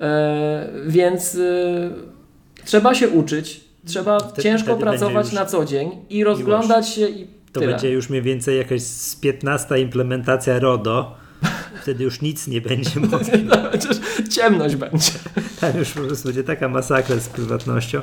E, 0.00 0.68
więc 0.86 1.34
e, 1.34 1.38
trzeba 2.64 2.94
się 2.94 3.08
uczyć, 3.08 3.60
trzeba 3.86 4.18
Wtedy- 4.20 4.42
ciężko 4.42 4.64
wtedy 4.66 4.80
pracować 4.80 5.32
na 5.32 5.46
co 5.46 5.64
dzień 5.64 5.90
i 6.10 6.24
rozglądać 6.24 6.88
się 6.88 7.08
i 7.08 7.26
To 7.52 7.60
tyle. 7.60 7.72
będzie 7.72 7.90
już 7.90 8.10
mniej 8.10 8.22
więcej 8.22 8.58
jakaś 8.58 8.82
z 8.82 9.16
15 9.16 9.78
implementacja 9.78 10.58
RODO. 10.58 11.16
Wtedy 11.82 12.04
już 12.04 12.20
nic 12.22 12.46
nie 12.48 12.60
będzie 12.60 13.00
mogli. 13.10 13.48
Chociaż 13.72 13.96
ciemność 14.30 14.76
będzie. 14.76 15.10
Tam 15.60 15.78
już 15.78 15.90
po 15.90 16.00
prostu 16.00 16.28
będzie 16.28 16.44
taka 16.44 16.68
masakra 16.68 17.16
z 17.16 17.28
prywatnością. 17.28 18.00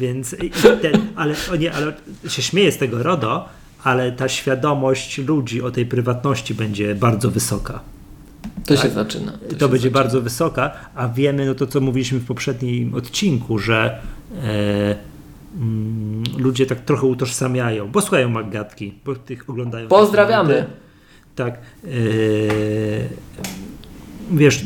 Więc 0.00 0.36
ten, 0.82 0.92
ale 1.16 1.34
o 1.52 1.56
nie, 1.56 1.72
ale 1.72 1.92
się 2.28 2.42
śmieję 2.42 2.72
z 2.72 2.78
tego 2.78 3.02
RODO, 3.02 3.48
ale 3.82 4.12
ta 4.12 4.28
świadomość 4.28 5.18
ludzi 5.18 5.62
o 5.62 5.70
tej 5.70 5.86
prywatności 5.86 6.54
będzie 6.54 6.94
bardzo 6.94 7.30
wysoka. 7.30 7.80
To 8.66 8.74
Tak. 8.74 8.82
się 8.82 8.90
zaczyna. 8.90 9.32
To, 9.32 9.38
się 9.38 9.48
będzie 9.48 9.68
zaczyna. 9.78 9.90
bardzo 9.90 10.20
wysoka, 10.20 10.70
a 10.94 11.08
wiemy, 11.08 11.46
no 11.46 11.54
to 11.54 11.66
co 11.66 11.80
mówiliśmy 11.80 12.18
w 12.18 12.24
poprzednim 12.26 12.94
odcinku, 12.94 13.58
że 13.58 13.98
e, 14.42 14.96
mm, 15.56 16.22
ludzie 16.38 16.66
tak 16.66 16.80
trochę 16.80 17.06
utożsamiają, 17.06 17.88
bo 17.90 18.00
słuchają 18.00 18.28
Maggatki, 18.30 18.94
bo 19.04 19.14
tych 19.14 19.50
oglądają. 19.50 19.88
Pozdrawiamy. 19.88 20.66
Tak. 21.36 21.58
e, 21.84 21.88
wiesz, 24.32 24.64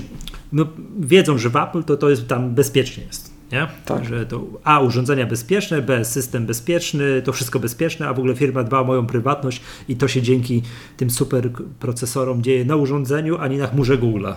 no, 0.53 0.67
wiedzą, 1.01 1.39
że 1.39 1.51
w 1.51 1.57
Apple 1.57 1.85
to, 1.85 1.97
to 1.97 2.11
jest 2.11 2.29
tam 2.29 2.55
bezpiecznie 2.55 3.05
jest. 3.05 3.26
Nie? 3.53 3.67
Tak. 3.85 4.05
Że 4.05 4.27
to 4.27 4.47
A 4.65 4.81
urządzenia 4.81 5.27
bezpieczne, 5.27 5.83
B 5.83 6.05
system 6.05 6.47
bezpieczny, 6.47 7.23
to 7.23 7.33
wszystko 7.33 7.59
bezpieczne, 7.61 8.09
a 8.09 8.15
w 8.15 8.19
ogóle 8.19 8.35
firma 8.35 8.65
dba 8.65 8.81
o 8.81 8.85
moją 8.85 9.07
prywatność 9.07 9.61
i 9.89 9.97
to 9.97 10.09
się 10.09 10.23
dzięki 10.23 10.63
tym 10.97 11.11
super 11.11 11.51
procesorom 11.81 12.43
dzieje 12.43 12.65
na 12.65 12.77
urządzeniu, 12.77 13.39
a 13.39 13.49
nie 13.49 13.59
na 13.59 13.67
chmurze 13.67 13.99
Google'a. 13.99 14.35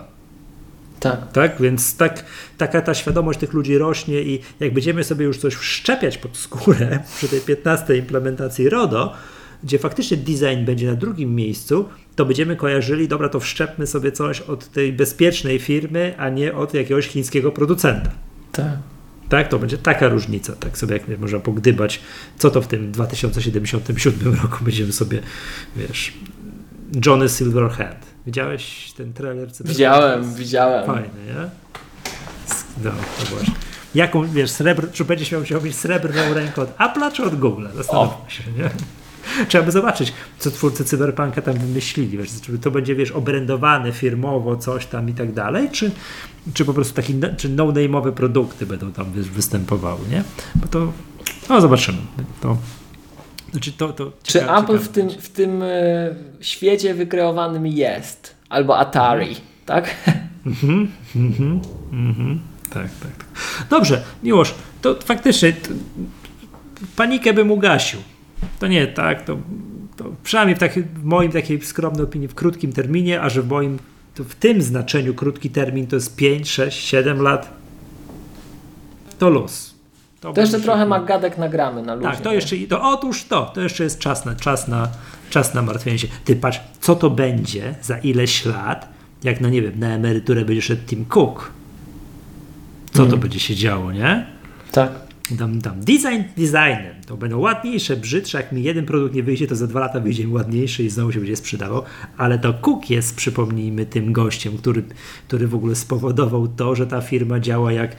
Tak. 1.00 1.32
Tak, 1.32 1.60
więc 1.60 1.96
tak, 1.96 2.24
taka 2.58 2.82
ta 2.82 2.94
świadomość 2.94 3.38
tych 3.38 3.52
ludzi 3.52 3.78
rośnie 3.78 4.22
i 4.22 4.40
jak 4.60 4.74
będziemy 4.74 5.04
sobie 5.04 5.24
już 5.24 5.38
coś 5.38 5.54
wszczepiać 5.54 6.18
pod 6.18 6.36
skórę 6.36 6.98
przy 7.16 7.28
tej 7.28 7.40
15 7.40 7.96
implementacji 7.96 8.68
RODO, 8.68 9.14
gdzie 9.64 9.78
faktycznie 9.78 10.16
design 10.16 10.64
będzie 10.64 10.86
na 10.86 10.94
drugim 10.94 11.34
miejscu, 11.34 11.88
to 12.16 12.24
będziemy 12.24 12.56
kojarzyli, 12.56 13.08
dobra, 13.08 13.28
to 13.28 13.40
wszczepmy 13.40 13.86
sobie 13.86 14.12
coś 14.12 14.40
od 14.40 14.68
tej 14.68 14.92
bezpiecznej 14.92 15.58
firmy, 15.58 16.14
a 16.18 16.28
nie 16.28 16.54
od 16.54 16.74
jakiegoś 16.74 17.08
chińskiego 17.08 17.52
producenta. 17.52 18.10
Tak. 18.52 18.78
Tak, 19.30 19.48
to 19.48 19.58
będzie 19.58 19.78
taka 19.78 20.08
różnica, 20.08 20.52
tak 20.56 20.78
sobie 20.78 20.98
jak 21.08 21.18
można 21.18 21.40
pogdybać, 21.40 22.00
co 22.38 22.50
to 22.50 22.62
w 22.62 22.66
tym 22.66 22.92
2077 22.92 24.34
roku 24.42 24.64
będziemy 24.64 24.92
sobie, 24.92 25.20
wiesz, 25.76 26.12
Johnny 27.06 27.28
Silverhand. 27.28 28.06
Widziałeś 28.26 28.92
ten 28.92 29.12
trailer? 29.12 29.48
Widziałem, 29.64 30.34
widziałem. 30.34 30.86
Fajny, 30.86 31.08
nie? 31.26 31.50
No, 32.84 32.90
to 32.90 33.26
właśnie. 33.30 33.54
Jaką, 33.94 34.26
wiesz, 34.26 34.50
srebr, 34.50 34.92
czy 34.92 35.04
będziesz 35.04 35.32
miał, 35.32 35.42
chciał 35.42 35.62
mieć 35.62 35.76
srebrną 35.76 36.34
rękę 36.34 36.62
od 36.62 36.76
Apple'a 36.76 37.12
czy 37.12 37.24
od 37.24 37.34
Google'a? 37.34 37.76
Zastanówmy 37.76 38.30
się, 38.30 38.42
nie? 38.58 38.70
Trzeba 39.48 39.64
by 39.64 39.72
zobaczyć, 39.72 40.12
co 40.38 40.50
twórcy 40.50 40.84
Cyberpunka 40.84 41.42
tam 41.42 41.54
wymyślili. 41.54 42.18
Wiesz, 42.18 42.28
czy 42.42 42.58
to 42.58 42.70
będzie, 42.70 42.94
wiesz, 42.94 43.10
obrędowane 43.10 43.92
firmowo, 43.92 44.56
coś 44.56 44.86
tam 44.86 45.08
i 45.08 45.12
tak 45.14 45.32
dalej, 45.32 45.68
czy, 45.72 45.90
czy 46.54 46.64
po 46.64 46.74
prostu 46.74 46.94
taki, 46.94 47.14
no- 47.14 47.28
czy 47.36 47.48
no-name'owe 47.48 48.12
produkty 48.12 48.66
będą 48.66 48.92
tam 48.92 49.12
wiesz, 49.12 49.28
występowały, 49.30 50.00
nie? 50.10 50.22
Bo 50.54 50.66
to, 50.68 50.92
no 51.48 51.60
zobaczymy. 51.60 51.98
To, 52.40 52.56
znaczy 53.50 53.72
to, 53.72 53.92
to 53.92 54.12
Czy 54.22 54.32
ciekawe- 54.38 54.62
Apple 54.62 54.78
w 54.78 54.88
tym, 54.88 55.06
będzie. 55.06 55.22
w 55.22 55.28
tym 55.28 55.62
e, 55.62 55.66
świecie 56.40 56.94
wykreowanym 56.94 57.66
jest? 57.66 58.34
Albo 58.48 58.78
Atari, 58.78 59.36
tak? 59.66 59.90
Mhm, 60.46 60.88
mhm, 61.16 61.60
mhm. 61.92 62.40
Tak, 62.70 62.82
tak, 63.02 63.16
tak. 63.16 63.26
Dobrze, 63.70 64.02
Miłosz, 64.22 64.54
to 64.82 64.94
faktycznie 65.04 65.52
to, 65.52 65.68
panikę 66.96 67.32
bym 67.34 67.50
ugasił. 67.50 67.98
To 68.58 68.66
nie 68.66 68.86
tak, 68.86 69.24
to, 69.24 69.36
to 69.96 70.04
przynajmniej 70.22 70.56
w, 70.56 70.58
takiej, 70.58 70.82
w 70.82 71.04
moim 71.04 71.32
takiej 71.32 71.60
skromnej 71.60 72.04
opinii 72.04 72.28
w 72.28 72.34
krótkim 72.34 72.72
terminie, 72.72 73.22
a 73.22 73.28
że 73.28 73.42
w 73.42 73.48
moim 73.48 73.78
to 74.14 74.24
w 74.24 74.34
tym 74.34 74.62
znaczeniu 74.62 75.14
krótki 75.14 75.50
termin 75.50 75.86
to 75.86 75.96
jest 75.96 76.16
5, 76.16 76.50
6, 76.50 76.88
7 76.88 77.22
lat, 77.22 77.50
to 79.18 79.30
luz. 79.30 79.74
To 80.20 80.28
jeszcze 80.28 80.42
będzie 80.42 80.60
trochę 80.60 80.86
magadek 80.86 81.38
nagramy 81.38 81.82
na 81.82 81.94
ludzi. 81.94 82.08
tak, 82.08 82.20
to 82.20 82.32
jeszcze, 82.32 82.56
to 82.68 82.90
otóż 82.90 83.24
to, 83.24 83.50
to 83.54 83.60
jeszcze 83.60 83.84
jest 83.84 83.98
czas 83.98 84.24
na, 84.24 84.34
czas 84.34 84.68
na, 84.68 84.88
czas 85.30 85.54
na 85.54 85.62
martwienie 85.62 85.98
się. 85.98 86.08
Ty 86.24 86.36
patrz, 86.36 86.60
co 86.80 86.96
to 86.96 87.10
będzie 87.10 87.74
za 87.82 87.98
ileś 87.98 88.44
lat, 88.44 88.88
jak 89.24 89.40
no 89.40 89.48
nie 89.48 89.62
wiem, 89.62 89.78
na 89.78 89.88
emeryturę 89.88 90.44
będzie 90.44 90.62
szedł 90.62 90.82
Tim 90.86 91.04
Cook. 91.04 91.50
Co 92.92 93.06
to 93.06 93.16
będzie 93.16 93.40
się 93.40 93.54
działo, 93.54 93.92
nie? 93.92 94.26
Tak. 94.72 95.09
Tam, 95.38 95.60
tam 95.60 95.80
design 95.80 96.22
designem. 96.36 96.94
To 97.06 97.16
będą 97.16 97.38
ładniejsze, 97.38 97.96
brzydsze. 97.96 98.38
Jak 98.38 98.52
mi 98.52 98.62
jeden 98.62 98.86
produkt 98.86 99.14
nie 99.14 99.22
wyjdzie, 99.22 99.46
to 99.46 99.56
za 99.56 99.66
dwa 99.66 99.80
lata 99.80 100.00
wyjdzie 100.00 100.26
mi 100.26 100.32
ładniejszy 100.32 100.82
i 100.82 100.90
znowu 100.90 101.12
się 101.12 101.18
będzie 101.18 101.36
sprzedawał. 101.36 101.82
Ale 102.16 102.38
to 102.38 102.54
Cook 102.54 102.90
jest, 102.90 103.16
przypomnijmy, 103.16 103.86
tym 103.86 104.12
gościem, 104.12 104.58
który, 104.58 104.82
który 105.28 105.48
w 105.48 105.54
ogóle 105.54 105.74
spowodował 105.74 106.48
to, 106.48 106.74
że 106.74 106.86
ta 106.86 107.00
firma 107.00 107.40
działa 107.40 107.72
jak 107.72 107.90
e, 107.92 107.96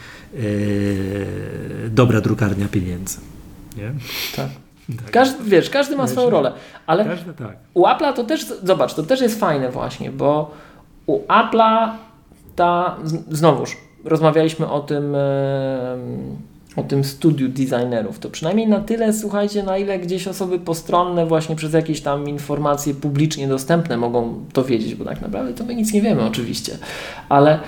dobra 1.89 2.21
drukarnia 2.21 2.67
pieniędzy. 2.67 3.17
Nie? 3.77 3.93
tak. 4.35 4.49
Tak. 4.97 5.11
Każdy, 5.11 5.43
wiesz, 5.43 5.69
każdy 5.69 5.95
ma 5.95 6.07
swoją 6.07 6.29
rolę, 6.29 6.51
ale 6.87 7.05
Każdy 7.05 7.33
tak. 7.33 7.57
u 7.73 7.83
Apple'a 7.83 8.13
to 8.13 8.23
też, 8.23 8.45
zobacz, 8.63 8.93
to 8.93 9.03
też 9.03 9.21
jest 9.21 9.39
fajne 9.39 9.71
właśnie, 9.71 10.11
bo 10.11 10.51
u 11.05 11.19
Apple'a 11.27 11.89
ta, 12.55 12.97
znowuż, 13.31 13.77
rozmawialiśmy 14.05 14.69
o 14.69 14.79
tym, 14.79 15.15
o 16.75 16.83
tym 16.83 17.03
studiu 17.03 17.49
designerów, 17.49 18.19
to 18.19 18.29
przynajmniej 18.29 18.67
na 18.67 18.79
tyle, 18.79 19.13
słuchajcie, 19.13 19.63
na 19.63 19.77
ile 19.77 19.99
gdzieś 19.99 20.27
osoby 20.27 20.59
postronne 20.59 21.25
właśnie 21.25 21.55
przez 21.55 21.73
jakieś 21.73 22.01
tam 22.01 22.29
informacje 22.29 22.93
publicznie 22.93 23.47
dostępne 23.47 23.97
mogą 23.97 24.45
to 24.53 24.63
wiedzieć, 24.63 24.95
bo 24.95 25.05
tak 25.05 25.21
naprawdę 25.21 25.53
to 25.53 25.63
my 25.63 25.75
nic 25.75 25.93
nie 25.93 26.01
wiemy 26.01 26.23
oczywiście, 26.23 26.77
ale 27.29 27.59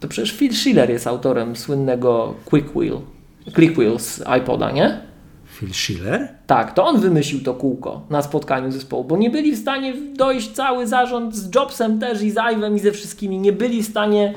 to 0.00 0.08
przecież 0.08 0.32
Phil 0.32 0.54
Schiller 0.54 0.90
jest 0.90 1.06
autorem 1.06 1.56
słynnego 1.56 2.34
Quick 2.44 2.68
Wheel, 2.76 2.98
Click 3.54 3.74
Wheel 3.76 3.98
z 3.98 4.22
iPoda, 4.42 4.70
nie? 4.70 5.00
Phil 5.58 5.74
Schiller? 5.74 6.28
Tak, 6.46 6.74
to 6.74 6.86
on 6.86 7.00
wymyślił 7.00 7.40
to 7.40 7.54
kółko 7.54 8.02
na 8.10 8.22
spotkaniu 8.22 8.70
zespołu, 8.72 9.04
bo 9.04 9.16
nie 9.16 9.30
byli 9.30 9.56
w 9.56 9.58
stanie 9.58 9.94
dojść 10.16 10.50
cały 10.50 10.86
zarząd 10.86 11.36
z 11.36 11.54
Jobsem 11.54 11.98
też 11.98 12.22
i 12.22 12.30
z 12.30 12.34
Ive'em 12.34 12.76
i 12.76 12.78
ze 12.78 12.92
wszystkimi, 12.92 13.38
nie 13.38 13.52
byli 13.52 13.82
w 13.82 13.86
stanie 13.86 14.34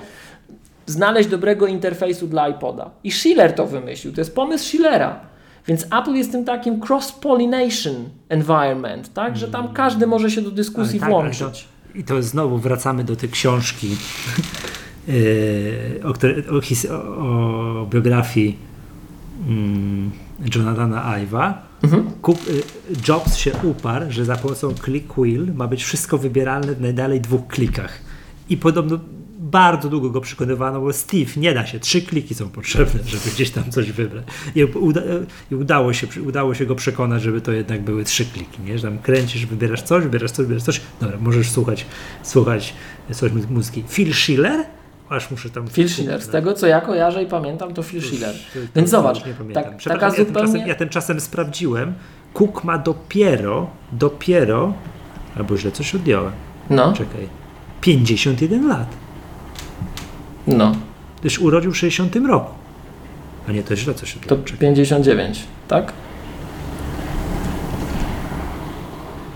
znaleźć 0.86 1.30
dobrego 1.30 1.68
interfejsu 1.68 2.28
dla 2.28 2.50
iPoda. 2.50 2.90
I 3.04 3.12
Schiller 3.12 3.56
to 3.56 3.68
wymyślił, 3.68 4.14
to 4.14 4.22
jest 4.22 4.36
pomysł 4.36 4.66
Schillera. 4.66 5.20
Więc 5.68 5.84
Apple 5.84 6.14
jest 6.14 6.32
tym 6.32 6.46
takim 6.46 6.80
cross-pollination 6.80 7.96
environment, 8.30 9.14
tak, 9.14 9.38
że 9.38 9.48
tam 9.48 9.74
każdy 9.74 10.08
może 10.08 10.32
się 10.32 10.42
do 10.42 10.52
dyskusji 10.52 11.00
tak, 11.00 11.10
włączyć. 11.10 11.40
to- 11.94 12.00
I 12.00 12.04
to 12.04 12.24
znowu 12.24 12.58
wracamy 12.58 13.04
do 13.04 13.16
tej 13.16 13.30
książki 13.30 13.98
yy, 15.08 15.14
o, 16.10 16.14
o, 16.94 17.82
o, 17.82 17.86
biografii 17.86 18.58
mm, 19.48 20.12
Jonathana 20.56 21.16
Ive'a. 21.20 21.54
Mhm. 21.84 22.12
Kup, 22.22 22.48
y, 22.48 22.62
Jobs 23.08 23.36
się 23.36 23.52
uparł, 23.64 24.06
że 24.10 24.26
za 24.26 24.36
pomocą 24.36 24.74
click 24.74 25.14
wheel 25.18 25.54
ma 25.56 25.68
być 25.68 25.84
wszystko 25.84 26.18
wybieralne 26.18 26.74
w 26.76 26.82
najdalej 26.82 27.22
dwóch 27.22 27.48
klikach. 27.48 28.00
I 28.50 28.58
podobno 28.58 29.00
bardzo 29.52 29.90
długo 29.90 30.10
go 30.10 30.22
przekonywano, 30.22 30.82
bo 30.82 30.94
Steve, 30.94 31.32
nie 31.38 31.54
da 31.54 31.66
się, 31.66 31.80
trzy 31.80 32.02
kliki 32.02 32.36
są 32.36 32.50
potrzebne, 32.50 33.00
żeby 33.06 33.32
gdzieś 33.36 33.50
tam 33.52 33.72
coś 33.72 33.92
wybrać. 33.92 34.24
I, 34.56 34.64
uda, 34.64 35.02
i 35.52 35.56
udało, 35.56 35.94
się, 35.94 36.08
udało 36.28 36.54
się 36.54 36.66
go 36.66 36.76
przekonać, 36.76 37.22
żeby 37.22 37.42
to 37.42 37.52
jednak 37.52 37.82
były 37.82 38.04
trzy 38.04 38.26
kliki, 38.26 38.62
nie? 38.62 38.78
że 38.80 38.88
tam 38.88 38.98
kręcisz, 39.00 39.46
wybierasz 39.46 39.82
coś, 39.82 40.04
wybierasz 40.04 40.32
coś, 40.32 40.46
wybierasz 40.46 40.64
coś. 40.64 40.82
Dobra, 41.02 41.18
możesz 41.22 41.50
słuchać, 41.50 41.86
słuchać, 42.24 42.74
słuchać 43.12 43.34
mu- 43.38 43.54
muzyki. 43.54 43.84
Phil 43.90 44.14
Schiller? 44.14 44.66
Aż 45.10 45.32
muszę 45.32 45.50
tam... 45.50 45.68
Phil 45.68 45.90
Schiller, 45.90 46.22
z 46.22 46.28
tego 46.28 46.54
co 46.54 46.68
ja 46.68 46.82
kojarzę 46.82 47.24
i 47.24 47.28
pamiętam, 47.28 47.74
to 47.74 47.84
Phil 47.84 48.02
Schiller. 48.02 48.36
Więc 48.76 48.90
zobacz, 48.90 49.26
nie 49.26 49.34
pamiętam. 49.34 49.64
tak, 49.64 49.84
taka 49.84 50.06
ja 50.06 50.12
tymczasem, 50.12 50.48
zupełnie... 50.48 50.68
ja 50.68 50.76
tymczasem 50.76 51.20
sprawdziłem. 51.22 51.94
Cook 52.34 52.64
ma 52.64 52.78
dopiero, 52.78 53.70
dopiero, 53.92 54.74
albo 55.38 55.58
źle 55.58 55.72
coś 55.72 55.96
odjąłem. 55.96 56.32
No, 56.70 56.94
Czekaj. 56.94 57.28
51 57.82 58.68
lat. 58.68 59.01
No, 60.48 60.76
Też 61.22 61.40
urodził 61.40 61.72
w 61.72 61.78
60 61.78 62.16
roku. 62.16 62.54
A 63.50 63.52
nie, 63.52 63.64
to 63.64 63.76
źle 63.76 63.94
coś 63.94 64.14
to 64.14 64.20
odjąłem. 64.20 64.44
Czekaj. 64.46 64.60
59, 64.60 65.44
tak? 65.68 65.94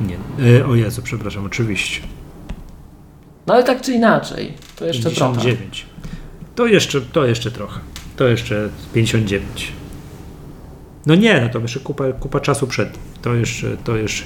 Nie. 0.02 0.18
E, 0.60 0.66
o 0.66 0.76
Jezu, 0.76 1.02
przepraszam, 1.02 1.46
oczywiście. 1.46 2.02
No 3.48 3.54
ale 3.54 3.64
tak 3.64 3.82
czy 3.82 3.94
inaczej, 3.94 4.54
to 4.76 4.86
jeszcze 4.86 5.12
trochę. 5.12 5.36
59. 5.36 5.86
To 6.56 6.68
jeszcze, 6.68 7.02
to 7.02 7.26
jeszcze 7.26 7.52
trochę. 7.52 7.80
To 8.16 8.28
jeszcze 8.28 8.70
59. 8.94 9.72
No 11.06 11.16
nie, 11.16 11.42
no 11.42 11.50
to 11.50 11.60
jeszcze 11.60 11.80
kupa, 11.80 12.12
kupa 12.12 12.40
czasu 12.40 12.68
przed. 12.68 12.90
To 13.22 13.34
jeszcze, 13.34 13.78
to 13.78 13.98
jeszcze, 13.98 14.26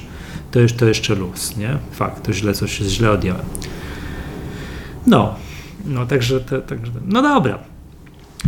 to 0.51 0.59
jeszcze, 0.59 0.79
to 0.79 0.85
jeszcze 0.85 1.15
luz, 1.15 1.57
nie? 1.57 1.77
Fakt, 1.91 2.25
to 2.25 2.33
źle 2.33 2.53
coś 2.53 2.77
źle 2.77 3.11
odjąłem. 3.11 3.45
No, 5.07 5.35
no 5.85 6.05
także, 6.05 6.41
to, 6.41 6.61
także, 6.61 6.91
no 7.05 7.21
dobra. 7.21 7.59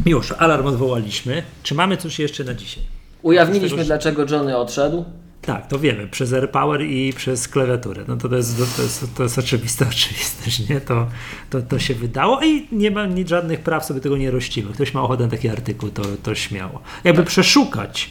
Miłosz, 0.06 0.34
alarm 0.38 0.68
odwołaliśmy. 0.68 1.44
Czy 1.64 1.76
mamy 1.76 1.98
coś 1.98 2.20
jeszcze 2.20 2.44
na 2.44 2.54
dzisiaj? 2.54 2.84
Ujawniliśmy, 3.22 3.78
tego, 3.78 3.88
dlaczego 3.88 4.26
Johnny 4.30 4.58
odszedł. 4.58 5.06
Tak, 5.42 5.68
to 5.68 5.80
wiemy, 5.80 6.08
przez 6.08 6.34
AirPower 6.34 6.82
i 6.82 7.14
przez 7.14 7.48
klawiaturę. 7.48 8.04
No 8.08 8.18
to, 8.18 8.30
to, 8.30 8.36
jest, 8.36 8.76
to, 8.76 8.82
jest, 8.82 9.16
to 9.16 9.24
jest 9.24 9.40
oczywista 9.40 9.86
oczywistość, 9.96 10.70
nie? 10.70 10.82
To, 10.82 11.08
to, 11.50 11.62
to 11.62 11.80
się 11.80 11.94
wydało 11.94 12.42
i 12.44 12.68
nie 12.72 12.92
ma 12.92 13.06
nic, 13.06 13.30
żadnych 13.30 13.60
praw 13.60 13.86
sobie 13.86 14.00
tego 14.00 14.18
nie 14.18 14.32
rościmy. 14.32 14.74
Ktoś 14.74 14.94
ma 14.94 15.02
ochotę 15.02 15.24
na 15.24 15.30
taki 15.30 15.50
artykuł, 15.50 15.90
to, 15.90 16.04
to 16.24 16.36
śmiało. 16.36 16.82
Jakby 17.04 17.24
przeszukać 17.24 18.10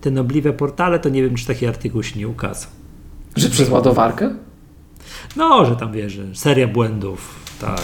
te 0.00 0.10
nobliwe 0.10 0.52
portale, 0.52 0.98
to 0.98 1.08
nie 1.08 1.22
wiem, 1.22 1.34
czy 1.34 1.46
taki 1.46 1.66
artykuł 1.66 2.02
się 2.02 2.18
nie 2.18 2.28
ukazał. 2.28 2.70
Że 3.36 3.48
przez 3.48 3.68
ładowarkę? 3.68 4.34
No, 5.36 5.64
że 5.64 5.76
tam 5.76 5.92
wiesz, 5.92 6.18
seria 6.32 6.68
błędów, 6.68 7.40
tak. 7.60 7.80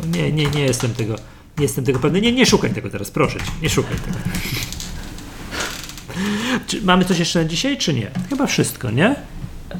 No 0.00 0.16
nie, 0.16 0.32
nie, 0.32 0.46
nie 0.46 0.60
jestem 0.60 0.94
tego, 0.94 1.14
nie 1.58 1.62
jestem 1.62 1.84
tego 1.84 1.98
pewny. 1.98 2.20
Nie, 2.20 2.32
nie 2.32 2.46
szukaj 2.46 2.70
tego 2.74 2.90
teraz, 2.90 3.10
proszę 3.10 3.38
cię, 3.38 3.44
nie 3.62 3.68
szukaj 3.70 3.96
tego. 3.96 4.18
Czy 6.66 6.82
mamy 6.82 7.04
coś 7.04 7.18
jeszcze 7.18 7.42
na 7.42 7.48
dzisiaj, 7.48 7.78
czy 7.78 7.94
nie? 7.94 8.10
Chyba 8.30 8.46
wszystko, 8.46 8.90
nie? 8.90 9.16
Yy, 9.70 9.76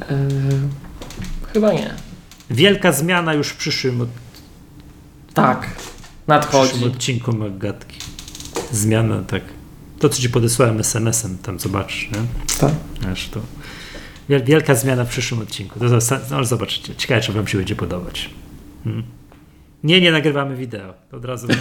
chyba 1.53 1.73
nie. 1.73 1.93
Wielka 2.49 2.91
zmiana 2.91 3.33
już 3.33 3.47
w 3.47 3.57
przyszłym, 3.57 4.01
od, 4.01 4.09
Tak, 5.33 5.65
w 5.65 5.69
przyszłym 5.69 5.91
nadchodzi. 6.27 6.85
odcinku 6.85 7.33
Maggatki. 7.37 7.97
Zmiana, 8.71 9.21
tak. 9.27 9.41
To, 9.99 10.09
co 10.09 10.21
ci 10.21 10.29
podesłałem 10.29 10.79
SMS-em, 10.79 11.37
tam 11.37 11.59
zobaczysz, 11.59 12.09
nie? 12.11 12.17
Tak. 12.59 12.73
Aż 13.11 13.29
to. 13.29 13.39
wiel- 14.29 14.43
Wielka 14.43 14.75
zmiana 14.75 15.05
w 15.05 15.09
przyszłym 15.09 15.41
odcinku. 15.41 15.79
To 15.79 15.85
zas- 15.89 16.31
no, 16.31 16.45
zobaczycie. 16.45 16.95
Ciekawe, 16.95 17.21
czy 17.21 17.33
wam 17.33 17.47
się 17.47 17.57
będzie 17.57 17.75
podobać. 17.75 18.29
Hmm. 18.83 19.03
Nie, 19.83 20.01
nie 20.01 20.11
nagrywamy 20.11 20.55
wideo. 20.55 20.93
To 21.11 21.17
od 21.17 21.25
razu. 21.25 21.47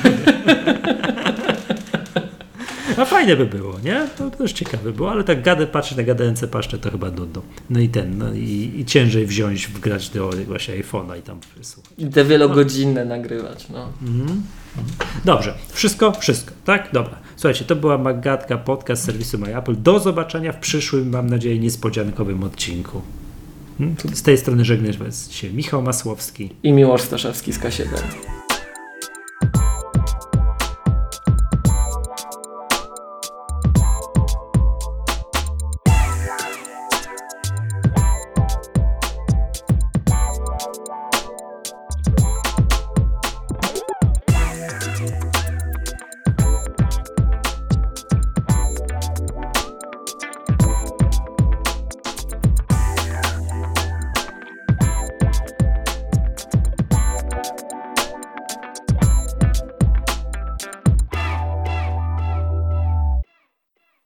A 3.01 3.05
fajne 3.05 3.37
by 3.37 3.47
było, 3.47 3.81
nie? 3.85 4.09
To 4.19 4.31
też 4.31 4.53
ciekawe 4.53 4.93
było, 4.93 5.11
ale 5.11 5.25
tak 5.25 5.43
gadę, 5.43 5.67
patrzeć 5.67 5.99
na 5.99 6.03
gadające 6.03 6.49
paszcze 6.49 6.79
to 6.79 6.91
chyba 6.91 7.11
nudno. 7.11 7.43
No 7.71 7.81
i 7.81 7.89
ten, 7.89 8.19
no 8.19 8.35
i, 8.35 8.73
i 8.77 8.85
ciężej 8.85 9.27
wziąć, 9.27 9.67
wgrać 9.67 10.09
do 10.09 10.31
właśnie 10.47 10.75
iPhone'a 10.75 11.19
i 11.19 11.23
tam 11.23 11.41
słuchać. 11.63 11.93
I 11.99 12.07
te 12.07 12.25
wielogodzinne 12.25 13.05
nagrywać, 13.05 13.69
no. 13.69 13.93
Dobrze, 15.25 15.55
wszystko, 15.73 16.13
wszystko, 16.13 16.55
tak? 16.65 16.89
Dobra. 16.93 17.19
Słuchajcie, 17.37 17.65
to 17.65 17.77
była 17.77 17.99
Magatka, 17.99 18.59
podcast 18.59 19.05
serwisu 19.05 19.39
MyApple. 19.39 19.75
Do 19.75 19.99
zobaczenia 19.99 20.53
w 20.53 20.59
przyszłym, 20.59 21.11
mam 21.11 21.31
nadzieję, 21.31 21.59
niespodziankowym 21.59 22.45
odcinku. 22.45 23.03
Hmm? 23.81 23.97
Z 24.17 24.23
tej 24.23 24.39
strony 24.39 24.65
żegnam 24.65 24.93
się 25.31 25.51
Michał 25.51 25.83
Masłowski. 25.83 26.51
I 26.63 26.73
Miłosz 26.73 27.03
Staszewski 27.03 27.53
z 27.53 27.59
K7. 27.59 28.40